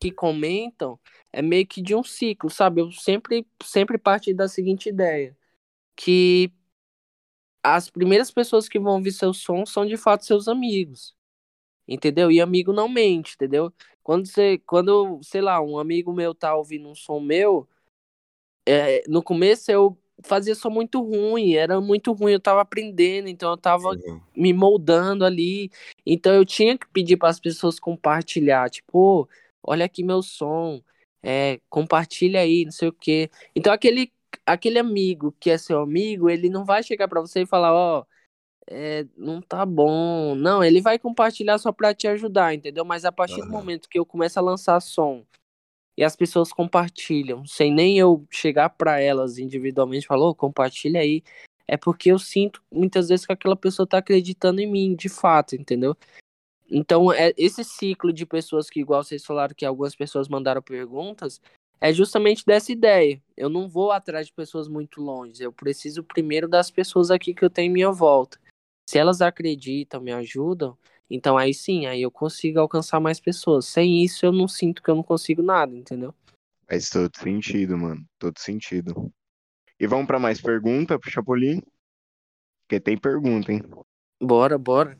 que 0.00 0.12
comentam 0.12 0.98
é 1.32 1.42
meio 1.42 1.66
que 1.66 1.82
de 1.82 1.94
um 1.94 2.02
ciclo, 2.02 2.50
sabe? 2.50 2.80
Eu 2.80 2.90
sempre, 2.92 3.46
sempre 3.62 3.98
parti 3.98 4.32
da 4.34 4.48
seguinte 4.48 4.88
ideia: 4.88 5.36
que 5.96 6.52
as 7.62 7.90
primeiras 7.90 8.30
pessoas 8.30 8.68
que 8.68 8.78
vão 8.78 8.94
ouvir 8.94 9.12
seu 9.12 9.32
som 9.34 9.66
são 9.66 9.86
de 9.86 9.96
fato 9.96 10.24
seus 10.24 10.48
amigos. 10.48 11.14
Entendeu? 11.86 12.30
E 12.30 12.40
amigo 12.40 12.72
não 12.72 12.88
mente, 12.88 13.34
entendeu? 13.34 13.72
Quando 14.02 14.26
você, 14.26 14.58
quando, 14.66 15.20
sei 15.22 15.40
lá, 15.40 15.60
um 15.60 15.78
amigo 15.78 16.12
meu 16.12 16.34
tá 16.34 16.54
ouvindo 16.54 16.88
um 16.88 16.94
som 16.94 17.18
meu, 17.20 17.68
é, 18.66 19.02
no 19.08 19.22
começo 19.22 19.70
eu 19.70 19.98
fazia 20.22 20.54
som 20.54 20.70
muito 20.70 21.00
ruim, 21.00 21.54
era 21.54 21.80
muito 21.80 22.12
ruim, 22.12 22.32
eu 22.32 22.40
tava 22.40 22.60
aprendendo, 22.60 23.28
então 23.28 23.50
eu 23.50 23.56
tava 23.56 23.96
Sim. 23.96 24.20
me 24.36 24.52
moldando 24.52 25.24
ali. 25.24 25.70
Então 26.04 26.34
eu 26.34 26.44
tinha 26.44 26.76
que 26.76 26.86
pedir 26.88 27.16
para 27.16 27.28
as 27.28 27.40
pessoas 27.40 27.78
compartilhar, 27.78 28.68
tipo, 28.70 29.22
oh, 29.22 29.28
olha 29.62 29.86
aqui 29.86 30.02
meu 30.02 30.22
som, 30.22 30.82
é, 31.22 31.60
compartilha 31.68 32.40
aí, 32.40 32.64
não 32.64 32.72
sei 32.72 32.88
o 32.88 32.92
quê. 32.92 33.30
Então 33.54 33.72
aquele 33.72 34.12
aquele 34.46 34.78
amigo 34.78 35.34
que 35.40 35.50
é 35.50 35.58
seu 35.58 35.80
amigo, 35.80 36.28
ele 36.28 36.48
não 36.48 36.64
vai 36.64 36.82
chegar 36.82 37.08
para 37.08 37.20
você 37.20 37.42
e 37.42 37.46
falar, 37.46 37.72
ó, 37.72 38.00
oh, 38.00 38.06
é, 38.66 39.06
não 39.16 39.40
tá 39.40 39.64
bom. 39.64 40.34
Não, 40.34 40.62
ele 40.62 40.80
vai 40.80 40.98
compartilhar 40.98 41.58
só 41.58 41.72
para 41.72 41.94
te 41.94 42.06
ajudar, 42.08 42.54
entendeu? 42.54 42.84
Mas 42.84 43.04
a 43.04 43.12
partir 43.12 43.40
uhum. 43.40 43.46
do 43.46 43.52
momento 43.52 43.88
que 43.88 43.98
eu 43.98 44.06
começo 44.06 44.38
a 44.38 44.42
lançar 44.42 44.80
som 44.80 45.24
e 45.96 46.04
as 46.04 46.14
pessoas 46.14 46.52
compartilham, 46.52 47.44
sem 47.44 47.72
nem 47.72 47.98
eu 47.98 48.26
chegar 48.30 48.70
para 48.70 49.00
elas 49.00 49.38
individualmente 49.38 50.04
e 50.04 50.06
falar, 50.08 50.28
oh, 50.28 50.34
compartilha 50.34 51.00
aí, 51.00 51.22
é 51.66 51.76
porque 51.76 52.12
eu 52.12 52.18
sinto 52.18 52.62
muitas 52.72 53.08
vezes 53.08 53.26
que 53.26 53.32
aquela 53.32 53.56
pessoa 53.56 53.86
tá 53.86 53.98
acreditando 53.98 54.60
em 54.60 54.70
mim, 54.70 54.94
de 54.94 55.08
fato, 55.08 55.56
entendeu? 55.56 55.96
Então, 56.70 57.12
é, 57.12 57.32
esse 57.36 57.64
ciclo 57.64 58.12
de 58.12 58.26
pessoas 58.26 58.68
que, 58.68 58.80
igual 58.80 59.02
vocês 59.02 59.24
falaram 59.24 59.54
que 59.54 59.64
algumas 59.64 59.94
pessoas 59.94 60.28
mandaram 60.28 60.60
perguntas, 60.60 61.40
é 61.80 61.92
justamente 61.92 62.44
dessa 62.44 62.72
ideia. 62.72 63.22
Eu 63.36 63.48
não 63.48 63.68
vou 63.68 63.90
atrás 63.90 64.26
de 64.26 64.32
pessoas 64.32 64.68
muito 64.68 65.00
longe, 65.00 65.42
eu 65.42 65.52
preciso 65.52 66.02
primeiro 66.02 66.48
das 66.48 66.70
pessoas 66.70 67.10
aqui 67.10 67.32
que 67.32 67.44
eu 67.44 67.50
tenho 67.50 67.70
em 67.70 67.72
minha 67.72 67.90
volta. 67.90 68.38
Se 68.88 68.98
elas 68.98 69.20
acreditam, 69.20 70.00
me 70.00 70.12
ajudam, 70.12 70.76
então 71.10 71.38
aí 71.38 71.54
sim, 71.54 71.86
aí 71.86 72.02
eu 72.02 72.10
consigo 72.10 72.58
alcançar 72.58 73.00
mais 73.00 73.20
pessoas. 73.20 73.66
Sem 73.66 74.02
isso 74.02 74.26
eu 74.26 74.32
não 74.32 74.48
sinto 74.48 74.82
que 74.82 74.90
eu 74.90 74.94
não 74.94 75.02
consigo 75.02 75.42
nada, 75.42 75.74
entendeu? 75.74 76.14
Faz 76.66 76.90
todo 76.90 77.10
sentido, 77.16 77.78
mano. 77.78 78.04
Todo 78.18 78.38
sentido. 78.38 79.10
E 79.80 79.86
vamos 79.86 80.06
para 80.06 80.18
mais 80.18 80.40
pergunta 80.40 80.98
pro 80.98 81.10
Chapolin? 81.10 81.62
Porque 82.62 82.80
tem 82.80 82.98
pergunta, 82.98 83.52
hein? 83.52 83.62
Bora, 84.20 84.58
bora. 84.58 84.98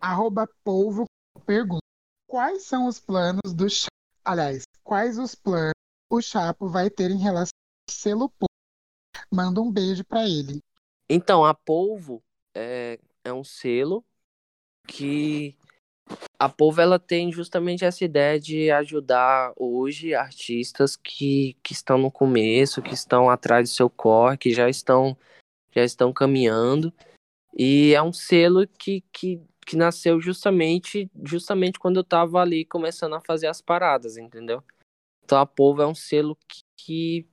Arroba 0.00 0.48
Polvo 0.62 1.04
pergunta. 1.46 1.82
Quais 2.26 2.64
são 2.64 2.86
os 2.86 3.00
planos 3.00 3.54
do 3.54 3.68
Chapo? 3.68 3.88
Aliás, 4.24 4.64
quais 4.84 5.18
os 5.18 5.34
planos 5.34 5.72
o 6.10 6.20
Chapo 6.20 6.68
vai 6.68 6.90
ter 6.90 7.10
em 7.10 7.18
relação 7.18 7.52
ao 7.88 7.94
selo 7.94 8.28
Polvo? 8.28 8.48
Manda 9.32 9.60
um 9.60 9.72
beijo 9.72 10.04
para 10.04 10.28
ele. 10.28 10.60
Então, 11.08 11.44
a 11.44 11.54
Polvo 11.54 12.22
é, 12.54 12.98
é 13.24 13.32
um 13.32 13.44
selo 13.44 14.04
que 14.86 15.56
a 16.38 16.48
Polvo 16.48 16.80
ela 16.80 16.98
tem 16.98 17.32
justamente 17.32 17.84
essa 17.84 18.04
ideia 18.04 18.38
de 18.38 18.70
ajudar 18.70 19.52
hoje 19.56 20.14
artistas 20.14 20.96
que, 20.96 21.56
que 21.62 21.72
estão 21.72 21.98
no 21.98 22.10
começo, 22.10 22.82
que 22.82 22.94
estão 22.94 23.28
atrás 23.28 23.68
do 23.68 23.74
seu 23.74 23.90
core, 23.90 24.38
que 24.38 24.52
já 24.52 24.68
estão 24.68 25.16
já 25.70 25.84
estão 25.84 26.12
caminhando. 26.12 26.92
E 27.54 27.92
é 27.94 28.02
um 28.02 28.12
selo 28.12 28.66
que, 28.66 29.02
que, 29.12 29.40
que 29.68 29.76
nasceu 29.76 30.18
justamente 30.18 31.10
justamente 31.22 31.78
quando 31.78 31.96
eu 31.96 32.00
estava 32.00 32.40
ali 32.40 32.64
começando 32.64 33.14
a 33.14 33.20
fazer 33.20 33.48
as 33.48 33.60
paradas, 33.60 34.16
entendeu? 34.16 34.64
Então 35.22 35.38
a 35.38 35.44
Polvo 35.44 35.82
é 35.82 35.86
um 35.86 35.94
selo 35.94 36.38
que, 36.48 36.62
que 36.74 37.28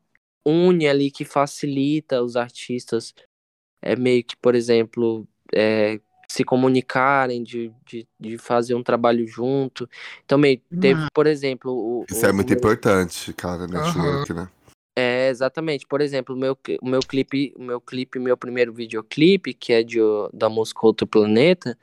une 0.45 0.85
ali, 0.85 1.09
que 1.09 1.23
facilita 1.23 2.21
os 2.21 2.35
artistas. 2.35 3.13
É 3.81 3.95
meio 3.95 4.21
que, 4.21 4.35
por 4.35 4.53
exemplo, 4.53 5.25
é, 5.53 6.01
se 6.27 6.43
comunicarem, 6.43 7.41
de, 7.41 7.71
de, 7.85 8.05
de, 8.19 8.37
fazer 8.37 8.75
um 8.75 8.83
trabalho 8.83 9.25
junto. 9.25 9.89
Também 10.27 10.61
teve, 10.81 11.07
por 11.13 11.27
exemplo. 11.27 11.71
O, 11.71 12.05
Isso 12.09 12.25
o, 12.25 12.29
é 12.29 12.33
muito 12.33 12.49
o... 12.49 12.53
importante, 12.53 13.31
cara, 13.31 13.65
network, 13.65 14.33
uhum. 14.33 14.39
né? 14.39 14.49
É, 14.93 15.29
exatamente. 15.29 15.87
Por 15.87 16.01
exemplo, 16.01 16.35
o 16.35 16.37
meu, 16.37 16.57
o 16.81 16.89
meu 16.89 16.99
clipe, 16.99 17.53
o 17.55 17.63
meu 17.63 17.79
clipe, 17.79 18.19
meu 18.19 18.35
primeiro 18.35 18.73
videoclipe, 18.73 19.53
que 19.53 19.71
é 19.71 19.83
de, 19.83 19.99
da 20.33 20.49
música 20.49 20.85
Outro 20.85 21.07
Planeta, 21.07 21.77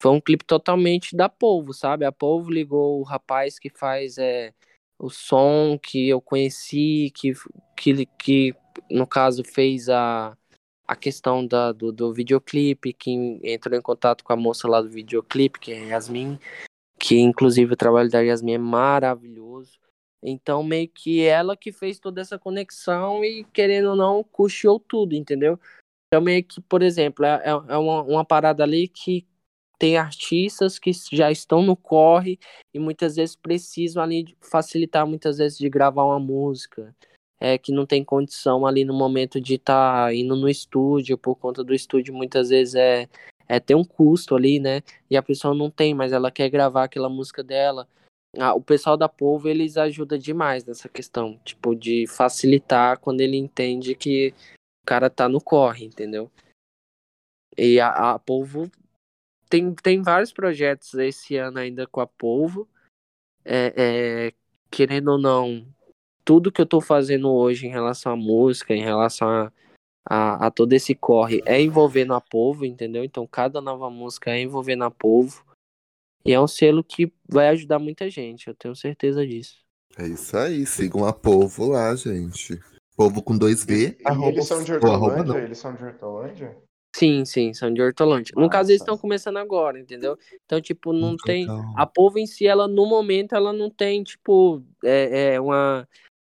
foi 0.00 0.12
um 0.12 0.20
clipe 0.20 0.44
totalmente 0.44 1.16
da 1.16 1.28
Polvo, 1.28 1.72
sabe? 1.72 2.04
A 2.04 2.12
Polvo 2.12 2.50
ligou 2.50 3.00
o 3.00 3.02
rapaz 3.02 3.58
que 3.58 3.70
faz 3.70 4.18
é, 4.18 4.52
o 4.98 5.08
som 5.10 5.78
que 5.78 6.08
eu 6.08 6.20
conheci, 6.20 7.12
que, 7.14 7.32
que, 7.76 8.06
que 8.18 8.54
no 8.90 9.06
caso 9.06 9.42
fez 9.42 9.88
a, 9.88 10.36
a 10.86 10.96
questão 10.96 11.46
da, 11.46 11.72
do, 11.72 11.92
do 11.92 12.12
videoclipe, 12.12 12.92
que 12.92 13.10
entrou 13.42 13.78
em 13.78 13.82
contato 13.82 14.22
com 14.22 14.32
a 14.32 14.36
moça 14.36 14.68
lá 14.68 14.80
do 14.80 14.90
videoclipe, 14.90 15.58
que 15.58 15.72
é 15.72 15.86
Yasmin, 15.86 16.38
que 16.98 17.18
inclusive 17.18 17.72
o 17.72 17.76
trabalho 17.76 18.10
da 18.10 18.20
Yasmin 18.20 18.54
é 18.54 18.58
maravilhoso. 18.58 19.78
Então, 20.22 20.62
meio 20.62 20.88
que 20.88 21.22
ela 21.22 21.56
que 21.56 21.72
fez 21.72 22.00
toda 22.00 22.20
essa 22.20 22.38
conexão 22.38 23.24
e, 23.24 23.44
querendo 23.44 23.90
ou 23.90 23.96
não, 23.96 24.24
custeou 24.24 24.80
tudo, 24.80 25.14
entendeu? 25.14 25.58
Então, 26.08 26.20
meio 26.20 26.42
que, 26.42 26.60
por 26.60 26.82
exemplo, 26.82 27.24
é, 27.24 27.42
é, 27.44 27.50
é 27.50 27.76
uma, 27.76 28.02
uma 28.02 28.24
parada 28.24 28.62
ali 28.62 28.88
que 28.88 29.26
tem 29.78 29.96
artistas 29.96 30.78
que 30.78 30.90
já 31.12 31.30
estão 31.30 31.62
no 31.62 31.76
corre 31.76 32.38
e 32.72 32.78
muitas 32.78 33.16
vezes 33.16 33.36
precisam 33.36 34.02
ali 34.02 34.36
facilitar, 34.40 35.06
muitas 35.06 35.38
vezes, 35.38 35.58
de 35.58 35.68
gravar 35.68 36.04
uma 36.04 36.18
música 36.18 36.94
é, 37.38 37.58
que 37.58 37.72
não 37.72 37.84
tem 37.84 38.04
condição 38.04 38.66
ali 38.66 38.84
no 38.84 38.94
momento 38.94 39.40
de 39.40 39.54
estar 39.54 40.06
tá 40.06 40.14
indo 40.14 40.34
no 40.36 40.48
estúdio, 40.48 41.18
por 41.18 41.36
conta 41.36 41.62
do 41.62 41.74
estúdio 41.74 42.14
muitas 42.14 42.48
vezes 42.48 42.74
é, 42.74 43.08
é 43.48 43.60
ter 43.60 43.74
um 43.74 43.84
custo 43.84 44.34
ali, 44.34 44.58
né? 44.58 44.82
E 45.10 45.16
a 45.16 45.22
pessoa 45.22 45.54
não 45.54 45.70
tem, 45.70 45.94
mas 45.94 46.12
ela 46.12 46.30
quer 46.30 46.48
gravar 46.48 46.84
aquela 46.84 47.08
música 47.08 47.42
dela. 47.42 47.86
Ah, 48.38 48.54
o 48.54 48.60
pessoal 48.60 48.96
da 48.96 49.08
Polvo, 49.08 49.48
eles 49.48 49.76
ajudam 49.76 50.18
demais 50.18 50.64
nessa 50.64 50.88
questão, 50.88 51.38
tipo, 51.44 51.74
de 51.74 52.06
facilitar 52.06 52.98
quando 52.98 53.20
ele 53.20 53.36
entende 53.36 53.94
que 53.94 54.34
o 54.82 54.86
cara 54.86 55.08
tá 55.08 55.28
no 55.28 55.40
corre, 55.40 55.86
entendeu? 55.86 56.30
E 57.56 57.80
a, 57.80 58.14
a 58.14 58.18
Polvo 58.18 58.70
tem, 59.48 59.74
tem 59.74 60.02
vários 60.02 60.32
projetos 60.32 60.94
esse 60.94 61.36
ano 61.36 61.58
ainda 61.58 61.86
com 61.86 62.00
a 62.00 62.06
Polvo. 62.06 62.68
É, 63.44 63.72
é, 63.76 64.32
querendo 64.70 65.12
ou 65.12 65.18
não, 65.18 65.66
tudo 66.24 66.50
que 66.50 66.60
eu 66.60 66.66
tô 66.66 66.80
fazendo 66.80 67.30
hoje 67.30 67.66
em 67.66 67.70
relação 67.70 68.12
à 68.12 68.16
música, 68.16 68.74
em 68.74 68.82
relação 68.82 69.28
a, 69.28 69.52
a, 70.04 70.46
a 70.46 70.50
todo 70.50 70.72
esse 70.72 70.94
corre, 70.94 71.40
é 71.46 71.60
envolvendo 71.60 72.14
a 72.14 72.20
povo, 72.20 72.64
entendeu? 72.64 73.04
Então 73.04 73.26
cada 73.26 73.60
nova 73.60 73.88
música 73.88 74.32
é 74.32 74.40
envolvendo 74.40 74.84
a 74.84 74.90
povo. 74.90 75.44
E 76.24 76.32
é 76.32 76.40
um 76.40 76.48
selo 76.48 76.82
que 76.82 77.12
vai 77.28 77.48
ajudar 77.48 77.78
muita 77.78 78.10
gente, 78.10 78.48
eu 78.48 78.54
tenho 78.54 78.74
certeza 78.74 79.24
disso. 79.24 79.64
É 79.96 80.06
isso 80.08 80.36
aí, 80.36 80.66
sigam 80.66 81.06
a 81.06 81.12
povo 81.12 81.68
lá, 81.68 81.94
gente. 81.94 82.60
Povo 82.96 83.22
com 83.22 83.38
dois 83.38 83.64
V. 83.64 83.96
E, 84.00 84.08
arroba, 84.08 84.30
eles 84.30 84.46
são 84.46 84.64
de 84.64 84.72
Hortolândia? 84.72 85.38
Eles 85.38 85.58
são 85.58 85.74
de 85.74 85.84
Hortolândia? 85.84 86.56
Sim, 86.96 87.26
sim, 87.26 87.52
são 87.52 87.72
de 87.72 87.82
Hortolândia. 87.82 88.32
No 88.34 88.48
caso, 88.48 88.70
eles 88.70 88.80
estão 88.80 88.96
começando 88.96 89.36
agora, 89.36 89.78
entendeu? 89.78 90.18
Então, 90.46 90.60
tipo, 90.62 90.94
não 90.94 91.08
Muito 91.08 91.24
tem. 91.24 91.46
A 91.76 91.84
povo 91.84 92.18
em 92.18 92.26
si, 92.26 92.46
ela, 92.46 92.66
no 92.66 92.86
momento, 92.86 93.34
ela 93.34 93.52
não 93.52 93.68
tem, 93.68 94.02
tipo, 94.02 94.62
é, 94.82 95.34
é 95.34 95.40
uma 95.40 95.86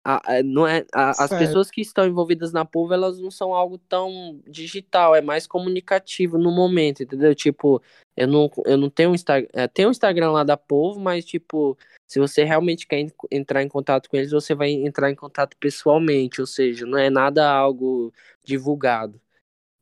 a, 0.06 0.38
a, 0.38 0.44
não 0.44 0.66
é, 0.66 0.86
a, 0.94 1.10
as 1.12 1.30
pessoas 1.30 1.70
que 1.70 1.82
estão 1.82 2.06
envolvidas 2.06 2.54
na 2.54 2.64
Polvo, 2.64 2.94
elas 2.94 3.20
não 3.20 3.30
são 3.30 3.54
algo 3.54 3.78
tão 3.78 4.42
digital, 4.48 5.14
é 5.14 5.22
mais 5.22 5.46
comunicativo 5.46 6.38
no 6.38 6.50
momento, 6.50 7.04
entendeu? 7.04 7.36
Tipo, 7.36 7.82
eu 8.16 8.28
não, 8.28 8.50
eu 8.66 8.78
não 8.78 8.90
tenho 8.90 9.12
um 9.12 9.16
Instagram, 9.16 9.50
é, 9.52 9.68
tem 9.68 9.86
um 9.86 9.92
Instagram 9.92 10.32
lá 10.32 10.46
da 10.46 10.56
Polvo, 10.56 10.98
mas 10.98 11.26
tipo, 11.26 11.78
se 12.08 12.20
você 12.20 12.46
realmente 12.46 12.88
quer 12.88 13.06
entrar 13.30 13.64
em 13.64 13.68
contato 13.68 14.10
com 14.10 14.16
eles, 14.16 14.32
você 14.32 14.56
vai 14.56 14.72
entrar 14.72 15.12
em 15.12 15.16
contato 15.16 15.58
pessoalmente, 15.58 16.40
ou 16.40 16.48
seja, 16.48 16.86
não 16.86 16.98
é 16.98 17.10
nada 17.10 17.50
algo 17.50 18.14
divulgado. 18.44 19.20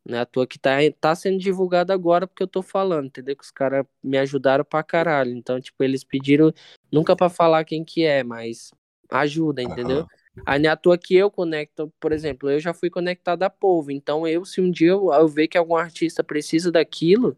Não 0.04 0.18
é 0.18 0.20
à 0.20 0.26
toa 0.26 0.46
que 0.46 0.58
tá, 0.58 0.78
tá 1.00 1.14
sendo 1.14 1.38
divulgado 1.38 1.92
agora 1.92 2.26
porque 2.26 2.42
eu 2.42 2.46
tô 2.48 2.60
falando, 2.62 3.06
entendeu? 3.06 3.36
Que 3.36 3.44
os 3.44 3.50
caras 3.50 3.86
me 4.02 4.18
ajudaram 4.18 4.64
pra 4.64 4.82
caralho. 4.82 5.30
Então, 5.36 5.60
tipo, 5.60 5.82
eles 5.84 6.02
pediram 6.02 6.52
nunca 6.90 7.14
pra 7.14 7.28
falar 7.30 7.64
quem 7.64 7.84
que 7.84 8.04
é, 8.04 8.24
mas 8.24 8.72
ajuda, 9.10 9.62
entendeu? 9.62 9.98
Aham. 9.98 10.08
Aí 10.46 10.58
não 10.58 10.70
é 10.70 10.72
à 10.72 10.76
toa 10.76 10.96
que 10.98 11.14
eu 11.14 11.30
conecto, 11.30 11.92
por 12.00 12.10
exemplo, 12.10 12.50
eu 12.50 12.58
já 12.58 12.72
fui 12.72 12.88
conectado 12.90 13.42
a 13.42 13.50
povo. 13.50 13.90
Então, 13.90 14.26
eu, 14.26 14.44
se 14.44 14.60
um 14.60 14.70
dia 14.70 14.88
eu, 14.90 15.12
eu 15.12 15.28
ver 15.28 15.46
que 15.46 15.58
algum 15.58 15.76
artista 15.76 16.24
precisa 16.24 16.72
daquilo, 16.72 17.36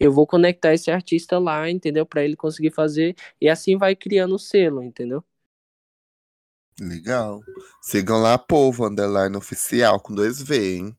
eu 0.00 0.12
vou 0.12 0.26
conectar 0.26 0.74
esse 0.74 0.90
artista 0.90 1.38
lá, 1.38 1.70
entendeu? 1.70 2.06
Pra 2.06 2.24
ele 2.24 2.36
conseguir 2.36 2.70
fazer. 2.70 3.14
E 3.40 3.48
assim 3.48 3.76
vai 3.76 3.94
criando 3.96 4.34
o 4.34 4.38
selo, 4.38 4.82
entendeu? 4.82 5.24
Legal. 6.80 7.42
Sigam 7.82 8.20
lá, 8.20 8.38
povo, 8.38 8.86
underline 8.86 9.36
oficial, 9.36 10.00
com 10.00 10.14
dois 10.14 10.40
V, 10.40 10.76
hein? 10.76 10.96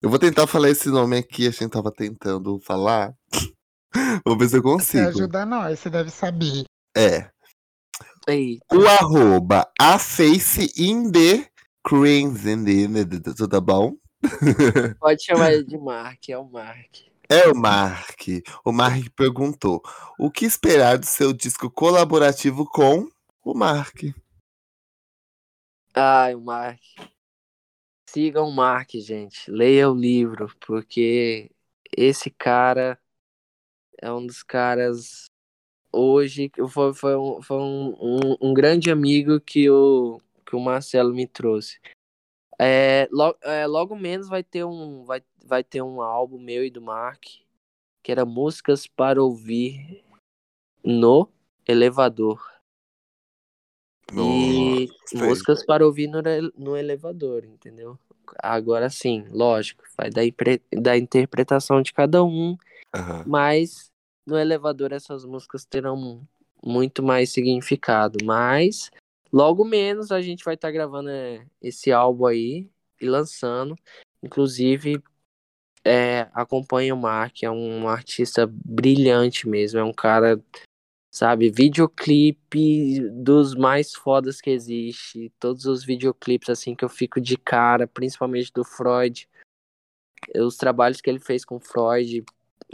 Eu 0.00 0.08
vou 0.10 0.18
tentar 0.18 0.46
falar 0.46 0.70
esse 0.70 0.88
nome 0.88 1.18
aqui, 1.18 1.46
a 1.48 1.50
gente 1.50 1.70
tava 1.70 1.90
tentando 1.90 2.60
falar. 2.60 3.14
Vou 4.24 4.36
ver 4.36 4.48
se 4.48 4.56
eu 4.56 4.62
Você 4.62 4.68
consigo. 4.98 5.08
ajuda 5.08 5.46
nós, 5.46 5.78
você 5.80 5.90
deve 5.90 6.10
saber. 6.10 6.64
É. 6.96 7.30
Aí, 8.28 8.58
O 8.70 8.86
arroba 8.86 9.66
a 9.80 9.98
face 9.98 10.70
in 10.76 11.10
the 11.10 11.50
the, 13.06 13.34
tudo 13.34 13.60
bom? 13.60 13.96
pode 15.00 15.24
chamar 15.24 15.52
ele 15.52 15.64
de 15.64 15.78
Mark, 15.78 16.28
é 16.28 16.36
o 16.36 16.44
Mark. 16.44 16.96
É 17.30 17.48
o 17.48 17.56
Mark. 17.56 18.20
O 18.64 18.72
Mark 18.72 19.08
perguntou: 19.16 19.82
o 20.18 20.30
que 20.30 20.44
esperar 20.44 20.98
do 20.98 21.06
seu 21.06 21.32
disco 21.32 21.70
colaborativo 21.70 22.66
com 22.66 23.08
o 23.42 23.54
Mark? 23.54 24.02
Ai, 25.94 26.34
o 26.34 26.40
Mark. 26.40 26.80
Sigam 28.10 28.48
o 28.48 28.50
Mark, 28.50 28.92
gente. 28.94 29.50
Leia 29.50 29.90
o 29.90 29.94
livro, 29.94 30.50
porque 30.66 31.50
esse 31.94 32.30
cara 32.30 32.98
é 34.00 34.10
um 34.10 34.26
dos 34.26 34.42
caras. 34.42 35.26
Hoje 35.92 36.50
foi, 36.70 36.94
foi, 36.94 37.16
um, 37.16 37.42
foi 37.42 37.58
um, 37.58 37.96
um, 38.00 38.36
um 38.48 38.54
grande 38.54 38.90
amigo 38.90 39.38
que 39.38 39.68
o, 39.68 40.22
que 40.46 40.56
o 40.56 40.60
Marcelo 40.60 41.14
me 41.14 41.26
trouxe. 41.26 41.78
É, 42.58 43.06
logo, 43.12 43.38
é, 43.42 43.66
logo 43.66 43.94
menos 43.94 44.26
vai 44.26 44.42
ter 44.42 44.64
um 44.64 45.04
vai, 45.04 45.22
vai 45.44 45.62
ter 45.62 45.82
um 45.82 46.00
álbum 46.00 46.38
meu 46.38 46.64
e 46.64 46.70
do 46.70 46.80
Mark 46.80 47.22
que 48.02 48.10
era 48.10 48.24
músicas 48.24 48.86
para 48.86 49.22
ouvir 49.22 50.02
no 50.82 51.30
elevador 51.66 52.57
e 54.12 54.88
músicas 55.14 55.64
para 55.64 55.84
ouvir 55.84 56.08
no, 56.08 56.20
no 56.56 56.76
elevador, 56.76 57.44
entendeu? 57.44 57.98
Agora 58.42 58.90
sim, 58.90 59.24
lógico, 59.30 59.84
vai 59.96 60.10
da, 60.10 60.22
da 60.72 60.96
interpretação 60.96 61.80
de 61.82 61.92
cada 61.92 62.22
um, 62.22 62.56
Aham. 62.94 63.24
mas 63.26 63.90
no 64.26 64.38
elevador 64.38 64.92
essas 64.92 65.24
músicas 65.24 65.64
terão 65.64 66.26
muito 66.62 67.02
mais 67.02 67.30
significado. 67.30 68.18
Mas 68.24 68.90
logo 69.32 69.64
menos 69.64 70.12
a 70.12 70.20
gente 70.20 70.44
vai 70.44 70.54
estar 70.54 70.70
gravando 70.70 71.10
é, 71.10 71.46
esse 71.62 71.90
álbum 71.90 72.26
aí 72.26 72.68
e 73.00 73.06
lançando. 73.06 73.76
Inclusive, 74.22 75.00
é, 75.84 76.28
acompanha 76.34 76.94
o 76.94 76.98
Mark, 76.98 77.42
é 77.42 77.50
um 77.50 77.88
artista 77.88 78.46
brilhante 78.50 79.48
mesmo, 79.48 79.78
é 79.78 79.84
um 79.84 79.92
cara, 79.92 80.40
sabe, 81.18 81.50
videoclipe 81.50 83.00
dos 83.10 83.56
mais 83.56 83.92
fodas 83.92 84.40
que 84.40 84.50
existe. 84.50 85.32
Todos 85.40 85.64
os 85.64 85.84
videoclipes 85.84 86.48
assim 86.48 86.76
que 86.76 86.84
eu 86.84 86.88
fico 86.88 87.20
de 87.20 87.36
cara, 87.36 87.88
principalmente 87.88 88.52
do 88.52 88.62
Freud. 88.62 89.28
Os 90.36 90.56
trabalhos 90.56 91.00
que 91.00 91.10
ele 91.10 91.18
fez 91.18 91.44
com 91.44 91.58
Freud, 91.58 92.24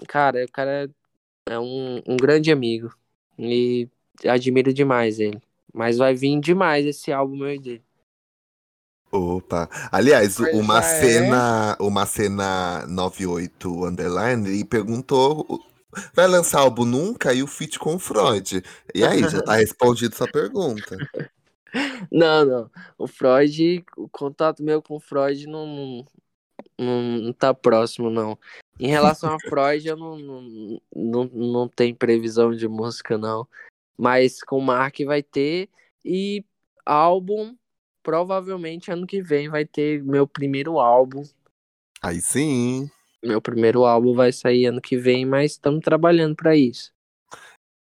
cara, 0.07 0.45
o 0.45 0.53
cara 0.53 0.91
é 1.49 1.59
um, 1.59 2.03
um 2.07 2.19
grande 2.19 2.53
amigo. 2.53 2.95
E 3.39 3.89
admiro 4.27 4.75
demais 4.75 5.19
ele. 5.19 5.41
Mas 5.73 5.97
vai 5.97 6.15
vir 6.15 6.39
demais 6.39 6.85
esse 6.85 7.11
álbum 7.11 7.39
meu 7.39 7.55
e 7.55 7.59
dele. 7.59 7.85
Opa. 9.11 9.71
Aliás, 9.91 10.37
Pois 10.37 10.55
uma 10.55 10.81
é. 10.81 10.83
cena, 10.83 11.77
uma 11.81 12.05
cena 12.05 12.87
98 12.89 13.87
underline, 13.87 14.47
ele 14.47 14.65
perguntou, 14.67 15.65
vai 16.13 16.27
lançar 16.27 16.61
álbum 16.61 16.85
nunca? 16.85 17.33
E 17.33 17.43
o 17.43 17.47
feat 17.47 17.79
com 17.79 17.95
o 17.95 17.99
Freud. 17.99 18.63
E 18.95 19.05
aí, 19.05 19.21
já 19.21 19.43
tá 19.43 19.55
respondido 19.57 20.15
sua 20.15 20.29
pergunta. 20.29 20.97
Não, 22.11 22.45
não. 22.45 22.71
O 22.97 23.07
Freud, 23.07 23.85
o 23.97 24.09
contato 24.09 24.63
meu 24.63 24.81
com 24.81 24.97
o 24.97 25.01
Freud 25.01 25.47
não, 25.47 26.05
não, 26.79 27.03
não 27.03 27.33
tá 27.33 27.53
próximo, 27.53 28.11
não. 28.11 28.39
Em 28.79 28.89
relação 28.89 29.35
a 29.35 29.41
Freud, 29.41 29.87
eu 29.87 29.97
não, 29.97 30.19
não, 30.19 30.81
não, 30.95 31.25
não 31.25 31.69
tenho 31.69 31.95
previsão 31.95 32.55
de 32.55 32.69
música, 32.69 33.17
não. 33.17 33.47
Mas 33.97 34.43
com 34.43 34.59
o 34.59 34.63
Mark 34.63 34.99
vai 35.05 35.23
ter. 35.23 35.69
E 36.05 36.45
álbum, 36.85 37.57
provavelmente 38.03 38.91
ano 38.91 39.07
que 39.07 39.23
vem 39.23 39.49
vai 39.49 39.65
ter 39.65 40.03
meu 40.03 40.27
primeiro 40.27 40.79
álbum. 40.79 41.23
Aí 42.03 42.21
sim. 42.21 42.91
Meu 43.25 43.41
primeiro 43.41 43.85
álbum 43.85 44.15
vai 44.15 44.33
sair 44.33 44.67
ano 44.67 44.81
que 44.81 44.97
vem, 44.97 45.25
mas 45.25 45.53
estamos 45.53 45.81
trabalhando 45.81 46.37
para 46.37 46.55
isso. 46.55 46.93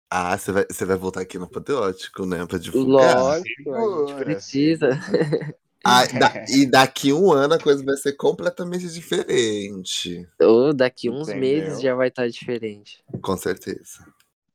Ah, 0.09 0.37
você 0.37 0.51
vai, 0.51 0.65
você 0.69 0.85
vai 0.85 0.95
voltar 0.95 1.21
aqui 1.21 1.37
no 1.37 1.49
Patriótico, 1.49 2.25
né? 2.25 2.45
Pra 2.45 2.57
divulgar. 2.57 3.17
Lógico, 3.17 3.73
a 3.73 3.81
gente 3.81 4.23
precisa. 4.23 4.89
Ah, 5.87 6.03
da- 6.07 6.45
e 6.49 6.65
daqui 6.65 7.13
um 7.13 7.31
ano 7.31 7.53
a 7.53 7.59
coisa 7.59 7.83
vai 7.85 7.95
ser 7.95 8.13
completamente 8.13 8.87
diferente. 8.91 10.27
Ou 10.41 10.73
daqui 10.73 11.11
uns 11.11 11.29
Entendeu? 11.29 11.41
meses 11.41 11.79
já 11.79 11.93
vai 11.93 12.07
estar 12.07 12.27
diferente. 12.27 13.03
Com 13.21 13.37
certeza. 13.37 14.03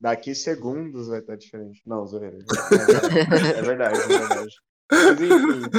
Daqui 0.00 0.34
segundos 0.34 1.06
vai 1.06 1.20
estar 1.20 1.36
diferente. 1.36 1.82
Não, 1.86 2.04
zoeira. 2.04 2.36
É 2.36 3.62
verdade, 3.62 3.94
é 4.00 4.06
verdade. 4.08 4.56
Mas 4.90 5.20
enfim. 5.20 5.70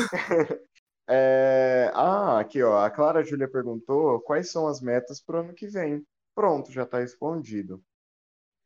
É, 1.13 1.91
Ah, 1.93 2.39
aqui 2.39 2.63
ó, 2.63 2.77
a 2.79 2.89
Clara 2.89 3.21
Júlia 3.23 3.47
perguntou 3.49 4.21
quais 4.21 4.49
são 4.49 4.65
as 4.67 4.79
metas 4.81 5.21
pro 5.21 5.39
ano 5.39 5.53
que 5.53 5.67
vem. 5.67 6.05
Pronto, 6.33 6.71
já 6.71 6.85
tá 6.85 6.99
respondido. 6.99 7.83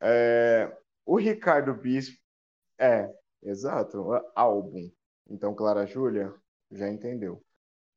É, 0.02 0.72
O 1.06 1.18
Ricardo 1.18 1.74
Bispo. 1.74 2.18
É, 2.80 3.12
exato, 3.44 4.06
álbum. 4.36 4.92
Então, 5.30 5.56
Clara 5.56 5.86
Júlia, 5.88 6.34
já 6.72 6.90
entendeu. 6.90 7.44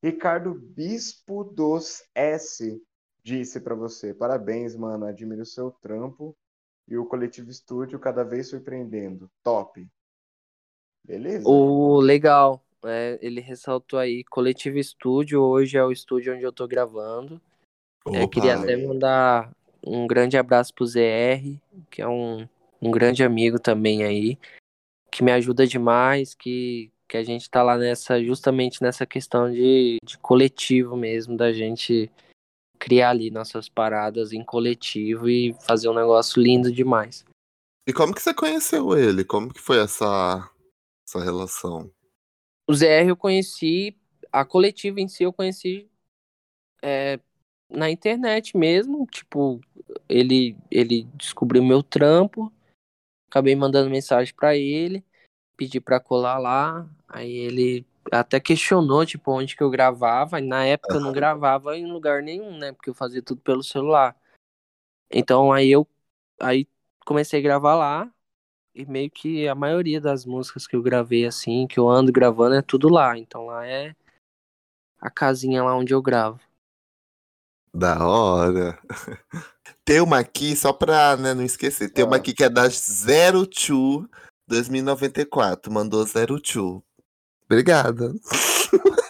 Ricardo 0.03 0.55
Bispo 0.55 1.45
dos 1.45 2.05
S 2.15 2.83
disse 3.25 3.61
pra 3.61 3.75
você: 3.75 4.15
parabéns, 4.15 4.77
mano, 4.77 5.07
admiro 5.07 5.43
o 5.43 5.47
seu 5.47 5.71
trampo 5.73 6.37
e 6.89 6.97
o 6.99 7.07
Coletivo 7.07 7.51
Estúdio 7.51 7.99
cada 8.01 8.25
vez 8.25 8.49
surpreendendo. 8.49 9.31
Top. 9.45 9.87
Beleza? 11.05 11.51
O 11.55 12.01
legal, 12.01 12.63
é, 12.85 13.19
ele 13.21 13.41
ressaltou 13.41 13.99
aí, 13.99 14.25
Coletivo 14.25 14.79
Estúdio, 14.79 15.43
hoje 15.43 15.77
é 15.77 15.85
o 15.85 15.93
estúdio 15.93 16.35
onde 16.35 16.43
eu 16.43 16.53
tô 16.53 16.67
gravando. 16.67 17.41
É, 18.07 18.27
queria 18.27 18.57
até 18.57 18.77
mandar 18.77 19.53
um 19.85 20.07
grande 20.07 20.37
abraço 20.37 20.73
pro 20.73 20.87
ZR, 20.87 21.59
que 21.91 22.01
é 22.01 22.09
um, 22.09 22.49
um 22.81 22.91
grande 22.91 23.23
amigo 23.23 23.59
também 23.59 24.05
aí, 24.05 24.39
que 25.11 25.23
me 25.23 25.33
ajuda 25.33 25.67
demais, 25.67 26.35
que, 26.35 26.91
que 27.09 27.17
a 27.17 27.25
gente 27.25 27.51
tá 27.51 27.63
lá 27.63 27.77
nessa, 27.77 28.23
justamente 28.23 28.83
nessa 28.83 29.05
questão 29.05 29.51
de, 29.51 29.99
de 30.03 30.17
coletivo 30.19 30.97
mesmo, 30.97 31.37
da 31.37 31.53
gente 31.53 32.11
criar 32.79 33.11
ali 33.11 33.31
nossas 33.31 33.69
paradas 33.69 34.33
em 34.33 34.45
coletivo 34.45 35.29
e 35.29 35.55
fazer 35.67 35.89
um 35.89 35.95
negócio 35.95 36.41
lindo 36.41 36.73
demais. 36.73 37.25
E 37.87 37.93
como 37.93 38.15
que 38.15 38.23
você 38.23 38.33
conheceu 38.33 38.97
ele? 38.97 39.25
Como 39.25 39.53
que 39.53 39.61
foi 39.61 39.79
essa, 39.79 40.49
essa 41.07 41.23
relação? 41.23 41.91
O 42.69 42.75
ZR 42.75 43.09
eu 43.09 43.17
conheci, 43.17 43.97
a 44.31 44.45
coletiva 44.45 45.01
em 45.01 45.09
si 45.09 45.23
eu 45.23 45.33
conheci 45.33 45.89
é, 46.83 47.19
na 47.69 47.91
internet 47.91 48.57
mesmo, 48.57 49.07
tipo, 49.07 49.61
ele, 50.09 50.55
ele 50.71 51.05
descobriu 51.15 51.65
meu 51.65 51.83
trampo, 51.83 52.53
acabei 53.31 53.57
mandando 53.57 53.91
mensagem 53.91 54.35
pra 54.35 54.55
ele, 54.55 55.03
pedi 55.57 55.81
pra 55.81 55.99
colar 55.99 56.39
lá, 56.39 56.89
aí 57.09 57.33
ele 57.33 57.87
até 58.13 58.39
questionou, 58.39 59.05
tipo, 59.07 59.33
onde 59.33 59.57
que 59.57 59.63
eu 59.63 59.71
gravava, 59.71 60.39
e 60.39 60.47
na 60.47 60.65
época 60.65 60.97
eu 60.97 61.01
não 61.01 61.13
gravava 61.13 61.77
em 61.77 61.91
lugar 61.91 62.23
nenhum, 62.23 62.59
né, 62.59 62.73
porque 62.73 62.91
eu 62.91 62.95
fazia 62.95 63.23
tudo 63.23 63.41
pelo 63.41 63.63
celular. 63.63 64.15
Então 65.11 65.53
aí 65.53 65.71
eu 65.71 65.87
aí 66.39 66.67
comecei 67.05 67.41
a 67.41 67.43
gravar 67.43 67.75
lá, 67.75 68.13
e 68.79 68.87
meio 68.87 69.11
que 69.11 69.49
a 69.49 69.55
maioria 69.55 70.01
das 70.01 70.25
músicas 70.25 70.67
que 70.67 70.77
eu 70.77 70.83
gravei 70.83 71.27
assim, 71.27 71.67
que 71.67 71.79
eu 71.79 71.89
ando 71.89 72.13
gravando, 72.13 72.55
é 72.55 72.63
tudo 72.63 72.89
lá. 72.89 73.19
Então 73.19 73.47
lá 73.47 73.67
é 73.67 73.95
a 75.01 75.11
casinha 75.11 75.63
lá 75.65 75.77
onde 75.77 75.93
eu 75.93 76.01
gravo. 76.01 76.41
Da 77.75 78.07
hora. 78.07 78.79
Tem 79.85 80.01
uma 80.01 80.19
aqui, 80.19 80.55
só 80.57 80.73
pra 80.73 81.17
né, 81.17 81.35
não 81.35 81.43
esquecer, 81.43 81.91
tem 81.91 82.05
uma 82.05 82.17
Ah. 82.17 82.19
aqui 82.19 82.35
que 82.35 82.45
é 82.45 82.49
da 82.51 82.69
02 82.69 84.07
2094. 84.47 85.73
Mandou 85.73 86.05
02. 86.05 86.83
Obrigada. 87.45 88.13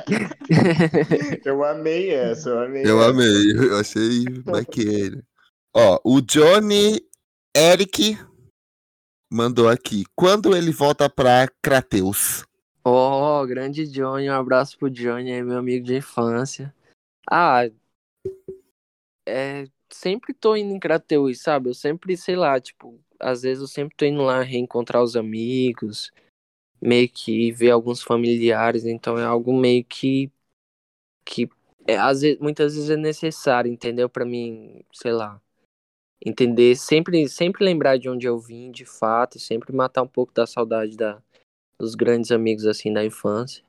Eu 1.44 1.64
amei 1.64 2.10
essa, 2.10 2.50
eu 2.50 2.58
amei. 2.60 2.82
Eu 2.84 3.00
essa. 3.00 3.10
amei, 3.10 3.52
eu 3.52 3.78
achei 3.78 4.24
bacana. 4.44 5.22
Ó, 5.74 6.00
o 6.04 6.20
Johnny 6.20 7.00
Eric 7.56 8.18
mandou 9.30 9.68
aqui. 9.68 10.04
Quando 10.16 10.56
ele 10.56 10.72
volta 10.72 11.08
pra 11.08 11.46
Crateus? 11.62 12.44
Ó, 12.84 13.44
grande 13.46 13.86
Johnny, 13.86 14.28
um 14.28 14.34
abraço 14.34 14.76
pro 14.78 14.90
Johnny, 14.90 15.42
meu 15.42 15.58
amigo 15.58 15.84
de 15.84 15.96
infância. 15.96 16.74
Ah, 17.30 17.70
é, 19.26 19.66
sempre 19.88 20.34
tô 20.34 20.56
indo 20.56 20.74
em 20.74 20.80
Crateus, 20.80 21.40
sabe? 21.40 21.68
Eu 21.68 21.74
sempre, 21.74 22.16
sei 22.16 22.36
lá, 22.36 22.60
tipo, 22.60 22.98
às 23.18 23.42
vezes 23.42 23.60
eu 23.60 23.68
sempre 23.68 23.94
tô 23.96 24.04
indo 24.04 24.22
lá 24.22 24.42
reencontrar 24.42 25.02
os 25.02 25.14
amigos, 25.14 26.10
meio 26.80 27.08
que 27.08 27.52
ver 27.52 27.70
alguns 27.70 28.02
familiares, 28.02 28.84
então 28.84 29.18
é 29.18 29.24
algo 29.24 29.52
meio 29.52 29.84
que 29.84 30.30
que 31.24 31.48
é, 31.86 31.96
às 31.96 32.22
vezes, 32.22 32.38
muitas 32.40 32.74
vezes 32.74 32.90
é 32.90 32.96
necessário, 32.96 33.70
entendeu? 33.70 34.08
Pra 34.08 34.24
mim, 34.24 34.82
sei 34.92 35.12
lá, 35.12 35.40
entender, 36.24 36.76
sempre 36.76 37.28
sempre 37.28 37.64
lembrar 37.64 37.98
de 37.98 38.08
onde 38.08 38.26
eu 38.26 38.38
vim, 38.38 38.70
de 38.70 38.84
fato, 38.84 39.38
sempre 39.38 39.72
matar 39.74 40.02
um 40.02 40.08
pouco 40.08 40.32
da 40.32 40.46
saudade 40.46 40.96
da 40.96 41.20
dos 41.78 41.94
grandes 41.94 42.30
amigos 42.30 42.66
assim 42.66 42.92
da 42.92 43.04
infância. 43.04 43.64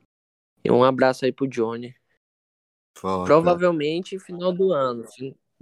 E 0.64 0.70
um 0.70 0.84
abraço 0.84 1.24
aí 1.24 1.32
pro 1.32 1.48
Johnny. 1.48 1.94
Provavelmente 3.24 4.18
final 4.18 4.52
do 4.52 4.72
ano. 4.72 5.04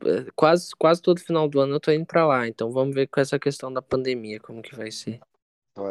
é, 0.04 0.26
Quase, 0.34 0.70
quase 0.76 1.00
todo 1.00 1.20
final 1.20 1.48
do 1.48 1.60
ano 1.60 1.74
eu 1.74 1.80
tô 1.80 1.90
indo 1.92 2.06
pra 2.06 2.26
lá. 2.26 2.48
Então 2.48 2.70
vamos 2.70 2.94
ver 2.94 3.06
com 3.06 3.20
essa 3.20 3.38
questão 3.38 3.72
da 3.72 3.80
pandemia 3.80 4.40
como 4.40 4.60
que 4.62 4.74
vai 4.74 4.90
ser. 4.90 5.20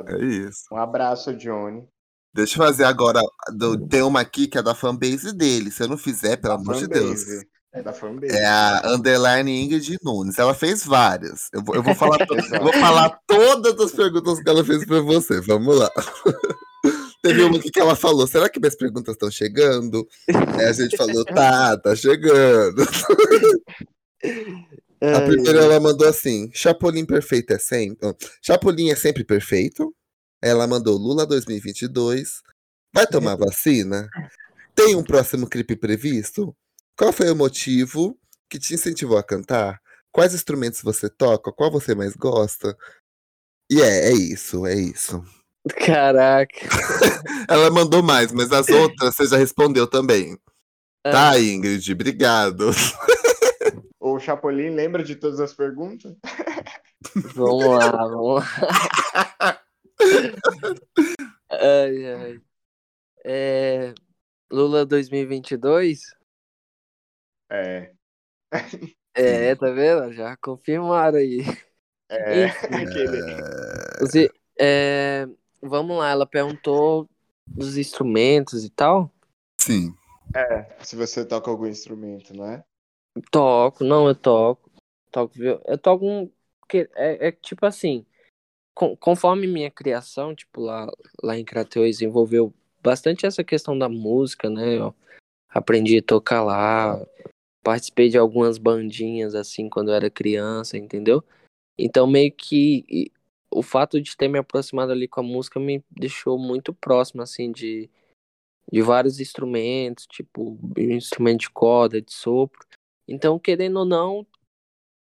É 0.07 0.23
isso. 0.23 0.65
Um 0.71 0.77
abraço, 0.77 1.33
Johnny. 1.35 1.87
Deixa 2.33 2.55
eu 2.61 2.65
fazer 2.65 2.83
agora. 2.83 3.21
do- 3.53 3.87
tem 3.87 4.03
uma 4.03 4.21
aqui 4.21 4.47
que 4.47 4.57
é 4.57 4.61
da 4.61 4.75
fanbase 4.75 5.33
dele. 5.33 5.71
Se 5.71 5.81
eu 5.83 5.87
não 5.87 5.97
fizer, 5.97 6.37
pelo 6.37 6.55
Da 6.55 6.61
amor 6.61 6.75
de 6.75 6.87
Deus. 6.87 7.23
É 7.71 7.83
da 7.83 7.93
fanbase. 7.93 8.35
É 8.35 8.45
a 8.45 8.81
underline 8.85 9.63
Ingrid 9.63 9.97
Nunes. 10.03 10.39
Ela 10.39 10.55
fez 10.55 10.83
várias. 10.83 11.49
Eu 11.53 11.63
vou, 11.63 11.75
eu 11.75 11.83
vou 11.83 11.93
falar, 11.93 12.19
eu 12.21 12.63
vou 12.63 12.73
falar 12.73 13.19
todas 13.27 13.79
as 13.79 13.91
perguntas 13.91 14.41
que 14.41 14.49
ela 14.49 14.65
fez 14.65 14.85
pra 14.85 15.01
você. 15.01 15.39
Vamos 15.41 15.77
lá. 15.77 15.89
Teve 17.21 17.43
uma 17.43 17.59
que 17.59 17.79
ela 17.79 17.95
falou: 17.95 18.25
será 18.25 18.49
que 18.49 18.59
minhas 18.59 18.75
perguntas 18.75 19.13
estão 19.13 19.29
chegando? 19.29 20.07
Aí 20.57 20.65
a 20.65 20.73
gente 20.73 20.97
falou: 20.97 21.23
tá, 21.25 21.77
tá 21.77 21.95
chegando. 21.95 22.81
A 25.01 25.21
primeira 25.21 25.59
ela 25.63 25.79
mandou 25.79 26.07
assim: 26.07 26.49
Chapolin 26.53 27.05
perfeito 27.05 27.53
é 27.53 27.59
sempre. 27.59 28.07
ó, 28.07 28.13
Chapolin 28.41 28.89
é 28.89 28.95
sempre 28.95 29.23
perfeito. 29.23 29.93
Ela 30.41 30.67
mandou 30.67 30.97
Lula 30.97 31.25
2022. 31.25 32.41
Vai 32.93 33.05
tomar 33.05 33.35
vacina? 33.35 34.09
Tem 34.73 34.95
um 34.95 35.03
próximo 35.03 35.47
clipe 35.47 35.75
previsto? 35.75 36.55
Qual 36.99 37.13
foi 37.13 37.31
o 37.31 37.35
motivo 37.35 38.19
que 38.49 38.59
te 38.59 38.73
incentivou 38.73 39.17
a 39.17 39.23
cantar? 39.23 39.81
Quais 40.11 40.33
instrumentos 40.33 40.81
você 40.81 41.09
toca? 41.09 41.49
Qual 41.49 41.71
você 41.71 41.95
mais 41.95 42.13
gosta? 42.13 42.77
E 43.71 43.81
é, 43.81 44.09
é 44.09 44.11
isso, 44.11 44.65
é 44.65 44.75
isso. 44.75 45.23
Caraca. 45.77 46.59
Ela 47.47 47.71
mandou 47.71 48.03
mais, 48.03 48.33
mas 48.33 48.51
as 48.51 48.67
outras 48.67 49.15
você 49.15 49.27
já 49.27 49.37
respondeu 49.37 49.87
também. 49.87 50.37
É. 51.05 51.09
Tá, 51.09 51.39
Ingrid, 51.39 51.89
obrigado. 51.93 52.69
O 54.01 54.17
Chapolin 54.17 54.69
lembra 54.69 55.03
de 55.03 55.15
todas 55.15 55.39
as 55.39 55.53
perguntas? 55.53 56.15
Vamos 57.35 57.65
lá, 57.65 57.91
vamos 58.07 58.35
lá. 58.35 59.61
Ai, 61.51 62.05
ai. 62.05 62.41
É, 63.23 63.93
Lula 64.51 64.85
2022? 64.85 66.18
É. 67.49 67.91
É, 69.15 69.55
tá 69.55 69.69
vendo? 69.71 70.13
Já 70.13 70.37
confirmaram 70.37 71.17
aí. 71.17 71.39
É. 72.09 72.45
Enfim. 72.45 72.67
Aquele... 72.75 73.21
Você- 73.99 74.31
é, 74.59 75.27
vamos 75.61 75.97
lá, 75.97 76.09
ela 76.09 76.25
perguntou 76.25 77.07
dos 77.47 77.77
instrumentos 77.77 78.63
e 78.63 78.69
tal. 78.69 79.11
Sim. 79.59 79.93
é. 80.35 80.63
Se 80.83 80.95
você 80.95 81.25
toca 81.25 81.49
algum 81.49 81.67
instrumento, 81.67 82.33
não 82.35 82.45
é? 82.45 82.63
Toco, 83.31 83.83
não, 83.83 84.07
eu 84.07 84.15
toco. 84.15 84.69
Toco, 85.11 85.33
viol- 85.33 85.61
eu 85.65 85.77
toco 85.77 86.05
um. 86.05 86.31
que 86.67 86.89
É, 86.95 87.27
é 87.27 87.31
tipo 87.31 87.65
assim, 87.65 88.05
con- 88.75 88.95
conforme 88.95 89.47
minha 89.47 89.71
criação, 89.71 90.35
tipo, 90.35 90.61
lá, 90.61 90.87
lá 91.23 91.37
em 91.37 91.43
Crateus 91.43 92.01
envolveu 92.01 92.53
bastante 92.81 93.25
essa 93.25 93.43
questão 93.43 93.77
da 93.77 93.89
música, 93.89 94.49
né? 94.49 94.77
Eu 94.77 94.95
aprendi 95.49 95.97
a 95.97 96.03
tocar 96.03 96.43
lá, 96.43 96.99
participei 97.63 98.09
de 98.09 98.17
algumas 98.17 98.57
bandinhas 98.57 99.35
assim 99.35 99.69
quando 99.69 99.89
eu 99.89 99.95
era 99.95 100.09
criança, 100.09 100.77
entendeu? 100.77 101.23
Então 101.77 102.07
meio 102.07 102.31
que 102.31 103.11
o 103.51 103.63
fato 103.63 104.01
de 104.01 104.15
ter 104.15 104.27
me 104.27 104.37
aproximado 104.39 104.91
ali 104.91 105.07
com 105.07 105.21
a 105.21 105.23
música 105.23 105.59
me 105.59 105.83
deixou 105.89 106.37
muito 106.37 106.73
próximo, 106.73 107.21
assim, 107.21 107.51
de, 107.51 107.89
de 108.71 108.81
vários 108.81 109.19
instrumentos, 109.19 110.05
tipo, 110.05 110.57
instrumento 110.77 111.41
de 111.41 111.49
corda, 111.49 112.01
de 112.01 112.13
sopro. 112.13 112.59
Então, 113.07 113.39
querendo 113.39 113.77
ou 113.77 113.85
não, 113.85 114.25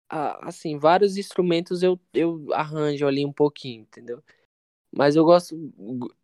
assim, 0.09 0.77
vários 0.77 1.17
instrumentos 1.17 1.81
eu, 1.81 1.99
eu 2.13 2.53
arranjo 2.53 3.07
ali 3.07 3.25
um 3.25 3.33
pouquinho, 3.33 3.81
entendeu? 3.81 4.23
Mas 4.91 5.15
eu 5.15 5.25
gosto, 5.25 5.55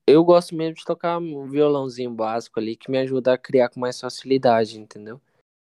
eu 0.07 0.23
gosto 0.23 0.55
mesmo 0.55 0.75
de 0.75 0.85
tocar 0.85 1.17
um 1.17 1.47
violãozinho 1.49 2.11
básico 2.11 2.59
ali 2.59 2.75
que 2.75 2.89
me 2.89 2.99
ajuda 2.99 3.33
a 3.33 3.37
criar 3.37 3.69
com 3.69 3.79
mais 3.79 3.99
facilidade, 3.99 4.79
entendeu? 4.79 5.19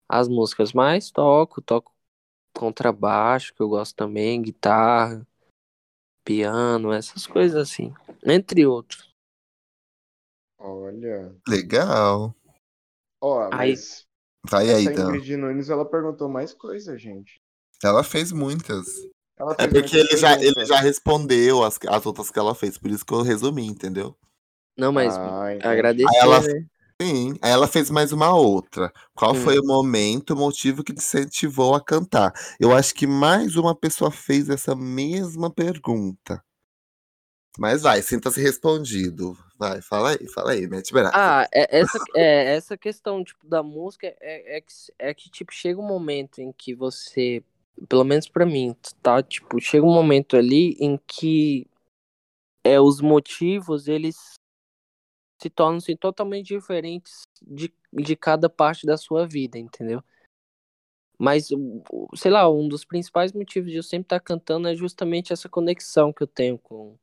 As 0.09 0.29
músicas 0.29 0.73
mais 0.73 1.11
toco, 1.11 1.61
toco 1.61 1.93
contrabaixo, 2.55 3.55
que 3.55 3.61
eu 3.61 3.69
gosto 3.69 3.95
também, 3.95 4.41
guitarra, 4.43 5.27
piano, 6.25 6.93
essas 6.93 7.27
coisas 7.27 7.57
assim, 7.61 7.93
entre 8.25 8.67
outros. 8.67 9.13
Olha. 10.59 11.35
Legal. 11.47 12.35
Ó, 13.21 13.43
Aí- 13.53 13.73
mas 13.73 14.07
Vai 14.49 14.71
aí, 14.71 14.87
essa. 14.87 15.03
Ingrid 15.03 15.37
Nunes, 15.37 15.69
ela 15.69 15.85
perguntou 15.85 16.29
mais 16.29 16.55
coisa, 16.55 16.97
gente. 16.97 17.41
Ela 17.85 18.03
fez 18.03 18.33
muitas. 18.33 18.87
Ela 19.37 19.53
É 19.53 19.69
fez 19.69 19.73
porque 19.73 19.97
muita 19.97 20.13
ele 20.13 20.17
já, 20.17 20.41
ele 20.41 20.65
já 20.65 20.81
respondeu 20.81 21.63
as, 21.63 21.79
as 21.87 22.07
outras 22.07 22.31
que 22.31 22.39
ela 22.39 22.55
fez, 22.55 22.79
por 22.79 22.91
isso 22.91 23.05
que 23.05 23.13
eu 23.13 23.23
resumi, 23.23 23.67
entendeu? 23.67 24.17
Não, 24.77 24.93
mas 24.93 25.17
Ah, 25.17 25.49
agradecer, 25.71 26.09
Aí 26.09 26.17
ela- 26.23 26.41
né? 26.41 26.67
Sim. 27.01 27.35
Aí 27.41 27.53
ela 27.53 27.69
fez 27.69 27.91
mais 27.91 28.11
uma 28.11 28.35
outra. 28.35 28.93
Qual 29.15 29.31
Hum. 29.33 29.37
foi 29.37 29.59
o 29.59 29.65
momento, 29.65 30.35
o 30.35 30.37
motivo 30.37 30.83
que 30.83 30.93
te 30.93 30.99
incentivou 30.99 31.75
a 31.75 31.81
cantar? 31.81 32.33
Eu 32.59 32.75
acho 32.75 32.93
que 32.93 33.07
mais 33.07 33.55
uma 33.55 33.75
pessoa 33.75 34.11
fez 34.11 34.49
essa 34.49 34.75
mesma 34.75 35.49
pergunta. 35.49 36.43
Mas 37.57 37.83
vai, 37.83 38.03
sinta-se 38.03 38.41
respondido. 38.41 39.37
Vai, 39.59 39.81
fala 39.81 40.11
aí, 40.11 40.29
fala 40.29 40.53
aí, 40.53 40.67
mete 40.69 40.93
braço. 40.93 41.13
Ah, 41.17 41.47
é- 41.53 41.79
essa, 41.81 41.99
é, 42.17 42.55
essa 42.57 42.77
questão, 42.77 43.23
tipo, 43.25 43.47
da 43.47 43.63
música 43.63 44.07
é, 44.21 44.57
é, 44.57 44.61
que, 44.61 44.73
é 44.99 45.15
que, 45.15 45.31
tipo, 45.31 45.53
chega 45.53 45.81
um 45.81 45.87
momento 45.87 46.41
em 46.41 46.53
que 46.53 46.75
você, 46.75 47.43
pelo 47.89 48.05
menos 48.05 48.29
pra 48.29 48.47
mim, 48.47 48.75
tá? 49.03 49.23
Tipo, 49.23 49.61
chega 49.61 49.85
um 49.87 49.93
momento 49.93 50.37
ali 50.37 50.77
em 50.81 50.99
que 51.07 51.67
é, 52.63 52.81
os 52.81 53.01
motivos, 53.01 53.89
eles 53.89 54.38
se 55.41 55.49
tornam-se 55.49 55.97
totalmente 55.97 56.49
diferentes 56.49 57.23
de, 57.41 57.73
de 57.93 58.17
cada 58.17 58.49
parte 58.49 58.87
da 58.87 58.97
sua 58.97 59.27
vida, 59.27 59.59
entendeu? 59.59 60.03
Mas, 61.19 61.49
sei 62.15 62.31
lá, 62.31 62.49
um 62.49 62.69
dos 62.69 62.85
principais 62.85 63.33
motivos 63.33 63.71
de 63.71 63.77
eu 63.77 63.83
sempre 63.83 64.07
estar 64.07 64.21
cantando 64.21 64.69
é 64.69 64.75
justamente 64.75 65.33
essa 65.33 65.49
conexão 65.49 66.13
que 66.13 66.23
eu 66.23 66.29
tenho 66.29 66.57
com, 66.59 66.97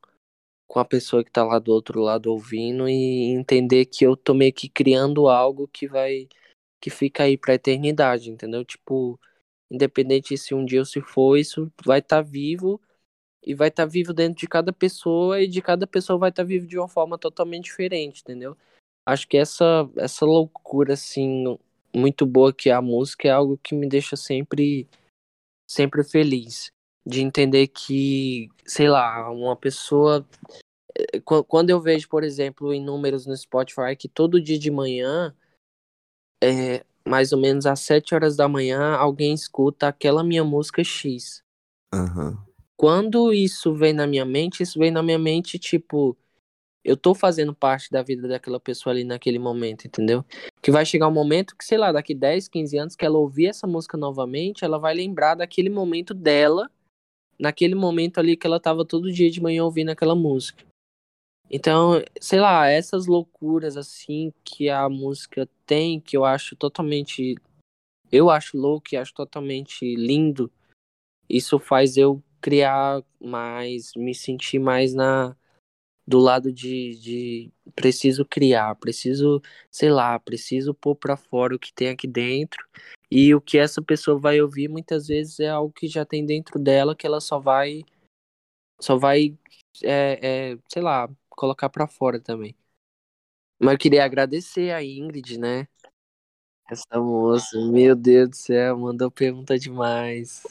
com 0.67 0.79
a 0.79 0.85
pessoa 0.85 1.23
que 1.23 1.31
tá 1.31 1.43
lá 1.43 1.59
do 1.59 1.71
outro 1.73 2.01
lado 2.01 2.31
ouvindo 2.31 2.87
e 2.87 3.33
entender 3.33 3.85
que 3.85 4.05
eu 4.05 4.15
tô 4.15 4.33
meio 4.33 4.53
que 4.53 4.69
criando 4.69 5.27
algo 5.27 5.67
que 5.67 5.87
vai 5.87 6.27
que 6.79 6.89
fica 6.89 7.23
aí 7.23 7.37
pra 7.37 7.55
eternidade, 7.55 8.29
entendeu? 8.29 8.63
Tipo, 8.63 9.19
independente 9.71 10.37
se 10.37 10.53
um 10.53 10.63
dia 10.63 10.79
eu 10.79 10.85
se 10.85 11.01
for, 11.01 11.37
isso 11.37 11.71
vai 11.83 11.99
estar 11.99 12.21
vivo 12.21 12.79
e 13.45 13.53
vai 13.53 13.67
estar 13.69 13.85
vivo 13.85 14.13
dentro 14.13 14.39
de 14.39 14.47
cada 14.47 14.73
pessoa 14.73 15.41
e 15.41 15.47
de 15.47 15.61
cada 15.61 15.85
pessoa 15.85 16.17
vai 16.17 16.29
estar 16.29 16.43
vivo 16.43 16.65
de 16.67 16.77
uma 16.77 16.87
forma 16.87 17.17
totalmente 17.17 17.65
diferente, 17.65 18.21
entendeu? 18.21 18.57
Acho 19.05 19.27
que 19.27 19.37
essa 19.37 19.89
essa 19.97 20.25
loucura 20.25 20.93
assim 20.93 21.57
muito 21.95 22.25
boa 22.25 22.51
que 22.53 22.69
é 22.69 22.73
a 22.73 22.81
música 22.81 23.27
é 23.27 23.31
algo 23.31 23.57
que 23.57 23.75
me 23.75 23.87
deixa 23.87 24.15
sempre 24.15 24.87
sempre 25.69 26.03
feliz 26.03 26.67
de 27.05 27.21
entender 27.21 27.67
que, 27.67 28.49
sei 28.65 28.89
lá, 28.89 29.29
uma 29.31 29.55
pessoa 29.55 30.25
eh, 30.97 31.19
qu- 31.19 31.43
quando 31.43 31.69
eu 31.69 31.79
vejo, 31.79 32.09
por 32.09 32.23
exemplo, 32.23 32.73
em 32.73 32.83
números 32.83 33.25
no 33.25 33.37
Spotify 33.37 33.95
que 33.97 34.07
todo 34.07 34.41
dia 34.41 34.57
de 34.57 34.71
manhã, 34.71 35.35
é, 36.43 36.83
mais 37.07 37.31
ou 37.31 37.39
menos 37.39 37.65
às 37.65 37.79
7 37.81 38.15
horas 38.15 38.35
da 38.35 38.47
manhã, 38.47 38.95
alguém 38.95 39.33
escuta 39.33 39.87
aquela 39.87 40.23
minha 40.23 40.43
música 40.43 40.83
X. 40.83 41.43
Aham. 41.93 42.43
Quando 42.77 43.33
isso 43.33 43.73
vem 43.73 43.93
na 43.93 44.05
minha 44.05 44.25
mente, 44.25 44.63
isso 44.63 44.77
vem 44.79 44.91
na 44.91 45.01
minha 45.01 45.19
mente, 45.19 45.57
tipo, 45.57 46.17
eu 46.83 46.97
tô 46.97 47.15
fazendo 47.15 47.53
parte 47.53 47.89
da 47.91 48.03
vida 48.03 48.27
daquela 48.27 48.59
pessoa 48.59 48.93
ali 48.93 49.03
naquele 49.03 49.39
momento, 49.39 49.85
entendeu? 49.85 50.25
que 50.65 50.71
vai 50.71 50.83
chegar 50.83 51.07
um 51.07 51.11
momento 51.11 51.55
que, 51.55 51.63
sei 51.63 51.77
lá, 51.77 51.91
daqui 51.91 52.15
10, 52.15 52.47
15 52.47 52.75
anos 52.75 52.95
que 52.95 53.05
ela 53.05 53.19
ouvir 53.19 53.45
essa 53.45 53.67
música 53.67 53.95
novamente, 53.95 54.65
ela 54.65 54.79
vai 54.79 54.95
lembrar 54.95 55.35
daquele 55.35 55.69
momento 55.69 56.11
dela, 56.11 56.71
naquele 57.37 57.75
momento 57.75 58.17
ali 58.17 58.35
que 58.35 58.47
ela 58.47 58.59
tava 58.59 58.83
todo 58.83 59.11
dia 59.11 59.29
de 59.29 59.39
manhã 59.39 59.63
ouvindo 59.63 59.89
aquela 59.89 60.15
música. 60.15 60.65
Então, 61.51 62.03
sei 62.19 62.39
lá, 62.39 62.67
essas 62.67 63.05
loucuras 63.05 63.77
assim 63.77 64.33
que 64.43 64.67
a 64.67 64.89
música 64.89 65.47
tem, 65.67 65.99
que 65.99 66.17
eu 66.17 66.25
acho 66.25 66.55
totalmente 66.55 67.35
eu 68.11 68.31
acho 68.31 68.57
louco 68.57 68.87
e 68.91 68.97
acho 68.97 69.13
totalmente 69.13 69.95
lindo. 69.95 70.51
Isso 71.29 71.59
faz 71.59 71.95
eu 71.95 72.23
criar 72.45 73.03
mais, 73.19 73.91
me 73.95 74.13
sentir 74.13 74.59
mais 74.59 74.93
na 74.93 75.35
do 76.05 76.19
lado 76.19 76.53
de, 76.53 76.95
de 76.99 77.51
preciso 77.75 78.23
criar, 78.23 78.75
preciso, 78.75 79.41
sei 79.71 79.89
lá, 79.89 80.19
preciso 80.19 80.71
pôr 80.71 80.95
para 80.95 81.17
fora 81.17 81.55
o 81.55 81.59
que 81.59 81.73
tem 81.73 81.89
aqui 81.89 82.05
dentro. 82.05 82.63
E 83.09 83.33
o 83.33 83.41
que 83.41 83.57
essa 83.57 83.81
pessoa 83.81 84.19
vai 84.19 84.39
ouvir 84.39 84.67
muitas 84.67 85.07
vezes 85.07 85.39
é 85.39 85.49
algo 85.49 85.73
que 85.73 85.87
já 85.87 86.05
tem 86.05 86.23
dentro 86.23 86.59
dela 86.59 86.95
que 86.95 87.07
ela 87.07 87.19
só 87.19 87.39
vai 87.39 87.83
só 88.79 88.95
vai 88.95 89.35
é, 89.83 90.51
é, 90.53 90.57
sei 90.71 90.83
lá, 90.83 91.09
colocar 91.27 91.71
para 91.71 91.87
fora 91.87 92.19
também. 92.19 92.55
Mas 93.59 93.73
eu 93.73 93.79
queria 93.79 94.05
agradecer 94.05 94.71
a 94.71 94.83
Ingrid, 94.83 95.39
né? 95.39 95.67
Essa 96.69 96.99
moça, 96.99 97.57
meu 97.71 97.95
Deus 97.95 98.29
do 98.29 98.35
céu, 98.35 98.77
mandou 98.77 99.09
pergunta 99.09 99.57
demais. 99.57 100.43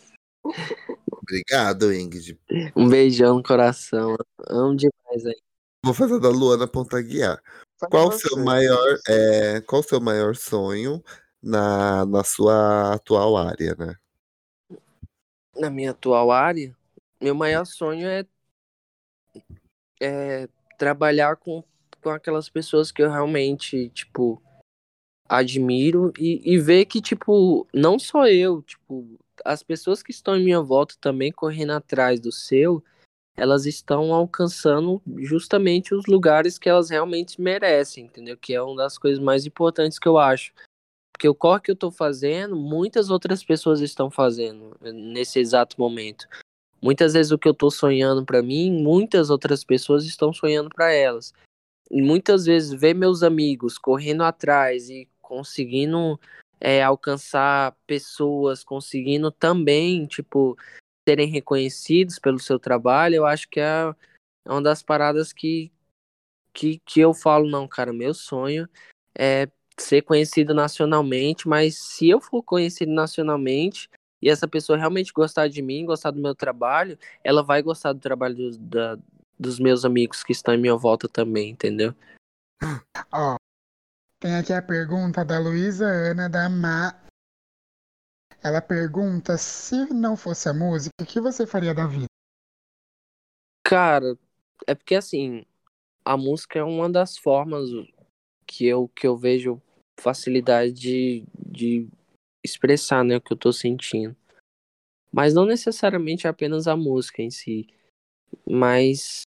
Obrigado, 1.25 1.93
Ingrid. 1.93 2.39
Um 2.77 2.89
beijão 2.89 3.37
no 3.37 3.43
coração. 3.43 4.15
Amo 4.47 4.77
demais 4.77 5.27
aí. 5.27 5.41
Vou 5.83 5.95
fazer 5.95 6.21
da 6.21 6.29
Luana 6.29 6.69
Pontaguiar. 6.69 7.43
Qual 7.91 8.09
o 8.09 8.13
seu 8.13 8.37
maior, 8.39 8.99
é, 9.09 9.61
qual 9.63 9.81
o 9.81 9.85
seu 9.85 10.01
maior 10.01 10.37
sonho 10.37 11.03
na, 11.43 12.05
na 12.07 12.23
sua 12.23 12.95
atual 12.95 13.37
área, 13.37 13.75
né? 13.75 13.97
Na 15.57 15.71
minha 15.71 15.91
atual 15.93 16.31
área, 16.31 16.75
meu 17.21 17.35
maior 17.35 17.65
sonho 17.65 18.07
é, 18.07 18.27
é 20.01 20.49
trabalhar 20.79 21.37
com, 21.37 21.63
com 22.03 22.11
aquelas 22.11 22.49
pessoas 22.49 22.91
que 22.91 23.03
eu 23.03 23.11
realmente, 23.11 23.89
tipo, 23.91 24.43
admiro 25.29 26.13
e, 26.19 26.41
e 26.45 26.59
ver 26.59 26.87
que, 26.87 27.01
tipo, 27.01 27.67
não 27.73 27.99
só 27.99 28.27
eu, 28.27 28.63
tipo, 28.63 29.19
as 29.45 29.63
pessoas 29.63 30.03
que 30.03 30.11
estão 30.11 30.37
em 30.37 30.45
minha 30.45 30.61
volta 30.61 30.95
também 31.01 31.33
correndo 31.33 31.73
atrás 31.73 32.21
do 32.21 32.31
seu, 32.31 32.83
elas 33.37 33.67
estão 33.67 34.15
alcançando 34.15 35.03
justamente 35.19 35.95
os 35.95 36.07
lugares 36.07 36.59
que 36.59 36.69
elas 36.69 36.91
realmente 36.91 37.41
merecem, 37.41 38.05
entendeu? 38.05 38.37
Que 38.37 38.55
é 38.55 38.63
uma 38.63 38.77
das 38.77 38.97
coisas 38.97 39.23
mais 39.23 39.45
importantes 39.45 39.99
que 39.99 40.09
eu 40.09 40.19
acho. 40.19 40.53
Porque 41.13 41.29
o 41.29 41.35
corre 41.35 41.61
que 41.61 41.71
eu 41.71 41.75
estou 41.75 41.91
fazendo, 41.91 42.57
muitas 42.57 43.11
outras 43.11 43.43
pessoas 43.43 43.81
estão 43.81 44.11
fazendo 44.11 44.77
nesse 44.81 45.39
exato 45.39 45.77
momento. 45.79 46.27
Muitas 46.83 47.15
vezes 47.15 47.33
o 47.33 47.39
que 47.39 47.49
eu 47.49 47.53
estou 47.53 47.71
sonhando 47.71 48.25
para 48.25 48.43
mim, 48.43 48.71
muitas 48.71 49.31
outras 49.31 49.65
pessoas 49.65 50.05
estão 50.05 50.33
sonhando 50.33 50.69
para 50.69 50.93
elas. 50.93 51.33
E 51.91 52.03
muitas 52.03 52.45
vezes 52.45 52.73
ver 52.73 52.95
meus 52.95 53.23
amigos 53.23 53.79
correndo 53.79 54.23
atrás 54.23 54.91
e 54.91 55.09
conseguindo 55.23 56.21
é, 56.65 56.83
alcançar 56.83 57.77
pessoas, 57.87 58.65
conseguindo 58.65 59.31
também, 59.31 60.07
tipo, 60.07 60.57
serem 61.07 61.29
reconhecidos 61.29 62.19
pelo 62.19 62.39
seu 62.39 62.59
trabalho, 62.59 63.17
eu 63.17 63.27
acho 63.27 63.47
que 63.51 63.61
é, 63.61 63.95
é 64.47 64.51
uma 64.51 64.63
das 64.63 64.83
paradas 64.83 65.31
que, 65.31 65.71
que, 66.55 66.81
que 66.87 67.01
eu 67.01 67.13
falo, 67.13 67.51
não, 67.51 67.69
cara, 67.69 67.93
meu 67.93 68.15
sonho 68.15 68.67
é 69.17 69.47
ser 69.79 70.01
conhecido 70.01 70.55
nacionalmente, 70.55 71.47
mas 71.47 71.77
se 71.77 72.09
eu 72.09 72.19
for 72.19 72.43
conhecido 72.43 72.93
nacionalmente 72.93 73.91
e 74.23 74.31
essa 74.31 74.49
pessoa 74.49 74.79
realmente 74.79 75.13
gostar 75.13 75.49
de 75.49 75.61
mim, 75.61 75.85
gostar 75.85 76.13
do 76.13 76.23
meu 76.23 76.35
trabalho, 76.35 76.99
ela 77.23 77.43
vai 77.43 77.61
gostar 77.61 77.93
do 77.93 78.01
trabalho 78.01 78.37
do, 78.37 78.59
da, 78.59 78.99
dos 79.39 79.59
meus 79.59 79.85
amigos 79.85 80.25
que 80.25 80.33
estão 80.33 80.55
em 80.55 80.59
minha 80.59 80.77
volta 80.77 81.07
também, 81.11 81.51
entendeu? 81.51 81.95
Ó, 83.13 83.37
tem 84.25 84.37
aqui 84.37 84.55
a 84.55 84.63
pergunta 84.63 85.23
da 85.23 85.39
Luísa 85.39 85.85
Ana 85.85 86.31
da 86.31 86.49
Ma. 86.49 86.99
Ela 88.43 88.63
pergunta 88.63 89.37
se 89.37 89.85
não 89.93 90.17
fosse 90.17 90.49
a 90.49 90.55
música, 90.55 90.95
o 90.99 91.05
que 91.05 91.21
você 91.21 91.47
faria 91.47 91.75
da 91.75 91.87
vida? 91.87 92.07
Cara, 93.63 94.19
é 94.67 94.75
porque 94.75 94.95
assim, 94.95 95.45
a 96.03 96.17
música 96.17 96.59
é 96.59 96.63
uma 96.63 96.89
das 96.89 97.19
formas 97.19 97.69
que 98.47 98.65
eu, 98.65 98.89
que 98.89 99.07
eu 99.07 99.15
vejo 99.15 99.61
facilidade 100.01 100.73
de, 100.73 101.27
de 101.37 101.91
expressar 102.43 103.05
né, 103.05 103.17
o 103.17 103.21
que 103.21 103.35
eu 103.35 103.37
tô 103.37 103.53
sentindo. 103.53 104.17
Mas 105.13 105.35
não 105.35 105.45
necessariamente 105.45 106.27
apenas 106.27 106.67
a 106.67 106.75
música 106.75 107.21
em 107.21 107.31
si. 107.31 107.67
Mas 108.47 109.25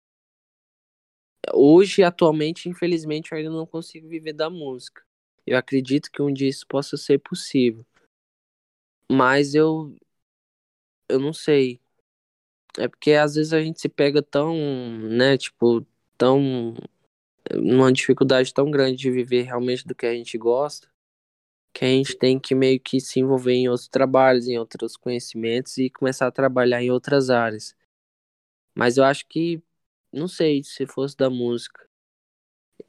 hoje, 1.54 2.04
atualmente, 2.04 2.70
infelizmente, 2.70 3.32
eu 3.32 3.38
ainda 3.38 3.50
não 3.50 3.66
consigo 3.66 4.08
viver 4.08 4.34
da 4.34 4.50
música. 4.50 5.04
Eu 5.46 5.58
acredito 5.58 6.12
que 6.12 6.22
um 6.22 6.32
dia 6.32 6.50
isso 6.50 6.68
possa 6.68 6.98
ser 6.98 7.20
possível. 7.20 7.86
Mas 9.10 9.56
eu. 9.56 9.96
Eu 11.10 11.20
não 11.20 11.32
sei. 11.32 11.80
É 12.78 12.88
porque 12.88 13.14
às 13.14 13.36
vezes 13.36 13.54
a 13.54 13.62
gente 13.62 13.82
se 13.82 13.90
pega 13.90 14.22
tão, 14.22 14.56
né, 15.10 15.38
tipo, 15.38 15.86
tão. 16.18 16.76
numa 17.54 17.92
dificuldade 17.92 18.54
tão 18.54 18.70
grande 18.70 18.98
de 18.98 19.10
viver 19.10 19.44
realmente 19.44 19.88
do 19.88 19.96
que 19.96 20.06
a 20.06 20.14
gente 20.14 20.38
gosta, 20.38 20.88
que 21.74 21.86
a 21.86 21.88
gente 21.88 22.18
tem 22.18 22.40
que 22.40 22.54
meio 22.54 22.80
que 22.80 23.00
se 23.00 23.20
envolver 23.20 23.54
em 23.54 23.70
outros 23.70 23.88
trabalhos, 23.88 24.48
em 24.48 24.58
outros 24.58 24.98
conhecimentos 24.98 25.78
e 25.78 25.90
começar 25.90 26.28
a 26.28 26.32
trabalhar 26.32 26.84
em 26.84 26.92
outras 26.92 27.30
áreas. 27.30 27.76
Mas 28.76 28.98
eu 28.98 29.04
acho 29.04 29.26
que 29.28 29.62
não 30.12 30.28
sei 30.28 30.64
se 30.64 30.86
fosse 30.86 31.16
da 31.16 31.30
música. 31.30 31.88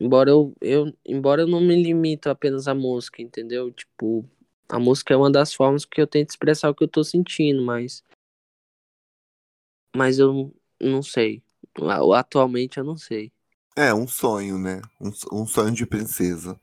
Embora 0.01 0.31
eu, 0.31 0.55
eu, 0.61 0.93
embora 1.05 1.43
eu 1.43 1.47
não 1.47 1.61
me 1.61 1.83
limito 1.83 2.29
apenas 2.29 2.69
à 2.69 2.75
música, 2.75 3.23
entendeu? 3.23 3.73
Tipo, 3.73 4.29
a 4.69 4.79
música 4.79 5.15
é 5.15 5.17
uma 5.17 5.31
das 5.31 5.55
formas 5.55 5.85
que 5.85 6.01
eu 6.01 6.07
tento 6.07 6.31
expressar 6.31 6.71
o 6.71 6.75
que 6.75 6.85
eu 6.85 6.89
tô 6.89 7.03
sentindo, 7.03 7.63
mas. 7.65 8.05
Mas 9.97 10.19
eu 10.19 10.55
não 10.81 11.03
sei. 11.03 11.43
Atualmente 12.15 12.79
eu 12.79 12.85
não 12.85 12.97
sei. 12.97 13.33
É, 13.77 13.95
um 13.95 14.07
sonho, 14.07 14.59
né? 14.59 14.83
Um, 15.01 15.41
um 15.41 15.47
sonho 15.47 15.73
de 15.73 15.87
princesa. 15.87 16.61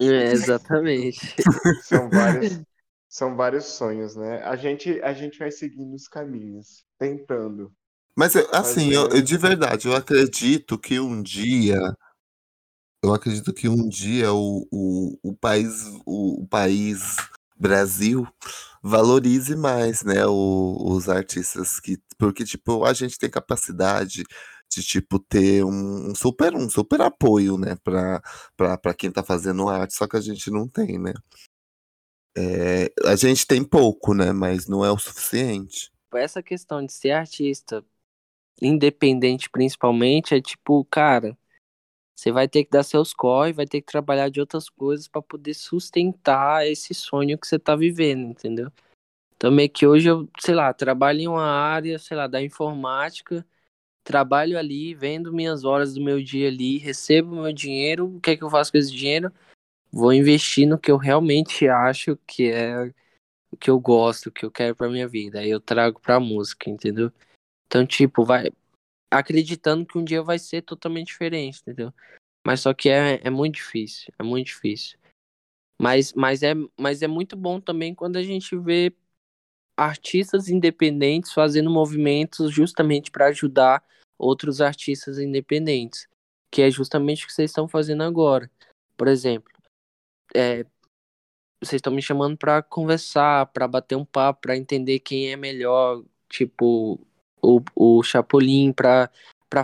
É, 0.00 0.32
exatamente. 0.32 1.20
são, 1.82 2.10
vários, 2.10 2.60
são 3.08 3.36
vários 3.36 3.64
sonhos, 3.66 4.16
né? 4.16 4.42
A 4.42 4.56
gente, 4.56 5.00
a 5.02 5.12
gente 5.12 5.38
vai 5.38 5.50
seguindo 5.50 5.94
os 5.94 6.08
caminhos, 6.08 6.84
tentando. 6.98 7.72
Mas 8.20 8.36
assim, 8.52 8.92
eu, 8.92 9.08
eu, 9.08 9.22
de 9.22 9.38
verdade, 9.38 9.88
eu 9.88 9.96
acredito 9.96 10.78
que 10.78 11.00
um 11.00 11.22
dia. 11.22 11.80
Eu 13.02 13.14
acredito 13.14 13.50
que 13.54 13.66
um 13.66 13.88
dia 13.88 14.30
o, 14.30 14.68
o, 14.70 15.18
o 15.22 15.34
país, 15.34 15.86
o, 16.04 16.42
o 16.42 16.46
país 16.46 17.16
Brasil 17.56 18.28
valorize 18.82 19.56
mais, 19.56 20.02
né, 20.02 20.26
o, 20.26 20.76
os 20.80 21.08
artistas 21.08 21.80
que. 21.80 21.96
Porque, 22.18 22.44
tipo, 22.44 22.84
a 22.84 22.92
gente 22.92 23.18
tem 23.18 23.30
capacidade 23.30 24.22
de, 24.70 24.82
tipo, 24.82 25.18
ter 25.18 25.64
um, 25.64 26.10
um 26.10 26.14
super, 26.14 26.54
um 26.54 26.68
super 26.68 27.00
apoio, 27.00 27.56
né, 27.56 27.74
pra, 27.82 28.20
pra 28.54 28.92
quem 28.92 29.10
tá 29.10 29.22
fazendo 29.22 29.66
arte, 29.66 29.94
só 29.94 30.06
que 30.06 30.18
a 30.18 30.20
gente 30.20 30.50
não 30.50 30.68
tem, 30.68 30.98
né? 30.98 31.14
É, 32.36 32.92
a 33.06 33.16
gente 33.16 33.46
tem 33.46 33.64
pouco, 33.64 34.12
né, 34.12 34.30
mas 34.30 34.66
não 34.66 34.84
é 34.84 34.90
o 34.92 34.98
suficiente. 34.98 35.90
Essa 36.12 36.42
questão 36.42 36.84
de 36.84 36.92
ser 36.92 37.12
artista 37.12 37.82
independente 38.60 39.48
principalmente, 39.50 40.34
é 40.34 40.40
tipo, 40.40 40.84
cara, 40.86 41.36
você 42.14 42.30
vai 42.30 42.46
ter 42.48 42.64
que 42.64 42.70
dar 42.70 42.82
seus 42.82 43.14
corre, 43.14 43.52
vai 43.52 43.66
ter 43.66 43.80
que 43.80 43.86
trabalhar 43.90 44.28
de 44.28 44.40
outras 44.40 44.68
coisas 44.68 45.08
para 45.08 45.22
poder 45.22 45.54
sustentar 45.54 46.66
esse 46.66 46.92
sonho 46.94 47.38
que 47.38 47.46
você 47.46 47.58
tá 47.58 47.74
vivendo, 47.74 48.30
entendeu? 48.30 48.70
Também 49.38 49.68
que 49.68 49.86
hoje 49.86 50.08
eu, 50.08 50.28
sei 50.38 50.54
lá, 50.54 50.72
trabalho 50.74 51.20
em 51.20 51.28
uma 51.28 51.46
área, 51.46 51.98
sei 51.98 52.16
lá, 52.16 52.26
da 52.26 52.42
informática, 52.42 53.46
trabalho 54.04 54.58
ali, 54.58 54.94
vendo 54.94 55.32
minhas 55.32 55.64
horas 55.64 55.94
do 55.94 56.02
meu 56.02 56.22
dia 56.22 56.48
ali, 56.48 56.78
recebo 56.78 57.36
meu 57.36 57.52
dinheiro, 57.52 58.16
o 58.16 58.20
que 58.20 58.32
é 58.32 58.36
que 58.36 58.44
eu 58.44 58.50
faço 58.50 58.70
com 58.72 58.78
esse 58.78 58.92
dinheiro? 58.92 59.32
Vou 59.92 60.12
investir 60.12 60.68
no 60.68 60.78
que 60.78 60.90
eu 60.90 60.98
realmente 60.98 61.66
acho 61.68 62.18
que 62.26 62.50
é 62.50 62.92
o 63.50 63.56
que 63.56 63.70
eu 63.70 63.80
gosto, 63.80 64.28
o 64.28 64.32
que 64.32 64.44
eu 64.44 64.50
quero 64.50 64.76
para 64.76 64.88
minha 64.90 65.08
vida. 65.08 65.40
Aí 65.40 65.50
eu 65.50 65.60
trago 65.60 66.00
pra 66.00 66.20
música, 66.20 66.70
entendeu? 66.70 67.10
Então, 67.70 67.86
tipo, 67.86 68.24
vai 68.24 68.50
acreditando 69.12 69.86
que 69.86 69.96
um 69.96 70.02
dia 70.02 70.24
vai 70.24 70.40
ser 70.40 70.60
totalmente 70.62 71.06
diferente, 71.06 71.60
entendeu? 71.60 71.94
Mas 72.44 72.60
só 72.60 72.74
que 72.74 72.88
é, 72.88 73.20
é 73.24 73.30
muito 73.30 73.54
difícil, 73.54 74.12
é 74.18 74.24
muito 74.24 74.48
difícil. 74.48 74.98
Mas, 75.80 76.12
mas, 76.12 76.42
é, 76.42 76.52
mas 76.76 77.00
é 77.00 77.06
muito 77.06 77.36
bom 77.36 77.60
também 77.60 77.94
quando 77.94 78.16
a 78.16 78.24
gente 78.24 78.56
vê 78.56 78.92
artistas 79.76 80.48
independentes 80.48 81.32
fazendo 81.32 81.70
movimentos 81.70 82.52
justamente 82.52 83.08
para 83.08 83.26
ajudar 83.26 83.84
outros 84.18 84.60
artistas 84.60 85.20
independentes, 85.20 86.08
que 86.50 86.62
é 86.62 86.70
justamente 86.72 87.22
o 87.22 87.28
que 87.28 87.32
vocês 87.32 87.52
estão 87.52 87.68
fazendo 87.68 88.02
agora. 88.02 88.50
Por 88.96 89.06
exemplo, 89.06 89.52
é, 90.34 90.64
vocês 91.62 91.78
estão 91.78 91.92
me 91.92 92.02
chamando 92.02 92.36
para 92.36 92.64
conversar, 92.64 93.46
para 93.46 93.68
bater 93.68 93.94
um 93.94 94.04
papo, 94.04 94.40
para 94.40 94.56
entender 94.56 94.98
quem 94.98 95.30
é 95.30 95.36
melhor, 95.36 96.02
tipo 96.28 97.06
o, 97.42 97.60
o 97.74 98.02
Chapolin, 98.02 98.72
para 98.72 99.10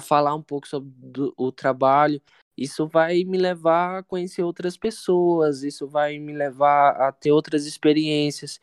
falar 0.01 0.35
um 0.35 0.43
pouco 0.43 0.67
sobre 0.69 0.91
do, 0.97 1.35
o 1.37 1.53
trabalho. 1.53 2.21
Isso 2.57 2.87
vai 2.87 3.23
me 3.25 3.37
levar 3.37 3.99
a 3.99 4.03
conhecer 4.03 4.43
outras 4.43 4.77
pessoas, 4.77 5.63
isso 5.63 5.87
vai 5.87 6.19
me 6.19 6.33
levar 6.33 6.93
a 6.93 7.13
ter 7.13 7.31
outras 7.31 7.67
experiências. 7.67 8.59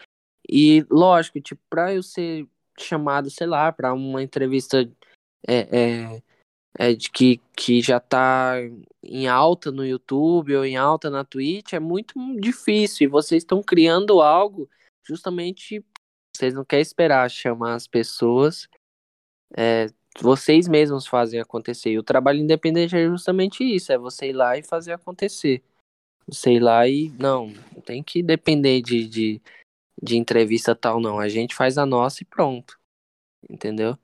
E 0.49 0.85
lógico, 0.89 1.39
tipo, 1.39 1.61
para 1.69 1.93
eu 1.93 2.01
ser 2.01 2.47
chamado, 2.79 3.29
sei 3.29 3.47
lá, 3.47 3.71
para 3.71 3.93
uma 3.93 4.23
entrevista 4.23 4.89
é, 5.47 5.79
é, 5.79 6.21
é, 6.77 6.93
de 6.93 7.11
que, 7.11 7.39
que 7.55 7.81
já 7.81 7.97
está 7.97 8.55
em 9.03 9.27
alta 9.27 9.71
no 9.71 9.85
YouTube 9.85 10.55
ou 10.55 10.65
em 10.65 10.75
alta 10.75 11.09
na 11.09 11.23
Twitch, 11.23 11.73
é 11.73 11.79
muito 11.79 12.15
difícil. 12.39 13.05
E 13.05 13.11
vocês 13.11 13.43
estão 13.43 13.61
criando 13.61 14.21
algo 14.21 14.69
justamente. 15.05 15.85
Vocês 16.35 16.53
não 16.53 16.65
querem 16.65 16.81
esperar 16.81 17.29
chamar 17.29 17.75
as 17.75 17.87
pessoas. 17.87 18.67
É, 19.55 19.87
vocês 20.21 20.67
mesmos 20.67 21.07
fazem 21.07 21.39
acontecer. 21.39 21.91
E 21.91 21.99
o 21.99 22.03
trabalho 22.03 22.39
independente 22.39 22.95
é 22.95 23.05
justamente 23.05 23.63
isso: 23.63 23.91
é 23.91 23.97
você 23.97 24.29
ir 24.29 24.33
lá 24.33 24.57
e 24.57 24.63
fazer 24.63 24.93
acontecer. 24.93 25.63
Você 26.27 26.53
ir 26.53 26.59
lá 26.59 26.87
e. 26.87 27.09
Não, 27.19 27.47
não 27.47 27.81
tem 27.81 28.03
que 28.03 28.23
depender 28.23 28.81
de, 28.81 29.07
de, 29.07 29.41
de 30.01 30.17
entrevista 30.17 30.75
tal, 30.75 30.99
não. 30.99 31.19
A 31.19 31.29
gente 31.29 31.55
faz 31.55 31.77
a 31.77 31.85
nossa 31.85 32.23
e 32.23 32.25
pronto. 32.25 32.79
Entendeu? 33.49 33.97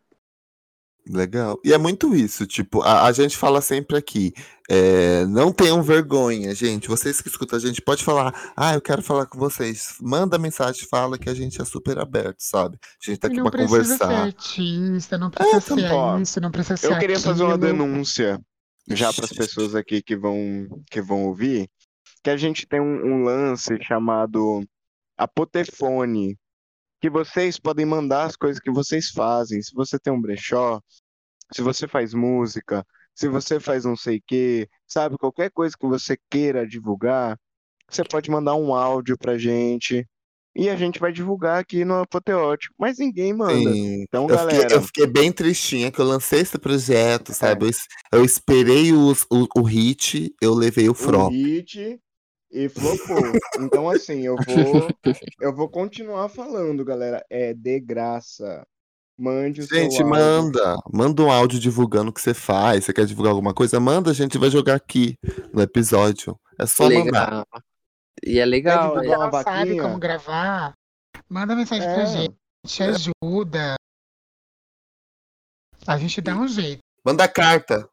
Legal. 1.11 1.59
E 1.65 1.73
é 1.73 1.77
muito 1.77 2.15
isso, 2.15 2.45
tipo, 2.45 2.83
a, 2.83 3.05
a 3.05 3.11
gente 3.11 3.35
fala 3.35 3.61
sempre 3.61 3.97
aqui, 3.97 4.31
é, 4.69 5.25
não 5.25 5.51
tenham 5.51 5.81
vergonha, 5.81 6.53
gente. 6.53 6.87
Vocês 6.87 7.19
que 7.19 7.27
escutam 7.27 7.57
a 7.57 7.59
gente, 7.59 7.81
pode 7.81 8.03
falar, 8.03 8.31
ah, 8.55 8.75
eu 8.75 8.81
quero 8.81 9.01
falar 9.01 9.25
com 9.25 9.39
vocês. 9.39 9.95
Manda 9.99 10.37
mensagem, 10.37 10.85
fala 10.87 11.17
que 11.17 11.27
a 11.27 11.33
gente 11.33 11.59
é 11.59 11.65
super 11.65 11.97
aberto, 11.97 12.37
sabe? 12.41 12.77
A 12.83 13.09
gente 13.09 13.19
tá 13.19 13.27
aqui 13.27 13.41
pra 13.41 13.51
conversar. 13.51 13.67
Não 13.67 13.97
precisa 13.97 14.07
ser 14.07 14.13
artista, 14.13 15.17
não 15.17 15.31
precisa 15.31 15.57
é, 15.57 15.59
ser 15.61 15.91
ó, 15.91 16.19
isso, 16.19 16.39
não 16.39 16.51
precisa 16.51 16.77
ser 16.77 16.85
Eu 16.85 16.99
queria 16.99 17.15
aquilo. 17.15 17.33
fazer 17.33 17.43
uma 17.43 17.57
denúncia 17.57 18.39
já 18.87 19.11
para 19.11 19.25
as 19.25 19.33
pessoas 19.33 19.73
aqui 19.73 20.03
que 20.03 20.15
vão, 20.15 20.37
que 20.91 21.01
vão 21.01 21.25
ouvir, 21.25 21.67
que 22.23 22.29
a 22.29 22.37
gente 22.37 22.67
tem 22.67 22.79
um, 22.79 23.03
um 23.03 23.23
lance 23.23 23.81
chamado 23.81 24.63
apotefone, 25.17 26.37
que 26.99 27.09
vocês 27.09 27.59
podem 27.59 27.85
mandar 27.85 28.23
as 28.23 28.35
coisas 28.35 28.61
que 28.61 28.71
vocês 28.71 29.09
fazem. 29.09 29.61
Se 29.61 29.73
você 29.73 29.97
tem 29.97 30.11
um 30.11 30.21
brechó, 30.21 30.81
se 31.53 31.61
você 31.61 31.87
faz 31.87 32.13
música, 32.13 32.85
se 33.15 33.27
você 33.27 33.59
faz 33.59 33.85
não 33.85 33.95
sei 33.95 34.17
o 34.17 34.23
quê, 34.25 34.69
sabe, 34.87 35.17
qualquer 35.17 35.51
coisa 35.51 35.75
que 35.77 35.87
você 35.87 36.17
queira 36.29 36.67
divulgar, 36.67 37.37
você 37.89 38.03
pode 38.03 38.29
mandar 38.29 38.55
um 38.55 38.73
áudio 38.73 39.17
pra 39.17 39.37
gente 39.37 40.07
e 40.55 40.69
a 40.69 40.75
gente 40.75 40.99
vai 40.99 41.11
divulgar 41.11 41.59
aqui 41.59 41.85
no 41.85 41.95
Apoteótico, 41.95 42.73
mas 42.77 42.97
ninguém 42.97 43.33
manda. 43.33 43.71
Sim. 43.71 44.03
Então, 44.03 44.23
eu 44.23 44.35
galera. 44.35 44.61
Fiquei, 44.61 44.77
eu 44.77 44.81
fiquei 44.81 45.07
bem 45.07 45.31
tristinha 45.31 45.91
que 45.91 45.99
eu 45.99 46.05
lancei 46.05 46.41
esse 46.41 46.57
projeto, 46.57 47.33
sabe? 47.33 47.65
É. 47.65 47.69
Eu, 47.69 48.19
eu, 48.19 48.25
esperei 48.25 48.91
o, 48.91 49.11
o, 49.31 49.47
o 49.55 49.61
hit, 49.63 50.33
eu 50.41 50.53
levei 50.53 50.89
o 50.89 50.93
flop. 50.93 51.31
O 51.31 51.35
hit, 51.35 51.99
e 52.51 52.67
flopou. 52.67 53.31
Então, 53.59 53.89
assim, 53.89 54.25
eu 54.25 54.35
vou, 54.35 54.89
eu 55.41 55.55
vou 55.55 55.69
continuar 55.69 56.29
falando, 56.29 56.83
galera. 56.83 57.23
É 57.29 57.53
de 57.53 57.79
graça. 57.79 58.65
Mande 59.17 59.61
o 59.61 59.67
Gente, 59.67 59.97
seu 59.97 60.07
manda. 60.07 60.77
Manda 60.91 61.21
um 61.21 61.29
áudio 61.29 61.59
divulgando 61.59 62.09
o 62.09 62.13
que 62.13 62.21
você 62.21 62.33
faz. 62.33 62.85
Você 62.85 62.93
quer 62.93 63.05
divulgar 63.05 63.31
alguma 63.31 63.53
coisa? 63.53 63.79
Manda, 63.79 64.11
a 64.11 64.13
gente 64.13 64.37
vai 64.37 64.49
jogar 64.49 64.75
aqui 64.75 65.15
no 65.53 65.61
episódio. 65.61 66.39
É 66.57 66.65
só 66.65 66.87
legal. 66.87 67.05
mandar. 67.05 67.45
E 68.25 68.39
é 68.39 68.45
legal. 68.45 68.97
Se 68.99 69.07
ela 69.07 69.43
sabe 69.43 69.79
como 69.79 69.99
gravar, 69.99 70.73
manda 71.27 71.55
mensagem 71.55 71.87
é. 71.87 71.93
pra 71.93 72.05
gente. 72.05 72.35
Ajuda. 72.81 73.75
A 75.85 75.97
gente 75.97 76.21
dá 76.21 76.35
um 76.35 76.47
jeito. 76.47 76.79
Manda 77.03 77.27
carta. 77.27 77.89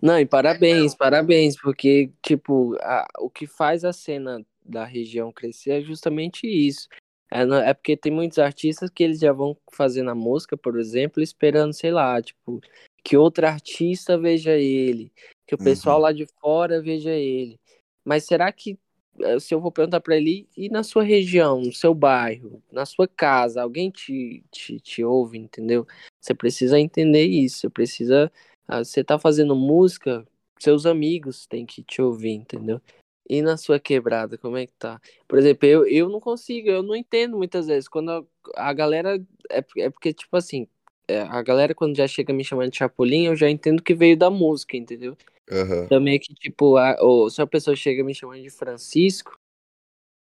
Não, 0.00 0.18
e 0.18 0.24
parabéns, 0.24 0.94
parabéns, 0.94 1.56
porque, 1.60 2.10
tipo, 2.22 2.76
a, 2.80 3.06
o 3.18 3.28
que 3.28 3.46
faz 3.46 3.84
a 3.84 3.92
cena 3.92 4.44
da 4.64 4.84
região 4.84 5.32
crescer 5.32 5.70
é 5.70 5.80
justamente 5.80 6.46
isso. 6.46 6.88
É, 7.30 7.42
é 7.42 7.74
porque 7.74 7.96
tem 7.96 8.10
muitos 8.10 8.38
artistas 8.38 8.90
que 8.90 9.04
eles 9.04 9.20
já 9.20 9.32
vão 9.32 9.56
fazendo 9.72 10.10
a 10.10 10.14
música, 10.14 10.56
por 10.56 10.78
exemplo, 10.78 11.22
esperando, 11.22 11.72
sei 11.72 11.90
lá, 11.90 12.20
tipo, 12.20 12.60
que 13.04 13.16
outro 13.16 13.46
artista 13.46 14.18
veja 14.18 14.52
ele, 14.52 15.12
que 15.46 15.54
o 15.54 15.58
pessoal 15.58 15.96
uhum. 15.96 16.02
lá 16.02 16.12
de 16.12 16.26
fora 16.40 16.82
veja 16.82 17.10
ele. 17.10 17.58
Mas 18.04 18.24
será 18.24 18.50
que, 18.50 18.78
eh, 19.20 19.38
se 19.38 19.54
eu 19.54 19.60
vou 19.60 19.70
perguntar 19.70 20.00
para 20.00 20.16
ele, 20.16 20.48
e 20.56 20.68
na 20.68 20.82
sua 20.82 21.02
região, 21.02 21.60
no 21.60 21.72
seu 21.72 21.94
bairro, 21.94 22.62
na 22.72 22.84
sua 22.84 23.06
casa, 23.06 23.62
alguém 23.62 23.90
te, 23.90 24.42
te, 24.50 24.80
te 24.80 25.04
ouve, 25.04 25.38
entendeu? 25.38 25.86
Você 26.20 26.34
precisa 26.34 26.78
entender 26.78 27.24
isso, 27.26 27.58
você 27.58 27.70
precisa 27.70 28.32
ah, 28.70 28.84
você 28.84 29.02
tá 29.02 29.18
fazendo 29.18 29.56
música, 29.56 30.24
seus 30.56 30.86
amigos 30.86 31.44
têm 31.44 31.66
que 31.66 31.82
te 31.82 32.00
ouvir, 32.00 32.30
entendeu? 32.30 32.80
E 33.28 33.42
na 33.42 33.56
sua 33.56 33.80
quebrada, 33.80 34.38
como 34.38 34.56
é 34.56 34.66
que 34.66 34.72
tá? 34.78 35.00
Por 35.26 35.40
exemplo, 35.40 35.66
eu, 35.66 35.84
eu 35.86 36.08
não 36.08 36.20
consigo, 36.20 36.68
eu 36.68 36.80
não 36.80 36.94
entendo 36.94 37.36
muitas 37.36 37.66
vezes. 37.66 37.88
Quando 37.88 38.10
a, 38.10 38.24
a 38.56 38.72
galera. 38.72 39.20
É, 39.50 39.64
é 39.78 39.90
porque, 39.90 40.12
tipo 40.12 40.36
assim, 40.36 40.68
é, 41.08 41.22
a 41.22 41.42
galera 41.42 41.74
quando 41.74 41.96
já 41.96 42.06
chega 42.06 42.32
me 42.32 42.44
chamando 42.44 42.70
de 42.70 42.78
Chapolin, 42.78 43.26
eu 43.26 43.34
já 43.34 43.50
entendo 43.50 43.82
que 43.82 43.92
veio 43.92 44.16
da 44.16 44.30
música, 44.30 44.76
entendeu? 44.76 45.16
Uhum. 45.50 45.88
Também 45.88 46.20
que, 46.20 46.32
tipo, 46.34 46.76
a, 46.76 46.96
ou, 47.00 47.28
se 47.28 47.42
a 47.42 47.46
pessoa 47.48 47.74
chega 47.74 48.04
me 48.04 48.14
chamando 48.14 48.40
de 48.42 48.50
Francisco, 48.50 49.36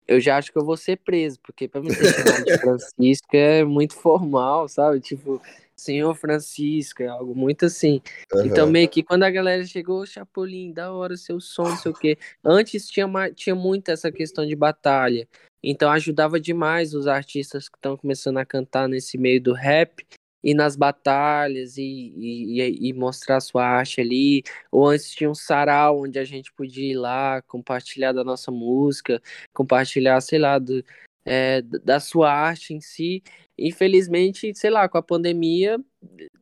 eu 0.06 0.20
já 0.20 0.36
acho 0.36 0.52
que 0.52 0.58
eu 0.58 0.64
vou 0.64 0.76
ser 0.76 0.98
preso, 0.98 1.40
porque 1.42 1.66
pra 1.66 1.80
me 1.80 1.94
ser 1.94 2.12
chamado 2.12 2.44
de 2.44 2.58
Francisco 2.60 3.28
é 3.32 3.64
muito 3.64 3.94
formal, 3.94 4.68
sabe? 4.68 5.00
Tipo, 5.00 5.40
Senhor 5.76 6.14
Francisco, 6.14 7.02
é 7.02 7.08
algo 7.08 7.34
muito 7.34 7.66
assim. 7.66 8.00
Uhum. 8.32 8.46
Então, 8.46 8.66
meio 8.66 8.88
que 8.88 9.02
quando 9.02 9.24
a 9.24 9.30
galera 9.30 9.64
chegou, 9.64 10.06
Chapolin, 10.06 10.72
da 10.72 10.92
hora 10.92 11.16
seu 11.16 11.40
som, 11.40 11.64
não 11.64 11.76
sei 11.76 11.90
o 11.90 11.94
quê. 11.94 12.18
Antes 12.44 12.88
tinha, 12.88 13.08
tinha 13.34 13.54
muito 13.54 13.90
essa 13.90 14.10
questão 14.12 14.46
de 14.46 14.54
batalha. 14.54 15.28
Então 15.62 15.90
ajudava 15.90 16.38
demais 16.38 16.94
os 16.94 17.06
artistas 17.06 17.68
que 17.68 17.78
estão 17.78 17.96
começando 17.96 18.36
a 18.36 18.44
cantar 18.44 18.86
nesse 18.86 19.16
meio 19.16 19.40
do 19.40 19.54
rap 19.54 20.04
e 20.42 20.52
nas 20.52 20.76
batalhas 20.76 21.78
e, 21.78 21.82
e, 21.82 22.88
e, 22.88 22.92
mostrar 22.92 23.40
sua 23.40 23.64
arte 23.64 23.98
ali. 24.02 24.42
Ou 24.70 24.86
antes 24.86 25.10
tinha 25.10 25.30
um 25.30 25.34
sarau 25.34 26.02
onde 26.02 26.18
a 26.18 26.24
gente 26.24 26.52
podia 26.52 26.92
ir 26.92 26.96
lá, 26.96 27.40
compartilhar 27.42 28.12
da 28.12 28.22
nossa 28.22 28.50
música, 28.50 29.22
compartilhar, 29.54 30.20
sei 30.20 30.38
lá, 30.38 30.58
do, 30.58 30.84
é, 31.24 31.62
da 31.62 32.00
sua 32.00 32.32
arte 32.32 32.74
em 32.74 32.80
si. 32.80 33.22
Infelizmente, 33.58 34.54
sei 34.54 34.70
lá, 34.70 34.88
com 34.88 34.98
a 34.98 35.02
pandemia, 35.02 35.78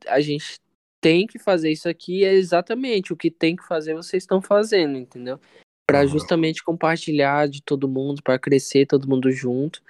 a 0.07 0.19
gente 0.19 0.59
tem 0.99 1.27
que 1.27 1.37
fazer 1.37 1.71
isso 1.71 1.89
aqui, 1.89 2.23
é 2.23 2.33
exatamente 2.33 3.11
o 3.11 3.17
que 3.17 3.29
tem 3.29 3.55
que 3.55 3.67
fazer, 3.67 3.93
vocês 3.93 4.23
estão 4.23 4.41
fazendo, 4.41 4.97
entendeu? 4.97 5.39
Para 5.85 6.05
justamente 6.05 6.63
compartilhar 6.63 7.49
de 7.49 7.61
todo 7.61 7.89
mundo, 7.89 8.23
para 8.23 8.39
crescer 8.39 8.85
todo 8.85 9.07
mundo 9.07 9.29
junto. 9.29 9.81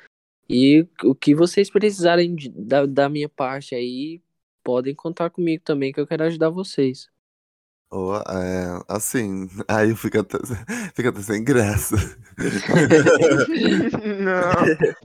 E 0.49 0.87
o 1.03 1.13
que 1.13 1.35
vocês 1.35 1.69
precisarem 1.69 2.35
de, 2.35 2.49
da, 2.49 2.85
da 2.85 3.09
minha 3.09 3.29
parte 3.29 3.75
aí, 3.75 4.21
podem 4.63 4.95
contar 4.95 5.29
comigo 5.29 5.63
também, 5.63 5.93
que 5.93 5.99
eu 5.99 6.07
quero 6.07 6.23
ajudar 6.23 6.49
vocês. 6.49 7.12
Oh, 7.95 8.15
é, 8.15 8.81
assim, 8.87 9.47
aí 9.67 9.95
fica 9.95 10.21
até, 10.21 10.39
fica 10.95 11.09
até 11.09 11.21
sem 11.21 11.43
graça. 11.43 11.95
Não. 14.19 15.03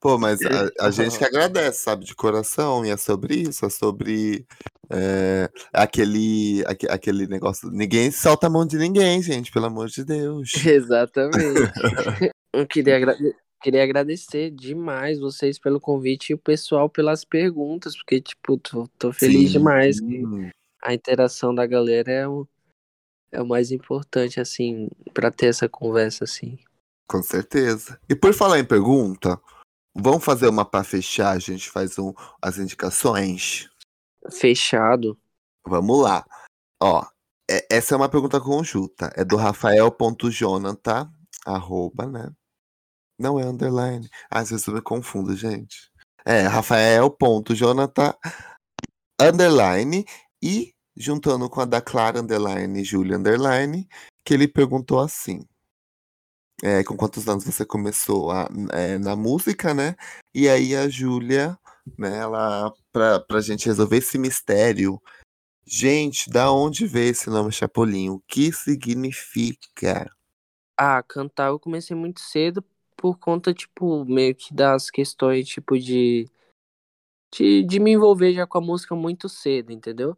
Pô, 0.00 0.16
mas 0.16 0.40
a, 0.40 0.86
a, 0.86 0.90
gente 0.90 1.18
que 1.18 1.24
agradece, 1.24 1.82
sabe, 1.82 2.06
de 2.06 2.14
coração, 2.14 2.82
e 2.82 2.88
é 2.88 2.96
sobre 2.96 3.34
isso, 3.34 3.66
é 3.66 3.68
sobre 3.68 4.46
é, 4.88 5.50
aquele, 5.70 6.64
aquele 6.88 7.26
negócio. 7.26 7.70
Ninguém 7.70 8.10
solta 8.10 8.46
a 8.46 8.50
mão 8.50 8.66
de 8.66 8.78
ninguém, 8.78 9.22
gente, 9.22 9.52
pelo 9.52 9.66
amor 9.66 9.88
de 9.88 10.02
Deus. 10.02 10.50
Exatamente. 10.64 11.72
eu 12.54 12.66
queria, 12.66 12.96
agra 12.96 13.16
queria 13.62 13.84
agradecer 13.84 14.50
demais 14.50 15.20
vocês 15.20 15.58
pelo 15.58 15.78
convite 15.78 16.30
e 16.30 16.34
o 16.34 16.38
pessoal 16.38 16.88
pelas 16.88 17.22
perguntas, 17.22 17.94
porque, 17.94 18.18
tipo, 18.18 18.56
tô, 18.56 18.88
tô 18.98 19.12
feliz 19.12 19.52
Sim. 19.52 19.58
demais 19.58 20.00
que 20.00 20.52
a 20.82 20.92
interação 20.92 21.54
da 21.54 21.66
galera 21.66 22.10
é 22.10 22.26
o, 22.26 22.46
é 23.30 23.40
o 23.40 23.46
mais 23.46 23.70
importante, 23.70 24.40
assim, 24.40 24.88
para 25.14 25.30
ter 25.30 25.46
essa 25.46 25.68
conversa, 25.68 26.24
assim. 26.24 26.58
Com 27.08 27.22
certeza. 27.22 28.00
E 28.08 28.14
por 28.14 28.34
falar 28.34 28.58
em 28.58 28.64
pergunta, 28.64 29.40
vamos 29.94 30.24
fazer 30.24 30.48
uma 30.48 30.64
para 30.64 30.84
fechar, 30.84 31.30
a 31.30 31.38
gente 31.38 31.70
faz 31.70 31.98
um, 31.98 32.12
as 32.40 32.58
indicações. 32.58 33.70
Fechado. 34.30 35.18
Vamos 35.66 36.02
lá. 36.02 36.24
Ó, 36.82 37.06
é, 37.50 37.66
essa 37.70 37.94
é 37.94 37.96
uma 37.96 38.08
pergunta 38.08 38.40
conjunta. 38.40 39.12
É 39.14 39.24
do 39.24 39.36
Rafael.jonathan, 39.36 41.12
arroba, 41.46 42.06
né? 42.06 42.30
Não 43.18 43.38
é 43.38 43.44
underline. 43.44 44.08
Às 44.30 44.50
vezes 44.50 44.66
eu 44.66 44.74
me 44.74 44.82
confundo, 44.82 45.36
gente. 45.36 45.90
É, 46.24 46.42
Rafael.jonathan, 46.42 48.14
underline, 49.20 50.04
e 50.42 50.74
juntando 50.96 51.48
com 51.48 51.60
a 51.60 51.64
da 51.64 51.80
Clara 51.80 52.20
Underline 52.20 52.84
Julia 52.84 53.16
Underline, 53.16 53.88
que 54.24 54.34
ele 54.34 54.48
perguntou 54.48 55.00
assim: 55.00 55.46
é, 56.62 56.84
com 56.84 56.96
quantos 56.96 57.28
anos 57.28 57.44
você 57.44 57.64
começou 57.64 58.30
a, 58.30 58.48
é, 58.72 58.98
na 58.98 59.16
música, 59.16 59.74
né? 59.74 59.96
E 60.34 60.48
aí 60.48 60.76
a 60.76 60.88
Júlia, 60.88 61.58
né, 61.98 62.18
ela, 62.18 62.72
pra, 62.92 63.20
pra 63.20 63.40
gente 63.40 63.66
resolver 63.66 63.98
esse 63.98 64.16
mistério, 64.16 65.02
gente, 65.66 66.30
da 66.30 66.52
onde 66.52 66.86
veio 66.86 67.10
esse 67.10 67.28
nome 67.28 67.50
Chapolin? 67.50 68.10
O 68.10 68.22
que 68.26 68.52
significa? 68.52 70.10
Ah, 70.76 71.02
cantar 71.02 71.48
eu 71.48 71.58
comecei 71.58 71.96
muito 71.96 72.20
cedo 72.20 72.64
por 72.96 73.18
conta, 73.18 73.52
tipo, 73.52 74.04
meio 74.04 74.34
que 74.34 74.54
das 74.54 74.88
questões, 74.88 75.48
tipo, 75.48 75.76
de, 75.76 76.28
de, 77.32 77.64
de 77.64 77.80
me 77.80 77.92
envolver 77.92 78.32
já 78.32 78.46
com 78.46 78.58
a 78.58 78.60
música 78.60 78.94
muito 78.94 79.28
cedo, 79.28 79.72
entendeu? 79.72 80.16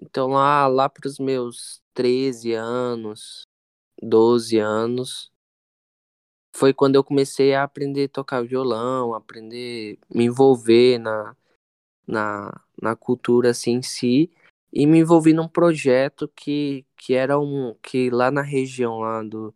Então 0.00 0.28
lá, 0.28 0.66
lá 0.66 0.88
pros 0.88 1.18
meus 1.18 1.82
13 1.94 2.52
anos, 2.52 3.42
12 4.00 4.58
anos, 4.58 5.30
foi 6.54 6.72
quando 6.72 6.96
eu 6.96 7.04
comecei 7.04 7.54
a 7.54 7.64
aprender 7.64 8.04
a 8.04 8.08
tocar 8.08 8.42
violão, 8.42 9.14
aprender, 9.14 9.98
me 10.12 10.24
envolver 10.24 10.98
na, 10.98 11.36
na, 12.06 12.60
na 12.80 12.96
cultura 12.96 13.50
assim 13.50 13.72
em 13.74 13.82
si, 13.82 14.30
e 14.72 14.86
me 14.86 14.98
envolvi 14.98 15.32
num 15.32 15.48
projeto 15.48 16.28
que, 16.28 16.84
que 16.96 17.14
era 17.14 17.38
um, 17.38 17.74
que 17.82 18.10
lá 18.10 18.30
na 18.30 18.42
região 18.42 18.98
lá 19.00 19.22
do, 19.22 19.54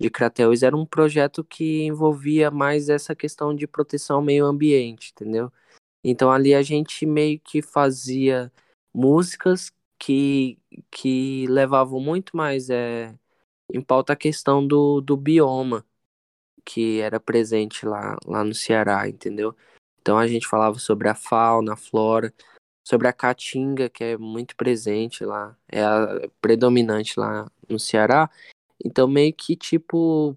de 0.00 0.10
Crateus 0.10 0.62
era 0.62 0.76
um 0.76 0.86
projeto 0.86 1.44
que 1.44 1.82
envolvia 1.82 2.50
mais 2.50 2.88
essa 2.88 3.14
questão 3.14 3.54
de 3.54 3.66
proteção 3.66 4.16
ao 4.16 4.22
meio 4.22 4.46
ambiente, 4.46 5.12
entendeu? 5.12 5.52
Então 6.04 6.30
ali 6.30 6.54
a 6.54 6.62
gente 6.62 7.04
meio 7.06 7.40
que 7.40 7.62
fazia 7.62 8.52
músicas 8.94 9.70
que, 9.98 10.58
que 10.90 11.46
levavam 11.48 12.00
muito 12.00 12.36
mais 12.36 12.70
é, 12.70 13.14
em 13.72 13.80
pauta 13.80 14.12
a 14.12 14.16
questão 14.16 14.66
do, 14.66 15.00
do 15.00 15.16
bioma 15.16 15.84
que 16.64 17.00
era 17.00 17.18
presente 17.18 17.86
lá, 17.86 18.18
lá 18.26 18.44
no 18.44 18.54
Ceará, 18.54 19.08
entendeu? 19.08 19.56
Então 20.00 20.18
a 20.18 20.26
gente 20.26 20.46
falava 20.46 20.78
sobre 20.78 21.08
a 21.08 21.14
fauna, 21.14 21.72
a 21.72 21.76
flora, 21.76 22.32
sobre 22.86 23.08
a 23.08 23.12
caatinga, 23.12 23.88
que 23.88 24.04
é 24.04 24.18
muito 24.18 24.56
presente 24.56 25.24
lá, 25.24 25.56
é 25.68 25.82
predominante 26.40 27.18
lá 27.18 27.50
no 27.68 27.78
Ceará. 27.78 28.30
Então 28.84 29.08
meio 29.08 29.32
que 29.34 29.56
tipo 29.56 30.36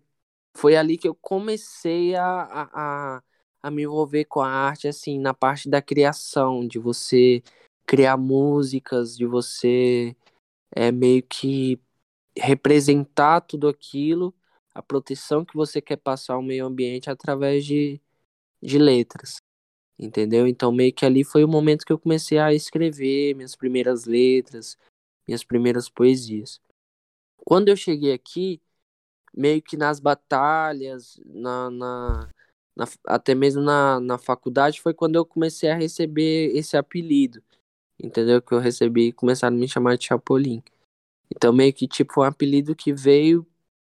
foi 0.57 0.75
ali 0.75 0.97
que 0.97 1.07
eu 1.07 1.15
comecei 1.15 2.15
a, 2.15 2.23
a, 2.25 3.17
a, 3.17 3.23
a 3.63 3.71
me 3.71 3.83
envolver 3.83 4.25
com 4.25 4.41
a 4.41 4.49
arte, 4.49 4.87
assim, 4.87 5.19
na 5.19 5.33
parte 5.33 5.69
da 5.69 5.81
criação, 5.81 6.67
de 6.67 6.79
você 6.79 7.43
criar 7.91 8.15
músicas, 8.15 9.17
de 9.17 9.25
você 9.25 10.15
é 10.71 10.93
meio 10.93 11.21
que 11.21 11.77
representar 12.37 13.41
tudo 13.41 13.67
aquilo, 13.67 14.33
a 14.73 14.81
proteção 14.81 15.43
que 15.43 15.53
você 15.53 15.81
quer 15.81 15.97
passar 15.97 16.35
ao 16.35 16.41
meio 16.41 16.65
ambiente 16.65 17.09
através 17.09 17.65
de, 17.65 17.99
de 18.63 18.79
letras. 18.79 19.41
Entendeu? 19.99 20.47
Então 20.47 20.71
meio 20.71 20.93
que 20.93 21.05
ali 21.05 21.25
foi 21.25 21.43
o 21.43 21.49
momento 21.49 21.85
que 21.85 21.91
eu 21.91 21.99
comecei 21.99 22.37
a 22.39 22.53
escrever 22.53 23.35
minhas 23.35 23.57
primeiras 23.57 24.05
letras, 24.05 24.77
minhas 25.27 25.43
primeiras 25.43 25.89
poesias. 25.89 26.61
Quando 27.45 27.67
eu 27.67 27.75
cheguei 27.75 28.13
aqui, 28.13 28.61
meio 29.35 29.61
que 29.61 29.75
nas 29.75 29.99
batalhas, 29.99 31.19
na, 31.25 31.69
na, 31.69 32.29
na 32.73 32.85
até 33.05 33.35
mesmo 33.35 33.61
na, 33.61 33.99
na 33.99 34.17
faculdade, 34.17 34.79
foi 34.79 34.93
quando 34.93 35.17
eu 35.17 35.25
comecei 35.25 35.69
a 35.69 35.75
receber 35.75 36.55
esse 36.55 36.77
apelido 36.77 37.43
entendeu? 38.01 38.41
Que 38.41 38.53
eu 38.53 38.59
recebi 38.59 39.07
e 39.07 39.13
começaram 39.13 39.55
a 39.55 39.59
me 39.59 39.67
chamar 39.67 39.97
de 39.97 40.05
Chapolin. 40.05 40.63
Então 41.33 41.53
meio 41.53 41.73
que 41.73 41.87
tipo 41.87 42.21
um 42.21 42.23
apelido 42.23 42.75
que 42.75 42.93
veio 42.93 43.45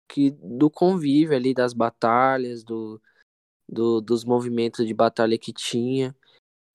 que 0.07 0.31
do 0.31 0.69
convívio 0.69 1.35
ali 1.35 1.53
das 1.53 1.73
batalhas, 1.73 2.63
do, 2.63 3.01
do 3.69 4.01
dos 4.01 4.23
movimentos 4.25 4.85
de 4.87 4.93
batalha 4.93 5.37
que 5.37 5.53
tinha. 5.53 6.15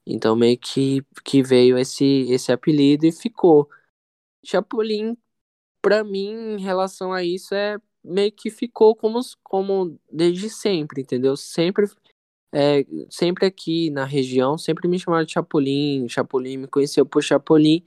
Então 0.07 0.37
meio 0.37 0.59
que, 0.59 1.05
que 1.25 1.43
veio 1.43 1.79
esse 1.79 2.05
esse 2.31 2.53
apelido 2.53 3.07
e 3.07 3.13
ficou. 3.13 3.69
Chapolin 4.45 5.17
para 5.83 6.05
mim 6.05 6.57
em 6.57 6.61
relação 6.61 7.13
a 7.13 7.25
isso 7.25 7.55
é 7.55 7.79
meio 8.05 8.33
que 8.33 8.51
ficou 8.51 8.95
como 8.97 9.21
como 9.43 9.99
desde 10.11 10.51
sempre, 10.51 11.03
entendeu? 11.03 11.37
Sempre 11.37 11.87
é, 12.53 12.85
sempre 13.11 13.47
aqui 13.47 13.91
na 13.91 14.05
região, 14.05 14.59
sempre 14.59 14.87
me 14.87 14.99
chamaram 14.99 15.25
de 15.25 15.33
Chapolin, 15.33 16.09
Chapolin 16.09 16.59
me 16.59 16.67
conheceu 16.67 17.07
por 17.07 17.23
Chapolin, 17.23 17.83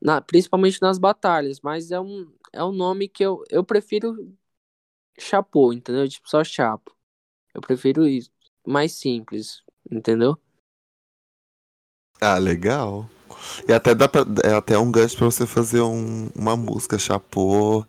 na, 0.00 0.20
principalmente 0.20 0.80
nas 0.80 0.98
batalhas, 0.98 1.60
mas 1.60 1.90
é 1.90 2.00
um, 2.00 2.30
é 2.52 2.62
um 2.64 2.72
nome 2.72 3.08
que 3.08 3.24
eu, 3.24 3.42
eu 3.50 3.64
prefiro 3.64 4.32
Chapo, 5.18 5.72
entendeu? 5.72 6.08
Tipo, 6.08 6.28
só 6.28 6.44
Chapo. 6.44 6.94
Eu 7.54 7.60
prefiro 7.60 8.06
isso, 8.06 8.30
mais 8.66 8.92
simples, 8.92 9.62
entendeu? 9.90 10.38
Ah, 12.20 12.38
legal. 12.38 13.08
E 13.68 13.72
até 13.72 13.94
dá 13.94 14.08
pra, 14.08 14.22
é 14.44 14.52
até 14.54 14.78
um 14.78 14.90
gancho 14.90 15.16
pra 15.16 15.26
você 15.26 15.46
fazer 15.46 15.80
um, 15.80 16.28
uma 16.34 16.56
música, 16.56 16.98
Chapô. 16.98 17.84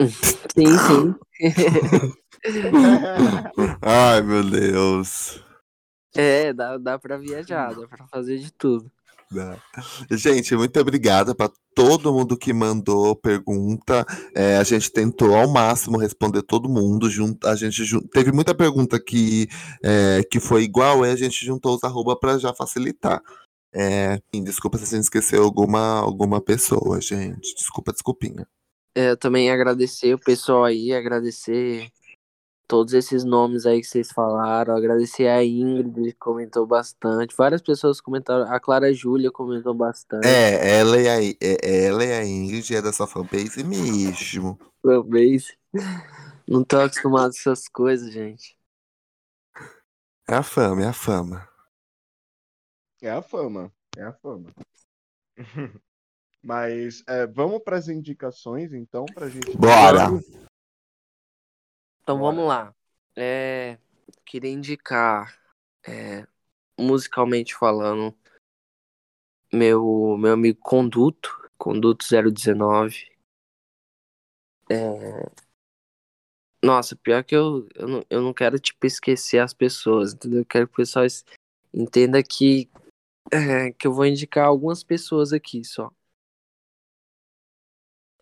sim, 0.54 0.66
sim. 0.78 1.14
Ai, 3.80 4.22
meu 4.22 4.42
Deus. 4.42 5.42
É, 6.14 6.52
dá, 6.52 6.76
dá 6.76 6.98
pra 6.98 7.16
viajar, 7.16 7.74
dá 7.74 7.86
pra 7.86 8.06
fazer 8.06 8.38
de 8.38 8.52
tudo. 8.52 8.90
Dá. 9.30 9.56
Gente, 10.10 10.54
muito 10.54 10.78
obrigada 10.78 11.34
para 11.34 11.50
todo 11.74 12.12
mundo 12.12 12.36
que 12.36 12.52
mandou 12.52 13.16
pergunta. 13.16 14.04
É, 14.34 14.58
a 14.58 14.62
gente 14.62 14.92
tentou 14.92 15.34
ao 15.34 15.48
máximo 15.48 15.96
responder 15.96 16.42
todo 16.42 16.68
mundo. 16.68 17.08
Junto, 17.08 17.46
a 17.48 17.56
gente 17.56 17.84
jun... 17.84 18.00
teve 18.12 18.30
muita 18.30 18.54
pergunta 18.54 19.00
que, 19.02 19.48
é, 19.82 20.22
que 20.30 20.38
foi 20.38 20.64
igual, 20.64 21.06
e 21.06 21.10
a 21.10 21.16
gente 21.16 21.46
juntou 21.46 21.74
os 21.74 21.84
arroba 21.84 22.14
para 22.14 22.38
já 22.38 22.52
facilitar. 22.52 23.22
É, 23.74 24.20
desculpa 24.34 24.76
se 24.76 24.84
a 24.84 24.96
gente 24.96 25.04
esqueceu 25.04 25.42
alguma, 25.42 26.00
alguma 26.00 26.42
pessoa, 26.42 27.00
gente. 27.00 27.54
Desculpa, 27.54 27.90
desculpinha. 27.90 28.46
É, 28.94 29.12
eu 29.12 29.16
também 29.16 29.50
agradecer 29.50 30.12
o 30.12 30.18
pessoal 30.18 30.64
aí, 30.64 30.92
agradecer 30.92 31.88
todos 32.72 32.94
esses 32.94 33.22
nomes 33.22 33.66
aí 33.66 33.82
que 33.82 33.86
vocês 33.86 34.10
falaram. 34.10 34.74
Agradecer 34.74 35.28
a 35.28 35.44
Ingrid, 35.44 36.12
que 36.12 36.18
comentou 36.18 36.66
bastante. 36.66 37.36
Várias 37.36 37.60
pessoas 37.60 38.00
comentaram. 38.00 38.50
A 38.50 38.58
Clara 38.58 38.90
Júlia 38.94 39.30
comentou 39.30 39.74
bastante. 39.74 40.26
É, 40.26 40.78
ela 40.78 40.98
e 40.98 41.06
a, 41.06 41.22
é, 41.22 41.84
ela 41.84 42.02
e 42.02 42.12
a 42.14 42.24
Ingrid 42.24 42.74
é 42.74 42.80
da 42.80 42.90
sua 42.90 43.06
fanbase 43.06 43.62
mesmo. 43.62 44.58
Fanbase. 44.80 45.54
Não 46.48 46.64
tô 46.64 46.80
acostumado 46.80 47.32
com 47.32 47.50
essas 47.50 47.68
coisas, 47.68 48.10
gente. 48.10 48.56
É 50.26 50.36
a 50.36 50.42
fama, 50.42 50.82
é 50.82 50.86
a 50.86 50.94
fama. 50.94 51.46
É 53.02 53.10
a 53.10 53.20
fama, 53.20 53.70
é 53.98 54.02
a 54.02 54.12
fama. 54.14 54.48
Mas 56.42 57.04
é, 57.06 57.26
vamos 57.26 57.62
para 57.62 57.76
as 57.76 57.88
indicações, 57.88 58.72
então, 58.72 59.04
para 59.14 59.28
gente. 59.28 59.58
Bora! 59.58 60.08
Então 62.02 62.18
Bora. 62.18 62.34
vamos 62.34 62.48
lá. 62.48 62.74
É, 63.16 63.78
queria 64.24 64.50
indicar, 64.50 65.38
é, 65.86 66.26
musicalmente 66.78 67.54
falando, 67.54 68.14
meu, 69.52 70.16
meu 70.18 70.32
amigo 70.32 70.58
Conduto, 70.60 71.50
Conduto 71.56 72.04
019. 72.04 73.10
É... 74.70 75.30
Nossa, 76.64 76.96
pior 76.96 77.22
que 77.24 77.34
eu, 77.34 77.68
eu, 77.74 77.88
não, 77.88 78.06
eu 78.08 78.22
não 78.22 78.32
quero, 78.32 78.58
tipo, 78.58 78.86
esquecer 78.86 79.38
as 79.38 79.52
pessoas, 79.52 80.14
entendeu? 80.14 80.40
Eu 80.40 80.46
quero 80.46 80.66
que 80.66 80.72
o 80.74 80.76
pessoal 80.76 81.04
entenda 81.74 82.22
que, 82.22 82.70
é, 83.32 83.72
que 83.72 83.86
eu 83.86 83.92
vou 83.92 84.06
indicar 84.06 84.46
algumas 84.46 84.82
pessoas 84.82 85.32
aqui 85.32 85.64
só. 85.64 85.92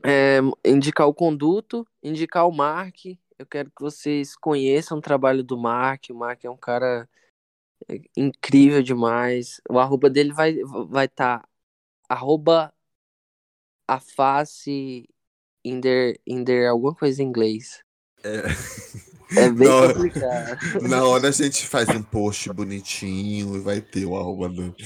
É, 0.02 0.38
indicar 0.64 1.06
o 1.06 1.14
Conduto, 1.14 1.86
indicar 2.02 2.48
o 2.48 2.52
Mark, 2.52 2.96
eu 3.40 3.46
quero 3.46 3.70
que 3.70 3.80
vocês 3.80 4.36
conheçam 4.36 4.98
o 4.98 5.00
trabalho 5.00 5.42
do 5.42 5.56
Mark. 5.56 6.10
O 6.10 6.14
Mark 6.14 6.44
é 6.44 6.50
um 6.50 6.58
cara 6.58 7.08
é, 7.88 7.98
incrível 8.14 8.82
demais. 8.82 9.62
O 9.66 9.78
arroba 9.78 10.10
dele 10.10 10.30
vai 10.30 10.50
estar 10.50 10.84
vai 10.84 11.08
tá, 11.08 11.48
arroba 12.06 12.70
a 13.88 13.98
face 13.98 15.08
alguma 16.68 16.94
coisa 16.94 17.22
em 17.22 17.26
inglês. 17.26 17.82
É, 18.22 18.42
é 19.44 19.48
bem 19.48 19.68
na 19.68 19.94
complicado. 19.94 20.58
Na 20.86 21.04
hora 21.04 21.28
a 21.28 21.32
gente 21.32 21.66
faz 21.66 21.88
um 21.88 22.02
post 22.02 22.52
bonitinho 22.52 23.56
e 23.56 23.60
vai 23.60 23.80
ter 23.80 24.04
o 24.04 24.18
arroba 24.18 24.50
do. 24.50 24.76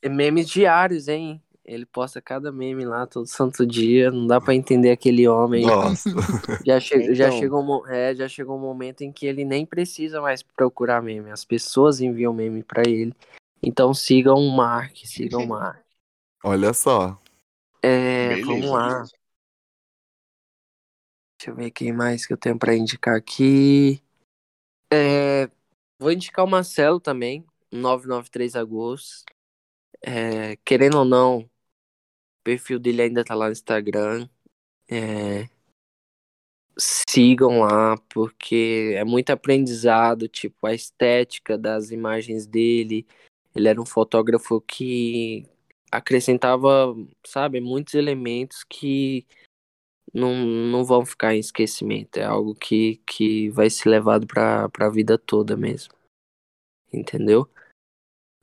É 0.00 0.08
memes 0.08 0.48
diários, 0.48 1.08
hein? 1.08 1.42
Ele 1.64 1.86
posta 1.86 2.20
cada 2.20 2.52
meme 2.52 2.84
lá 2.84 3.06
todo 3.06 3.26
santo 3.26 3.66
dia, 3.66 4.10
não 4.10 4.26
dá 4.26 4.38
para 4.38 4.54
entender 4.54 4.90
aquele 4.90 5.26
homem. 5.26 5.64
Nossa. 5.64 6.10
Já, 6.66 6.78
che 6.78 6.94
então... 6.94 7.14
já, 7.14 7.30
chegou, 7.30 7.86
é, 7.86 8.14
já 8.14 8.28
chegou 8.28 8.56
um 8.56 8.60
momento 8.60 9.00
em 9.02 9.10
que 9.10 9.24
ele 9.26 9.44
nem 9.44 9.64
precisa 9.64 10.20
mais 10.20 10.42
procurar 10.42 11.02
meme, 11.02 11.30
as 11.30 11.44
pessoas 11.44 12.00
enviam 12.00 12.34
meme 12.34 12.62
para 12.62 12.82
ele. 12.86 13.14
Então 13.62 13.94
sigam 13.94 14.36
o 14.36 14.54
Mark, 14.54 14.94
sigam 15.04 15.42
o 15.42 15.48
Mark. 15.48 15.82
Olha 16.44 16.74
só. 16.74 17.18
É, 17.82 18.28
Beleza. 18.28 18.46
vamos 18.46 18.70
lá. 18.70 19.04
Deixa 21.38 21.50
eu 21.50 21.54
ver 21.54 21.70
quem 21.70 21.92
mais 21.92 22.26
que 22.26 22.32
eu 22.32 22.36
tenho 22.36 22.58
pra 22.58 22.74
indicar 22.74 23.16
aqui. 23.16 24.02
É, 24.92 25.50
vou 25.98 26.12
indicar 26.12 26.44
o 26.44 26.48
Marcelo 26.48 27.00
também, 27.00 27.44
993 27.72 28.54
Agosto. 28.54 29.24
É, 30.02 30.56
querendo 30.64 30.98
ou 30.98 31.04
não, 31.04 31.48
perfil 32.44 32.78
dele 32.78 33.02
ainda 33.02 33.24
tá 33.24 33.34
lá 33.34 33.46
no 33.46 33.52
Instagram. 33.52 34.28
É, 34.88 35.48
sigam 36.78 37.60
lá, 37.60 37.96
porque 38.12 38.92
é 38.96 39.04
muito 39.04 39.30
aprendizado, 39.30 40.28
tipo, 40.28 40.66
a 40.66 40.74
estética 40.74 41.56
das 41.56 41.90
imagens 41.90 42.46
dele. 42.46 43.06
Ele 43.54 43.68
era 43.68 43.80
um 43.80 43.86
fotógrafo 43.86 44.60
que 44.60 45.46
acrescentava, 45.90 46.94
sabe, 47.24 47.60
muitos 47.60 47.94
elementos 47.94 48.64
que 48.64 49.26
não, 50.12 50.34
não 50.44 50.84
vão 50.84 51.04
ficar 51.06 51.34
em 51.34 51.40
esquecimento. 51.40 52.18
É 52.18 52.24
algo 52.24 52.54
que, 52.54 53.00
que 53.06 53.48
vai 53.50 53.70
ser 53.70 53.88
levado 53.88 54.26
para 54.26 54.68
a 54.78 54.90
vida 54.90 55.16
toda 55.16 55.56
mesmo. 55.56 55.94
Entendeu? 56.92 57.48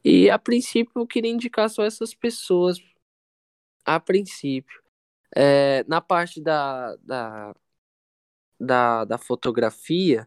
E 0.03 0.29
a 0.29 0.39
princípio 0.39 0.91
eu 0.95 1.07
queria 1.07 1.31
indicar 1.31 1.69
só 1.69 1.83
essas 1.83 2.13
pessoas. 2.13 2.79
A 3.85 3.99
princípio. 3.99 4.81
É, 5.35 5.83
na 5.87 6.01
parte 6.01 6.41
da, 6.41 6.95
da, 6.97 7.55
da, 8.59 9.05
da 9.05 9.17
fotografia, 9.17 10.25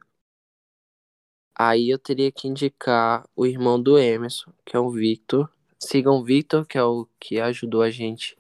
aí 1.55 1.90
eu 1.90 1.98
teria 1.98 2.32
que 2.32 2.48
indicar 2.48 3.28
o 3.36 3.47
irmão 3.47 3.81
do 3.81 3.98
Emerson, 3.98 4.52
que 4.64 4.76
é 4.76 4.81
o 4.81 4.90
Victor. 4.90 5.51
Sigam 5.78 6.18
o 6.18 6.24
Victor, 6.24 6.66
que 6.66 6.78
é 6.78 6.82
o 6.82 7.06
que 7.20 7.40
ajudou 7.40 7.82
a 7.82 7.90
gente 7.90 8.36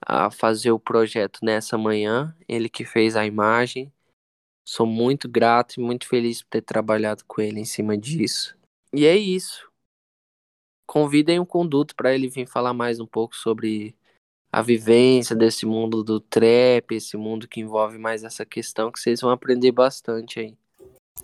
a 0.00 0.30
fazer 0.30 0.70
o 0.70 0.78
projeto 0.78 1.40
nessa 1.42 1.76
manhã. 1.76 2.34
Ele 2.48 2.68
que 2.68 2.84
fez 2.84 3.16
a 3.16 3.26
imagem. 3.26 3.92
Sou 4.64 4.86
muito 4.86 5.28
grato 5.28 5.80
e 5.80 5.82
muito 5.82 6.06
feliz 6.06 6.42
por 6.42 6.50
ter 6.50 6.62
trabalhado 6.62 7.24
com 7.26 7.40
ele 7.40 7.60
em 7.60 7.64
cima 7.64 7.98
disso. 7.98 8.56
E 8.92 9.04
é 9.04 9.16
isso. 9.16 9.70
Convidem 10.86 11.38
o 11.38 11.46
conduto 11.46 11.94
para 11.94 12.14
ele 12.14 12.28
vir 12.28 12.46
falar 12.46 12.72
mais 12.72 13.00
um 13.00 13.06
pouco 13.06 13.36
sobre 13.36 13.96
a 14.52 14.62
vivência 14.62 15.36
desse 15.36 15.64
mundo 15.64 16.02
do 16.02 16.20
trap, 16.20 16.92
esse 16.92 17.16
mundo 17.16 17.46
que 17.46 17.60
envolve 17.60 17.98
mais 17.98 18.24
essa 18.24 18.44
questão, 18.44 18.90
que 18.90 18.98
vocês 18.98 19.20
vão 19.20 19.30
aprender 19.30 19.72
bastante 19.72 20.40
aí. 20.40 20.56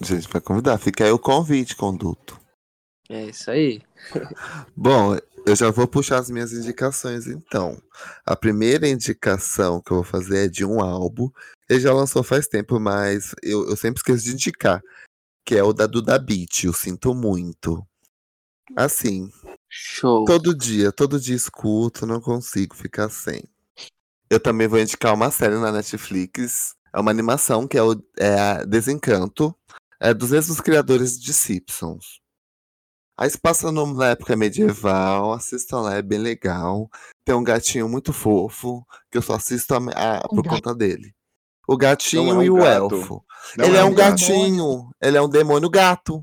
A 0.01 0.05
gente 0.05 0.29
vai 0.29 0.41
convidar. 0.41 0.79
Fica 0.79 1.05
aí 1.05 1.11
o 1.11 1.19
convite, 1.19 1.75
conduto. 1.75 2.39
É 3.09 3.25
isso 3.27 3.51
aí. 3.51 3.83
Bom, 4.77 5.17
eu 5.47 5.57
já 5.57 5.71
vou 5.71 5.87
puxar 5.87 6.19
as 6.19 6.29
minhas 6.29 6.53
indicações 6.53 7.27
então. 7.27 7.81
A 8.25 8.37
primeira 8.37 8.89
indicação 8.89 9.81
que 9.81 9.93
eu 9.93 9.97
vou 9.97 10.05
fazer 10.05 10.47
é 10.47 10.49
de 10.49 10.65
um 10.65 10.81
álbum. 10.81 11.31
Ele 11.69 11.81
já 11.81 11.93
lançou 11.93 12.23
faz 12.23 12.47
tempo, 12.47 12.79
mas 12.79 13.35
eu, 13.43 13.69
eu 13.69 13.77
sempre 13.77 13.99
esqueço 13.99 14.25
de 14.25 14.33
indicar. 14.33 14.83
Que 15.45 15.57
é 15.57 15.63
o 15.63 15.73
da 15.73 15.87
Duda 15.87 16.19
Beat, 16.19 16.65
Eu 16.65 16.73
Sinto 16.73 17.15
Muito. 17.15 17.87
Assim, 18.75 19.31
Show. 19.79 20.25
Todo 20.25 20.55
dia, 20.55 20.91
todo 20.91 21.21
dia 21.21 21.37
escuto, 21.37 22.07
não 22.07 22.19
consigo 22.19 22.75
ficar 22.75 23.11
sem. 23.11 23.45
Eu 24.31 24.41
também 24.41 24.67
vou 24.67 24.79
indicar 24.79 25.13
uma 25.13 25.31
série 25.31 25.57
na 25.57 25.71
Netflix. 25.71 26.75
É 26.95 26.99
uma 26.99 27.11
animação 27.11 27.69
que 27.69 27.77
é, 27.77 27.83
o, 27.83 27.95
é 28.19 28.41
a 28.41 28.65
Desencanto. 28.65 29.55
É 30.01 30.15
dos 30.15 30.31
mesmos 30.31 30.61
criadores 30.61 31.21
de 31.21 31.33
Simpsons. 31.33 32.21
Aí 33.19 33.29
se 33.29 33.39
passa 33.39 33.71
na 33.71 34.09
época 34.09 34.37
medieval, 34.37 35.33
assistam 35.33 35.81
lá, 35.83 35.95
é 35.95 36.03
bem 36.03 36.19
legal. 36.19 36.91
Tem 37.25 37.35
um 37.35 37.45
gatinho 37.45 37.89
muito 37.89 38.13
fofo, 38.13 38.87
que 39.11 39.19
eu 39.19 39.23
só 39.23 39.35
assisto 39.35 39.75
a, 39.75 39.79
a, 39.79 40.29
por 40.29 40.47
conta 40.47 40.75
dele. 40.75 41.15
O 41.69 41.77
gatinho 41.77 42.31
é 42.31 42.35
um 42.35 42.43
e 42.43 42.51
o 42.51 42.57
gato. 42.57 42.95
elfo. 42.95 43.25
Não 43.59 43.65
ele 43.67 43.77
é, 43.77 43.85
um 43.85 43.95
gato. 43.95 44.11
gatinho, 44.21 44.91
ele 45.01 45.17
é 45.17 45.23
um 45.23 45.29
demônio 45.29 45.69
gato. 45.69 46.23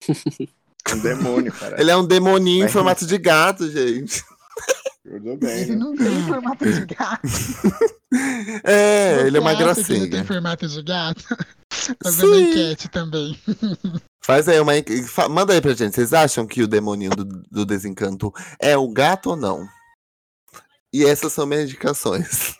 Um 0.92 0.98
demônio, 0.98 1.52
cara. 1.52 1.80
Ele 1.80 1.90
é 1.90 1.96
um 1.96 2.06
demoninho 2.06 2.64
em 2.66 2.68
formato 2.68 3.06
de 3.06 3.18
gato, 3.18 3.70
gente. 3.70 4.22
Tudo 5.04 5.36
bem, 5.38 5.60
Ele 5.62 5.70
né? 5.72 5.76
não 5.76 5.96
tem 5.96 6.22
formato 6.26 6.64
de 6.64 6.86
gato. 6.86 7.28
É, 8.64 9.22
ele 9.26 9.36
é 9.36 9.40
uma 9.40 9.50
que 9.54 9.62
Ele 9.62 9.64
gracinha. 9.64 10.10
tem 10.10 10.24
formato 10.24 10.66
de 10.68 10.82
gato? 10.82 11.24
Fazendo 12.02 12.34
Sim. 12.34 12.50
enquete 12.50 12.88
também. 12.88 13.38
Faz 14.22 14.48
aí 14.48 14.60
uma. 14.60 14.72
Manda 15.30 15.52
aí 15.54 15.60
pra 15.60 15.72
gente. 15.74 15.94
Vocês 15.94 16.12
acham 16.12 16.46
que 16.46 16.62
o 16.62 16.68
demoninho 16.68 17.10
do, 17.10 17.24
do 17.24 17.64
desencanto 17.66 18.32
é 18.60 18.76
o 18.76 18.88
gato 18.88 19.30
ou 19.30 19.36
não? 19.36 19.66
E 20.92 21.04
essas 21.04 21.32
são 21.32 21.46
minhas 21.46 21.64
indicações. 21.64 22.54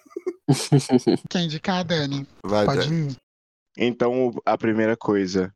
Quer 1.28 1.40
indicar, 1.42 1.84
Dani? 1.84 2.26
Vai, 2.44 2.64
Pode 2.64 2.88
Dani. 2.88 3.08
ir. 3.12 3.16
Então, 3.76 4.28
o- 4.28 4.42
a 4.46 4.56
primeira 4.56 4.96
coisa 4.96 5.52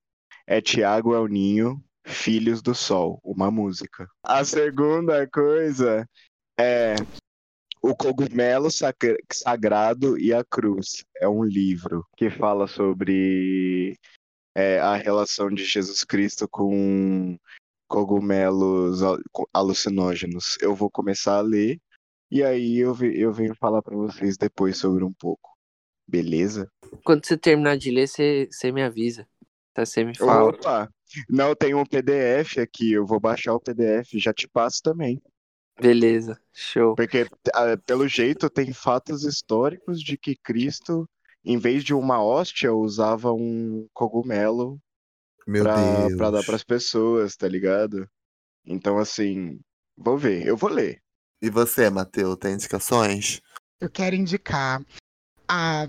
é 0.46 0.60
Tiago 0.60 1.14
El 1.14 1.26
Ninho, 1.28 1.82
Filhos 2.04 2.60
do 2.62 2.74
Sol, 2.74 3.18
uma 3.24 3.50
música. 3.50 4.06
A 4.22 4.44
segunda 4.44 5.26
coisa 5.28 6.06
é 6.58 6.94
O 7.82 7.94
Cogumelo 7.94 8.70
Sacra- 8.70 9.16
Sagrado 9.32 10.18
e 10.18 10.32
a 10.32 10.44
Cruz. 10.44 11.04
É 11.18 11.28
um 11.28 11.42
livro 11.42 12.04
que 12.16 12.30
fala 12.30 12.66
sobre 12.66 13.98
é, 14.54 14.78
a 14.80 14.96
relação 14.96 15.48
de 15.50 15.64
Jesus 15.64 16.04
Cristo 16.04 16.46
com 16.48 17.36
cogumelos 17.88 19.02
al- 19.02 19.18
co- 19.32 19.48
alucinógenos. 19.52 20.56
Eu 20.60 20.74
vou 20.74 20.90
começar 20.90 21.38
a 21.38 21.42
ler 21.42 21.78
e 22.30 22.42
aí 22.42 22.78
eu, 22.78 22.94
eu 23.12 23.32
venho 23.32 23.54
falar 23.54 23.82
para 23.82 23.96
vocês 23.96 24.36
depois 24.36 24.78
sobre 24.78 25.04
um 25.04 25.12
pouco. 25.12 25.50
Beleza? 26.06 26.68
Quando 27.02 27.24
você 27.26 27.36
terminar 27.36 27.76
de 27.78 27.90
ler, 27.90 28.06
você, 28.08 28.48
você 28.50 28.70
me 28.72 28.82
avisa. 28.82 29.26
Tá? 29.72 29.84
Você 29.86 30.04
me 30.04 30.16
fala. 30.16 30.50
Opa! 30.50 30.90
Não, 31.28 31.54
tem 31.54 31.74
um 31.74 31.84
PDF 31.84 32.58
aqui, 32.58 32.92
eu 32.92 33.06
vou 33.06 33.20
baixar 33.20 33.54
o 33.54 33.60
PDF, 33.60 34.12
já 34.14 34.32
te 34.32 34.48
passo 34.48 34.80
também. 34.82 35.20
Beleza, 35.80 36.40
show. 36.52 36.94
Porque, 36.94 37.26
ah, 37.52 37.76
pelo 37.84 38.06
jeito, 38.06 38.48
tem 38.48 38.72
fatos 38.72 39.24
históricos 39.24 40.00
de 40.00 40.16
que 40.16 40.36
Cristo, 40.36 41.08
em 41.44 41.58
vez 41.58 41.82
de 41.82 41.92
uma 41.92 42.22
hóstia, 42.22 42.72
usava 42.72 43.32
um 43.32 43.86
cogumelo 43.92 44.78
Meu 45.46 45.64
pra, 45.64 46.06
Deus. 46.06 46.16
pra 46.16 46.30
dar 46.30 46.44
pras 46.44 46.62
pessoas, 46.62 47.36
tá 47.36 47.48
ligado? 47.48 48.08
Então, 48.64 48.98
assim, 48.98 49.60
vou 49.96 50.16
ver, 50.16 50.46
eu 50.46 50.56
vou 50.56 50.70
ler. 50.70 51.02
E 51.42 51.50
você, 51.50 51.90
Matheus, 51.90 52.36
tem 52.38 52.54
indicações? 52.54 53.40
Eu 53.80 53.90
quero 53.90 54.14
indicar 54.14 54.80
a 55.48 55.88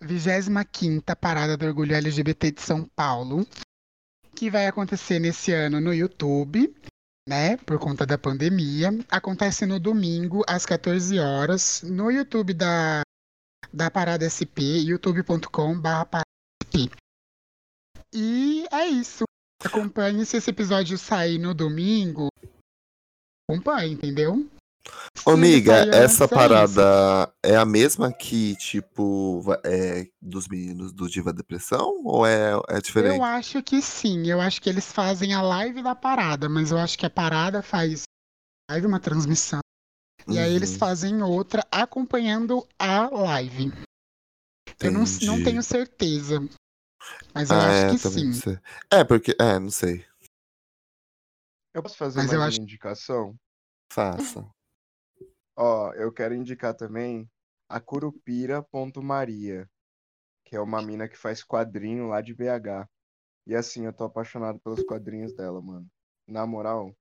25 0.00 1.16
Parada 1.20 1.56
do 1.56 1.66
Orgulho 1.66 1.94
LGBT 1.94 2.52
de 2.52 2.60
São 2.60 2.84
Paulo, 2.94 3.46
que 4.34 4.50
vai 4.50 4.66
acontecer 4.66 5.18
nesse 5.18 5.52
ano 5.52 5.80
no 5.80 5.92
YouTube, 5.92 6.74
né? 7.28 7.56
Por 7.58 7.78
conta 7.78 8.04
da 8.04 8.18
pandemia. 8.18 8.90
Acontece 9.10 9.66
no 9.66 9.78
domingo, 9.78 10.42
às 10.46 10.66
14 10.66 11.18
horas, 11.18 11.82
no 11.82 12.10
YouTube 12.10 12.54
da, 12.54 13.02
da 13.72 13.90
Parada 13.90 14.28
SP, 14.28 14.82
youtube.com.br 14.84 16.20
E 18.12 18.66
é 18.72 18.86
isso. 18.86 19.24
Acompanhe 19.64 20.26
se 20.26 20.36
esse 20.36 20.50
episódio 20.50 20.98
sair 20.98 21.38
no 21.38 21.54
domingo. 21.54 22.28
Acompanhe, 23.48 23.92
entendeu? 23.92 24.48
Ô, 25.24 25.30
amiga, 25.30 25.74
essa 25.92 26.24
é 26.24 26.26
isso. 26.26 26.28
parada 26.28 27.32
é 27.42 27.56
a 27.56 27.64
mesma 27.64 28.12
que, 28.12 28.56
tipo, 28.56 29.42
é 29.64 30.08
dos 30.20 30.48
meninos 30.48 30.92
do 30.92 31.08
Diva 31.08 31.32
Depressão? 31.32 32.02
Ou 32.04 32.26
é, 32.26 32.52
é 32.68 32.80
diferente? 32.80 33.16
Eu 33.16 33.22
acho 33.22 33.62
que 33.62 33.80
sim. 33.80 34.26
Eu 34.26 34.40
acho 34.40 34.60
que 34.60 34.68
eles 34.68 34.90
fazem 34.90 35.32
a 35.32 35.42
live 35.42 35.82
da 35.82 35.94
parada, 35.94 36.48
mas 36.48 36.70
eu 36.72 36.78
acho 36.78 36.98
que 36.98 37.06
a 37.06 37.10
parada 37.10 37.62
faz 37.62 38.02
live 38.70 38.86
uma 38.86 38.98
transmissão. 39.00 39.60
E 40.28 40.38
aí 40.38 40.54
eles 40.54 40.72
Uhum, 40.72 40.78
fazem 40.78 41.22
outra 41.22 41.64
acompanhando 41.70 42.66
a 42.78 43.08
live. 43.08 43.70
Eu 44.80 44.90
não, 44.90 45.00
não 45.00 45.04
entendi. 45.04 45.44
tenho 45.44 45.62
certeza. 45.62 46.40
Mas 47.34 47.50
eu 47.50 47.56
Ah, 47.56 47.68
acho 47.68 47.86
é, 47.86 47.88
que 47.90 47.98
sim. 47.98 48.30
É, 48.90 49.04
porque. 49.04 49.36
É, 49.40 49.58
não 49.58 49.70
sei. 49.70 50.04
Eu 51.74 51.82
posso 51.82 51.96
fazer 51.96 52.18
Mas 52.18 52.26
mais 52.26 52.34
eu 52.34 52.40
uma 52.40 52.48
acho- 52.48 52.60
indicação? 52.60 53.36
Faça. 53.92 54.44
Ó, 55.56 55.92
eu 55.94 56.12
quero 56.12 56.34
indicar 56.34 56.74
também 56.74 57.28
a 57.68 57.80
Curupira.maria, 57.80 59.68
que 60.44 60.56
é 60.56 60.60
uma 60.60 60.82
mina 60.82 61.08
que 61.08 61.16
faz 61.16 61.42
quadrinho 61.42 62.08
lá 62.08 62.20
de 62.20 62.34
BH. 62.34 62.88
E 63.46 63.54
assim, 63.54 63.86
eu 63.86 63.92
tô 63.92 64.04
apaixonado 64.04 64.60
pelos 64.60 64.82
quadrinhos 64.84 65.34
dela, 65.34 65.60
mano. 65.60 65.86
Na 66.26 66.46
moral, 66.46 66.94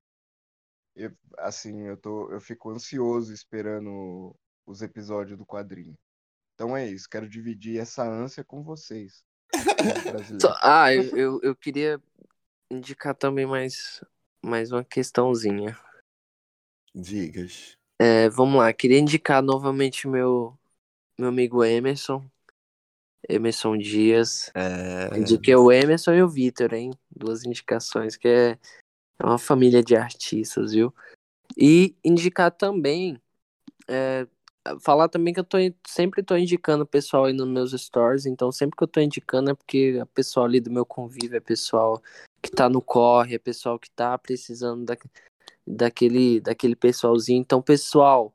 eu, 0.95 1.11
assim, 1.37 1.81
eu 1.83 1.97
tô, 1.97 2.31
eu 2.31 2.41
fico 2.41 2.71
ansioso 2.71 3.33
esperando 3.33 4.35
os 4.65 4.81
episódios 4.81 5.37
do 5.37 5.45
quadrinho. 5.45 5.97
Então 6.53 6.75
é 6.75 6.87
isso, 6.87 7.09
quero 7.09 7.29
dividir 7.29 7.79
essa 7.79 8.03
ânsia 8.03 8.43
com 8.43 8.63
vocês. 8.63 9.23
Ah, 10.61 10.93
eu, 10.93 11.03
eu, 11.15 11.39
eu 11.43 11.55
queria 11.55 12.01
indicar 12.69 13.13
também 13.15 13.45
mais, 13.45 14.03
mais 14.43 14.71
uma 14.71 14.83
questãozinha. 14.83 15.77
Digas. 16.95 17.77
É, 18.03 18.27
vamos 18.29 18.55
lá, 18.55 18.73
queria 18.73 18.97
indicar 18.97 19.43
novamente 19.43 20.07
meu, 20.07 20.57
meu 21.19 21.29
amigo 21.29 21.63
Emerson. 21.63 22.25
Emerson 23.29 23.77
Dias. 23.77 24.51
É, 24.55 25.19
Indiquei 25.19 25.55
o 25.55 25.71
Emerson 25.71 26.13
e 26.13 26.23
o 26.23 26.27
Vitor, 26.27 26.73
hein? 26.73 26.89
Duas 27.15 27.45
indicações, 27.45 28.17
que 28.17 28.27
é, 28.27 28.57
é 29.19 29.23
uma 29.23 29.37
família 29.37 29.83
de 29.83 29.95
artistas, 29.95 30.71
viu? 30.71 30.91
E 31.55 31.95
indicar 32.03 32.49
também. 32.49 33.21
é, 33.87 34.27
falar 34.79 35.07
também 35.07 35.31
que 35.31 35.39
eu 35.39 35.43
tô, 35.43 35.59
sempre 35.87 36.23
tô 36.23 36.35
indicando 36.35 36.83
o 36.83 36.87
pessoal 36.87 37.25
aí 37.25 37.33
nos 37.33 37.47
meus 37.47 37.71
stories, 37.71 38.25
então 38.25 38.51
sempre 38.51 38.75
que 38.77 38.83
eu 38.83 38.87
tô 38.87 38.99
indicando 38.99 39.51
é 39.51 39.53
porque 39.53 39.99
a 40.01 40.07
pessoal 40.07 40.47
ali 40.47 40.59
do 40.59 40.71
meu 40.71 40.87
convívio 40.87 41.37
é 41.37 41.39
pessoal 41.39 42.01
que 42.41 42.49
tá 42.49 42.67
no 42.67 42.81
corre, 42.81 43.35
é 43.35 43.39
pessoal 43.39 43.77
que 43.77 43.91
tá 43.91 44.17
precisando 44.17 44.85
da, 44.85 44.97
daquele, 45.65 46.39
daquele 46.41 46.75
pessoalzinho. 46.75 47.41
Então, 47.41 47.61
pessoal, 47.61 48.33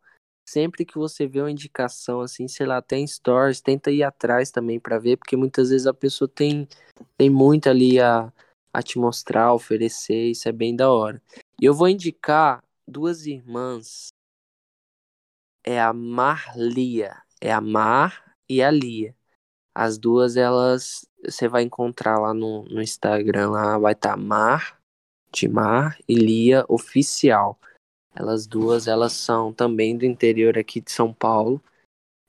sempre 0.49 0.85
que 0.85 0.97
você 0.97 1.27
vê 1.27 1.41
uma 1.41 1.51
indicação 1.51 2.21
assim, 2.21 2.47
sei 2.49 2.67
lá, 2.67 2.81
tem 2.81 3.07
stories, 3.07 3.61
tenta 3.61 3.91
ir 3.91 4.03
atrás 4.03 4.51
também 4.51 4.79
para 4.79 4.99
ver, 4.99 5.17
porque 5.17 5.37
muitas 5.37 5.71
vezes 5.71 5.87
a 5.87 5.95
pessoa 5.95 6.29
tem, 6.29 6.69
tem 7.19 7.29
muito 7.29 7.69
ali 7.69 8.01
a, 8.01 8.33
a 8.73 8.83
te 8.83 8.99
mostrar, 8.99 9.53
oferecer, 9.53 10.31
isso 10.31 10.49
é 10.49 10.53
bem 10.53 10.75
da 10.75 10.91
hora. 10.91 11.21
E 11.61 11.65
eu 11.65 11.75
vou 11.75 11.89
indicar 11.89 12.63
duas 12.87 13.27
irmãs. 13.27 14.09
É 15.65 15.81
a 15.81 15.93
Marlia, 15.93 17.17
é 17.41 17.53
a 17.53 17.61
Mar 17.61 18.37
e 18.49 18.63
a 18.63 18.71
Lia. 18.71 19.17
As 19.75 19.99
duas, 19.99 20.37
elas, 20.37 21.07
você 21.25 21.49
vai 21.49 21.63
encontrar 21.63 22.19
lá 22.19 22.33
no, 22.33 22.65
no 22.65 22.81
Instagram, 22.81 23.51
lá 23.51 23.79
vai 23.79 23.93
estar 23.93 24.11
tá 24.11 24.17
Mar, 24.17 24.76
de 25.37 25.49
Mar 25.49 25.99
e 26.09 26.15
Lia 26.15 26.65
Oficial. 26.67 27.59
Elas 28.15 28.47
duas, 28.47 28.87
elas 28.87 29.13
são 29.13 29.53
também 29.53 29.97
do 29.97 30.07
interior 30.07 30.57
aqui 30.57 30.81
de 30.81 30.91
São 30.91 31.13
Paulo. 31.13 31.63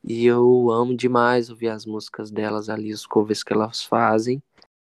E 0.03 0.25
eu 0.25 0.69
amo 0.69 0.95
demais 0.95 1.49
ouvir 1.49 1.69
as 1.69 1.85
músicas 1.85 2.29
delas 2.29 2.67
ali, 2.69 2.91
os 2.91 3.05
covers 3.05 3.43
que 3.43 3.53
elas 3.53 3.81
fazem. 3.81 4.43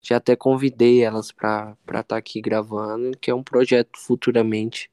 Já 0.01 0.17
até 0.17 0.35
convidei 0.35 1.03
elas 1.03 1.31
para 1.31 1.75
estar 1.87 2.03
tá 2.03 2.17
aqui 2.17 2.39
gravando, 2.39 3.17
que 3.17 3.31
é 3.31 3.35
um 3.35 3.43
projeto 3.43 3.97
futuramente 3.97 4.91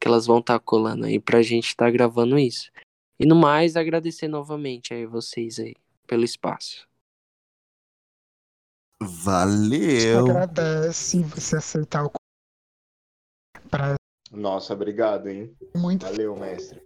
que 0.00 0.08
elas 0.08 0.26
vão 0.26 0.38
estar 0.38 0.58
tá 0.58 0.64
colando 0.64 1.06
aí 1.06 1.20
pra 1.20 1.42
gente 1.42 1.68
estar 1.68 1.86
tá 1.86 1.90
gravando 1.90 2.38
isso. 2.38 2.70
E 3.20 3.26
no 3.26 3.36
mais, 3.36 3.76
agradecer 3.76 4.28
novamente 4.28 4.94
aí 4.94 5.06
vocês 5.06 5.58
aí 5.58 5.74
pelo 6.06 6.24
espaço. 6.24 6.88
Valeu! 9.00 10.26
Agradece 10.26 11.22
você 11.22 11.56
aceitar 11.56 12.04
o 12.04 12.17
pra 13.68 13.94
Nossa, 14.32 14.72
obrigado, 14.74 15.28
hein? 15.28 15.54
muito 15.76 16.04
Valeu, 16.06 16.36
mestre. 16.36 16.80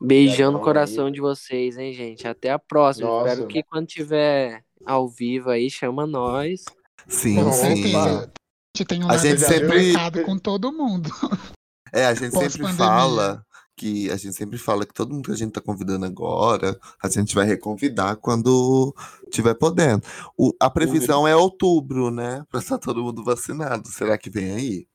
Beijão 0.00 0.52
no 0.52 0.60
coração 0.60 1.06
aí. 1.06 1.12
de 1.12 1.20
vocês, 1.20 1.76
hein, 1.78 1.92
gente. 1.92 2.26
Até 2.28 2.50
a 2.50 2.58
próxima. 2.58 3.08
Nossa. 3.08 3.28
Espero 3.30 3.48
que 3.48 3.62
quando 3.62 3.86
tiver 3.86 4.62
ao 4.84 5.08
vivo 5.08 5.48
aí, 5.50 5.70
chama 5.70 6.06
nós. 6.06 6.64
Sim, 7.08 7.38
Opa. 7.40 7.52
sim. 7.52 7.76
certeza. 7.76 7.98
A 8.24 8.78
gente 8.78 8.86
tem 8.86 9.04
um 9.04 9.10
A 9.10 9.16
gente 9.16 9.40
sempre- 9.40 10.22
com 10.24 10.38
todo 10.38 10.72
mundo. 10.72 11.10
É, 11.92 12.04
a 12.04 12.12
gente 12.14 12.36
sempre 12.36 12.66
fala 12.74 13.42
que 13.74 14.10
a 14.10 14.16
gente 14.16 14.34
sempre 14.34 14.58
fala 14.58 14.84
que 14.84 14.92
todo 14.92 15.14
mundo 15.14 15.26
que 15.26 15.32
a 15.32 15.36
gente 15.36 15.52
tá 15.52 15.60
convidando 15.62 16.04
agora, 16.04 16.78
a 17.02 17.08
gente 17.08 17.34
vai 17.34 17.46
reconvidar 17.46 18.16
quando 18.16 18.94
tiver 19.30 19.54
podendo. 19.54 20.02
O- 20.36 20.52
a 20.60 20.68
previsão 20.68 21.26
é 21.26 21.34
outubro, 21.34 22.10
né? 22.10 22.44
Pra 22.50 22.60
estar 22.60 22.76
todo 22.76 23.02
mundo 23.02 23.24
vacinado. 23.24 23.88
Será 23.88 24.18
que 24.18 24.28
vem 24.28 24.50
aí? 24.50 24.86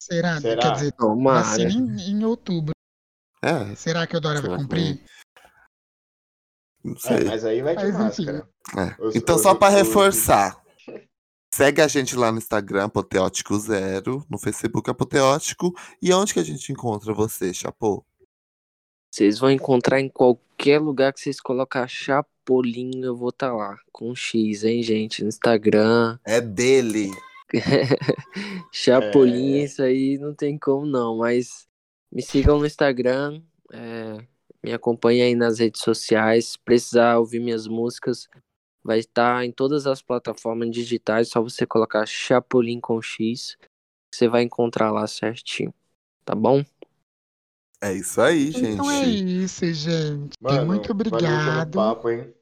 Será? 0.00 0.40
Será? 0.40 0.62
Quer 0.62 0.72
dizer, 0.72 0.92
Tomara. 0.92 1.42
vacina 1.46 1.70
em, 1.70 2.10
em 2.10 2.24
outubro. 2.24 2.72
É, 3.42 3.74
Será 3.76 4.06
que 4.06 4.16
o 4.16 4.20
Dória 4.20 4.40
vai 4.40 4.56
cumprir? 4.58 5.02
não 6.84 6.94
É, 6.94 6.98
sei. 6.98 7.24
mas 7.24 7.44
aí 7.44 7.62
vai 7.62 7.76
de 7.76 7.92
Mas. 7.92 8.18
É. 8.20 8.96
Os- 9.00 9.16
Então, 9.16 9.36
os- 9.36 9.42
só 9.42 9.54
pra 9.54 9.68
os- 9.68 9.74
reforçar. 9.74 10.60
Segue 11.52 11.80
a 11.80 11.88
gente 11.88 12.14
lá 12.16 12.30
no 12.30 12.38
Instagram, 12.38 12.84
Apoteótico 12.84 13.58
Zero, 13.58 14.24
no 14.28 14.38
Facebook 14.38 14.90
Apoteótico. 14.90 15.72
E 16.02 16.12
onde 16.12 16.34
que 16.34 16.40
a 16.40 16.44
gente 16.44 16.70
encontra 16.72 17.12
você, 17.14 17.52
Chapô? 17.54 18.04
Vocês 19.12 19.38
vão 19.38 19.50
encontrar 19.50 20.00
em 20.00 20.08
qualquer 20.08 20.78
lugar 20.80 21.12
que 21.12 21.20
vocês 21.20 21.40
colocar 21.40 21.88
Chapolin, 21.88 23.02
eu 23.02 23.16
vou 23.16 23.30
estar 23.30 23.52
lá. 23.54 23.78
Com 23.90 24.14
X, 24.14 24.62
hein, 24.64 24.82
gente? 24.82 25.22
No 25.22 25.28
Instagram. 25.28 26.18
É 26.24 26.40
dele. 26.40 27.10
Chapolin, 28.72 29.58
É. 29.60 29.64
isso 29.64 29.82
aí 29.82 30.18
não 30.18 30.34
tem 30.34 30.58
como 30.58 30.86
não. 30.86 31.18
Mas 31.18 31.66
me 32.12 32.22
sigam 32.22 32.58
no 32.58 32.66
Instagram. 32.66 33.42
é, 33.72 34.18
me 34.62 34.72
acompanhem 34.72 35.22
aí 35.22 35.34
nas 35.34 35.58
redes 35.58 35.80
sociais. 35.82 36.46
Se 36.52 36.58
precisar 36.58 37.18
ouvir 37.18 37.40
minhas 37.40 37.66
músicas, 37.66 38.28
vai 38.82 38.98
estar 38.98 39.44
em 39.44 39.52
todas 39.52 39.86
as 39.86 40.02
plataformas 40.02 40.70
digitais. 40.70 41.28
Só 41.28 41.40
você 41.42 41.66
colocar 41.66 42.04
Chapolin 42.06 42.80
com 42.80 43.00
X. 43.00 43.56
Você 44.12 44.28
vai 44.28 44.42
encontrar 44.42 44.90
lá 44.90 45.06
certinho. 45.06 45.72
Tá 46.24 46.34
bom? 46.34 46.64
É 47.82 47.92
isso 47.92 48.20
aí, 48.20 48.50
gente. 48.50 48.68
Então 48.72 48.90
é 48.90 49.04
isso, 49.04 49.64
gente. 49.72 50.32
Mano, 50.40 50.66
Muito 50.66 50.88
Valeu 50.94 51.06
obrigado. 51.16 51.74
papo, 51.74 52.08
hein? 52.10 52.32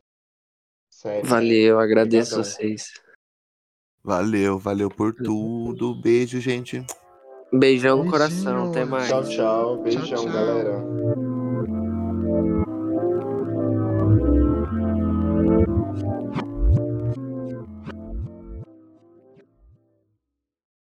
Sério. 0.90 1.28
Valeu, 1.28 1.78
agradeço 1.80 2.36
Obrigadão. 2.36 2.54
vocês. 2.56 2.92
Valeu, 4.04 4.58
valeu 4.58 4.90
por 4.90 5.14
tudo. 5.14 5.94
Beijo, 5.94 6.38
gente. 6.38 6.84
Beijão 7.50 8.04
no 8.04 8.10
coração, 8.10 8.70
até 8.70 8.84
mais. 8.84 9.08
Tchau, 9.08 9.24
tchau. 9.24 9.82
Beijão, 9.82 10.04
tchau. 10.04 10.24
galera. 10.26 11.23